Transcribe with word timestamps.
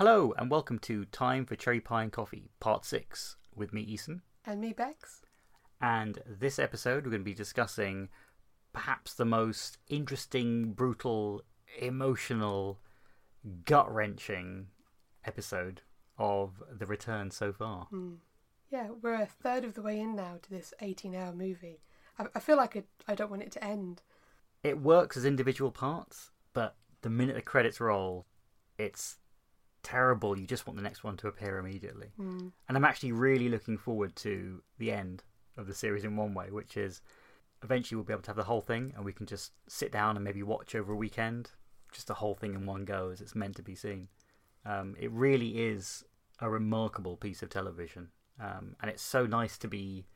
Hello, 0.00 0.32
and 0.38 0.50
welcome 0.50 0.78
to 0.78 1.04
Time 1.04 1.44
for 1.44 1.56
Cherry 1.56 1.78
Pie 1.78 2.04
and 2.04 2.10
Coffee, 2.10 2.48
Part 2.58 2.86
6, 2.86 3.36
with 3.54 3.74
me, 3.74 3.84
Eason. 3.84 4.22
And 4.46 4.58
me, 4.58 4.72
Bex. 4.72 5.20
And 5.78 6.22
this 6.26 6.58
episode, 6.58 7.04
we're 7.04 7.10
going 7.10 7.20
to 7.20 7.24
be 7.30 7.34
discussing 7.34 8.08
perhaps 8.72 9.12
the 9.12 9.26
most 9.26 9.76
interesting, 9.88 10.72
brutal, 10.72 11.42
emotional, 11.78 12.80
gut 13.66 13.94
wrenching 13.94 14.68
episode 15.26 15.82
of 16.16 16.62
The 16.78 16.86
Return 16.86 17.30
so 17.30 17.52
far. 17.52 17.84
Hmm. 17.90 18.14
Yeah, 18.70 18.88
we're 19.02 19.20
a 19.20 19.26
third 19.26 19.66
of 19.66 19.74
the 19.74 19.82
way 19.82 20.00
in 20.00 20.16
now 20.16 20.38
to 20.40 20.48
this 20.48 20.72
18 20.80 21.14
hour 21.14 21.34
movie. 21.34 21.82
I, 22.18 22.24
I 22.34 22.40
feel 22.40 22.56
like 22.56 22.82
I 23.06 23.14
don't 23.14 23.30
want 23.30 23.42
it 23.42 23.52
to 23.52 23.62
end. 23.62 24.00
It 24.62 24.80
works 24.80 25.18
as 25.18 25.26
individual 25.26 25.70
parts, 25.70 26.30
but 26.54 26.76
the 27.02 27.10
minute 27.10 27.34
the 27.36 27.42
credits 27.42 27.82
roll, 27.82 28.24
it's 28.78 29.18
terrible. 29.82 30.38
You 30.38 30.46
just 30.46 30.66
want 30.66 30.76
the 30.76 30.82
next 30.82 31.04
one 31.04 31.16
to 31.18 31.28
appear 31.28 31.58
immediately. 31.58 32.12
Mm. 32.18 32.52
And 32.68 32.76
I'm 32.76 32.84
actually 32.84 33.12
really 33.12 33.48
looking 33.48 33.78
forward 33.78 34.16
to 34.16 34.62
the 34.78 34.92
end 34.92 35.22
of 35.56 35.66
the 35.66 35.74
series 35.74 36.04
in 36.04 36.16
one 36.16 36.34
way, 36.34 36.50
which 36.50 36.76
is 36.76 37.00
eventually 37.62 37.96
we'll 37.96 38.04
be 38.04 38.12
able 38.12 38.22
to 38.22 38.30
have 38.30 38.36
the 38.36 38.44
whole 38.44 38.60
thing 38.60 38.92
and 38.96 39.04
we 39.04 39.12
can 39.12 39.26
just 39.26 39.52
sit 39.68 39.92
down 39.92 40.16
and 40.16 40.24
maybe 40.24 40.42
watch 40.42 40.74
over 40.74 40.92
a 40.92 40.96
weekend, 40.96 41.50
just 41.92 42.06
the 42.06 42.14
whole 42.14 42.34
thing 42.34 42.54
in 42.54 42.66
one 42.66 42.84
go 42.84 43.10
as 43.10 43.20
it's 43.20 43.34
meant 43.34 43.56
to 43.56 43.62
be 43.62 43.74
seen. 43.74 44.08
Um, 44.64 44.94
it 44.98 45.10
really 45.10 45.60
is 45.60 46.04
a 46.40 46.48
remarkable 46.48 47.16
piece 47.16 47.42
of 47.42 47.50
television. 47.50 48.08
Um, 48.40 48.76
and 48.80 48.90
it's 48.90 49.02
so 49.02 49.26
nice 49.26 49.58
to 49.58 49.68
be 49.68 50.06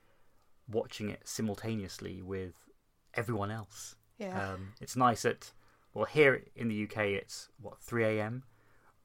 watching 0.68 1.10
it 1.10 1.20
simultaneously 1.24 2.22
with 2.22 2.54
everyone 3.14 3.50
else. 3.50 3.96
Yeah. 4.18 4.52
Um, 4.52 4.72
it's 4.80 4.96
nice 4.96 5.22
that, 5.22 5.52
well, 5.92 6.06
here 6.06 6.44
in 6.56 6.68
the 6.68 6.84
UK, 6.84 6.98
it's 7.08 7.48
what, 7.60 7.80
3 7.80 8.04
a.m. 8.04 8.44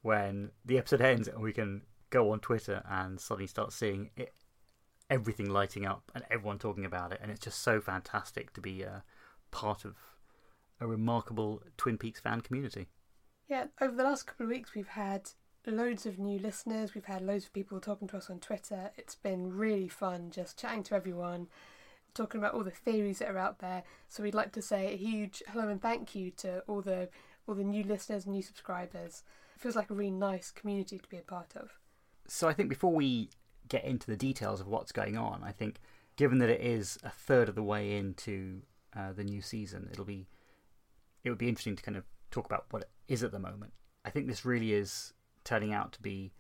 when 0.02 0.52
the 0.66 0.78
episode 0.78 1.02
ends 1.02 1.28
and 1.28 1.42
we 1.42 1.53
can 1.53 1.81
go 2.09 2.31
on 2.31 2.39
Twitter 2.39 2.81
and 2.89 3.19
suddenly 3.19 3.47
start 3.47 3.73
seeing 3.73 4.09
it, 4.16 4.33
everything 5.09 5.50
lighting 5.50 5.86
up 5.86 6.11
and 6.16 6.23
everyone 6.31 6.58
talking 6.58 6.86
about 6.86 7.11
it. 7.11 7.19
And 7.22 7.31
it's 7.31 7.44
just 7.44 7.61
so 7.61 7.81
fantastic 7.81 8.53
to 8.53 8.61
be 8.61 8.81
a 8.81 9.03
part 9.52 9.86
of 9.86 9.95
a 10.80 10.88
remarkable 10.88 11.61
Twin 11.78 11.97
Peaks 11.97 12.19
fan 12.19 12.41
community. 12.41 12.88
yeah, 13.47 13.66
over 13.81 13.95
the 13.95 14.03
last 14.03 14.28
couple 14.28 14.45
of 14.45 14.50
weeks, 14.52 14.73
we've 14.73 14.88
had 14.88 15.31
loads 15.66 16.06
of 16.06 16.19
new 16.19 16.39
listeners. 16.39 16.95
We've 16.95 17.06
had 17.06 17.22
loads 17.22 17.45
of 17.45 17.53
people 17.53 17.80
talking 17.80 18.08
to 18.09 18.17
us 18.17 18.30
on 18.30 18.39
Twitter. 18.39 18.91
It's 18.97 19.16
been 19.16 19.56
really 19.56 19.88
fun 19.88 20.31
just 20.31 20.59
chatting 20.59 20.84
to 20.84 20.95
everyone, 20.95 21.47
talking 22.13 22.39
about 22.39 22.53
all 22.53 22.63
the 22.63 22.72
theories 22.72 23.19
that 23.19 23.30
are 23.30 23.38
out 23.38 23.59
there. 23.59 23.84
So 24.08 24.23
we'd 24.23 24.34
like 24.34 24.52
to 24.53 24.61
say 24.61 24.94
a 24.94 24.97
huge 24.97 25.44
hello 25.50 25.67
and 25.67 25.81
thank 25.81 26.16
you 26.16 26.31
to 26.38 26.63
all 26.67 26.81
the 26.81 27.09
all 27.47 27.56
the 27.56 27.63
new 27.63 27.84
listeners 27.84 28.25
and 28.25 28.34
new 28.36 28.41
subscribers. 28.41 29.23
Feels 29.60 29.76
like 29.76 29.90
a 29.90 29.94
really 29.94 30.10
nice 30.10 30.52
community 30.52 30.98
to 30.98 31.10
be 31.10 31.18
a 31.18 31.22
part 31.22 31.54
of. 31.58 31.72
So 32.28 32.48
I 32.48 32.54
think 32.54 32.70
before 32.70 32.94
we 32.94 33.30
get 33.68 33.84
into 33.84 34.08
the 34.08 34.16
details 34.16 34.62
of 34.62 34.68
what's 34.68 34.94
going 34.94 35.18
on, 35.18 35.44
I 35.44 35.52
think 35.52 35.82
given 36.16 36.38
that 36.40 36.50
it 36.50 36.62
is 36.62 36.98
a 37.04 37.10
third 37.10 37.50
of 37.50 37.56
the 37.56 37.64
way 37.64 37.98
into 37.98 38.62
uh, 38.96 39.12
the 39.12 39.26
new 39.26 39.42
season, 39.42 39.90
it'll 39.92 40.06
be 40.06 40.28
it 41.26 41.30
would 41.30 41.38
be 41.38 41.50
interesting 41.50 41.76
to 41.76 41.84
kind 41.84 41.98
of 41.98 42.06
talk 42.32 42.46
about 42.46 42.68
what 42.70 42.84
it 42.84 42.90
is 43.10 43.22
at 43.22 43.34
the 43.34 43.40
moment. 43.40 43.74
I 44.06 44.10
think 44.12 44.28
this 44.28 44.46
really 44.46 44.72
is 44.72 45.14
turning 45.44 45.74
out 45.74 45.92
to 45.92 46.02
be, 46.02 46.32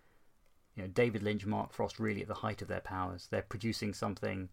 you 0.75 0.83
know, 0.83 0.87
David 0.87 1.21
Lynch, 1.21 1.45
Mark 1.45 1.73
Frost 1.73 1.99
really 1.99 2.21
at 2.21 2.29
the 2.29 2.35
height 2.35 2.61
of 2.61 2.69
their 2.69 2.79
powers. 2.79 3.27
They're 3.29 3.41
producing 3.41 3.93
something 3.93 4.47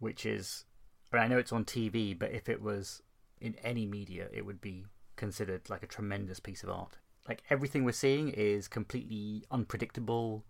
which 0.00 0.26
is, 0.26 0.66
I, 1.10 1.16
mean, 1.16 1.24
I 1.24 1.28
know 1.28 1.38
it's 1.38 1.52
on 1.52 1.64
TV, 1.64 2.18
but 2.18 2.32
if 2.32 2.50
it 2.50 2.60
was 2.60 3.00
in 3.40 3.54
any 3.64 3.86
media, 3.86 4.28
it 4.30 4.44
would 4.44 4.60
be 4.60 4.84
considered 5.16 5.70
like 5.70 5.82
a 5.82 5.86
tremendous 5.86 6.40
piece 6.40 6.62
of 6.62 6.68
art. 6.68 6.98
Like 7.28 7.42
everything 7.50 7.84
we're 7.84 7.92
seeing 7.92 8.30
is 8.30 8.68
completely 8.68 9.44
unpredictable. 9.50 10.44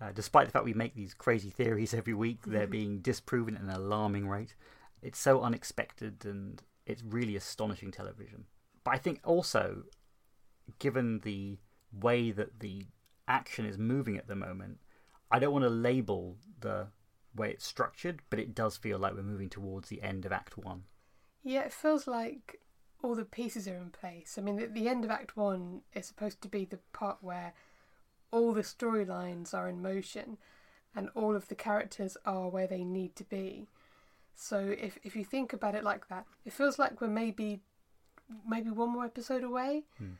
Uh, 0.00 0.10
despite 0.12 0.46
the 0.46 0.52
fact 0.52 0.64
we 0.64 0.74
make 0.74 0.94
these 0.94 1.14
crazy 1.14 1.50
theories 1.50 1.94
every 2.00 2.14
week, 2.14 2.40
they're 2.46 2.66
being 2.66 2.98
disproven 2.98 3.56
at 3.56 3.62
an 3.62 3.70
alarming 3.70 4.28
rate. 4.28 4.54
It's 5.02 5.18
so 5.18 5.42
unexpected 5.42 6.24
and 6.24 6.62
it's 6.86 7.02
really 7.02 7.36
astonishing 7.36 7.90
television. 7.90 8.44
But 8.84 8.94
I 8.94 8.98
think 8.98 9.20
also, 9.24 9.84
given 10.78 11.20
the 11.20 11.58
way 11.92 12.30
that 12.30 12.60
the 12.60 12.86
action 13.28 13.66
is 13.66 13.78
moving 13.78 14.16
at 14.16 14.28
the 14.28 14.34
moment, 14.34 14.78
I 15.30 15.38
don't 15.38 15.52
want 15.52 15.64
to 15.64 15.70
label 15.70 16.36
the 16.60 16.88
way 17.34 17.50
it's 17.50 17.66
structured, 17.66 18.20
but 18.30 18.38
it 18.38 18.54
does 18.54 18.76
feel 18.76 18.98
like 18.98 19.14
we're 19.14 19.22
moving 19.22 19.50
towards 19.50 19.88
the 19.88 20.02
end 20.02 20.24
of 20.24 20.32
Act 20.32 20.56
One. 20.56 20.84
Yeah, 21.42 21.60
it 21.60 21.72
feels 21.72 22.06
like 22.06 22.60
all 23.04 23.14
the 23.14 23.24
pieces 23.24 23.68
are 23.68 23.76
in 23.76 23.90
place. 23.90 24.36
I 24.38 24.40
mean, 24.40 24.56
the, 24.56 24.66
the 24.66 24.88
end 24.88 25.04
of 25.04 25.10
Act 25.10 25.36
One 25.36 25.82
is 25.94 26.06
supposed 26.06 26.40
to 26.42 26.48
be 26.48 26.64
the 26.64 26.78
part 26.92 27.18
where 27.20 27.52
all 28.30 28.52
the 28.52 28.62
storylines 28.62 29.54
are 29.54 29.68
in 29.68 29.82
motion 29.82 30.38
and 30.96 31.08
all 31.14 31.36
of 31.36 31.48
the 31.48 31.54
characters 31.54 32.16
are 32.24 32.48
where 32.48 32.66
they 32.66 32.84
need 32.84 33.14
to 33.16 33.24
be. 33.24 33.68
So 34.34 34.58
if 34.58 34.98
if 35.04 35.14
you 35.14 35.24
think 35.24 35.52
about 35.52 35.74
it 35.74 35.84
like 35.84 36.08
that, 36.08 36.24
it 36.44 36.52
feels 36.52 36.78
like 36.78 37.00
we're 37.00 37.08
maybe 37.08 37.60
maybe 38.48 38.70
one 38.70 38.90
more 38.90 39.04
episode 39.04 39.44
away, 39.44 39.84
Hmm. 39.98 40.14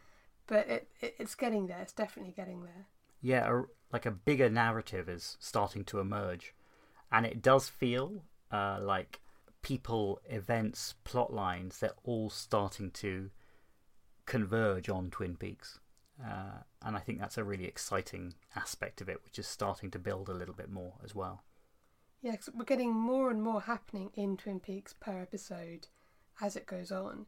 but 0.47 0.69
it, 0.69 0.89
it 1.01 1.15
it's 1.19 1.35
getting 1.35 1.67
there. 1.67 1.81
It's 1.81 1.93
definitely 1.93 2.33
getting 2.33 2.63
there. 2.65 2.87
yeah, 3.23 3.51
a, 3.51 3.63
like 3.93 4.07
a 4.07 4.11
bigger 4.11 4.51
narrative 4.51 5.09
is 5.09 5.37
starting 5.41 5.85
to 5.85 5.99
emerge, 6.01 6.55
and 7.11 7.25
it 7.27 7.41
does 7.43 7.69
feel 7.69 8.23
uh, 8.53 8.79
like 8.81 9.21
people, 9.65 10.21
events, 10.29 10.95
plot 11.05 11.33
lines, 11.33 11.79
they're 11.81 11.91
all 12.05 12.29
starting 12.31 12.91
to 12.93 13.31
converge 14.27 14.89
on 14.89 15.11
Twin 15.11 15.37
Peaks. 15.37 15.81
Uh, 16.23 16.59
and 16.83 16.95
I 16.97 17.01
think 17.01 17.19
that's 17.19 17.39
a 17.39 17.43
really 17.45 17.65
exciting 17.65 18.35
aspect 18.55 19.01
of 19.01 19.09
it, 19.09 19.25
which 19.25 19.39
is 19.39 19.49
starting 19.49 19.91
to 19.93 19.99
build 19.99 20.29
a 20.29 20.35
little 20.35 20.55
bit 20.55 20.71
more 20.71 20.93
as 21.03 21.15
well. 21.15 21.43
Yeah, 22.23 22.37
'cause 22.37 22.51
we're 22.55 22.65
getting 22.65 22.93
more 22.95 23.31
and 23.31 23.43
more 23.43 23.63
happening 23.63 24.11
in 24.15 24.37
Twin 24.37 24.61
Peaks 24.61 24.93
per 24.93 25.21
episode 25.21 25.89
as 26.41 26.57
it 26.57 26.67
goes 26.67 26.93
on. 26.93 27.27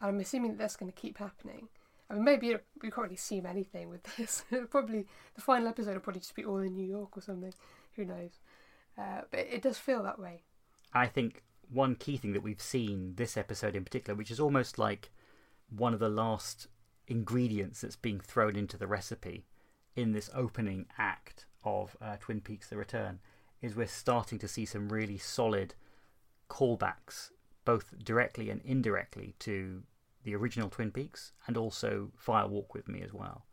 I'm 0.00 0.18
assuming 0.20 0.52
that 0.52 0.58
that's 0.58 0.76
going 0.76 0.90
to 0.90 0.98
keep 0.98 1.18
happening. 1.18 1.68
I 2.10 2.14
mean, 2.14 2.24
maybe 2.24 2.56
we 2.82 2.90
can't 2.90 2.98
really 3.04 3.14
assume 3.16 3.44
anything 3.46 3.90
with 3.90 4.02
this. 4.16 4.44
probably 4.70 5.06
the 5.34 5.40
final 5.42 5.68
episode 5.68 5.92
will 5.94 6.00
probably 6.00 6.20
just 6.20 6.34
be 6.34 6.44
all 6.44 6.58
in 6.58 6.74
New 6.74 6.86
York 6.86 7.16
or 7.16 7.20
something. 7.20 7.52
Who 7.96 8.04
knows? 8.06 8.40
Uh, 8.96 9.22
but 9.30 9.40
it 9.40 9.62
does 9.62 9.78
feel 9.78 10.02
that 10.02 10.18
way. 10.18 10.42
I 10.92 11.06
think 11.06 11.42
one 11.70 11.94
key 11.94 12.16
thing 12.16 12.32
that 12.32 12.42
we've 12.42 12.60
seen 12.60 13.14
this 13.16 13.36
episode 13.36 13.76
in 13.76 13.84
particular, 13.84 14.16
which 14.16 14.30
is 14.30 14.40
almost 14.40 14.78
like 14.78 15.10
one 15.68 15.92
of 15.92 16.00
the 16.00 16.08
last 16.08 16.68
ingredients 17.06 17.80
that's 17.80 17.96
being 17.96 18.20
thrown 18.20 18.56
into 18.56 18.76
the 18.76 18.86
recipe 18.86 19.46
in 19.96 20.12
this 20.12 20.30
opening 20.34 20.86
act 20.96 21.46
of 21.64 21.96
uh, 22.00 22.16
Twin 22.20 22.40
Peaks 22.40 22.68
The 22.68 22.76
Return, 22.76 23.18
is 23.60 23.74
we're 23.74 23.86
starting 23.86 24.38
to 24.38 24.48
see 24.48 24.64
some 24.64 24.88
really 24.88 25.18
solid 25.18 25.74
callbacks, 26.48 27.30
both 27.64 27.92
directly 28.02 28.48
and 28.50 28.62
indirectly, 28.64 29.34
to 29.40 29.82
the 30.24 30.34
original 30.34 30.70
Twin 30.70 30.90
Peaks 30.90 31.32
and 31.46 31.56
also 31.56 32.10
Fire 32.16 32.46
Walk 32.46 32.74
with 32.74 32.88
Me 32.88 33.02
as 33.02 33.12
well. 33.12 33.44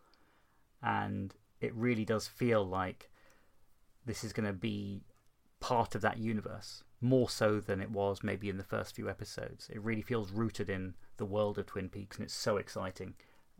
And 0.82 1.34
it 1.60 1.74
really 1.74 2.06
does 2.06 2.28
feel 2.28 2.66
like 2.66 3.10
this 4.06 4.24
is 4.24 4.34
going 4.34 4.46
to 4.46 4.54
be 4.54 5.02
part 5.66 5.96
of 5.96 6.02
that 6.02 6.20
universe 6.20 6.84
more 7.02 7.28
so 7.28 7.60
than 7.60 7.82
it 7.82 7.90
was 7.90 8.22
maybe 8.22 8.50
in 8.50 8.58
the 8.58 8.64
first 8.64 8.96
few 8.96 9.10
episodes. 9.10 9.68
It 9.74 9.82
really 9.82 10.04
feels 10.04 10.32
rooted 10.32 10.70
in 10.70 10.94
the 11.18 11.26
world 11.26 11.58
of 11.58 11.66
Twin 11.66 11.90
Peaks, 11.90 12.18
and 12.18 12.24
it's 12.24 12.36
so 12.36 12.58
exciting 12.58 13.16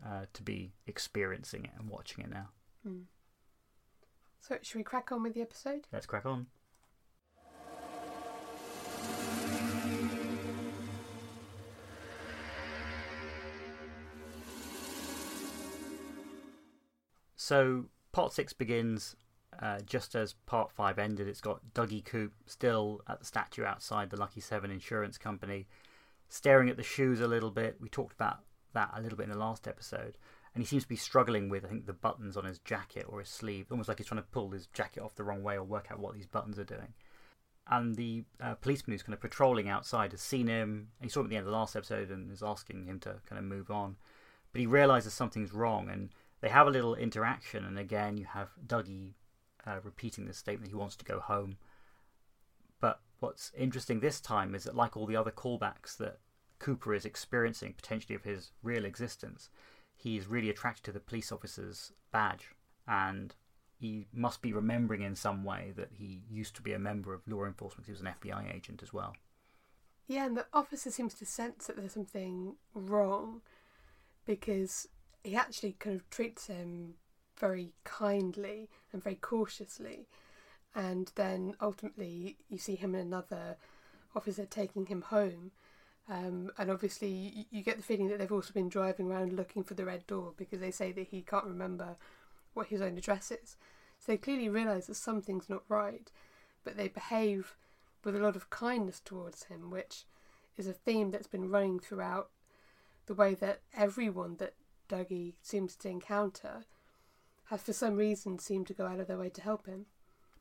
uh, 0.06 0.26
to 0.32 0.42
be 0.44 0.72
experiencing 0.86 1.64
it 1.64 1.72
and 1.76 1.88
watching 1.88 2.22
it 2.22 2.30
now. 2.30 2.50
Hmm. 2.86 3.00
So, 4.40 4.56
should 4.62 4.78
we 4.78 4.84
crack 4.84 5.10
on 5.10 5.24
with 5.24 5.34
the 5.34 5.40
episode? 5.40 5.88
Let's 5.92 6.06
crack 6.06 6.24
on. 6.24 6.46
So, 17.34 17.86
part 18.12 18.32
six 18.32 18.52
begins 18.52 19.16
uh, 19.60 19.80
just 19.86 20.14
as 20.14 20.34
part 20.46 20.70
five 20.70 20.98
ended. 20.98 21.28
It's 21.28 21.40
got 21.40 21.60
Dougie 21.74 22.04
Coop 22.04 22.32
still 22.46 23.00
at 23.08 23.18
the 23.18 23.26
statue 23.26 23.64
outside 23.64 24.10
the 24.10 24.16
Lucky 24.16 24.40
Seven 24.40 24.70
Insurance 24.70 25.18
Company, 25.18 25.66
staring 26.28 26.68
at 26.68 26.76
the 26.76 26.82
shoes 26.82 27.20
a 27.20 27.28
little 27.28 27.50
bit. 27.50 27.76
We 27.80 27.88
talked 27.88 28.14
about 28.14 28.40
that 28.74 28.92
a 28.94 29.00
little 29.00 29.16
bit 29.16 29.24
in 29.24 29.30
the 29.30 29.38
last 29.38 29.66
episode. 29.66 30.16
And 30.54 30.62
he 30.62 30.66
seems 30.66 30.84
to 30.84 30.88
be 30.88 30.96
struggling 30.96 31.50
with, 31.50 31.66
I 31.66 31.68
think, 31.68 31.84
the 31.84 31.92
buttons 31.92 32.36
on 32.36 32.44
his 32.44 32.60
jacket 32.60 33.04
or 33.08 33.20
his 33.20 33.28
sleeve, 33.28 33.66
almost 33.70 33.88
like 33.88 33.98
he's 33.98 34.06
trying 34.06 34.22
to 34.22 34.28
pull 34.28 34.50
his 34.50 34.68
jacket 34.68 35.02
off 35.02 35.14
the 35.14 35.24
wrong 35.24 35.42
way 35.42 35.56
or 35.56 35.64
work 35.64 35.88
out 35.90 35.98
what 35.98 36.14
these 36.14 36.26
buttons 36.26 36.58
are 36.58 36.64
doing. 36.64 36.94
And 37.68 37.94
the 37.96 38.24
uh, 38.40 38.54
policeman 38.54 38.92
who's 38.92 39.02
kind 39.02 39.12
of 39.12 39.20
patrolling 39.20 39.68
outside 39.68 40.12
has 40.12 40.22
seen 40.22 40.46
him. 40.46 40.88
He 41.02 41.08
saw 41.08 41.20
him 41.20 41.26
at 41.26 41.30
the 41.30 41.36
end 41.36 41.46
of 41.46 41.52
the 41.52 41.58
last 41.58 41.76
episode 41.76 42.10
and 42.10 42.30
is 42.30 42.42
asking 42.42 42.86
him 42.86 43.00
to 43.00 43.16
kind 43.28 43.38
of 43.38 43.44
move 43.44 43.70
on. 43.70 43.96
But 44.52 44.60
he 44.60 44.66
realizes 44.66 45.12
something's 45.12 45.52
wrong 45.52 45.90
and 45.90 46.10
they 46.40 46.48
have 46.48 46.66
a 46.66 46.70
little 46.70 46.94
interaction. 46.94 47.64
And 47.64 47.78
again, 47.78 48.16
you 48.16 48.24
have 48.24 48.48
Dougie 48.66 49.12
uh, 49.66 49.78
repeating 49.82 50.26
the 50.26 50.32
statement 50.32 50.70
he 50.70 50.76
wants 50.76 50.96
to 50.96 51.04
go 51.04 51.20
home. 51.20 51.56
But 52.80 53.00
what's 53.20 53.52
interesting 53.56 54.00
this 54.00 54.20
time 54.20 54.54
is 54.54 54.64
that, 54.64 54.76
like 54.76 54.96
all 54.96 55.06
the 55.06 55.16
other 55.16 55.30
callbacks 55.30 55.96
that 55.98 56.18
Cooper 56.58 56.94
is 56.94 57.04
experiencing 57.04 57.74
potentially 57.74 58.14
of 58.14 58.24
his 58.24 58.52
real 58.62 58.84
existence, 58.84 59.50
he's 59.96 60.26
really 60.26 60.50
attracted 60.50 60.84
to 60.84 60.92
the 60.92 61.00
police 61.00 61.32
officer's 61.32 61.92
badge 62.12 62.50
and 62.86 63.34
he 63.78 64.06
must 64.12 64.40
be 64.40 64.52
remembering 64.52 65.02
in 65.02 65.14
some 65.14 65.44
way 65.44 65.72
that 65.76 65.90
he 65.92 66.22
used 66.30 66.54
to 66.56 66.62
be 66.62 66.72
a 66.72 66.78
member 66.78 67.12
of 67.12 67.26
law 67.28 67.44
enforcement. 67.44 67.86
He 67.86 67.92
was 67.92 68.00
an 68.00 68.14
FBI 68.22 68.54
agent 68.54 68.82
as 68.82 68.92
well. 68.92 69.14
Yeah, 70.06 70.26
and 70.26 70.36
the 70.36 70.46
officer 70.52 70.90
seems 70.90 71.14
to 71.14 71.26
sense 71.26 71.66
that 71.66 71.76
there's 71.76 71.92
something 71.92 72.54
wrong 72.74 73.42
because 74.24 74.88
he 75.24 75.34
actually 75.34 75.72
kind 75.78 75.96
of 75.96 76.08
treats 76.08 76.46
him 76.46 76.94
very 77.38 77.72
kindly 77.84 78.68
and 78.92 79.02
very 79.02 79.16
cautiously. 79.16 80.08
And 80.74 81.10
then 81.14 81.54
ultimately, 81.60 82.36
you 82.48 82.58
see 82.58 82.74
him 82.74 82.94
and 82.94 83.04
another 83.06 83.56
officer 84.14 84.44
taking 84.44 84.86
him 84.86 85.02
home. 85.02 85.52
Um, 86.08 86.50
and 86.58 86.70
obviously, 86.70 87.08
you, 87.08 87.44
you 87.50 87.62
get 87.62 87.76
the 87.76 87.82
feeling 87.82 88.08
that 88.08 88.18
they've 88.18 88.30
also 88.30 88.52
been 88.52 88.68
driving 88.68 89.10
around 89.10 89.32
looking 89.32 89.64
for 89.64 89.74
the 89.74 89.84
red 89.84 90.06
door 90.06 90.32
because 90.36 90.60
they 90.60 90.70
say 90.70 90.92
that 90.92 91.08
he 91.08 91.22
can't 91.22 91.44
remember 91.44 91.96
what 92.54 92.68
his 92.68 92.80
own 92.80 92.96
address 92.96 93.30
is. 93.30 93.56
So 93.98 94.12
they 94.12 94.18
clearly 94.18 94.48
realise 94.48 94.86
that 94.86 94.96
something's 94.96 95.48
not 95.48 95.62
right, 95.68 96.10
but 96.64 96.76
they 96.76 96.88
behave 96.88 97.56
with 98.04 98.14
a 98.14 98.20
lot 98.20 98.36
of 98.36 98.50
kindness 98.50 99.00
towards 99.00 99.44
him, 99.44 99.70
which 99.70 100.04
is 100.56 100.66
a 100.66 100.72
theme 100.72 101.10
that's 101.10 101.26
been 101.26 101.50
running 101.50 101.80
throughout 101.80 102.30
the 103.06 103.14
way 103.14 103.34
that 103.34 103.60
everyone 103.76 104.36
that 104.36 104.54
Dougie 104.88 105.34
seems 105.42 105.74
to 105.76 105.88
encounter 105.88 106.64
has 107.46 107.62
for 107.62 107.72
some 107.72 107.96
reason 107.96 108.38
seemed 108.38 108.66
to 108.68 108.74
go 108.74 108.86
out 108.86 109.00
of 109.00 109.06
their 109.06 109.18
way 109.18 109.30
to 109.30 109.40
help 109.40 109.66
him. 109.66 109.86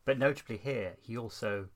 But 0.06 0.20
notably 0.20 0.58
here, 0.58 0.94
he 1.02 1.18
also 1.18 1.70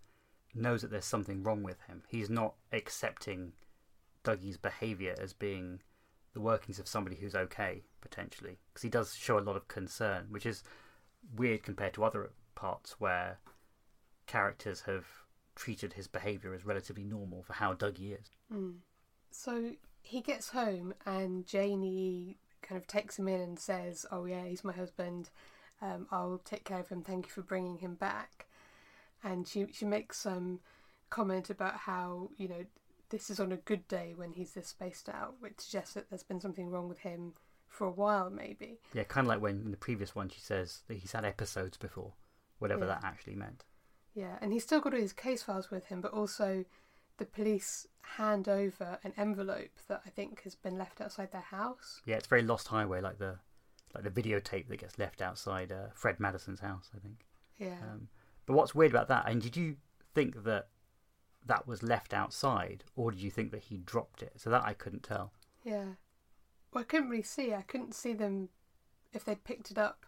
knows 0.53 0.81
that 0.81 0.91
there's 0.91 1.05
something 1.05 1.43
wrong 1.43 1.63
with 1.63 1.81
him. 1.87 2.03
He's 2.07 2.29
not 2.29 2.55
accepting 2.71 3.53
Dougie's 4.23 4.57
behaviour 4.57 5.15
as 5.19 5.33
being 5.33 5.81
the 6.33 6.41
workings 6.41 6.79
of 6.79 6.87
somebody 6.87 7.15
who's 7.15 7.35
okay, 7.35 7.83
potentially. 8.01 8.57
Because 8.69 8.83
he 8.83 8.89
does 8.89 9.15
show 9.15 9.39
a 9.39 9.41
lot 9.41 9.55
of 9.55 9.67
concern, 9.67 10.27
which 10.29 10.45
is 10.45 10.63
weird 11.35 11.63
compared 11.63 11.93
to 11.93 12.03
other 12.03 12.31
parts 12.55 12.99
where 12.99 13.39
characters 14.27 14.81
have 14.81 15.05
treated 15.55 15.93
his 15.93 16.07
behaviour 16.07 16.53
as 16.53 16.65
relatively 16.65 17.03
normal 17.03 17.43
for 17.43 17.53
how 17.53 17.73
Dougie 17.73 18.19
is. 18.19 18.31
Mm. 18.53 18.77
So 19.31 19.71
he 20.01 20.21
gets 20.21 20.49
home 20.49 20.93
and 21.05 21.45
Janie 21.45 22.37
kind 22.61 22.79
of 22.79 22.87
takes 22.87 23.17
him 23.17 23.27
in 23.27 23.41
and 23.41 23.59
says, 23.59 24.05
"Oh 24.11 24.25
yeah, 24.25 24.45
he's 24.45 24.63
my 24.63 24.73
husband. 24.73 25.29
Um, 25.81 26.07
I'll 26.11 26.41
take 26.43 26.63
care 26.65 26.79
of 26.79 26.89
him. 26.89 27.01
Thank 27.01 27.25
you 27.27 27.31
for 27.31 27.41
bringing 27.41 27.77
him 27.77 27.95
back." 27.95 28.47
And 29.23 29.47
she 29.47 29.67
she 29.71 29.85
makes 29.85 30.19
some 30.19 30.59
comment 31.09 31.49
about 31.49 31.75
how 31.77 32.29
you 32.37 32.47
know 32.47 32.65
this 33.09 33.29
is 33.29 33.39
on 33.39 33.51
a 33.51 33.57
good 33.57 33.87
day 33.87 34.13
when 34.15 34.33
he's 34.33 34.53
this 34.53 34.67
spaced 34.67 35.09
out, 35.09 35.35
which 35.39 35.59
suggests 35.59 35.93
that 35.95 36.09
there's 36.09 36.23
been 36.23 36.39
something 36.41 36.69
wrong 36.69 36.87
with 36.87 36.99
him 36.99 37.33
for 37.67 37.87
a 37.87 37.91
while, 37.91 38.29
maybe. 38.29 38.79
Yeah, 38.93 39.03
kind 39.03 39.25
of 39.25 39.29
like 39.29 39.41
when 39.41 39.61
in 39.61 39.71
the 39.71 39.77
previous 39.77 40.13
one 40.15 40.29
she 40.29 40.39
says 40.39 40.83
that 40.87 40.97
he's 40.97 41.11
had 41.13 41.25
episodes 41.25 41.77
before, 41.77 42.13
whatever 42.59 42.81
Yeah. 42.85 42.93
that 42.95 43.03
actually 43.03 43.35
meant. 43.35 43.63
Yeah, 44.13 44.37
and 44.41 44.51
he's 44.53 44.63
still 44.63 44.79
got 44.79 44.93
all 44.93 44.99
his 44.99 45.13
case 45.13 45.43
files 45.43 45.69
with 45.71 45.85
him, 45.85 46.01
but 46.01 46.11
also 46.13 46.65
the 47.19 47.25
police 47.25 47.85
hand 48.01 48.49
over 48.49 48.97
an 49.03 49.13
envelope 49.17 49.77
that 49.87 50.01
I 50.05 50.09
think 50.09 50.41
has 50.43 50.55
been 50.55 50.77
left 50.77 50.99
outside 50.99 51.31
their 51.31 51.41
house. 51.41 52.01
Yeah, 52.05 52.15
it's 52.15 52.27
very 52.27 52.41
Lost 52.41 52.69
Highway, 52.69 53.01
like 53.01 53.19
the 53.19 53.37
like 53.93 54.03
the 54.03 54.21
videotape 54.21 54.67
that 54.67 54.79
gets 54.79 54.99
left 54.99 55.21
outside 55.21 55.71
uh, 55.71 55.87
Fred 55.93 56.19
Madison's 56.19 56.59
house, 56.59 56.89
I 56.95 56.99
think. 56.99 57.25
Yeah. 57.57 57.77
Um, 57.81 58.07
but 58.45 58.53
what's 58.53 58.75
weird 58.75 58.91
about 58.91 59.07
that? 59.07 59.25
And 59.27 59.41
did 59.41 59.57
you 59.57 59.77
think 60.13 60.43
that 60.43 60.67
that 61.45 61.67
was 61.67 61.81
left 61.81 62.13
outside, 62.13 62.83
or 62.95 63.11
did 63.11 63.21
you 63.21 63.31
think 63.31 63.51
that 63.51 63.63
he 63.63 63.77
dropped 63.77 64.21
it? 64.21 64.33
So 64.37 64.49
that 64.49 64.63
I 64.63 64.73
couldn't 64.73 65.03
tell. 65.03 65.33
Yeah. 65.63 65.85
Well, 66.71 66.81
I 66.81 66.83
couldn't 66.83 67.09
really 67.09 67.23
see. 67.23 67.53
I 67.53 67.63
couldn't 67.63 67.95
see 67.95 68.13
them 68.13 68.49
if 69.11 69.25
they'd 69.25 69.43
picked 69.43 69.71
it 69.71 69.77
up. 69.77 70.05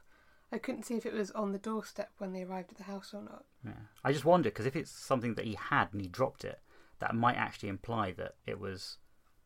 I 0.52 0.58
couldn't 0.58 0.84
see 0.84 0.96
if 0.96 1.06
it 1.06 1.14
was 1.14 1.32
on 1.32 1.52
the 1.52 1.58
doorstep 1.58 2.12
when 2.18 2.34
they 2.34 2.44
arrived 2.44 2.72
at 2.72 2.78
the 2.78 2.84
house 2.84 3.14
or 3.14 3.22
not. 3.22 3.46
Yeah, 3.66 3.72
I 4.04 4.12
just 4.12 4.26
wonder 4.26 4.50
because 4.50 4.66
if 4.66 4.76
it's 4.76 4.92
something 4.92 5.36
that 5.36 5.46
he 5.46 5.56
had 5.56 5.90
and 5.92 6.02
he 6.02 6.08
dropped 6.08 6.44
it, 6.44 6.60
that 7.02 7.14
might 7.16 7.36
actually 7.36 7.70
imply 7.70 8.12
that 8.14 8.36
it 8.46 8.60
was 8.60 8.98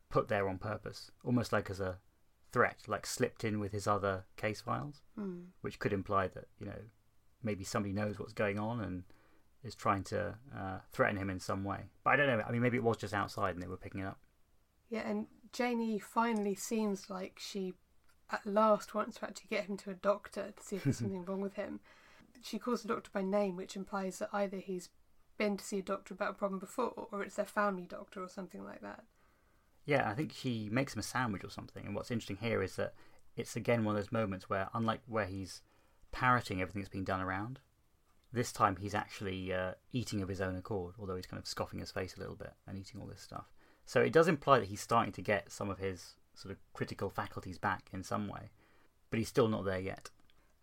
put 0.08 0.28
there 0.28 0.48
on 0.48 0.58
purpose, 0.58 1.10
almost 1.24 1.52
like 1.52 1.68
as 1.68 1.80
a 1.80 1.98
threat, 2.52 2.78
like 2.86 3.04
slipped 3.04 3.42
in 3.42 3.58
with 3.58 3.72
his 3.72 3.86
other 3.88 4.24
case 4.36 4.60
files, 4.60 5.02
Hmm. 5.16 5.46
which 5.62 5.78
could 5.80 5.92
imply 5.92 6.28
that 6.28 6.46
you 6.60 6.66
know 6.66 6.80
maybe 7.42 7.64
somebody 7.64 7.92
knows 7.92 8.18
what's 8.18 8.32
going 8.32 8.58
on 8.58 8.80
and 8.80 9.02
is 9.64 9.74
trying 9.74 10.04
to 10.04 10.36
uh, 10.56 10.78
threaten 10.92 11.16
him 11.16 11.28
in 11.28 11.40
some 11.40 11.64
way. 11.64 11.90
But 12.04 12.10
I 12.10 12.16
don't 12.16 12.28
know. 12.28 12.44
I 12.46 12.52
mean, 12.52 12.62
maybe 12.62 12.76
it 12.76 12.84
was 12.84 12.96
just 12.96 13.12
outside 13.14 13.54
and 13.54 13.62
they 13.62 13.66
were 13.66 13.76
picking 13.76 14.00
it 14.02 14.06
up. 14.06 14.18
Yeah, 14.88 15.08
and 15.08 15.26
Janie 15.52 15.98
finally 15.98 16.54
seems 16.54 17.10
like 17.10 17.38
she 17.40 17.74
at 18.30 18.46
last 18.46 18.94
wants 18.94 19.18
to 19.18 19.24
actually 19.24 19.48
get 19.50 19.66
him 19.66 19.76
to 19.78 19.90
a 19.90 19.94
doctor 19.94 20.52
to 20.56 20.62
see 20.62 20.76
if 20.76 20.84
there's 20.84 20.98
something 21.02 21.24
wrong 21.24 21.40
with 21.40 21.54
him. 21.54 21.80
She 22.42 22.58
calls 22.58 22.82
the 22.82 22.88
doctor 22.88 23.10
by 23.12 23.22
name, 23.22 23.56
which 23.56 23.76
implies 23.76 24.18
that 24.18 24.30
either 24.32 24.58
he's 24.58 24.88
been 25.36 25.56
to 25.56 25.64
see 25.64 25.78
a 25.78 25.82
doctor 25.82 26.14
about 26.14 26.30
a 26.30 26.34
problem 26.34 26.58
before 26.58 27.08
or 27.12 27.22
it's 27.22 27.36
their 27.36 27.44
family 27.44 27.86
doctor 27.88 28.22
or 28.22 28.28
something 28.28 28.64
like 28.64 28.80
that. 28.82 29.04
Yeah, 29.84 30.08
I 30.08 30.14
think 30.14 30.32
she 30.32 30.68
makes 30.70 30.94
him 30.94 31.00
a 31.00 31.04
sandwich 31.04 31.44
or 31.44 31.50
something. 31.50 31.86
And 31.86 31.94
what's 31.94 32.10
interesting 32.10 32.38
here 32.40 32.62
is 32.62 32.76
that 32.76 32.94
it's 33.36 33.56
again 33.56 33.84
one 33.84 33.96
of 33.96 34.02
those 34.02 34.12
moments 34.12 34.50
where, 34.50 34.68
unlike 34.74 35.00
where 35.06 35.26
he's 35.26 35.62
parroting 36.12 36.60
everything 36.60 36.82
that's 36.82 36.92
been 36.92 37.04
done 37.04 37.20
around, 37.20 37.60
this 38.32 38.52
time 38.52 38.76
he's 38.76 38.94
actually 38.94 39.52
uh, 39.52 39.72
eating 39.92 40.22
of 40.22 40.28
his 40.28 40.40
own 40.40 40.56
accord, 40.56 40.94
although 40.98 41.16
he's 41.16 41.26
kind 41.26 41.40
of 41.40 41.46
scoffing 41.46 41.80
his 41.80 41.90
face 41.90 42.16
a 42.16 42.20
little 42.20 42.34
bit 42.34 42.52
and 42.66 42.76
eating 42.76 43.00
all 43.00 43.06
this 43.06 43.20
stuff. 43.20 43.52
So 43.84 44.00
it 44.00 44.12
does 44.12 44.26
imply 44.26 44.58
that 44.58 44.68
he's 44.68 44.80
starting 44.80 45.12
to 45.12 45.22
get 45.22 45.52
some 45.52 45.70
of 45.70 45.78
his 45.78 46.16
sort 46.34 46.52
of 46.52 46.58
critical 46.72 47.08
faculties 47.08 47.58
back 47.58 47.88
in 47.92 48.02
some 48.02 48.26
way, 48.26 48.50
but 49.10 49.18
he's 49.18 49.28
still 49.28 49.48
not 49.48 49.64
there 49.64 49.78
yet. 49.78 50.10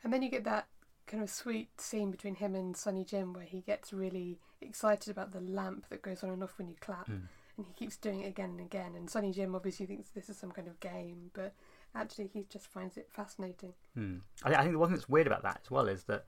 And 0.04 0.12
then 0.12 0.22
you 0.22 0.30
get 0.30 0.44
that 0.44 0.68
kind 1.08 1.24
of 1.24 1.30
sweet 1.30 1.80
scene 1.80 2.12
between 2.12 2.36
him 2.36 2.56
and 2.56 2.76
Sonny 2.76 3.04
Jim 3.04 3.34
where 3.34 3.46
he 3.46 3.62
gets 3.62 3.94
really 3.94 4.40
excited 4.62 5.10
about 5.12 5.32
the 5.32 5.42
lamp 5.42 5.86
that 5.90 6.02
goes 6.02 6.24
on 6.24 6.30
and 6.30 6.44
off 6.44 6.58
when 6.58 6.68
you 6.68 6.76
clap. 6.80 7.08
Mm. 7.08 7.28
And 7.58 7.68
he 7.68 7.74
keeps 7.74 7.98
doing 7.98 8.22
it 8.22 8.28
again 8.28 8.52
and 8.52 8.60
again. 8.60 8.94
And 8.96 9.10
Sonny 9.10 9.32
Jim 9.32 9.54
obviously 9.54 9.86
thinks 9.86 10.10
this 10.10 10.30
is 10.30 10.38
some 10.38 10.52
kind 10.52 10.68
of 10.68 10.80
game, 10.80 11.30
but 11.34 11.54
actually 11.94 12.30
he 12.34 12.46
just 12.50 12.68
finds 12.68 12.98
it 12.98 13.10
fascinating. 13.12 13.74
Hmm. 13.94 14.18
I, 14.44 14.56
I 14.56 14.62
think 14.62 14.72
the 14.72 14.80
one 14.80 14.89
thing 14.89 14.96
that's 14.96 15.10
weird 15.10 15.27
about 15.27 15.44
that 15.44 15.62
as 15.63 15.70
well 15.70 15.88
is 15.88 16.04
that 16.06 16.25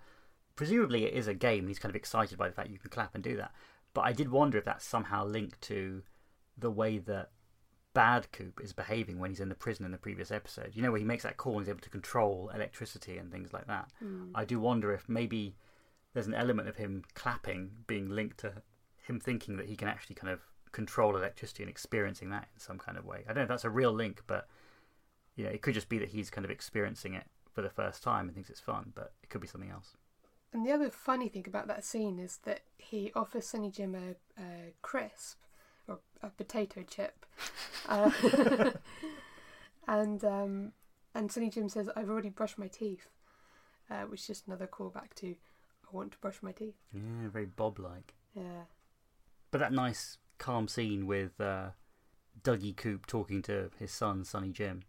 presumably 0.56 1.06
it 1.06 1.14
is 1.14 1.28
a 1.28 1.34
game. 1.34 1.60
and 1.60 1.68
He's 1.70 1.80
kind 1.80 1.92
of 1.92 1.96
excited 1.96 2.38
by 2.38 2.48
the 2.48 2.54
fact 2.54 2.70
you 2.70 2.78
can 2.78 2.92
clap 2.92 3.16
and 3.16 3.24
do 3.24 3.38
that. 3.38 3.52
But 3.94 4.02
I 4.02 4.14
did 4.14 4.30
wonder 4.30 4.58
if 4.58 4.66
that's 4.66 4.86
somehow 4.86 5.26
linked 5.26 5.62
to 5.62 6.04
the 6.58 6.70
way 6.70 7.00
that 7.00 7.32
Bad 7.96 8.30
Coop 8.34 8.60
is 8.62 8.74
behaving 8.74 9.20
when 9.20 9.32
he's 9.32 9.40
in 9.40 9.48
the 9.48 9.56
prison 9.56 9.86
in 9.86 9.92
the 9.92 9.98
previous 9.98 10.30
episode. 10.30 10.72
You 10.74 10.84
know, 10.84 10.92
where 10.92 11.00
he 11.00 11.06
makes 11.06 11.24
that 11.24 11.38
call 11.38 11.54
and 11.54 11.62
he's 11.62 11.70
able 11.70 11.80
to 11.80 11.90
control 11.90 12.52
electricity 12.54 13.18
and 13.18 13.32
things 13.32 13.54
like 13.54 13.68
that. 13.68 13.90
Mm. 14.04 14.32
I 14.36 14.44
do 14.44 14.60
wonder 14.60 14.94
if 14.94 15.08
maybe 15.08 15.56
there's 16.14 16.28
an 16.28 16.34
element 16.34 16.68
of 16.68 16.76
him 16.76 17.04
clapping 17.14 17.72
being 17.88 18.10
linked 18.10 18.40
to 18.40 18.62
him 19.08 19.20
thinking 19.20 19.56
that 19.58 19.68
he 19.68 19.78
can 19.78 19.88
actually 19.88 20.16
kind 20.16 20.32
of 20.32 20.42
control 20.74 21.16
electricity 21.16 21.64
and 21.64 21.70
experiencing 21.70 22.30
that 22.32 22.50
in 22.54 22.60
some 22.60 22.78
kind 22.78 22.98
of 22.98 23.06
way. 23.06 23.24
I 23.24 23.28
don't 23.30 23.38
know 23.38 23.44
if 23.44 23.50
that's 23.50 23.64
a 23.64 23.70
real 23.70 23.94
link, 23.94 24.24
but 24.28 24.50
you 25.36 25.46
know, 25.46 25.50
it 25.50 25.62
could 25.62 25.74
just 25.74 25.88
be 25.88 25.98
that 26.00 26.10
he's 26.10 26.30
kind 26.30 26.44
of 26.44 26.52
experiencing 26.52 27.14
it 27.14 27.24
for 27.54 27.62
the 27.62 27.70
first 27.70 28.04
time 28.04 28.28
and 28.28 28.34
thinks 28.34 28.50
it's 28.50 28.60
fun, 28.60 28.92
but 28.94 29.14
it 29.24 29.30
could 29.30 29.42
be 29.42 29.48
something 29.48 29.72
else. 29.72 29.96
And 30.52 30.66
the 30.66 30.72
other 30.74 30.90
funny 30.90 31.30
thing 31.30 31.46
about 31.48 31.68
that 31.68 31.86
scene 31.86 32.20
is 32.20 32.40
that 32.44 32.62
he 32.78 33.14
offers 33.16 33.48
Sonny 33.48 33.72
Jim 33.72 33.96
a, 33.96 34.42
a 34.42 34.74
crisp 34.82 35.38
or 35.88 36.00
a 36.22 36.30
potato 36.30 36.84
chip, 36.84 37.26
uh, 37.88 38.12
and 39.88 40.24
um, 40.24 40.72
and 41.14 41.32
Sonny 41.32 41.50
Jim 41.50 41.70
says, 41.70 41.90
"I've 41.96 42.10
already 42.10 42.30
brushed 42.30 42.58
my 42.58 42.68
teeth," 42.68 43.08
uh, 43.90 44.04
which 44.04 44.22
is 44.22 44.28
just 44.28 44.48
another 44.48 44.68
callback 44.68 45.14
to 45.16 45.36
"I 45.86 45.96
want 45.96 46.12
to 46.14 46.18
brush 46.20 46.42
my 46.42 46.52
teeth." 46.52 46.76
Yeah, 46.94 47.30
very 47.30 47.46
Bob 47.46 47.80
like. 47.80 48.14
Yeah, 48.34 48.66
But 49.52 49.60
that 49.60 49.72
nice, 49.72 50.18
calm 50.38 50.68
scene 50.68 51.08
with 51.08 51.40
uh, 51.40 51.70
Dougie 52.44 52.76
Coop 52.76 53.06
talking 53.06 53.42
to 53.44 53.72
his 53.80 53.92
son, 53.92 54.26
Sonny 54.26 54.52
Jim, 54.52 54.84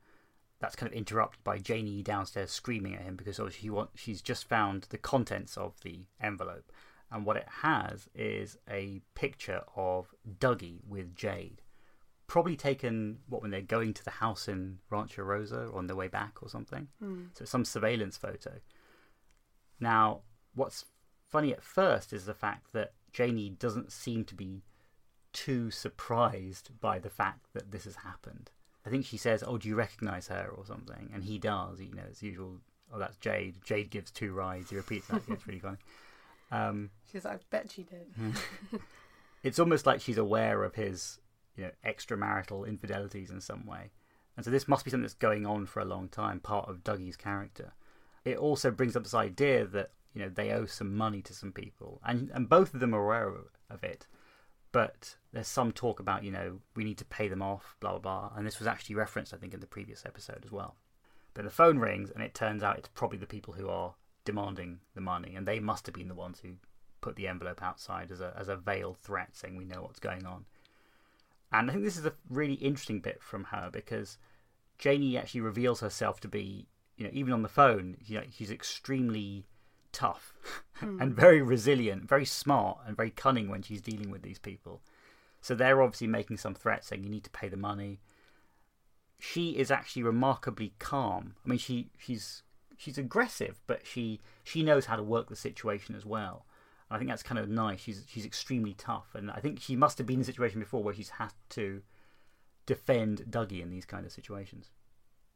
that's 0.59 0.75
kind 0.75 0.91
of 0.91 0.97
interrupted 0.97 1.45
by 1.45 1.59
Janie 1.59 2.03
downstairs 2.03 2.51
screaming 2.51 2.95
at 2.95 3.03
him 3.03 3.17
because 3.17 3.39
obviously 3.39 3.63
he 3.63 3.71
want, 3.71 3.91
she's 3.95 4.23
just 4.23 4.49
found 4.49 4.87
the 4.91 4.99
contents 4.99 5.57
of 5.57 5.75
the 5.83 6.07
envelope. 6.21 6.73
And 7.11 7.25
what 7.25 7.37
it 7.37 7.47
has 7.63 8.09
is 8.15 8.59
a 8.69 9.01
picture 9.15 9.63
of 9.77 10.13
Dougie 10.41 10.81
with 10.87 11.15
Jade. 11.15 11.63
Probably 12.27 12.57
taken, 12.57 13.19
what, 13.29 13.43
when 13.43 13.53
they're 13.53 13.61
going 13.61 13.95
to 13.95 14.05
the 14.05 14.11
house 14.11 14.49
in 14.49 14.79
Rancho 14.91 15.23
Rosa 15.23 15.67
or 15.67 15.79
on 15.79 15.87
their 15.87 15.95
way 15.97 16.09
back 16.09 16.43
or 16.43 16.49
something. 16.49 16.89
mm. 17.03 17.29
So 17.35 17.43
it's 17.43 17.51
some 17.51 17.65
surveillance 17.65 18.17
photo. 18.17 18.55
Now, 19.79 20.23
what's 20.55 20.87
funny 21.29 21.53
at 21.53 21.63
first 21.63 22.13
is 22.13 22.25
the 22.25 22.35
fact 22.35 22.73
that 22.73 22.93
Janie 23.13 23.51
doesn't 23.51 23.93
seem 23.93 24.25
to 24.25 24.35
be 24.35 24.63
too 25.33 25.71
surprised 25.71 26.71
by 26.81 26.99
the 26.99 27.11
fact 27.11 27.47
that 27.53 27.71
this 27.71 27.85
has 27.85 27.97
happened. 27.97 28.51
I 28.85 28.91
think 28.91 29.05
she 29.05 29.17
says, 29.17 29.45
"Oh, 29.47 29.59
do 29.59 29.69
you 29.69 29.75
recognise 29.75 30.29
her?" 30.29 30.49
or 30.57 30.65
something, 30.65 31.11
and 31.13 31.25
he 31.25 31.39
does. 31.39 31.81
You 31.81 31.95
know, 31.95 32.05
it's 32.09 32.23
usual. 32.23 32.61
Oh, 32.93 32.99
that's 32.99 33.17
Jade. 33.17 33.57
Jade 33.65 33.91
gives 33.91 34.11
two 34.11 34.33
rides. 34.33 34.71
He 34.71 34.77
repeats 34.77 35.09
that. 35.09 35.23
it's 35.29 35.47
really 35.47 35.61
funny. 35.61 35.79
Um, 36.51 36.91
she's 37.11 37.25
like, 37.25 37.35
"I 37.35 37.41
bet 37.51 37.71
she 37.71 37.83
did." 37.83 38.07
it's 39.43 39.59
almost 39.59 39.87
like 39.87 40.01
she's 40.01 40.19
aware 40.19 40.65
of 40.65 40.75
his, 40.75 41.21
you 41.57 41.65
know, 41.65 41.71
extramarital 41.85 42.67
infidelities 42.67 43.31
in 43.31 43.41
some 43.41 43.67
way, 43.67 43.91
and 44.37 44.45
so 44.45 44.51
this 44.51 44.69
must 44.69 44.85
be 44.85 44.91
something 44.91 45.03
that's 45.03 45.15
going 45.15 45.47
on 45.47 45.67
for 45.67 45.81
a 45.81 45.85
long 45.85 46.09
time, 46.09 46.41
part 46.41 46.69
of 46.69 46.85
Dougie's 46.85 47.17
character. 47.17 47.73
it 48.25 48.37
also 48.37 48.71
brings 48.71 48.97
up 48.97 49.03
this 49.03 49.15
idea 49.15 49.67
that 49.67 49.91
you 50.15 50.21
know 50.23 50.29
they 50.29 50.51
owe 50.51 50.67
some 50.67 50.97
money 50.97 51.23
to 51.23 51.35
some 51.35 51.53
people, 51.53 52.01
and 52.05 52.31
and 52.33 52.49
both 52.49 52.75
of 52.75 52.81
them 52.81 52.95
are 52.95 53.05
aware 53.05 53.33
of 53.71 53.85
it. 53.85 54.07
But 54.73 55.17
there's 55.33 55.49
some 55.49 55.73
talk 55.73 56.01
about 56.01 56.23
you 56.23 56.31
know 56.31 56.61
we 56.75 56.85
need 56.85 56.99
to 56.99 57.05
pay 57.05 57.29
them 57.29 57.43
off, 57.43 57.77
blah 57.81 57.93
blah 57.93 57.99
blah, 57.99 58.33
and 58.37 58.47
this 58.47 58.59
was 58.59 58.69
actually 58.69 58.97
referenced 58.97 59.35
I 59.35 59.37
think 59.37 59.55
in 59.55 59.61
the 59.61 59.67
previous 59.67 60.05
episode 60.07 60.43
as 60.45 60.53
well. 60.53 60.77
But 61.35 61.45
the 61.45 61.51
phone 61.51 61.79
rings, 61.79 62.11
and 62.11 62.23
it 62.23 62.35
turns 62.35 62.63
out 62.63 62.79
it's 62.79 62.89
probably 62.95 63.19
the 63.19 63.27
people 63.27 63.55
who 63.55 63.69
are 63.69 63.95
demanding 64.27 64.81
the 64.95 65.01
money, 65.01 65.35
and 65.35 65.49
they 65.49 65.59
must 65.59 65.87
have 65.87 65.95
been 65.95 66.09
the 66.09 66.15
ones 66.15 66.41
who 66.41 66.51
put 67.01 67.17
the 67.17 67.29
envelope 67.29 67.63
outside 67.63 68.11
as 68.11 68.21
a 68.21 68.35
as 68.37 68.49
a 68.49 68.57
veiled 68.57 68.99
threat, 68.99 69.35
saying 69.35 69.57
we 69.57 69.65
know 69.65 69.83
what's 69.83 69.99
going 69.99 70.27
on. 70.27 70.45
And 71.51 71.71
I 71.71 71.73
think 71.73 71.85
this 71.85 71.97
is 71.97 72.05
a 72.05 72.13
really 72.29 72.55
interesting 72.55 73.01
bit 73.01 73.23
from 73.23 73.45
her 73.45 73.71
because 73.73 74.19
Janie 74.79 75.17
actually 75.17 75.41
reveals 75.41 75.81
herself 75.81 76.21
to 76.21 76.29
be, 76.29 76.67
you 76.97 77.05
know, 77.05 77.11
even 77.15 77.33
on 77.33 77.43
the 77.43 77.49
phone, 77.49 77.97
you 78.05 78.19
know, 78.19 78.25
she's 78.31 78.51
extremely 78.51 79.47
tough 79.93 80.35
Hmm. 80.81 81.01
and 81.01 81.17
very 81.17 81.41
resilient, 81.41 82.07
very 82.07 82.27
smart, 82.27 82.81
and 82.87 82.95
very 82.95 83.11
cunning 83.11 83.49
when 83.49 83.63
she's 83.63 83.81
dealing 83.81 84.11
with 84.11 84.21
these 84.21 84.39
people. 84.39 84.83
So 85.41 85.55
they're 85.55 85.81
obviously 85.81 86.07
making 86.07 86.37
some 86.37 86.55
threat 86.55 86.85
saying 86.85 87.03
you 87.03 87.09
need 87.09 87.25
to 87.25 87.31
pay 87.31 87.49
the 87.49 87.57
money. 87.57 88.01
She 89.19 89.53
is 89.53 89.71
actually 89.71 90.03
remarkably 90.03 90.75
calm. 90.79 91.37
I 91.43 91.49
mean, 91.49 91.59
she 91.59 91.89
she's 91.97 92.43
she's 92.77 92.99
aggressive, 92.99 93.61
but 93.67 93.87
she 93.87 94.21
she 94.45 94.63
knows 94.63 94.87
how 94.87 94.97
to 94.97 95.03
work 95.03 95.29
the 95.29 95.37
situation 95.37 95.95
as 95.95 96.05
well. 96.05 96.47
I 96.91 96.99
think 96.99 97.11
that's 97.11 97.23
kind 97.23 97.39
of 97.39 97.49
nice. 97.49 97.81
She's 97.81 98.05
she's 98.09 98.25
extremely 98.25 98.75
tough, 98.75 99.15
and 99.15 99.31
I 99.31 99.41
think 99.41 99.61
she 99.61 99.77
must 99.77 99.99
have 99.99 100.07
been 100.07 100.17
in 100.17 100.23
a 100.23 100.25
situation 100.25 100.61
before 100.61 100.83
where 100.83 100.95
she's 100.95 101.11
had 101.11 101.33
to 101.51 101.83
defend 102.65 103.25
Dougie 103.29 103.63
in 103.63 103.71
these 103.71 103.87
kind 103.87 104.07
of 104.07 104.13
situations. 104.13 104.71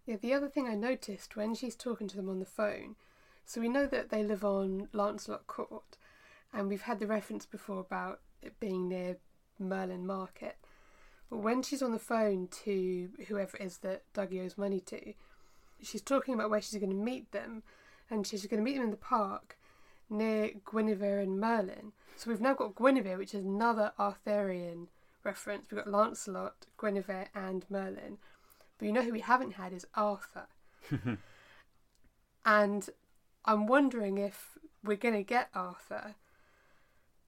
Yeah, 0.06 0.16
the 0.16 0.34
other 0.34 0.48
thing 0.48 0.66
I 0.66 0.74
noticed 0.74 1.36
when 1.36 1.54
she's 1.54 1.76
talking 1.76 2.08
to 2.08 2.16
them 2.16 2.28
on 2.28 2.38
the 2.38 2.46
phone, 2.46 2.96
so 3.44 3.60
we 3.60 3.68
know 3.68 3.86
that 3.86 4.10
they 4.10 4.22
live 4.22 4.44
on 4.44 4.88
Lancelot 4.92 5.46
Court, 5.46 5.96
and 6.52 6.68
we've 6.68 6.82
had 6.82 6.98
the 6.98 7.06
reference 7.06 7.46
before 7.46 7.80
about 7.80 8.20
it 8.42 8.58
being 8.60 8.88
near 8.88 9.18
Merlin 9.58 10.06
Market. 10.06 10.56
But 11.28 11.38
when 11.38 11.62
she's 11.62 11.82
on 11.82 11.92
the 11.92 11.98
phone 11.98 12.48
to 12.64 13.10
whoever 13.28 13.56
it 13.56 13.62
is 13.62 13.78
that 13.78 14.02
Dougie 14.14 14.44
owes 14.44 14.58
money 14.58 14.80
to, 14.80 15.14
she's 15.82 16.02
talking 16.02 16.34
about 16.34 16.50
where 16.50 16.60
she's 16.60 16.80
going 16.80 16.90
to 16.90 16.96
meet 16.96 17.32
them, 17.32 17.62
and 18.10 18.26
she's 18.26 18.46
going 18.46 18.62
to 18.62 18.64
meet 18.64 18.74
them 18.74 18.84
in 18.84 18.90
the 18.90 18.96
park 18.96 19.58
near 20.08 20.50
Guinevere 20.64 21.20
and 21.20 21.40
Merlin. 21.40 21.92
So 22.16 22.30
we've 22.30 22.40
now 22.40 22.54
got 22.54 22.74
Guinevere, 22.74 23.16
which 23.16 23.34
is 23.34 23.44
another 23.44 23.92
Arthurian 23.98 24.88
reference. 25.24 25.66
We've 25.70 25.84
got 25.84 25.90
Lancelot, 25.90 26.66
Guinevere, 26.78 27.28
and 27.34 27.64
Merlin. 27.70 28.18
But 28.78 28.86
you 28.86 28.92
know 28.92 29.02
who 29.02 29.12
we 29.12 29.20
haven't 29.20 29.52
had 29.52 29.72
is 29.72 29.86
Arthur. 29.94 30.46
and 32.44 32.90
I'm 33.44 33.66
wondering 33.66 34.18
if 34.18 34.58
we're 34.82 34.96
going 34.96 35.14
to 35.14 35.22
get 35.22 35.50
Arthur 35.54 36.16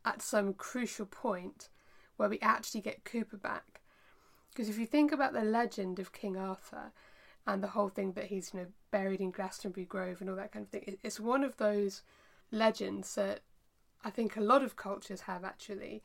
at 0.04 0.22
some 0.22 0.54
crucial 0.54 1.06
point 1.06 1.68
where 2.16 2.28
we 2.28 2.40
actually 2.40 2.80
get 2.80 3.04
Cooper 3.04 3.36
back. 3.36 3.80
Because 4.50 4.68
if 4.68 4.78
you 4.78 4.86
think 4.86 5.12
about 5.12 5.32
the 5.32 5.42
legend 5.42 5.98
of 5.98 6.12
King 6.12 6.36
Arthur 6.36 6.92
and 7.46 7.62
the 7.62 7.68
whole 7.68 7.88
thing 7.88 8.12
that 8.12 8.26
he's 8.26 8.52
you 8.52 8.60
know 8.60 8.66
buried 8.90 9.20
in 9.20 9.30
Glastonbury 9.30 9.86
Grove 9.86 10.20
and 10.20 10.30
all 10.30 10.36
that 10.36 10.52
kind 10.52 10.64
of 10.64 10.70
thing. 10.70 10.98
It's 11.02 11.20
one 11.20 11.42
of 11.42 11.56
those 11.56 12.02
legends 12.50 13.14
that 13.14 13.40
I 14.04 14.10
think 14.10 14.36
a 14.36 14.40
lot 14.40 14.62
of 14.62 14.76
cultures 14.76 15.22
have 15.22 15.44
actually, 15.44 16.02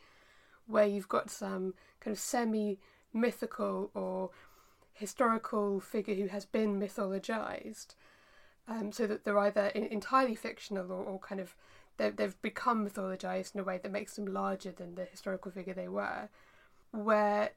where 0.65 0.85
you've 0.85 1.09
got 1.09 1.29
some 1.29 1.73
kind 1.99 2.15
of 2.15 2.19
semi 2.19 2.79
mythical 3.13 3.91
or 3.93 4.31
historical 4.93 5.79
figure 5.79 6.15
who 6.15 6.27
has 6.27 6.45
been 6.45 6.79
mythologized, 6.79 7.95
um, 8.67 8.91
so 8.91 9.07
that 9.07 9.23
they're 9.23 9.39
either 9.39 9.67
in, 9.67 9.85
entirely 9.85 10.35
fictional 10.35 10.91
or, 10.91 11.03
or 11.03 11.19
kind 11.19 11.39
of 11.39 11.55
they've, 11.97 12.41
become 12.41 12.87
mythologized 12.87 13.53
in 13.53 13.61
a 13.61 13.63
way 13.63 13.79
that 13.81 13.91
makes 13.91 14.15
them 14.15 14.25
larger 14.25 14.71
than 14.71 14.95
the 14.95 15.05
historical 15.05 15.51
figure 15.51 15.73
they 15.73 15.87
were, 15.87 16.29
where 16.91 17.51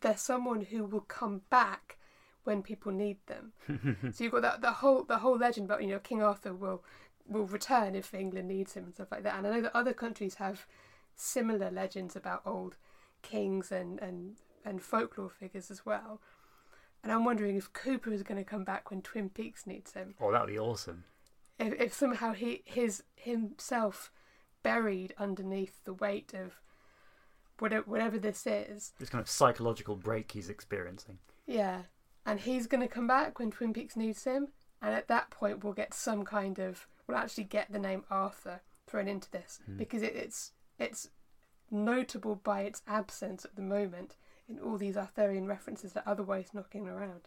they're 0.00 0.16
someone 0.16 0.62
who 0.62 0.84
will 0.84 1.00
come 1.00 1.42
back 1.50 1.98
when 2.46 2.62
people 2.62 2.92
need 2.92 3.18
them. 3.26 3.52
so 4.12 4.24
you've 4.24 4.32
got 4.32 4.42
that 4.42 4.60
the 4.60 4.72
whole 4.72 5.04
the 5.04 5.18
whole 5.18 5.36
legend 5.36 5.66
about 5.66 5.82
you 5.82 5.88
know 5.88 5.98
King 5.98 6.22
Arthur 6.22 6.54
will 6.54 6.82
will 7.28 7.46
return 7.46 7.94
if 7.94 8.14
England 8.14 8.48
needs 8.48 8.74
him 8.74 8.84
and 8.84 8.94
stuff 8.94 9.10
like 9.10 9.22
that. 9.24 9.36
And 9.36 9.46
I 9.46 9.50
know 9.50 9.60
that 9.62 9.76
other 9.76 9.92
countries 9.92 10.36
have 10.36 10.66
similar 11.14 11.70
legends 11.70 12.14
about 12.16 12.42
old 12.46 12.76
kings 13.22 13.72
and 13.72 13.98
and 14.00 14.36
and 14.64 14.82
folklore 14.82 15.30
figures 15.30 15.70
as 15.70 15.84
well. 15.84 16.20
And 17.02 17.12
I'm 17.12 17.24
wondering 17.24 17.56
if 17.56 17.72
Cooper 17.72 18.12
is 18.12 18.22
going 18.22 18.42
to 18.42 18.50
come 18.50 18.64
back 18.64 18.90
when 18.90 19.00
Twin 19.02 19.28
Peaks 19.30 19.66
needs 19.66 19.92
him. 19.92 20.14
Oh, 20.20 20.32
that 20.32 20.40
would 20.40 20.50
be 20.50 20.58
awesome. 20.58 21.04
If, 21.58 21.72
if 21.80 21.94
somehow 21.94 22.32
he 22.32 22.62
his 22.64 23.02
himself 23.16 24.10
buried 24.62 25.14
underneath 25.18 25.84
the 25.84 25.92
weight 25.94 26.34
of 26.34 26.60
whatever 27.58 27.84
whatever 27.88 28.18
this 28.18 28.46
is, 28.46 28.92
This 28.98 29.08
kind 29.08 29.22
of 29.22 29.28
psychological 29.28 29.96
break 29.96 30.32
he's 30.32 30.50
experiencing. 30.50 31.18
yeah, 31.46 31.82
and 32.26 32.40
he's 32.40 32.66
going 32.66 32.82
to 32.82 32.88
come 32.88 33.06
back 33.06 33.38
when 33.38 33.50
Twin 33.50 33.72
Peaks 33.72 33.96
needs 33.96 34.24
him, 34.24 34.48
and 34.82 34.94
at 34.94 35.08
that 35.08 35.30
point 35.30 35.64
we'll 35.64 35.72
get 35.72 35.94
some 35.94 36.24
kind 36.24 36.58
of 36.58 36.86
we'll 37.06 37.16
actually 37.16 37.44
get 37.44 37.72
the 37.72 37.78
name 37.78 38.04
Arthur 38.10 38.60
thrown 38.86 39.08
into 39.08 39.30
this 39.30 39.60
hmm. 39.64 39.76
because 39.76 40.02
it, 40.02 40.14
it's 40.14 40.52
it's 40.78 41.08
notable 41.70 42.36
by 42.36 42.62
its 42.62 42.82
absence 42.86 43.44
at 43.44 43.56
the 43.56 43.62
moment 43.62 44.16
in 44.48 44.58
all 44.58 44.76
these 44.76 44.96
Arthurian 44.96 45.46
references 45.46 45.92
that 45.92 46.06
are 46.06 46.12
otherwise 46.12 46.50
knocking 46.52 46.88
around. 46.88 47.22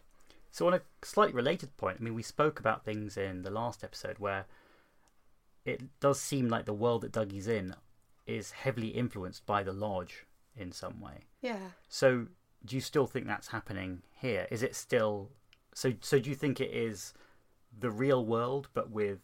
So, 0.50 0.66
on 0.66 0.74
a 0.74 0.80
slightly 1.02 1.34
related 1.34 1.76
point, 1.76 1.98
I 2.00 2.02
mean, 2.02 2.14
we 2.14 2.22
spoke 2.22 2.58
about 2.58 2.84
things 2.84 3.16
in 3.16 3.42
the 3.42 3.50
last 3.50 3.84
episode 3.84 4.18
where 4.18 4.46
it 5.64 5.82
does 6.00 6.20
seem 6.20 6.48
like 6.48 6.64
the 6.64 6.72
world 6.72 7.02
that 7.02 7.12
Dougie's 7.12 7.46
in 7.46 7.74
is 8.26 8.50
heavily 8.52 8.88
influenced 8.88 9.46
by 9.46 9.62
the 9.62 9.72
lodge 9.72 10.26
in 10.56 10.72
some 10.72 11.00
way. 11.00 11.26
Yeah. 11.40 11.70
So, 11.88 12.26
do 12.64 12.76
you 12.76 12.82
still 12.82 13.06
think 13.06 13.26
that's 13.26 13.48
happening 13.48 14.02
here? 14.20 14.46
Is 14.50 14.62
it 14.62 14.74
still 14.74 15.30
so? 15.74 15.92
So, 16.00 16.18
do 16.18 16.30
you 16.30 16.36
think 16.36 16.60
it 16.60 16.70
is 16.72 17.14
the 17.78 17.90
real 17.90 18.24
world, 18.24 18.68
but 18.74 18.90
with 18.90 19.20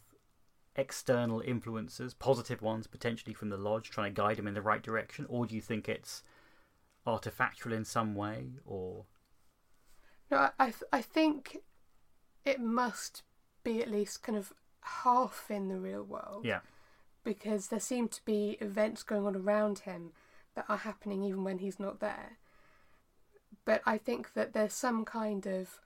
external 0.76 1.40
influences, 1.40 2.14
positive 2.14 2.62
ones 2.62 2.86
potentially 2.86 3.34
from 3.34 3.48
the 3.48 3.56
lodge, 3.56 3.90
trying 3.90 4.14
to 4.14 4.20
guide 4.22 4.38
him 4.38 4.46
in 4.46 4.54
the 4.54 4.62
right 4.62 4.82
direction, 4.82 5.26
or 5.28 5.46
do 5.46 5.54
you 5.54 5.60
think 5.60 5.88
it's 5.88 6.22
artifactual 7.06 7.72
in 7.72 7.84
some 7.84 8.14
way, 8.14 8.52
or 8.64 9.04
No, 10.30 10.50
I 10.58 10.72
I, 10.92 11.02
think 11.02 11.58
it 12.44 12.60
must 12.60 13.22
be 13.64 13.80
at 13.82 13.90
least 13.90 14.22
kind 14.22 14.36
of 14.38 14.52
half 14.82 15.50
in 15.50 15.68
the 15.68 15.78
real 15.78 16.02
world. 16.02 16.44
yeah, 16.44 16.60
because 17.24 17.68
there 17.68 17.80
seem 17.80 18.08
to 18.08 18.24
be 18.24 18.56
events 18.60 19.02
going 19.02 19.26
on 19.26 19.36
around 19.36 19.80
him 19.80 20.12
that 20.54 20.64
are 20.68 20.78
happening 20.78 21.22
even 21.24 21.44
when 21.44 21.58
he's 21.58 21.78
not 21.80 22.00
there. 22.00 22.38
But 23.66 23.82
I 23.84 23.98
think 23.98 24.32
that 24.32 24.54
there's 24.54 24.72
some 24.72 25.04
kind 25.04 25.46
of 25.46 25.80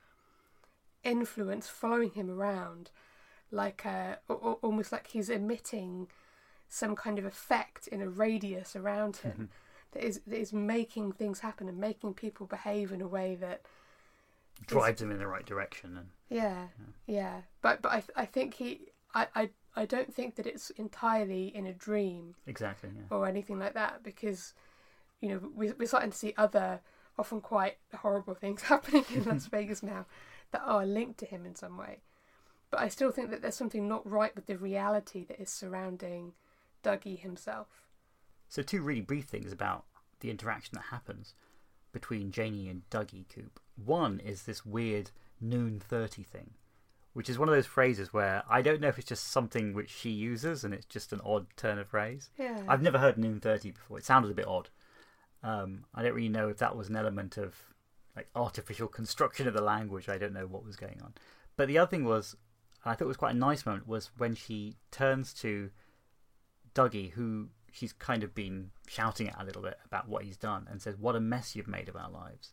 influence 1.02 1.66
following 1.66 2.10
him 2.10 2.30
around, 2.30 2.90
like 3.50 3.84
uh, 3.84 4.16
a, 4.28 4.32
almost 4.32 4.92
like 4.92 5.08
he's 5.08 5.28
emitting 5.28 6.06
some 6.68 6.94
kind 6.94 7.18
of 7.18 7.24
effect 7.24 7.88
in 7.88 8.00
a 8.00 8.08
radius 8.08 8.76
around 8.76 9.16
him 9.16 9.48
that 9.92 10.04
is 10.04 10.20
that 10.26 10.38
is 10.38 10.52
making 10.52 11.12
things 11.12 11.40
happen 11.40 11.68
and 11.68 11.78
making 11.78 12.14
people 12.14 12.46
behave 12.46 12.92
in 12.92 13.00
a 13.00 13.08
way 13.08 13.34
that 13.34 13.62
drives 14.66 15.02
him 15.02 15.10
in 15.10 15.18
the 15.18 15.26
right 15.26 15.46
direction, 15.46 15.96
and 15.96 16.08
yeah, 16.28 16.66
yeah. 17.06 17.40
But 17.62 17.82
but 17.82 17.92
I 17.92 18.02
I 18.14 18.26
think 18.26 18.54
he 18.54 18.88
I, 19.14 19.26
I 19.34 19.50
I 19.74 19.86
don't 19.86 20.12
think 20.14 20.36
that 20.36 20.46
it's 20.46 20.70
entirely 20.70 21.46
in 21.54 21.66
a 21.66 21.72
dream 21.72 22.34
exactly, 22.46 22.90
yeah. 22.94 23.16
or 23.16 23.26
anything 23.26 23.58
like 23.58 23.74
that 23.74 24.02
because 24.02 24.52
you 25.20 25.30
know 25.30 25.40
we, 25.54 25.72
we're 25.72 25.88
starting 25.88 26.10
to 26.10 26.18
see 26.18 26.34
other 26.36 26.80
often 27.18 27.40
quite 27.40 27.78
horrible 27.94 28.34
things 28.34 28.62
happening 28.74 29.04
in 29.14 29.24
Las 29.24 29.46
Vegas 29.50 29.82
now 29.82 30.06
that 30.52 30.62
are 30.64 30.86
linked 30.86 31.18
to 31.20 31.26
him 31.26 31.46
in 31.46 31.54
some 31.54 31.76
way. 31.76 32.00
But 32.70 32.80
I 32.80 32.88
still 32.88 33.10
think 33.10 33.30
that 33.30 33.42
there's 33.42 33.56
something 33.56 33.88
not 33.88 34.08
right 34.08 34.34
with 34.34 34.46
the 34.46 34.56
reality 34.56 35.24
that 35.24 35.40
is 35.40 35.50
surrounding 35.50 36.32
Dougie 36.84 37.18
himself. 37.18 37.68
So, 38.48 38.62
two 38.62 38.82
really 38.82 39.00
brief 39.00 39.26
things 39.26 39.52
about 39.52 39.84
the 40.20 40.30
interaction 40.30 40.74
that 40.74 40.86
happens 40.90 41.34
between 41.92 42.30
Janie 42.30 42.68
and 42.68 42.82
Dougie 42.90 43.28
Coop. 43.28 43.60
One 43.76 44.20
is 44.20 44.42
this 44.42 44.64
weird 44.64 45.10
noon 45.40 45.80
30 45.80 46.22
thing, 46.22 46.50
which 47.12 47.28
is 47.28 47.38
one 47.38 47.48
of 47.48 47.54
those 47.54 47.66
phrases 47.66 48.12
where 48.12 48.42
I 48.48 48.62
don't 48.62 48.80
know 48.80 48.88
if 48.88 48.98
it's 48.98 49.08
just 49.08 49.28
something 49.28 49.72
which 49.72 49.90
she 49.90 50.10
uses 50.10 50.64
and 50.64 50.72
it's 50.72 50.86
just 50.86 51.12
an 51.12 51.20
odd 51.24 51.46
turn 51.56 51.78
of 51.78 51.88
phrase. 51.88 52.30
Yeah. 52.38 52.62
I've 52.68 52.82
never 52.82 52.98
heard 52.98 53.18
noon 53.18 53.40
30 53.40 53.72
before. 53.72 53.98
It 53.98 54.04
sounded 54.04 54.30
a 54.30 54.34
bit 54.34 54.46
odd. 54.46 54.68
Um, 55.42 55.84
I 55.94 56.02
don't 56.02 56.14
really 56.14 56.28
know 56.28 56.48
if 56.48 56.58
that 56.58 56.76
was 56.76 56.88
an 56.88 56.96
element 56.96 57.36
of 57.36 57.54
like 58.16 58.28
artificial 58.34 58.88
construction 58.88 59.48
of 59.48 59.54
the 59.54 59.62
language. 59.62 60.08
I 60.08 60.18
don't 60.18 60.32
know 60.32 60.46
what 60.46 60.64
was 60.64 60.76
going 60.76 61.00
on. 61.02 61.14
But 61.56 61.68
the 61.68 61.78
other 61.78 61.90
thing 61.90 62.04
was, 62.04 62.36
I 62.84 62.94
thought 62.94 63.04
it 63.04 63.08
was 63.08 63.16
quite 63.16 63.34
a 63.34 63.38
nice 63.38 63.64
moment, 63.66 63.86
was 63.86 64.10
when 64.16 64.34
she 64.34 64.76
turns 64.90 65.32
to 65.34 65.70
Dougie, 66.74 67.12
who 67.12 67.48
she's 67.72 67.92
kind 67.92 68.22
of 68.22 68.34
been 68.34 68.70
shouting 68.86 69.28
at 69.28 69.40
a 69.40 69.44
little 69.44 69.62
bit 69.62 69.78
about 69.84 70.08
what 70.08 70.24
he's 70.24 70.36
done, 70.36 70.66
and 70.70 70.80
says, 70.80 70.96
What 70.96 71.16
a 71.16 71.20
mess 71.20 71.54
you've 71.54 71.68
made 71.68 71.88
of 71.88 71.96
our 71.96 72.10
lives. 72.10 72.52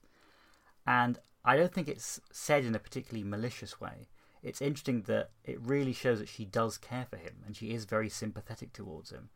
And 0.85 1.19
I 1.43 1.57
don't 1.57 1.73
think 1.73 1.87
it's 1.87 2.19
said 2.31 2.65
in 2.65 2.75
a 2.75 2.79
particularly 2.79 3.27
malicious 3.27 3.79
way. 3.79 4.07
it's 4.43 4.61
interesting 4.61 5.01
that 5.03 5.31
it 5.43 5.59
really 5.59 5.93
shows 5.93 6.19
that 6.19 6.29
she 6.29 6.45
does 6.45 6.77
care 6.77 7.05
for 7.09 7.17
him 7.17 7.43
and 7.45 7.55
she 7.55 7.71
is 7.71 7.85
very 7.85 8.07
sympathetic 8.07 8.71
towards 8.71 9.11
him. 9.11 9.29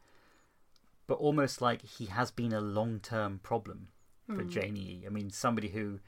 But 1.11 1.19
almost 1.19 1.61
like 1.61 1.81
he 1.81 2.05
has 2.05 2.31
been 2.31 2.53
a 2.53 2.61
long 2.61 3.01
term 3.01 3.41
problem 3.43 3.89
for 4.27 4.43
Hmm. 4.43 4.49
Janie. 4.49 5.03
I 5.05 5.09
mean, 5.09 5.29
somebody 5.29 5.67
who 5.67 5.99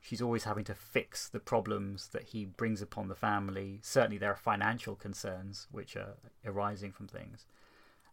she's 0.00 0.22
always 0.22 0.44
having 0.44 0.64
to 0.64 0.74
fix 0.74 1.28
the 1.28 1.40
problems 1.40 2.08
that 2.08 2.22
he 2.22 2.46
brings 2.46 2.80
upon 2.80 3.08
the 3.08 3.14
family. 3.14 3.80
Certainly, 3.82 4.16
there 4.16 4.30
are 4.30 4.36
financial 4.36 4.96
concerns 4.96 5.68
which 5.70 5.94
are 5.94 6.14
arising 6.42 6.90
from 6.90 7.06
things. 7.06 7.44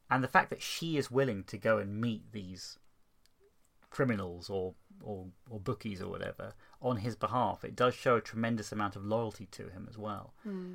And 0.09 0.21
the 0.21 0.27
fact 0.27 0.49
that 0.49 0.61
she 0.61 0.97
is 0.97 1.09
willing 1.09 1.45
to 1.45 1.57
go 1.57 1.77
and 1.77 2.01
meet 2.01 2.33
these 2.33 2.77
criminals 3.89 4.49
or, 4.49 4.73
or, 5.01 5.27
or 5.49 5.61
bookies 5.61 6.01
or 6.01 6.09
whatever 6.09 6.55
on 6.81 6.97
his 6.97 7.15
behalf, 7.15 7.63
it 7.63 7.73
does 7.73 7.95
show 7.95 8.17
a 8.17 8.21
tremendous 8.21 8.73
amount 8.73 8.97
of 8.97 9.05
loyalty 9.05 9.45
to 9.51 9.69
him 9.69 9.87
as 9.89 9.97
well. 9.97 10.33
Hmm. 10.43 10.73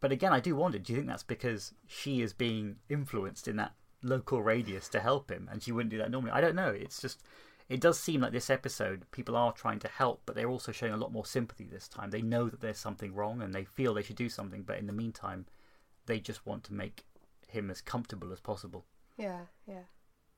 But 0.00 0.10
again, 0.10 0.32
I 0.32 0.40
do 0.40 0.56
wonder 0.56 0.80
do 0.80 0.92
you 0.92 0.98
think 0.98 1.08
that's 1.08 1.22
because 1.22 1.72
she 1.86 2.20
is 2.20 2.32
being 2.32 2.80
influenced 2.88 3.46
in 3.46 3.54
that 3.54 3.76
local 4.02 4.42
radius 4.42 4.88
to 4.90 5.00
help 5.00 5.30
him 5.30 5.48
and 5.50 5.62
she 5.62 5.72
wouldn't 5.72 5.90
do 5.90 5.98
that 5.98 6.10
normally? 6.10 6.32
I 6.32 6.40
don't 6.40 6.54
know. 6.54 6.70
It's 6.70 7.00
just, 7.00 7.22
it 7.68 7.80
does 7.80 7.98
seem 7.98 8.20
like 8.20 8.32
this 8.32 8.50
episode, 8.50 9.06
people 9.10 9.36
are 9.36 9.52
trying 9.52 9.78
to 9.80 9.88
help, 9.88 10.22
but 10.26 10.34
they're 10.34 10.50
also 10.50 10.72
showing 10.72 10.92
a 10.92 10.98
lot 10.98 11.12
more 11.12 11.26
sympathy 11.26 11.64
this 11.64 11.88
time. 11.88 12.10
They 12.10 12.22
know 12.22 12.48
that 12.48 12.60
there's 12.60 12.78
something 12.78 13.14
wrong 13.14 13.42
and 13.42 13.54
they 13.54 13.64
feel 13.64 13.94
they 13.94 14.02
should 14.02 14.16
do 14.16 14.28
something, 14.28 14.62
but 14.62 14.78
in 14.78 14.86
the 14.86 14.92
meantime, 14.92 15.46
they 16.06 16.18
just 16.18 16.44
want 16.46 16.64
to 16.64 16.74
make 16.74 17.04
him 17.48 17.70
as 17.70 17.80
comfortable 17.80 18.32
as 18.32 18.40
possible. 18.40 18.84
Yeah, 19.16 19.42
yeah. 19.66 19.84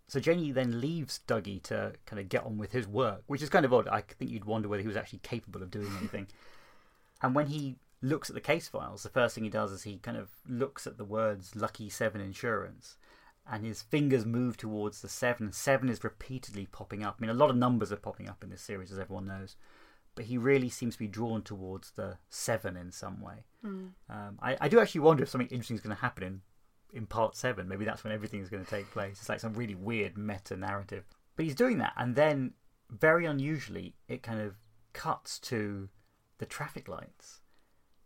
So 0.09 0.21
Jenny 0.21 0.52
then 0.52 0.80
leaves 0.80 1.21
Dougie 1.26 1.62
to 1.64 1.94
kind 2.04 2.21
of 2.21 2.28
get 2.28 2.44
on 2.44 2.59
with 2.59 2.73
his 2.73 2.87
work, 2.87 3.23
which 3.26 3.42
is 3.42 3.49
kind 3.49 3.64
of 3.64 3.73
odd. 3.73 3.88
I 3.88 4.02
think 4.02 4.30
you'd 4.30 4.44
wonder 4.44 4.68
whether 4.68 4.83
he 4.83 4.88
was 4.88 4.97
actually 4.97 5.21
capable 5.21 5.62
of 5.62 5.71
doing 5.71 5.90
anything. 5.99 6.26
and 7.23 7.35
when 7.35 7.47
he 7.47 7.76
looks 8.02 8.28
at 8.28 8.35
the 8.35 8.40
case 8.40 8.68
files, 8.68 9.02
the 9.02 9.09
first 9.09 9.35
thing 9.35 9.44
he 9.44 9.50
does 9.50 9.73
is 9.73 9.85
he 9.85 9.97
kind 9.97 10.18
of 10.18 10.30
looks 10.47 10.87
at 10.87 10.99
the 10.99 11.04
words 11.04 11.56
Lucky 11.56 11.88
Seven 11.88 12.21
Insurance, 12.21 12.97
and 13.50 13.64
his 13.64 13.82
fingers 13.82 14.24
move 14.24 14.56
towards 14.56 15.02
the 15.02 15.08
seven. 15.08 15.52
Seven 15.52 15.88
is 15.88 16.02
repeatedly 16.02 16.66
popping 16.66 17.04
up. 17.04 17.16
I 17.18 17.22
mean, 17.22 17.30
a 17.30 17.34
lot 17.34 17.50
of 17.50 17.56
numbers 17.56 17.92
are 17.92 17.96
popping 17.96 18.28
up 18.28 18.42
in 18.42 18.50
this 18.50 18.62
series, 18.62 18.90
as 18.90 18.98
everyone 18.98 19.26
knows. 19.26 19.56
But 20.14 20.26
he 20.26 20.38
really 20.38 20.68
seems 20.68 20.94
to 20.94 20.98
be 20.98 21.08
drawn 21.08 21.42
towards 21.42 21.90
the 21.92 22.18
seven 22.30 22.76
in 22.76 22.92
some 22.92 23.20
way. 23.20 23.44
Hmm. 23.62 23.86
Um, 24.08 24.38
I, 24.40 24.56
I 24.60 24.68
do 24.68 24.80
actually 24.80 25.02
wonder 25.02 25.22
if 25.22 25.28
something 25.28 25.48
interesting 25.48 25.76
is 25.76 25.82
going 25.82 25.94
to 25.94 26.02
happen 26.02 26.22
in, 26.22 26.40
in 26.92 27.06
part 27.06 27.36
seven. 27.36 27.68
Maybe 27.68 27.84
that's 27.84 28.04
when 28.04 28.12
everything 28.12 28.40
is 28.40 28.48
going 28.48 28.64
to 28.64 28.70
take 28.70 28.90
place. 28.90 29.18
It's 29.18 29.28
like 29.28 29.40
some 29.40 29.54
really 29.54 29.74
weird 29.74 30.16
meta 30.16 30.56
narrative. 30.56 31.04
But 31.36 31.44
he's 31.44 31.56
doing 31.56 31.78
that, 31.78 31.94
and 31.96 32.14
then 32.14 32.52
very 32.88 33.26
unusually, 33.26 33.96
it 34.08 34.22
kind 34.22 34.40
of 34.40 34.54
cuts 34.92 35.38
to 35.40 35.88
the 36.38 36.46
traffic 36.46 36.88
lights, 36.88 37.40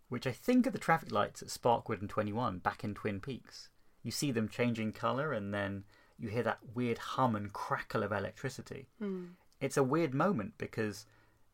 which 0.09 0.27
I 0.27 0.33
think 0.33 0.67
are 0.67 0.71
the 0.71 0.79
traffic 0.79 1.13
lights 1.13 1.43
at 1.43 1.49
Sparkwood 1.49 2.01
and 2.01 2.09
21 2.09 2.59
back 2.59 2.83
in 2.83 2.95
Twin 2.95 3.21
Peaks. 3.21 3.69
You 4.03 4.11
see 4.11 4.31
them 4.31 4.49
changing 4.49 4.93
colour, 4.93 5.33
and 5.33 5.53
then 5.53 5.85
you 6.19 6.29
hear 6.29 6.43
that 6.43 6.59
weird 6.75 6.99
hum 6.99 7.37
and 7.37 7.53
crackle 7.53 8.03
of 8.03 8.13
electricity. 8.13 8.89
Hmm. 8.99 9.25
It's 9.61 9.77
a 9.77 9.83
weird 9.83 10.15
moment 10.15 10.55
because 10.59 11.07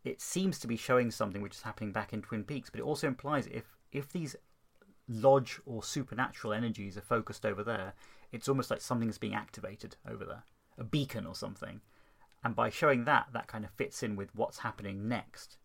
it 0.04 0.20
seems 0.20 0.58
to 0.60 0.66
be 0.66 0.76
showing 0.76 1.10
something 1.10 1.40
which 1.40 1.54
is 1.56 1.62
happening 1.62 1.92
back 1.92 2.12
in 2.12 2.22
Twin 2.22 2.44
Peaks, 2.44 2.70
but 2.70 2.80
it 2.80 2.84
also 2.84 3.06
implies 3.06 3.46
if 3.46 3.64
if 3.92 4.10
these 4.10 4.36
lodge 5.08 5.60
or 5.66 5.82
supernatural 5.82 6.52
energies 6.52 6.96
are 6.96 7.02
focused 7.02 7.44
over 7.46 7.62
there, 7.62 7.94
it's 8.32 8.48
almost 8.48 8.70
like 8.70 8.80
something's 8.80 9.18
being 9.18 9.34
activated 9.34 9.96
over 10.08 10.24
there, 10.24 10.44
a 10.78 10.84
beacon 10.84 11.26
or 11.26 11.34
something. 11.34 11.80
And 12.42 12.54
by 12.54 12.68
showing 12.68 13.04
that, 13.04 13.28
that 13.32 13.46
kind 13.46 13.64
of 13.64 13.70
fits 13.70 14.02
in 14.02 14.16
with 14.16 14.34
what's 14.34 14.58
happening 14.58 15.08
next 15.08 15.56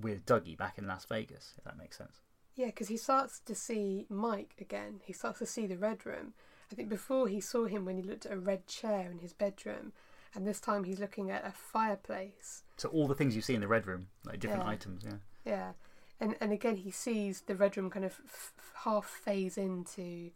with 0.00 0.26
Dougie 0.26 0.56
back 0.56 0.78
in 0.78 0.86
Las 0.86 1.04
Vegas, 1.04 1.54
if 1.56 1.64
that 1.64 1.78
makes 1.78 1.96
sense. 1.96 2.23
Yeah, 2.56 2.66
because 2.66 2.88
he 2.88 2.96
starts 2.96 3.40
to 3.40 3.54
see 3.54 4.06
Mike 4.08 4.54
again. 4.60 5.00
He 5.04 5.12
starts 5.12 5.40
to 5.40 5.46
see 5.46 5.66
the 5.66 5.76
red 5.76 6.06
room. 6.06 6.34
I 6.70 6.74
think 6.74 6.88
before 6.88 7.28
he 7.28 7.40
saw 7.40 7.66
him 7.66 7.84
when 7.84 7.96
he 7.96 8.02
looked 8.02 8.26
at 8.26 8.32
a 8.32 8.38
red 8.38 8.66
chair 8.66 9.10
in 9.10 9.18
his 9.18 9.32
bedroom, 9.32 9.92
and 10.34 10.46
this 10.46 10.60
time 10.60 10.84
he's 10.84 11.00
looking 11.00 11.30
at 11.30 11.46
a 11.46 11.52
fireplace. 11.52 12.62
So 12.76 12.88
all 12.88 13.06
the 13.06 13.14
things 13.14 13.36
you 13.36 13.42
see 13.42 13.54
in 13.54 13.60
the 13.60 13.68
red 13.68 13.86
room, 13.86 14.08
like 14.24 14.40
different 14.40 14.64
Yeah. 14.64 14.70
items, 14.70 15.04
yeah. 15.04 15.18
Yeah, 15.44 15.72
and 16.20 16.36
and 16.40 16.52
again 16.52 16.76
he 16.76 16.90
sees 16.90 17.42
the 17.42 17.54
red 17.54 17.76
room 17.76 17.90
kind 17.90 18.04
of 18.04 18.20
f- 18.24 18.52
half 18.84 19.04
phase 19.06 19.58
into 19.58 20.30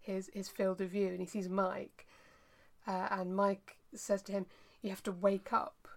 his 0.00 0.30
his 0.34 0.48
field 0.48 0.80
of 0.80 0.90
view, 0.90 1.08
and 1.08 1.20
he 1.20 1.26
sees 1.26 1.48
Mike, 1.48 2.06
uh, 2.86 3.08
and 3.10 3.34
Mike 3.34 3.78
says 3.94 4.22
to 4.22 4.32
him, 4.32 4.46
"You 4.82 4.90
have 4.90 5.02
to 5.04 5.12
wake 5.12 5.52
up, 5.52 5.88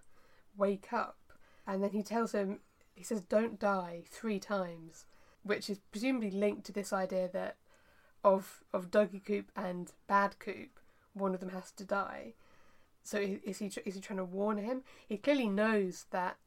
wake 0.56 0.92
up," 0.92 1.18
and 1.66 1.82
then 1.82 1.90
he 1.90 2.02
tells 2.02 2.32
him, 2.32 2.60
he 2.94 3.02
says, 3.04 3.20
"Don't 3.20 3.58
die" 3.58 4.04
three 4.08 4.38
times, 4.40 5.04
which 5.44 5.70
is 5.70 5.78
presumably 5.92 6.30
linked 6.30 6.64
to 6.66 6.72
this 6.72 6.92
idea 6.92 7.28
that 7.32 7.56
of 8.24 8.64
of 8.72 8.90
Dougie 8.90 9.24
Coop 9.24 9.50
and 9.54 9.92
Bad 10.06 10.38
Coop, 10.38 10.80
one 11.12 11.34
of 11.34 11.40
them 11.40 11.50
has 11.50 11.70
to 11.72 11.84
die. 11.84 12.34
So 13.02 13.18
is 13.18 13.58
he 13.58 13.66
is 13.84 13.94
he 13.94 14.00
trying 14.00 14.16
to 14.16 14.24
warn 14.24 14.58
him? 14.58 14.82
He 15.06 15.16
clearly 15.18 15.48
knows 15.48 16.06
that 16.10 16.38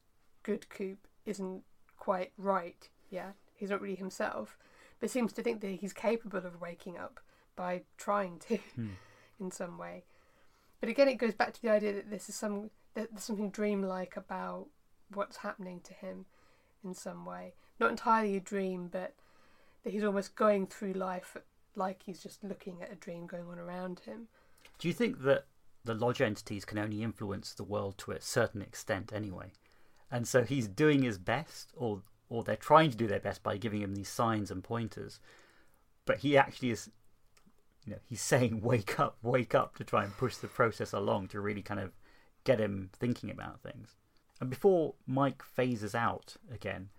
Good 0.44 0.70
Coop 0.70 1.08
isn't 1.26 1.64
quite 1.98 2.32
right. 2.38 2.90
Yeah, 3.10 3.32
he's 3.56 3.70
not 3.70 3.82
really 3.82 3.96
himself, 3.96 4.58
but 5.00 5.10
seems 5.10 5.32
to 5.34 5.44
think 5.44 5.62
that 5.62 5.68
he's 5.80 5.94
capable 5.94 6.40
of 6.40 6.60
waking 6.60 6.98
up 6.98 7.20
by 7.56 7.84
trying 7.98 8.40
to, 8.40 8.58
Hmm. 8.76 8.90
in 9.40 9.52
some 9.52 9.78
way. 9.78 10.04
But 10.80 10.90
again, 10.90 11.08
it 11.08 11.16
goes 11.20 11.34
back 11.36 11.54
to 11.54 11.62
the 11.62 11.70
idea 11.70 11.94
that 11.94 12.10
this 12.10 12.28
is 12.30 12.36
some 12.36 12.72
that 12.96 13.12
there's 13.12 13.24
something 13.24 13.52
dreamlike 13.52 14.18
about 14.18 14.68
what's 15.14 15.38
happening 15.38 15.80
to 15.82 15.94
him, 15.94 16.26
in 16.88 16.94
some 16.94 17.26
way. 17.26 17.54
Not 17.80 17.92
entirely 17.92 18.36
a 18.36 18.42
dream, 18.42 18.88
but 18.92 19.14
that 19.84 19.94
he's 19.94 20.04
almost 20.04 20.36
going 20.36 20.68
through 20.68 20.94
life 20.94 21.38
like 21.76 22.04
he's 22.04 22.22
just 22.22 22.44
looking 22.44 22.82
at 22.82 22.92
a 22.92 22.96
dream 22.96 23.28
going 23.28 23.48
on 23.48 23.60
around 23.60 24.00
him. 24.00 24.28
Do 24.80 24.88
you 24.88 24.94
think 24.94 25.22
that 25.24 25.46
the 25.86 25.94
lodge 25.94 26.22
entities 26.22 26.66
can 26.66 26.78
only 26.78 27.04
influence 27.04 27.54
the 27.54 27.64
world 27.64 27.98
to 28.00 28.12
a 28.12 28.22
certain 28.22 28.62
extent 28.62 29.14
anyway? 29.14 29.52
And 30.12 30.28
so 30.28 30.44
he's 30.44 30.68
doing 30.68 31.04
his 31.04 31.18
best, 31.18 31.72
or 31.76 32.02
or 32.30 32.44
they're 32.44 32.56
trying 32.56 32.92
to 32.92 32.98
do 32.98 33.08
their 33.08 33.20
best 33.20 33.44
by 33.44 33.58
giving 33.58 33.82
him 33.82 33.96
these 33.96 34.10
signs 34.10 34.52
and 34.52 34.64
pointers, 34.64 35.20
but 36.06 36.18
he 36.20 36.38
actually 36.38 36.72
is, 36.72 36.90
you 37.86 37.94
know, 37.94 38.00
he's 38.06 38.22
saying 38.34 38.62
"wake 38.62 39.00
up, 39.00 39.18
wake 39.22 39.56
up" 39.56 39.76
to 39.78 39.84
try 39.84 40.04
and 40.04 40.18
push 40.18 40.38
the 40.38 40.48
process 40.48 40.94
along 40.94 41.28
to 41.30 41.40
really 41.40 41.62
kind 41.62 41.80
of 41.80 41.92
get 42.44 42.60
him 42.60 42.90
thinking 42.94 43.30
about 43.30 43.62
things. 43.62 43.96
And 44.40 44.50
before 44.50 44.96
Mike 45.06 45.42
phases 45.44 45.96
out 45.96 46.36
again, 46.52 46.90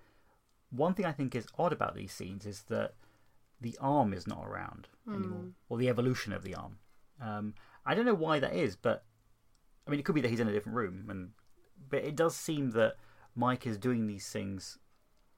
one 0.70 0.94
thing 0.94 1.06
I 1.06 1.12
think 1.12 1.34
is 1.34 1.46
odd 1.58 1.72
about 1.72 1.94
these 1.94 2.12
scenes 2.12 2.44
is 2.46 2.62
that 2.64 2.94
the 3.60 3.76
arm 3.80 4.12
is 4.12 4.26
not 4.26 4.46
around 4.46 4.88
anymore, 5.06 5.38
Hmm. 5.40 5.48
or 5.68 5.78
the 5.78 5.88
evolution 5.88 6.32
of 6.32 6.42
the 6.42 6.54
arm. 6.54 6.78
Um, 7.20 7.54
I 7.84 7.94
don't 7.94 8.04
know 8.04 8.14
why 8.14 8.38
that 8.38 8.54
is, 8.54 8.76
but 8.76 9.04
I 9.86 9.90
mean, 9.90 9.98
it 9.98 10.04
could 10.04 10.14
be 10.14 10.20
that 10.20 10.28
he's 10.28 10.40
in 10.40 10.48
a 10.48 10.52
different 10.52 10.76
room, 10.76 11.08
and 11.08 11.32
but 11.88 12.04
it 12.04 12.14
does 12.16 12.36
seem 12.36 12.70
that 12.72 12.96
Mike 13.34 13.66
is 13.66 13.78
doing 13.78 14.06
these 14.06 14.28
things 14.28 14.78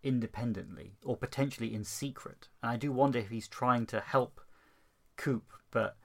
independently 0.03 0.97
or 1.05 1.17
potentially 1.17 1.73
in 1.73 1.85
secret. 1.85 2.49
And 2.63 2.71
I 2.73 2.77
do 2.77 2.91
wonder 2.91 3.19
if 3.19 3.29
he's 3.29 3.47
trying 3.47 3.87
to 3.87 4.01
help 4.01 4.41
Coop, 5.17 5.53
but 5.71 5.97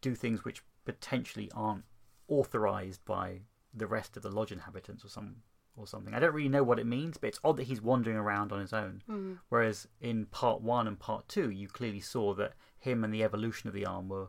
do 0.00 0.14
things 0.14 0.44
which 0.44 0.62
potentially 0.84 1.50
aren't 1.52 1.84
authorized 2.28 3.04
by 3.04 3.42
the 3.74 3.86
rest 3.86 4.16
of 4.16 4.22
the 4.22 4.30
lodge 4.30 4.52
inhabitants 4.52 5.04
or 5.04 5.08
some 5.08 5.36
or 5.76 5.86
something. 5.86 6.14
I 6.14 6.18
don't 6.18 6.34
really 6.34 6.48
know 6.48 6.64
what 6.64 6.78
it 6.78 6.86
means, 6.86 7.16
but 7.16 7.28
it's 7.28 7.40
odd 7.44 7.56
that 7.56 7.64
he's 7.64 7.80
wandering 7.80 8.16
around 8.16 8.52
on 8.52 8.60
his 8.60 8.72
own. 8.72 9.02
Mm. 9.08 9.38
Whereas 9.48 9.86
in 10.00 10.26
part 10.26 10.60
one 10.60 10.86
and 10.86 10.98
part 10.98 11.28
two, 11.28 11.50
you 11.50 11.68
clearly 11.68 12.00
saw 12.00 12.34
that 12.34 12.54
him 12.78 13.04
and 13.04 13.14
the 13.14 13.22
evolution 13.22 13.68
of 13.68 13.74
the 13.74 13.86
arm 13.86 14.08
were 14.08 14.28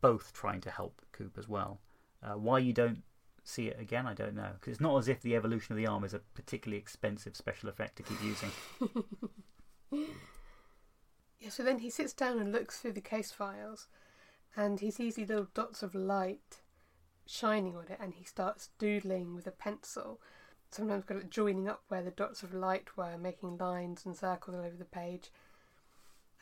both 0.00 0.32
trying 0.32 0.60
to 0.62 0.70
help 0.70 1.02
Coop 1.12 1.36
as 1.38 1.48
well. 1.48 1.80
Uh, 2.22 2.34
why 2.34 2.58
you 2.58 2.72
don't 2.72 3.02
see 3.42 3.68
it 3.68 3.80
again, 3.80 4.06
I 4.06 4.14
don't 4.14 4.34
know. 4.34 4.50
Because 4.54 4.72
it's 4.72 4.80
not 4.80 4.98
as 4.98 5.08
if 5.08 5.22
the 5.22 5.34
evolution 5.34 5.72
of 5.72 5.78
the 5.78 5.86
arm 5.86 6.04
is 6.04 6.14
a 6.14 6.20
particularly 6.34 6.78
expensive 6.78 7.36
special 7.36 7.68
effect 7.68 7.96
to 7.96 8.02
keep 8.02 8.22
using. 8.22 8.50
Yeah, 11.44 11.50
so 11.50 11.62
then 11.62 11.80
he 11.80 11.90
sits 11.90 12.14
down 12.14 12.38
and 12.38 12.52
looks 12.52 12.80
through 12.80 12.92
the 12.92 13.02
case 13.02 13.30
files 13.30 13.86
and 14.56 14.80
he 14.80 14.90
sees 14.90 15.16
these 15.16 15.28
little 15.28 15.48
dots 15.52 15.82
of 15.82 15.94
light 15.94 16.62
shining 17.26 17.76
on 17.76 17.86
it 17.88 17.98
and 18.00 18.14
he 18.14 18.24
starts 18.24 18.70
doodling 18.78 19.34
with 19.34 19.46
a 19.46 19.50
pencil. 19.50 20.20
Sometimes 20.70 21.04
kind 21.04 21.22
of 21.22 21.30
joining 21.30 21.68
up 21.68 21.82
where 21.88 22.02
the 22.02 22.10
dots 22.10 22.42
of 22.42 22.52
light 22.52 22.96
were, 22.96 23.16
making 23.16 23.58
lines 23.58 24.04
and 24.04 24.16
circles 24.16 24.56
all 24.56 24.64
over 24.64 24.76
the 24.76 24.84
page. 24.84 25.30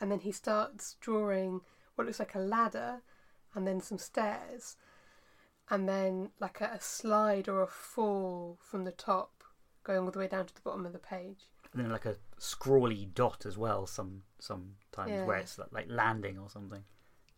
And 0.01 0.11
then 0.11 0.19
he 0.19 0.31
starts 0.31 0.95
drawing 0.99 1.61
what 1.95 2.07
looks 2.07 2.19
like 2.19 2.35
a 2.35 2.39
ladder 2.39 3.01
and 3.53 3.67
then 3.67 3.79
some 3.79 3.99
stairs 3.99 4.75
and 5.69 5.87
then 5.87 6.31
like 6.39 6.59
a, 6.61 6.71
a 6.75 6.81
slide 6.81 7.47
or 7.47 7.61
a 7.61 7.67
fall 7.67 8.57
from 8.61 8.83
the 8.83 8.91
top 8.91 9.43
going 9.83 9.99
all 9.99 10.11
the 10.11 10.19
way 10.19 10.27
down 10.27 10.45
to 10.45 10.53
the 10.55 10.61
bottom 10.61 10.85
of 10.85 10.93
the 10.93 10.99
page. 10.99 11.49
And 11.71 11.83
then 11.83 11.91
like 11.91 12.05
a 12.05 12.15
scrawly 12.37 13.05
dot 13.05 13.45
as 13.45 13.57
well. 13.57 13.85
Some 13.87 14.23
sometimes 14.39 15.11
Yeah. 15.11 15.25
where 15.25 15.37
it's 15.37 15.57
like, 15.57 15.71
like 15.71 15.85
landing 15.89 16.37
or 16.37 16.49
something. 16.49 16.83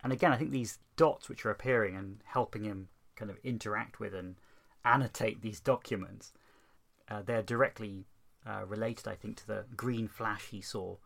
And 0.04 0.14
again, 0.14 0.32
I 0.32 0.38
think 0.38 0.52
these 0.52 0.80
dots 0.96 1.30
which 1.30 1.46
are 1.46 1.52
appearing 1.52 1.96
and 1.96 2.22
helping 2.26 2.64
him 2.64 2.90
kind 3.16 3.32
of 3.32 3.38
interact 3.44 4.00
with 4.00 4.14
and 4.14 4.36
annotate 4.84 5.42
these 5.42 5.60
documents, 5.60 6.34
uh, 7.10 7.22
they're 7.26 7.42
directly 7.42 8.06
uh, 8.46 8.66
related, 8.66 9.08
I 9.08 9.16
think, 9.16 9.38
to 9.38 9.48
the 9.48 9.66
green 9.76 10.08
flash 10.08 10.48
he 10.48 10.62
saw 10.62 10.98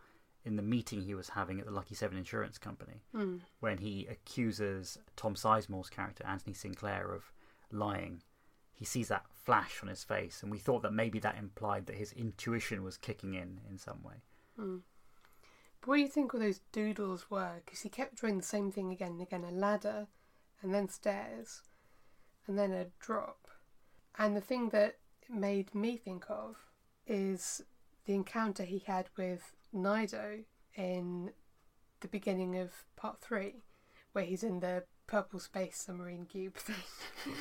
in 0.46 0.56
the 0.56 0.62
meeting 0.62 1.02
he 1.02 1.14
was 1.14 1.30
having 1.30 1.60
at 1.60 1.66
the 1.66 1.72
Lucky 1.72 1.96
Seven 1.96 2.18
Insurance 2.18 2.58
Company 2.58 3.02
Mm. 3.14 3.42
when 3.60 3.78
he 3.80 4.08
accuses 4.10 4.98
Tom 5.16 5.36
Sizemore's 5.36 5.90
character, 5.90 6.26
Anthony 6.26 6.54
Sinclair, 6.54 7.14
of 7.14 7.32
lying. 7.72 8.22
He 8.74 8.86
sees 8.86 9.10
that 9.10 9.26
flash 9.46 9.82
on 9.84 9.90
his 9.90 10.04
face, 10.06 10.42
and 10.42 10.50
we 10.52 10.58
thought 10.58 10.82
that 10.84 10.94
maybe 10.94 11.20
that 11.20 11.38
implied 11.38 11.86
that 11.88 11.98
his 11.98 12.14
intuition 12.14 12.84
was 12.84 12.98
kicking 12.98 13.34
in 13.34 13.60
in 13.70 13.78
some 13.78 14.02
way. 14.04 14.16
Mm. 14.58 14.82
But 15.82 15.88
what 15.88 15.96
do 15.96 16.02
you 16.02 16.08
think 16.08 16.34
all 16.34 16.40
those 16.40 16.62
doodles 16.72 17.30
were? 17.30 17.62
Because 17.66 17.82
he 17.82 17.90
kept 17.90 18.16
drawing 18.16 18.38
the 18.38 18.44
same 18.44 18.72
thing 18.72 18.92
again 18.92 19.12
and 19.12 19.22
again 19.22 19.44
a 19.44 19.52
ladder, 19.52 20.08
and 20.62 20.74
then 20.74 20.88
stairs, 20.90 21.62
and 22.50 22.58
then 22.58 22.74
a 22.74 22.88
drop. 23.00 23.48
And 24.18 24.36
the 24.36 24.42
thing 24.42 24.70
that 24.70 24.98
made 25.30 25.74
me 25.76 25.96
think 25.96 26.26
of 26.30 26.58
is 27.06 27.62
the 28.06 28.16
encounter 28.16 28.64
he 28.64 28.80
had 28.80 29.08
with 29.16 29.56
Naido 29.72 30.40
in 30.76 31.30
the 32.02 32.08
beginning 32.08 32.58
of 32.58 32.72
part 32.96 33.22
three, 33.22 33.62
where 34.14 34.26
he's 34.26 34.44
in 34.44 34.62
the 34.62 34.84
purple 35.06 35.40
space 35.40 35.78
submarine 35.78 36.26
cube 36.26 36.56
thing. 36.58 37.36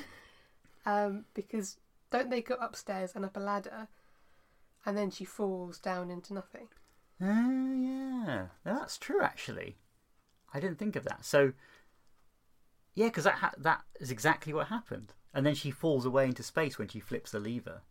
um, 0.85 1.25
because 1.33 1.79
don't 2.11 2.29
they 2.29 2.43
go 2.43 2.57
upstairs 2.57 3.13
and 3.15 3.25
up 3.25 3.37
a 3.37 3.41
ladder, 3.41 3.89
and 4.85 4.97
then 4.97 5.11
she 5.11 5.25
falls 5.25 5.79
down 5.79 6.11
into 6.11 6.35
nothing? 6.35 6.69
Oh, 7.21 7.75
yeah. 7.75 8.47
That's 8.63 8.99
true, 8.99 9.23
actually. 9.23 9.79
I 10.53 10.61
didn't 10.61 10.79
think 10.79 10.97
of 10.97 11.05
that. 11.05 11.25
So, 11.25 11.55
yeah, 12.99 13.07
because 13.07 13.25
that, 13.25 13.35
ha- 13.35 13.55
that 13.59 13.83
is 14.01 14.11
exactly 14.11 14.53
what 14.53 14.67
happened. 14.67 15.13
And 15.33 15.47
then 15.47 15.55
she 15.55 15.71
falls 15.71 16.05
away 16.05 16.25
into 16.25 16.43
space 16.43 16.79
when 16.79 16.89
she 16.89 16.99
flips 16.99 17.31
the 17.31 17.39
lever 17.39 17.83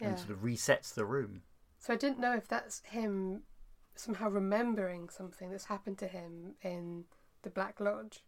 Yeah. 0.00 0.08
and 0.08 0.18
sort 0.18 0.30
of 0.30 0.38
resets 0.38 0.94
the 0.94 1.04
room. 1.04 1.42
So 1.78 1.92
I 1.92 1.96
didn't 1.96 2.18
know 2.18 2.32
if 2.34 2.48
that's 2.48 2.80
him 2.86 3.42
somehow 3.94 4.30
remembering 4.30 5.10
something 5.10 5.50
that's 5.50 5.66
happened 5.66 5.98
to 5.98 6.08
him 6.08 6.54
in 6.62 7.04
the 7.42 7.50
Black 7.50 7.78
Lodge 7.78 8.24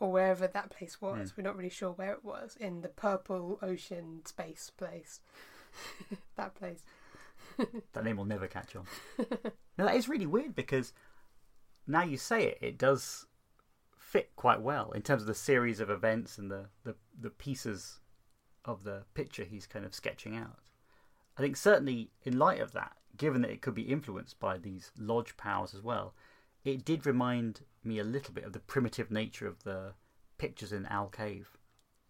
or 0.00 0.10
wherever 0.10 0.46
that 0.46 0.70
place 0.70 1.02
was. 1.02 1.30
Hmm. 1.32 1.34
We're 1.42 1.44
not 1.48 1.56
really 1.56 1.68
sure 1.68 1.90
where 1.92 2.12
it 2.12 2.24
was 2.24 2.56
in 2.58 2.80
the 2.80 2.88
purple 2.88 3.58
ocean 3.60 4.22
space 4.24 4.70
place. 4.74 5.20
that 6.36 6.54
place. 6.54 6.82
That 7.92 8.04
name 8.04 8.16
will 8.16 8.24
never 8.24 8.46
catch 8.46 8.74
on. 8.74 8.86
no, 9.76 9.84
that 9.84 9.96
is 9.96 10.08
really 10.08 10.24
weird 10.26 10.54
because 10.54 10.94
now 11.86 12.02
you 12.02 12.16
say 12.16 12.44
it, 12.46 12.58
it 12.62 12.78
does 12.78 13.26
fit 14.12 14.36
quite 14.36 14.60
well 14.60 14.92
in 14.92 15.00
terms 15.00 15.22
of 15.22 15.26
the 15.26 15.34
series 15.34 15.80
of 15.80 15.88
events 15.88 16.36
and 16.36 16.50
the, 16.50 16.66
the, 16.84 16.94
the 17.18 17.30
pieces 17.30 18.00
of 18.62 18.84
the 18.84 19.02
picture 19.14 19.42
he's 19.42 19.66
kind 19.66 19.86
of 19.86 19.94
sketching 19.94 20.36
out. 20.36 20.58
I 21.38 21.40
think 21.40 21.56
certainly 21.56 22.10
in 22.22 22.38
light 22.38 22.60
of 22.60 22.72
that, 22.72 22.92
given 23.16 23.40
that 23.40 23.50
it 23.50 23.62
could 23.62 23.74
be 23.74 23.90
influenced 23.90 24.38
by 24.38 24.58
these 24.58 24.90
lodge 24.98 25.34
powers 25.38 25.72
as 25.72 25.80
well, 25.80 26.12
it 26.62 26.84
did 26.84 27.06
remind 27.06 27.62
me 27.82 27.98
a 27.98 28.04
little 28.04 28.34
bit 28.34 28.44
of 28.44 28.52
the 28.52 28.58
primitive 28.58 29.10
nature 29.10 29.46
of 29.46 29.64
the 29.64 29.94
pictures 30.36 30.74
in 30.74 30.86
Owl 30.90 31.08
Cave. 31.08 31.56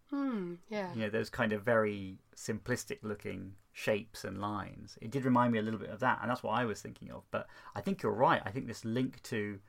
Hmm, 0.09 0.55
yeah. 0.69 0.93
You 0.93 1.03
know, 1.03 1.09
those 1.09 1.29
kind 1.29 1.53
of 1.53 1.63
very 1.63 2.19
simplistic 2.35 2.99
looking 3.01 3.53
shapes 3.71 4.25
and 4.25 4.41
lines. 4.41 4.97
It 5.01 5.09
did 5.09 5.23
remind 5.23 5.53
me 5.53 5.59
a 5.59 5.63
little 5.63 5.79
bit 5.79 5.89
of 5.89 6.01
that, 6.01 6.19
and 6.21 6.29
that's 6.29 6.43
what 6.43 6.51
I 6.51 6.65
was 6.65 6.81
thinking 6.81 7.11
of. 7.11 7.23
But 7.31 7.47
I 7.73 7.79
think 7.79 8.03
you're 8.03 8.11
right. 8.11 8.41
I 8.45 8.51
think 8.51 8.67
this 8.67 8.83
link 8.83 9.23
to 9.23 9.59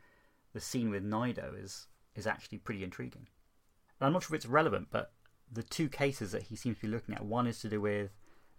the 0.53 0.61
scene 0.61 0.91
with 0.91 1.05
Naido 1.05 1.55
is 1.57 1.87
is 2.15 2.27
actually 2.27 2.59
pretty 2.59 2.85
intriguing. 2.85 3.27
And 4.01 4.07
I'm 4.07 4.13
not 4.13 4.23
sure 4.23 4.35
if 4.35 4.41
it's 4.45 4.47
relevant, 4.47 4.89
but 4.91 5.13
the 5.51 5.63
two 5.63 5.89
cases 5.89 6.33
that 6.33 6.45
he 6.45 6.57
seems 6.57 6.77
to 6.77 6.83
be 6.87 6.93
looking 6.93 7.15
at, 7.15 7.25
one 7.25 7.47
is 7.47 7.61
to 7.61 7.69
do 7.69 7.81
with 7.81 8.11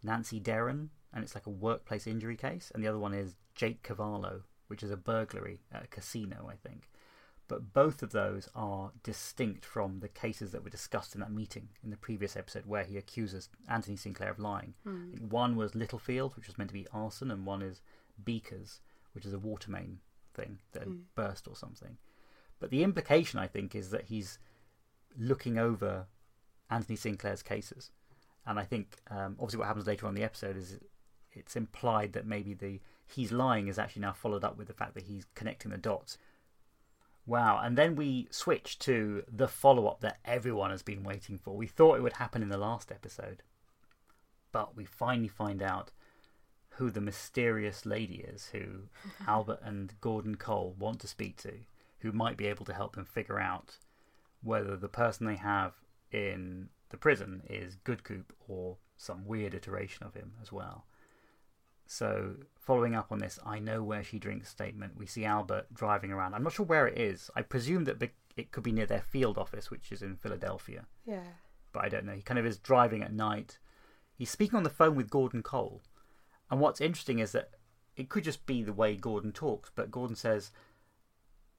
Nancy 0.03 0.39
Derron, 0.39 0.89
and 1.13 1.23
it's 1.23 1.35
like 1.35 1.45
a 1.45 1.51
workplace 1.51 2.07
injury 2.07 2.35
case, 2.37 2.71
and 2.73 2.83
the 2.83 2.87
other 2.87 2.99
one 2.99 3.13
is 3.13 3.35
Jake 3.53 3.83
Cavallo, 3.83 4.43
which 4.67 4.83
is 4.83 4.91
a 4.91 4.97
burglary 4.97 5.61
at 5.71 5.83
a 5.83 5.87
casino, 5.87 6.49
I 6.51 6.55
think. 6.55 6.89
But 7.47 7.73
both 7.73 8.01
of 8.01 8.11
those 8.11 8.49
are 8.55 8.91
distinct 9.03 9.65
from 9.65 9.99
the 9.99 10.07
cases 10.07 10.51
that 10.51 10.63
were 10.63 10.69
discussed 10.69 11.13
in 11.13 11.21
that 11.21 11.31
meeting 11.31 11.69
in 11.83 11.91
the 11.91 11.97
previous 11.97 12.35
episode 12.35 12.65
where 12.65 12.83
he 12.83 12.97
accuses 12.97 13.49
Anthony 13.69 13.95
Sinclair 13.97 14.31
of 14.31 14.39
lying. 14.39 14.73
Think 14.83 15.31
One 15.31 15.55
was 15.55 15.75
Littlefield, 15.75 16.35
which 16.35 16.47
was 16.47 16.57
meant 16.57 16.69
to 16.71 16.73
be 16.73 16.87
arson, 16.91 17.29
and 17.29 17.45
one 17.45 17.61
is 17.61 17.81
Beakers, 18.23 18.81
which 19.13 19.25
is 19.25 19.33
a 19.33 19.39
water 19.39 19.69
main 19.69 19.99
thing 20.33 20.59
that 20.71 20.87
Mm. 20.87 21.03
burst 21.13 21.47
or 21.47 21.55
something. 21.55 21.97
But 22.65 22.71
the 22.71 22.81
implication, 22.81 23.37
I 23.37 23.45
think, 23.45 23.75
is 23.75 23.91
that 23.91 24.05
he's 24.05 24.39
looking 25.15 25.59
over 25.59 26.07
Anthony 26.67 26.95
Sinclair's 26.95 27.43
cases. 27.43 27.91
And 28.43 28.57
I 28.57 28.63
think, 28.63 28.97
um, 29.11 29.35
obviously, 29.39 29.59
what 29.59 29.67
happens 29.67 29.85
later 29.85 30.07
on 30.07 30.15
in 30.15 30.15
the 30.15 30.25
episode 30.25 30.57
is 30.57 30.79
it's 31.31 31.55
implied 31.55 32.13
that 32.13 32.25
maybe 32.25 32.55
the 32.55 32.79
he's 33.05 33.31
lying 33.31 33.67
is 33.67 33.77
actually 33.77 34.01
now 34.01 34.13
followed 34.13 34.43
up 34.43 34.57
with 34.57 34.65
the 34.65 34.73
fact 34.73 34.95
that 34.95 35.03
he's 35.03 35.27
connecting 35.35 35.69
the 35.69 35.77
dots. 35.77 36.17
Wow. 37.27 37.61
And 37.63 37.77
then 37.77 37.95
we 37.95 38.29
switch 38.31 38.79
to 38.79 39.21
the 39.31 39.47
follow 39.47 39.85
up 39.85 40.01
that 40.01 40.17
everyone 40.25 40.71
has 40.71 40.81
been 40.81 41.03
waiting 41.03 41.37
for. 41.37 41.55
We 41.55 41.67
thought 41.67 41.97
it 41.97 42.01
would 42.01 42.13
happen 42.13 42.41
in 42.41 42.49
the 42.49 42.57
last 42.57 42.91
episode, 42.91 43.43
but 44.51 44.75
we 44.75 44.85
finally 44.85 45.27
find 45.27 45.61
out 45.61 45.91
who 46.69 46.89
the 46.89 46.99
mysterious 46.99 47.85
lady 47.85 48.25
is 48.27 48.47
who 48.53 48.89
Albert 49.27 49.59
and 49.61 49.93
Gordon 50.01 50.33
Cole 50.33 50.75
want 50.79 50.99
to 51.01 51.07
speak 51.07 51.37
to, 51.43 51.59
who 52.05 52.11
might 52.11 52.37
be 52.37 52.45
able 52.45 52.65
to 52.65 52.73
help 52.73 52.95
them 52.95 53.03
figure 53.05 53.39
out 53.39 53.77
whether 54.43 54.77
the 54.77 54.87
person 54.87 55.25
they 55.25 55.35
have 55.37 55.73
in 56.11 56.69
the 56.89 56.97
prison 56.97 57.41
is 57.49 57.77
Goodcoop 57.83 58.25
or 58.47 58.77
some 58.95 59.25
weird 59.25 59.55
iteration 59.55 60.05
of 60.05 60.13
him 60.13 60.33
as 60.39 60.51
well. 60.51 60.85
So, 61.87 62.35
following 62.59 62.93
up 62.95 63.11
on 63.11 63.17
this, 63.19 63.39
I 63.45 63.57
know 63.59 63.81
where 63.83 64.03
she 64.03 64.19
drinks 64.19 64.49
statement, 64.49 64.93
we 64.97 65.05
see 65.07 65.25
Albert 65.25 65.73
driving 65.73 66.11
around. 66.11 66.33
I'm 66.35 66.43
not 66.43 66.53
sure 66.53 66.65
where 66.65 66.87
it 66.87 66.97
is. 66.97 67.29
I 67.35 67.41
presume 67.41 67.83
that 67.85 68.01
it 68.37 68.51
could 68.51 68.63
be 68.63 68.71
near 68.71 68.85
their 68.85 69.01
field 69.01 69.37
office, 69.37 69.69
which 69.71 69.91
is 69.91 70.01
in 70.03 70.15
Philadelphia, 70.15 70.85
Yeah. 71.05 71.23
but 71.73 71.83
I 71.83 71.89
don't 71.89 72.05
know. 72.05 72.13
He 72.13 72.21
kind 72.21 72.39
of 72.39 72.45
is 72.45 72.57
driving 72.59 73.01
at 73.03 73.13
night. 73.13 73.57
He's 74.15 74.29
speaking 74.29 74.57
on 74.57 74.63
the 74.63 74.69
phone 74.69 74.95
with 74.95 75.09
Gordon 75.09 75.41
Cole. 75.43 75.81
And 76.51 76.59
what's 76.59 76.81
interesting 76.81 77.17
is 77.19 77.31
that 77.31 77.49
it 77.95 78.09
could 78.09 78.23
just 78.23 78.45
be 78.45 78.61
the 78.63 78.73
way 78.73 78.95
Gordon 78.95 79.31
talks, 79.31 79.71
but 79.73 79.91
Gordon 79.91 80.15
says, 80.15 80.51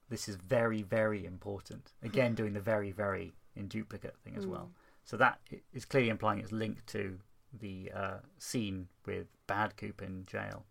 This 0.09 0.29
is 0.29 0.37
very, 0.37 0.83
very 0.83 1.25
important. 1.25 1.93
Again, 2.03 2.35
doing 2.35 2.53
the 2.53 2.61
very, 2.61 2.93
very 2.93 3.35
in 3.57 3.69
duplicate 3.69 4.17
thing 4.23 4.35
as 4.37 4.47
well. 4.47 4.71
So 5.05 5.17
that 5.17 5.41
is 5.73 5.85
clearly 5.85 6.11
implying 6.11 6.41
it's 6.41 6.53
linked 6.53 6.87
to 6.89 7.19
the 7.53 7.91
uh, 7.95 8.17
scene 8.39 8.89
with 9.05 9.27
Bad 9.47 9.77
Coop 9.77 10.03
in 10.03 10.27
jail. 10.27 10.65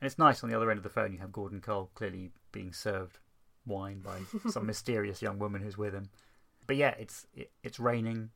And 0.00 0.06
it's 0.06 0.18
nice 0.18 0.42
on 0.42 0.50
the 0.50 0.56
other 0.56 0.70
end 0.70 0.78
of 0.78 0.82
the 0.82 0.90
phone, 0.90 1.12
you 1.12 1.18
have 1.18 1.32
Gordon 1.32 1.60
Cole 1.60 1.90
clearly 1.94 2.30
being 2.52 2.72
served 2.72 3.18
wine 3.66 4.00
by 4.00 4.18
some 4.50 4.66
mysterious 4.66 5.22
young 5.22 5.38
woman 5.38 5.62
who's 5.62 5.78
with 5.78 5.94
him. 5.94 6.10
But 6.66 6.76
yeah, 6.76 6.94
it's 6.98 7.26
it, 7.34 7.50
it's 7.62 7.78
raining, 7.78 8.30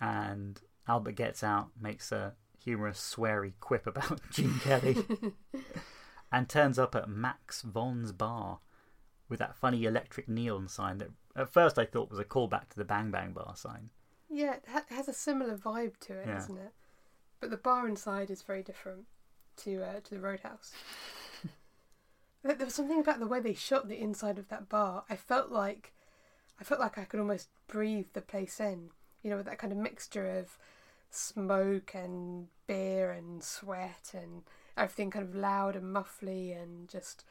and 0.00 0.60
Albert 0.86 1.16
gets 1.16 1.42
out, 1.42 1.68
makes 1.80 2.12
a 2.12 2.34
humorous, 2.62 2.98
sweary 2.98 3.52
quip 3.60 3.86
about 3.86 4.20
Gene 4.30 4.58
Kelly, 4.60 4.96
and 6.32 6.48
turns 6.48 6.78
up 6.78 6.94
at 6.94 7.08
Max 7.08 7.62
Von's 7.62 8.12
bar 8.12 8.60
with 9.28 9.38
that 9.38 9.56
funny 9.56 9.84
electric 9.84 10.28
neon 10.28 10.68
sign 10.68 10.98
that 10.98 11.10
at 11.36 11.48
first 11.52 11.78
I 11.78 11.84
thought 11.84 12.10
was 12.10 12.18
a 12.18 12.24
callback 12.24 12.68
to 12.70 12.76
the 12.76 12.84
Bang 12.84 13.10
Bang 13.10 13.32
Bar 13.32 13.54
sign. 13.56 13.90
Yeah, 14.30 14.54
it 14.54 14.64
ha- 14.70 14.84
has 14.90 15.08
a 15.08 15.12
similar 15.12 15.56
vibe 15.56 15.96
to 16.00 16.14
it, 16.14 16.26
Yeah. 16.26 16.44
not 16.48 16.58
it? 16.58 16.72
But 17.40 17.50
the 17.50 17.56
bar 17.56 17.86
inside 17.88 18.30
is 18.30 18.42
very 18.42 18.62
different 18.62 19.06
to 19.58 19.82
uh, 19.82 20.00
to 20.04 20.10
the 20.14 20.20
Roadhouse. 20.20 20.72
there 22.42 22.54
there 22.54 22.66
was 22.66 22.74
something 22.74 23.00
about 23.00 23.20
the 23.20 23.26
way 23.26 23.40
they 23.40 23.54
shot 23.54 23.88
the 23.88 24.00
inside 24.00 24.38
of 24.38 24.48
that 24.48 24.68
bar. 24.68 25.04
I 25.08 25.16
felt 25.16 25.50
like 25.50 25.92
I 26.60 26.64
felt 26.64 26.80
like 26.80 26.98
I 26.98 27.04
could 27.04 27.20
almost 27.20 27.48
breathe 27.68 28.06
the 28.12 28.20
place 28.20 28.60
in. 28.60 28.90
You 29.22 29.30
know, 29.30 29.36
with 29.36 29.46
that 29.46 29.58
kind 29.58 29.72
of 29.72 29.78
mixture 29.78 30.28
of 30.38 30.58
smoke 31.10 31.92
and 31.94 32.48
beer 32.66 33.10
and 33.10 33.42
sweat 33.42 34.12
and 34.14 34.42
everything 34.76 35.10
kind 35.10 35.26
of 35.26 35.34
loud 35.34 35.74
and 35.74 35.84
muffly 35.94 36.60
and 36.60 36.88
just 36.88 37.24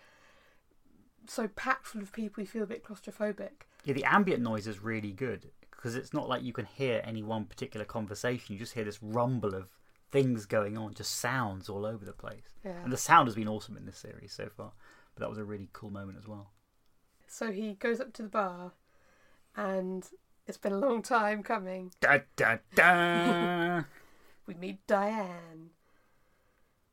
so 1.29 1.47
packed 1.47 1.87
full 1.87 2.01
of 2.01 2.11
people 2.11 2.41
you 2.41 2.47
feel 2.47 2.63
a 2.63 2.67
bit 2.67 2.83
claustrophobic. 2.83 3.65
Yeah, 3.83 3.93
the 3.93 4.05
ambient 4.05 4.43
noise 4.43 4.67
is 4.67 4.81
really 4.81 5.11
good 5.11 5.49
because 5.71 5.95
it's 5.95 6.13
not 6.13 6.27
like 6.27 6.43
you 6.43 6.53
can 6.53 6.65
hear 6.65 7.01
any 7.03 7.23
one 7.23 7.45
particular 7.45 7.85
conversation. 7.85 8.53
You 8.53 8.59
just 8.59 8.73
hear 8.73 8.83
this 8.83 9.01
rumble 9.01 9.55
of 9.55 9.69
things 10.11 10.45
going 10.45 10.77
on, 10.77 10.93
just 10.93 11.15
sounds 11.15 11.69
all 11.69 11.85
over 11.85 12.03
the 12.05 12.13
place. 12.13 12.55
Yeah. 12.63 12.81
And 12.83 12.91
the 12.91 12.97
sound 12.97 13.27
has 13.27 13.35
been 13.35 13.47
awesome 13.47 13.77
in 13.77 13.85
this 13.85 13.97
series 13.97 14.33
so 14.33 14.49
far. 14.49 14.71
But 15.15 15.21
that 15.21 15.29
was 15.29 15.37
a 15.37 15.43
really 15.43 15.69
cool 15.73 15.89
moment 15.89 16.17
as 16.17 16.27
well. 16.27 16.51
So 17.27 17.51
he 17.51 17.73
goes 17.73 17.99
up 17.99 18.13
to 18.13 18.23
the 18.23 18.29
bar, 18.29 18.71
and 19.55 20.07
it's 20.45 20.57
been 20.57 20.73
a 20.73 20.77
long 20.77 21.01
time 21.01 21.43
coming. 21.43 21.91
Da 21.99 22.19
da 22.35 22.57
da. 22.75 23.83
We 24.47 24.53
meet 24.53 24.87
Diane. 24.87 25.71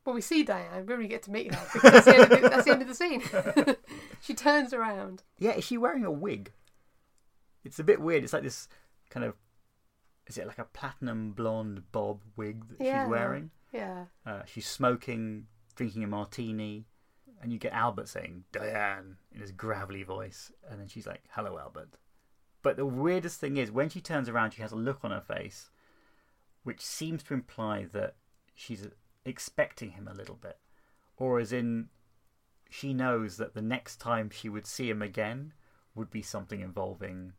Well, 0.05 0.14
we 0.14 0.21
see 0.21 0.43
Diane. 0.43 0.85
We 0.87 0.95
don't 0.95 1.09
get 1.09 1.23
to 1.25 1.31
meet 1.31 1.55
her 1.55 1.67
because 1.73 1.93
that's 1.93 2.05
the 2.05 2.14
end 2.14 2.23
of 2.25 2.29
the, 2.43 2.49
that's 2.49 2.64
the, 2.64 2.71
end 2.73 2.83
of 2.83 2.88
the 2.88 2.95
scene. 2.95 3.23
she 4.21 4.35
turns 4.35 4.73
around. 4.75 5.23
yeah, 5.38 5.53
is 5.53 5.64
she 5.64 5.79
wearing 5.79 6.05
a 6.05 6.11
wig? 6.11 6.53
It's 7.64 7.79
a 7.79 7.85
bit 7.85 8.01
weird. 8.01 8.23
It's 8.25 8.33
like 8.33 8.43
this 8.43 8.69
kind 9.11 9.25
of. 9.25 9.35
Is 10.27 10.38
it 10.38 10.47
like 10.47 10.59
a 10.59 10.64
platinum 10.64 11.33
blonde 11.33 11.85
bob 11.93 12.21
wig 12.37 12.67
that 12.69 12.85
Yeah. 12.85 13.05
she's 13.05 13.11
wearing? 13.11 13.51
Yeah. 13.73 14.05
Uh, 14.27 14.43
she's 14.47 14.67
smoking, 14.67 15.47
drinking 15.75 16.05
a 16.05 16.07
martini, 16.07 16.87
and 17.43 17.53
you 17.53 17.59
get 17.59 17.73
Albert 17.73 18.09
saying 18.09 18.45
Diane 18.53 19.17
in 19.35 19.40
his 19.40 19.53
gravelly 19.53 20.03
voice, 20.03 20.53
and 20.71 20.79
then 20.81 20.87
she's 20.88 21.07
like, 21.07 21.23
"Hello, 21.31 21.59
Albert." 21.59 21.90
But 22.62 22.77
the 22.77 22.87
weirdest 22.87 23.40
thing 23.40 23.57
is 23.59 23.71
when 23.71 23.88
she 23.90 24.01
turns 24.01 24.29
around, 24.29 24.53
she 24.53 24.62
has 24.62 24.73
a 24.73 24.77
look 24.77 25.01
on 25.03 25.11
her 25.11 25.21
face, 25.21 25.71
which 26.62 26.81
seems 26.81 27.23
to 27.25 27.35
imply 27.35 27.87
that 27.93 28.17
she's 28.55 28.87
expecting 29.25 29.91
him 29.93 30.07
a 30.09 30.15
little 30.15 30.37
bit, 30.37 30.59
or 31.17 31.39
as 31.39 31.53
in 31.53 31.89
she 32.71 32.93
knows 32.93 33.37
that 33.37 33.55
the 33.55 33.63
next 33.63 33.97
time 34.01 34.31
she 34.31 34.49
would 34.49 34.67
see 34.67 34.89
him 34.91 35.03
again 35.03 35.53
would 35.95 36.11
be 36.11 36.23
something 36.23 36.61
involving 36.61 37.33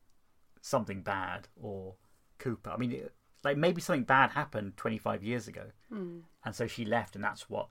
something 0.62 1.02
bad 1.02 1.48
or 1.62 1.96
Cooper. 2.40 2.70
I 2.72 2.78
mean, 2.78 2.92
it, 2.92 3.14
like 3.44 3.58
maybe 3.58 3.82
something 3.82 4.04
bad 4.04 4.32
happened 4.32 4.78
25 4.78 5.24
years 5.24 5.48
ago, 5.48 5.66
Mm. 5.92 6.22
and 6.44 6.56
so 6.56 6.68
she 6.68 6.86
left, 6.86 7.16
and 7.16 7.24
that's 7.24 7.50
what 7.50 7.70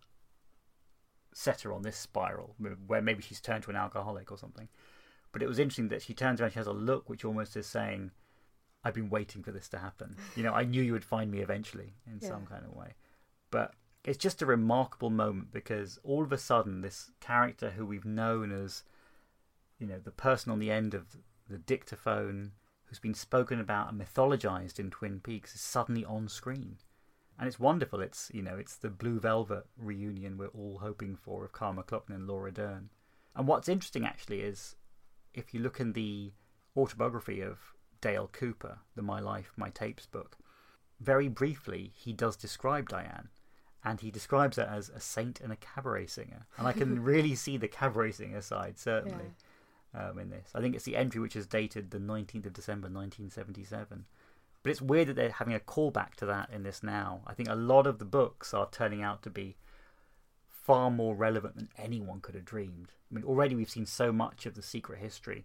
set 1.33 1.62
her 1.62 1.72
on 1.72 1.83
this 1.83 1.96
spiral 1.96 2.55
where 2.87 3.03
maybe 3.03 3.20
she's 3.22 3.40
turned 3.40 3.64
to 3.64 3.70
an 3.70 3.77
alcoholic 3.77 4.31
or 4.31 4.38
something. 4.38 4.68
But 5.33 5.42
it 5.42 5.48
was 5.48 5.59
interesting 5.59 5.88
that 5.88 6.03
she 6.03 6.14
turns 6.14 6.40
around, 6.40 6.53
she 6.53 6.59
has 6.61 6.68
a 6.68 6.72
look 6.72 7.09
which 7.09 7.24
almost 7.24 7.57
is 7.57 7.66
saying, 7.66 8.12
I've 8.85 8.94
been 8.94 9.11
waiting 9.11 9.42
for 9.42 9.50
this 9.50 9.68
to 9.70 9.79
happen. 9.79 10.16
You 10.37 10.44
know, 10.44 10.53
I 10.53 10.62
knew 10.64 10.81
you 10.83 10.92
would 10.92 11.05
find 11.05 11.31
me 11.33 11.40
eventually 11.40 11.94
in 12.07 12.20
some 12.20 12.46
kind 12.46 12.64
of 12.64 12.72
way. 12.77 12.94
But 13.50 13.72
it's 14.04 14.18
just 14.18 14.42
a 14.42 14.46
remarkable 14.46 15.10
moment 15.10 15.50
because 15.50 15.98
all 16.04 16.22
of 16.22 16.32
a 16.32 16.38
sudden, 16.38 16.82
this 16.82 17.10
character 17.20 17.70
who 17.70 17.86
we've 17.86 18.04
known 18.04 18.52
as, 18.52 18.82
you 19.78 19.86
know, 19.86 19.98
the 19.98 20.10
person 20.10 20.52
on 20.52 20.58
the 20.58 20.70
end 20.70 20.92
of 20.92 21.16
the 21.48 21.58
dictaphone 21.58 22.52
who's 22.84 22.98
been 22.98 23.14
spoken 23.14 23.58
about 23.58 23.90
and 23.90 24.00
mythologized 24.00 24.78
in 24.78 24.90
Twin 24.90 25.20
Peaks 25.20 25.54
is 25.54 25.60
suddenly 25.62 26.04
on 26.04 26.28
screen. 26.28 26.76
And 27.38 27.48
it's 27.48 27.58
wonderful. 27.58 28.00
It's, 28.00 28.30
you 28.32 28.42
know, 28.42 28.56
it's 28.56 28.76
the 28.76 28.90
Blue 28.90 29.18
Velvet 29.18 29.66
reunion 29.76 30.36
we're 30.36 30.48
all 30.48 30.78
hoping 30.82 31.16
for 31.16 31.44
of 31.44 31.52
Carl 31.52 31.72
MacLachlan 31.72 32.16
and 32.16 32.28
Laura 32.28 32.52
Dern. 32.52 32.90
And 33.34 33.48
what's 33.48 33.68
interesting 33.68 34.04
actually 34.04 34.40
is 34.40 34.76
if 35.32 35.52
you 35.52 35.60
look 35.60 35.80
in 35.80 35.94
the 35.94 36.32
autobiography 36.76 37.40
of 37.40 37.58
Dale 38.00 38.28
Cooper, 38.32 38.78
the 38.94 39.02
My 39.02 39.18
Life, 39.18 39.52
My 39.56 39.70
Tapes 39.70 40.06
book, 40.06 40.36
very 41.00 41.28
briefly 41.28 41.90
he 41.96 42.12
does 42.12 42.36
describe 42.36 42.88
Diane. 42.88 43.30
And 43.84 44.00
he 44.00 44.10
describes 44.10 44.56
her 44.56 44.62
as 44.62 44.88
a 44.88 45.00
saint 45.00 45.40
and 45.40 45.52
a 45.52 45.56
cabaret 45.56 46.06
singer. 46.06 46.46
And 46.56 46.66
I 46.66 46.72
can 46.72 47.02
really 47.04 47.34
see 47.34 47.56
the 47.56 47.68
cabaret 47.68 48.12
singer 48.12 48.40
side, 48.40 48.78
certainly, 48.78 49.26
um, 49.94 50.18
in 50.18 50.30
this. 50.30 50.50
I 50.54 50.60
think 50.60 50.74
it's 50.74 50.86
the 50.86 50.96
entry 50.96 51.20
which 51.20 51.36
is 51.36 51.46
dated 51.46 51.90
the 51.90 51.98
19th 51.98 52.46
of 52.46 52.54
December 52.54 52.88
1977. 52.88 54.06
But 54.62 54.70
it's 54.70 54.80
weird 54.80 55.08
that 55.08 55.16
they're 55.16 55.30
having 55.30 55.54
a 55.54 55.60
callback 55.60 56.14
to 56.16 56.26
that 56.26 56.48
in 56.50 56.62
this 56.62 56.82
now. 56.82 57.20
I 57.26 57.34
think 57.34 57.50
a 57.50 57.54
lot 57.54 57.86
of 57.86 57.98
the 57.98 58.06
books 58.06 58.54
are 58.54 58.68
turning 58.70 59.02
out 59.02 59.22
to 59.24 59.30
be 59.30 59.56
far 60.48 60.90
more 60.90 61.14
relevant 61.14 61.56
than 61.56 61.68
anyone 61.76 62.20
could 62.20 62.34
have 62.34 62.46
dreamed. 62.46 62.92
I 63.10 63.14
mean, 63.14 63.24
already 63.24 63.54
we've 63.54 63.68
seen 63.68 63.84
so 63.84 64.10
much 64.10 64.46
of 64.46 64.54
the 64.54 64.62
secret 64.62 64.98
history, 64.98 65.44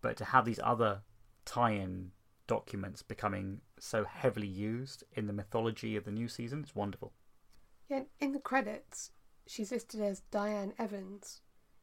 but 0.00 0.16
to 0.16 0.24
have 0.24 0.46
these 0.46 0.60
other 0.62 1.02
tie 1.44 1.72
in 1.72 2.12
documents 2.46 3.02
becoming 3.02 3.60
so 3.78 4.04
heavily 4.04 4.46
used 4.46 5.04
in 5.12 5.26
the 5.26 5.34
mythology 5.34 5.96
of 5.96 6.04
the 6.04 6.10
new 6.10 6.28
season, 6.28 6.60
it's 6.60 6.74
wonderful. 6.74 7.12
In 8.20 8.32
the 8.32 8.38
credits, 8.38 9.10
she's 9.46 9.72
listed 9.72 10.00
as 10.00 10.20
Diane 10.30 10.72
Evans, 10.78 11.40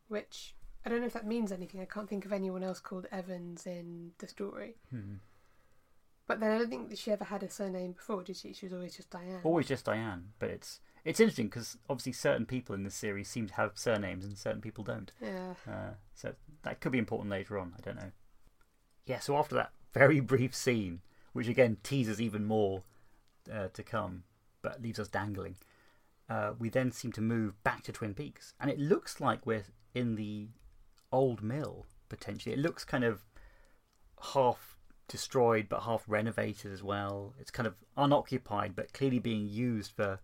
which 0.08 0.56
I 0.86 0.90
don't 0.90 1.02
know 1.02 1.08
if 1.08 1.14
that 1.14 1.28
means 1.28 1.52
anything. 1.52 1.82
I 1.82 1.86
can't 1.86 2.10
think 2.10 2.26
of 2.26 2.34
anyone 2.34 2.64
else 2.64 2.80
called 2.80 3.08
Evans 3.12 3.66
in 3.66 4.12
the 4.18 4.28
story. 4.28 4.76
Hmm. 4.90 5.16
But 6.28 6.40
then 6.40 6.52
I 6.52 6.58
don't 6.60 6.70
think 6.70 6.90
that 6.90 6.98
she 6.98 7.12
ever 7.12 7.26
had 7.26 7.44
a 7.44 7.50
surname 7.50 7.92
before, 7.92 8.24
did 8.24 8.38
she? 8.38 8.54
She 8.54 8.66
was 8.66 8.74
always 8.74 8.96
just 8.96 9.10
Diane. 9.10 9.42
Always 9.44 9.68
just 9.68 9.86
Diane, 9.86 10.30
but 10.40 10.50
it's 10.50 10.80
it's 11.04 11.20
interesting 11.20 11.48
because 11.48 11.78
obviously 11.90 12.14
certain 12.14 12.46
people 12.46 12.74
in 12.76 12.84
this 12.84 12.96
series 12.96 13.28
seem 13.28 13.48
to 13.48 13.54
have 13.56 13.72
surnames 13.76 14.24
and 14.24 14.38
certain 14.38 14.62
people 14.62 14.84
don't. 14.84 15.12
Yeah. 15.22 15.54
Uh, 15.68 15.94
so 16.14 16.34
that 16.64 16.80
could 16.80 16.92
be 16.92 17.00
important 17.00 17.30
later 17.30 17.58
on. 17.58 17.74
I 17.78 17.82
don't 17.82 17.98
know. 17.98 18.12
Yeah. 19.06 19.20
So 19.20 19.36
after 19.36 19.56
that 19.56 19.72
very 19.94 20.20
brief 20.20 20.56
scene, 20.56 21.02
which 21.34 21.48
again 21.48 21.78
teases 21.84 22.22
even 22.22 22.46
more 22.46 22.84
uh, 23.52 23.68
to 23.74 23.84
come, 23.84 24.24
but 24.62 24.82
leaves 24.82 25.00
us 25.00 25.10
dangling, 25.10 25.58
uh, 26.32 26.54
we 26.58 26.70
then 26.70 26.92
seem 26.92 27.12
to 27.12 27.20
move 27.20 27.62
back 27.62 27.84
to 27.84 27.92
Twin 27.92 28.14
Peaks, 28.14 28.54
and 28.58 28.72
it 28.72 28.80
looks 28.80 29.20
like 29.20 29.46
we're 29.46 29.66
in 29.94 30.16
the 30.16 30.48
old 31.12 31.44
mill 31.44 31.86
potentially. 32.08 32.54
It 32.54 32.60
looks 32.60 32.86
kind 32.86 33.04
of 33.04 33.26
half 34.34 34.78
destroyed 35.10 35.68
but 35.68 35.82
half 35.82 36.04
renovated 36.08 36.72
as 36.72 36.82
well. 36.82 37.34
It's 37.38 37.52
kind 37.52 37.68
of 37.68 37.76
unoccupied 37.98 38.78
but 38.78 38.94
clearly 38.94 39.20
being 39.20 39.50
used 39.50 39.92
for 39.92 40.22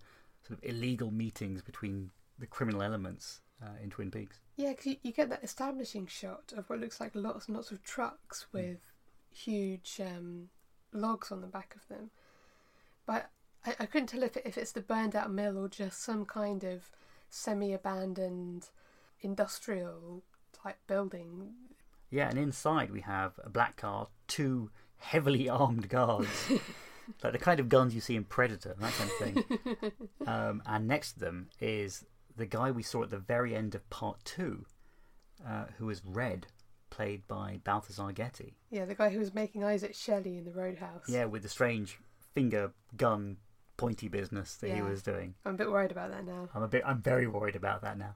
sort 0.48 0.58
of 0.58 0.63
illegal 0.63 1.12
meetings 1.12 1.62
between 1.62 2.12
the 2.39 2.48
criminal 2.48 2.82
elements 2.82 3.41
uh, 3.62 3.76
in 3.84 3.89
Twin 3.89 4.10
Peaks. 4.10 4.39
Yeah, 4.56 4.70
because 4.70 4.86
you, 4.86 4.96
you 5.04 5.12
get 5.12 5.30
that 5.30 5.43
establishing 5.43 6.08
shot 6.08 6.54
of 6.56 6.70
what 6.70 6.80
looks 6.80 7.02
like 7.02 7.12
lots 7.15 7.48
and 7.48 7.58
lots 7.58 7.72
of 7.72 7.84
trucks 7.84 8.46
with 8.54 8.93
huge 9.30 10.00
um, 10.00 10.48
logs 10.93 11.34
on 11.34 11.41
the 11.41 11.48
back 11.48 11.76
of 11.76 11.86
them. 11.89 12.12
But 13.06 13.30
I, 13.65 13.76
I 13.82 13.86
couldn't 13.86 14.08
tell 14.08 14.24
if, 14.24 14.38
it, 14.38 14.43
if 14.46 14.58
it's 14.58 14.72
the 14.72 14.82
burned 14.82 15.15
out 15.15 15.32
mill 15.32 15.58
or 15.58 15.67
just 15.67 16.04
some 16.04 16.26
kind 16.26 16.63
of 16.63 16.89
semi 17.30 17.74
abandoned 17.74 18.70
industrial 19.22 20.24
type 20.54 20.78
building. 20.88 21.54
Yeah, 22.10 22.30
and 22.30 22.38
inside 22.38 22.91
we 22.91 23.02
have 23.02 23.34
a 23.43 23.50
black 23.50 23.78
car, 23.78 24.08
two 24.28 24.70
heavily 24.98 25.50
armed 25.50 25.89
guards, 25.89 26.50
like 27.24 27.34
the 27.34 27.39
kind 27.39 27.60
of 27.60 27.70
guns 27.70 27.93
you 27.93 28.02
see 28.02 28.15
in 28.15 28.24
Predator, 28.24 28.76
that 28.80 28.93
kind 28.93 29.10
of 29.10 29.17
thing. 29.17 29.91
um, 30.28 30.62
and 30.65 30.88
next 30.88 31.13
to 31.13 31.20
them 31.20 31.50
is 31.60 32.06
the 32.36 32.46
guy 32.46 32.72
we 32.72 32.84
saw 32.84 33.04
at 33.04 33.10
the 33.10 33.17
very 33.17 33.56
end 33.56 33.76
of 33.76 33.89
part 33.89 34.24
two, 34.24 34.65
uh, 35.46 35.65
who 35.78 35.89
is 35.89 36.02
Red, 36.06 36.48
played 36.89 37.28
by 37.28 37.60
Balthazar 37.63 38.12
Getty. 38.12 38.56
Yeah, 38.72 38.86
the 38.86 38.96
guy 38.96 39.10
who 39.10 39.20
was 39.20 39.34
making 39.34 39.63
eyes 39.63 39.84
at 39.84 39.96
Shelley 39.96 40.38
in 40.38 40.46
the 40.46 40.52
Roadhouse. 40.52 41.10
Yeah, 41.10 41.26
with 41.26 41.43
the 41.43 41.50
strange 41.50 42.00
finger 42.34 42.72
gun 42.96 43.38
pointy 43.77 44.07
business 44.07 44.55
that 44.55 44.71
he 44.71 44.81
was 44.81 45.01
doing. 45.03 45.35
I'm 45.45 45.53
a 45.55 45.57
bit 45.57 45.71
worried 45.71 45.91
about 45.91 46.11
that 46.11 46.25
now. 46.25 46.49
I'm 46.53 46.63
a 46.63 46.67
bit, 46.67 46.83
I'm 46.85 47.01
very 47.01 47.27
worried 47.27 47.55
about 47.55 47.81
that 47.83 47.97
now. 47.97 48.13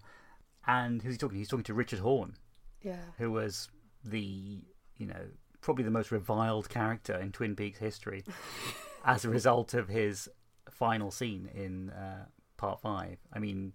And 0.67 1.01
who's 1.01 1.13
he 1.13 1.17
talking? 1.17 1.35
to? 1.35 1.39
He's 1.39 1.47
talking 1.47 1.63
to 1.65 1.73
Richard 1.73 1.99
Horne, 1.99 2.35
Yeah. 2.81 3.01
who 3.17 3.31
was 3.31 3.69
the 4.03 4.59
you 4.97 5.05
know 5.07 5.27
probably 5.61 5.83
the 5.83 5.91
most 5.91 6.11
reviled 6.11 6.69
character 6.69 7.15
in 7.15 7.31
Twin 7.31 7.55
Peaks 7.55 7.79
history 7.79 8.23
as 9.05 9.23
a 9.23 9.29
result 9.29 9.73
of 9.75 9.87
his 9.87 10.27
final 10.69 11.11
scene 11.11 11.49
in 11.53 11.89
uh, 11.91 12.25
part 12.57 12.81
five. 12.81 13.17
I 13.31 13.39
mean, 13.39 13.73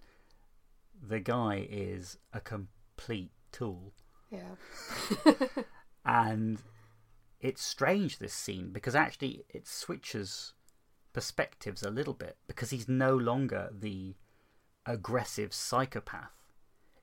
the 1.01 1.21
guy 1.21 1.67
is 1.71 2.19
a 2.33 2.41
complete 2.41 3.31
tool, 3.53 3.93
Yeah. 4.31 4.57
and 6.05 6.59
it's 7.41 7.63
strange 7.63 8.19
this 8.19 8.33
scene 8.35 8.71
because 8.73 8.95
actually 8.95 9.45
it 9.51 9.67
switches 9.67 10.55
perspectives 11.17 11.83
a 11.83 11.89
little 11.89 12.13
bit 12.13 12.37
because 12.47 12.69
he's 12.69 12.87
no 12.91 13.17
longer 13.17 13.71
the 13.73 14.15
aggressive 14.85 15.55
psychopath. 15.55 16.35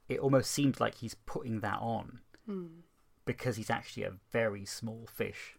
It 0.07 0.19
almost 0.19 0.51
seems 0.51 0.79
like 0.79 0.95
he's 0.99 1.15
putting 1.15 1.61
that 1.61 1.79
on 1.81 2.19
Hmm. 2.45 2.81
because 3.25 3.55
he's 3.55 3.71
actually 3.71 4.03
a 4.03 4.19
very 4.31 4.65
small 4.65 5.07
fish 5.07 5.57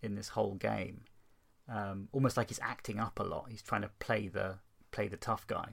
in 0.00 0.14
this 0.14 0.28
whole 0.28 0.54
game. 0.54 1.06
Um, 1.68 2.08
almost 2.12 2.36
like 2.36 2.50
he's 2.50 2.60
acting 2.62 3.00
up 3.00 3.18
a 3.18 3.24
lot. 3.24 3.46
He's 3.50 3.62
trying 3.62 3.82
to 3.82 3.90
play 3.98 4.28
the 4.28 4.60
play 4.92 5.08
the 5.08 5.16
tough 5.16 5.44
guy, 5.48 5.70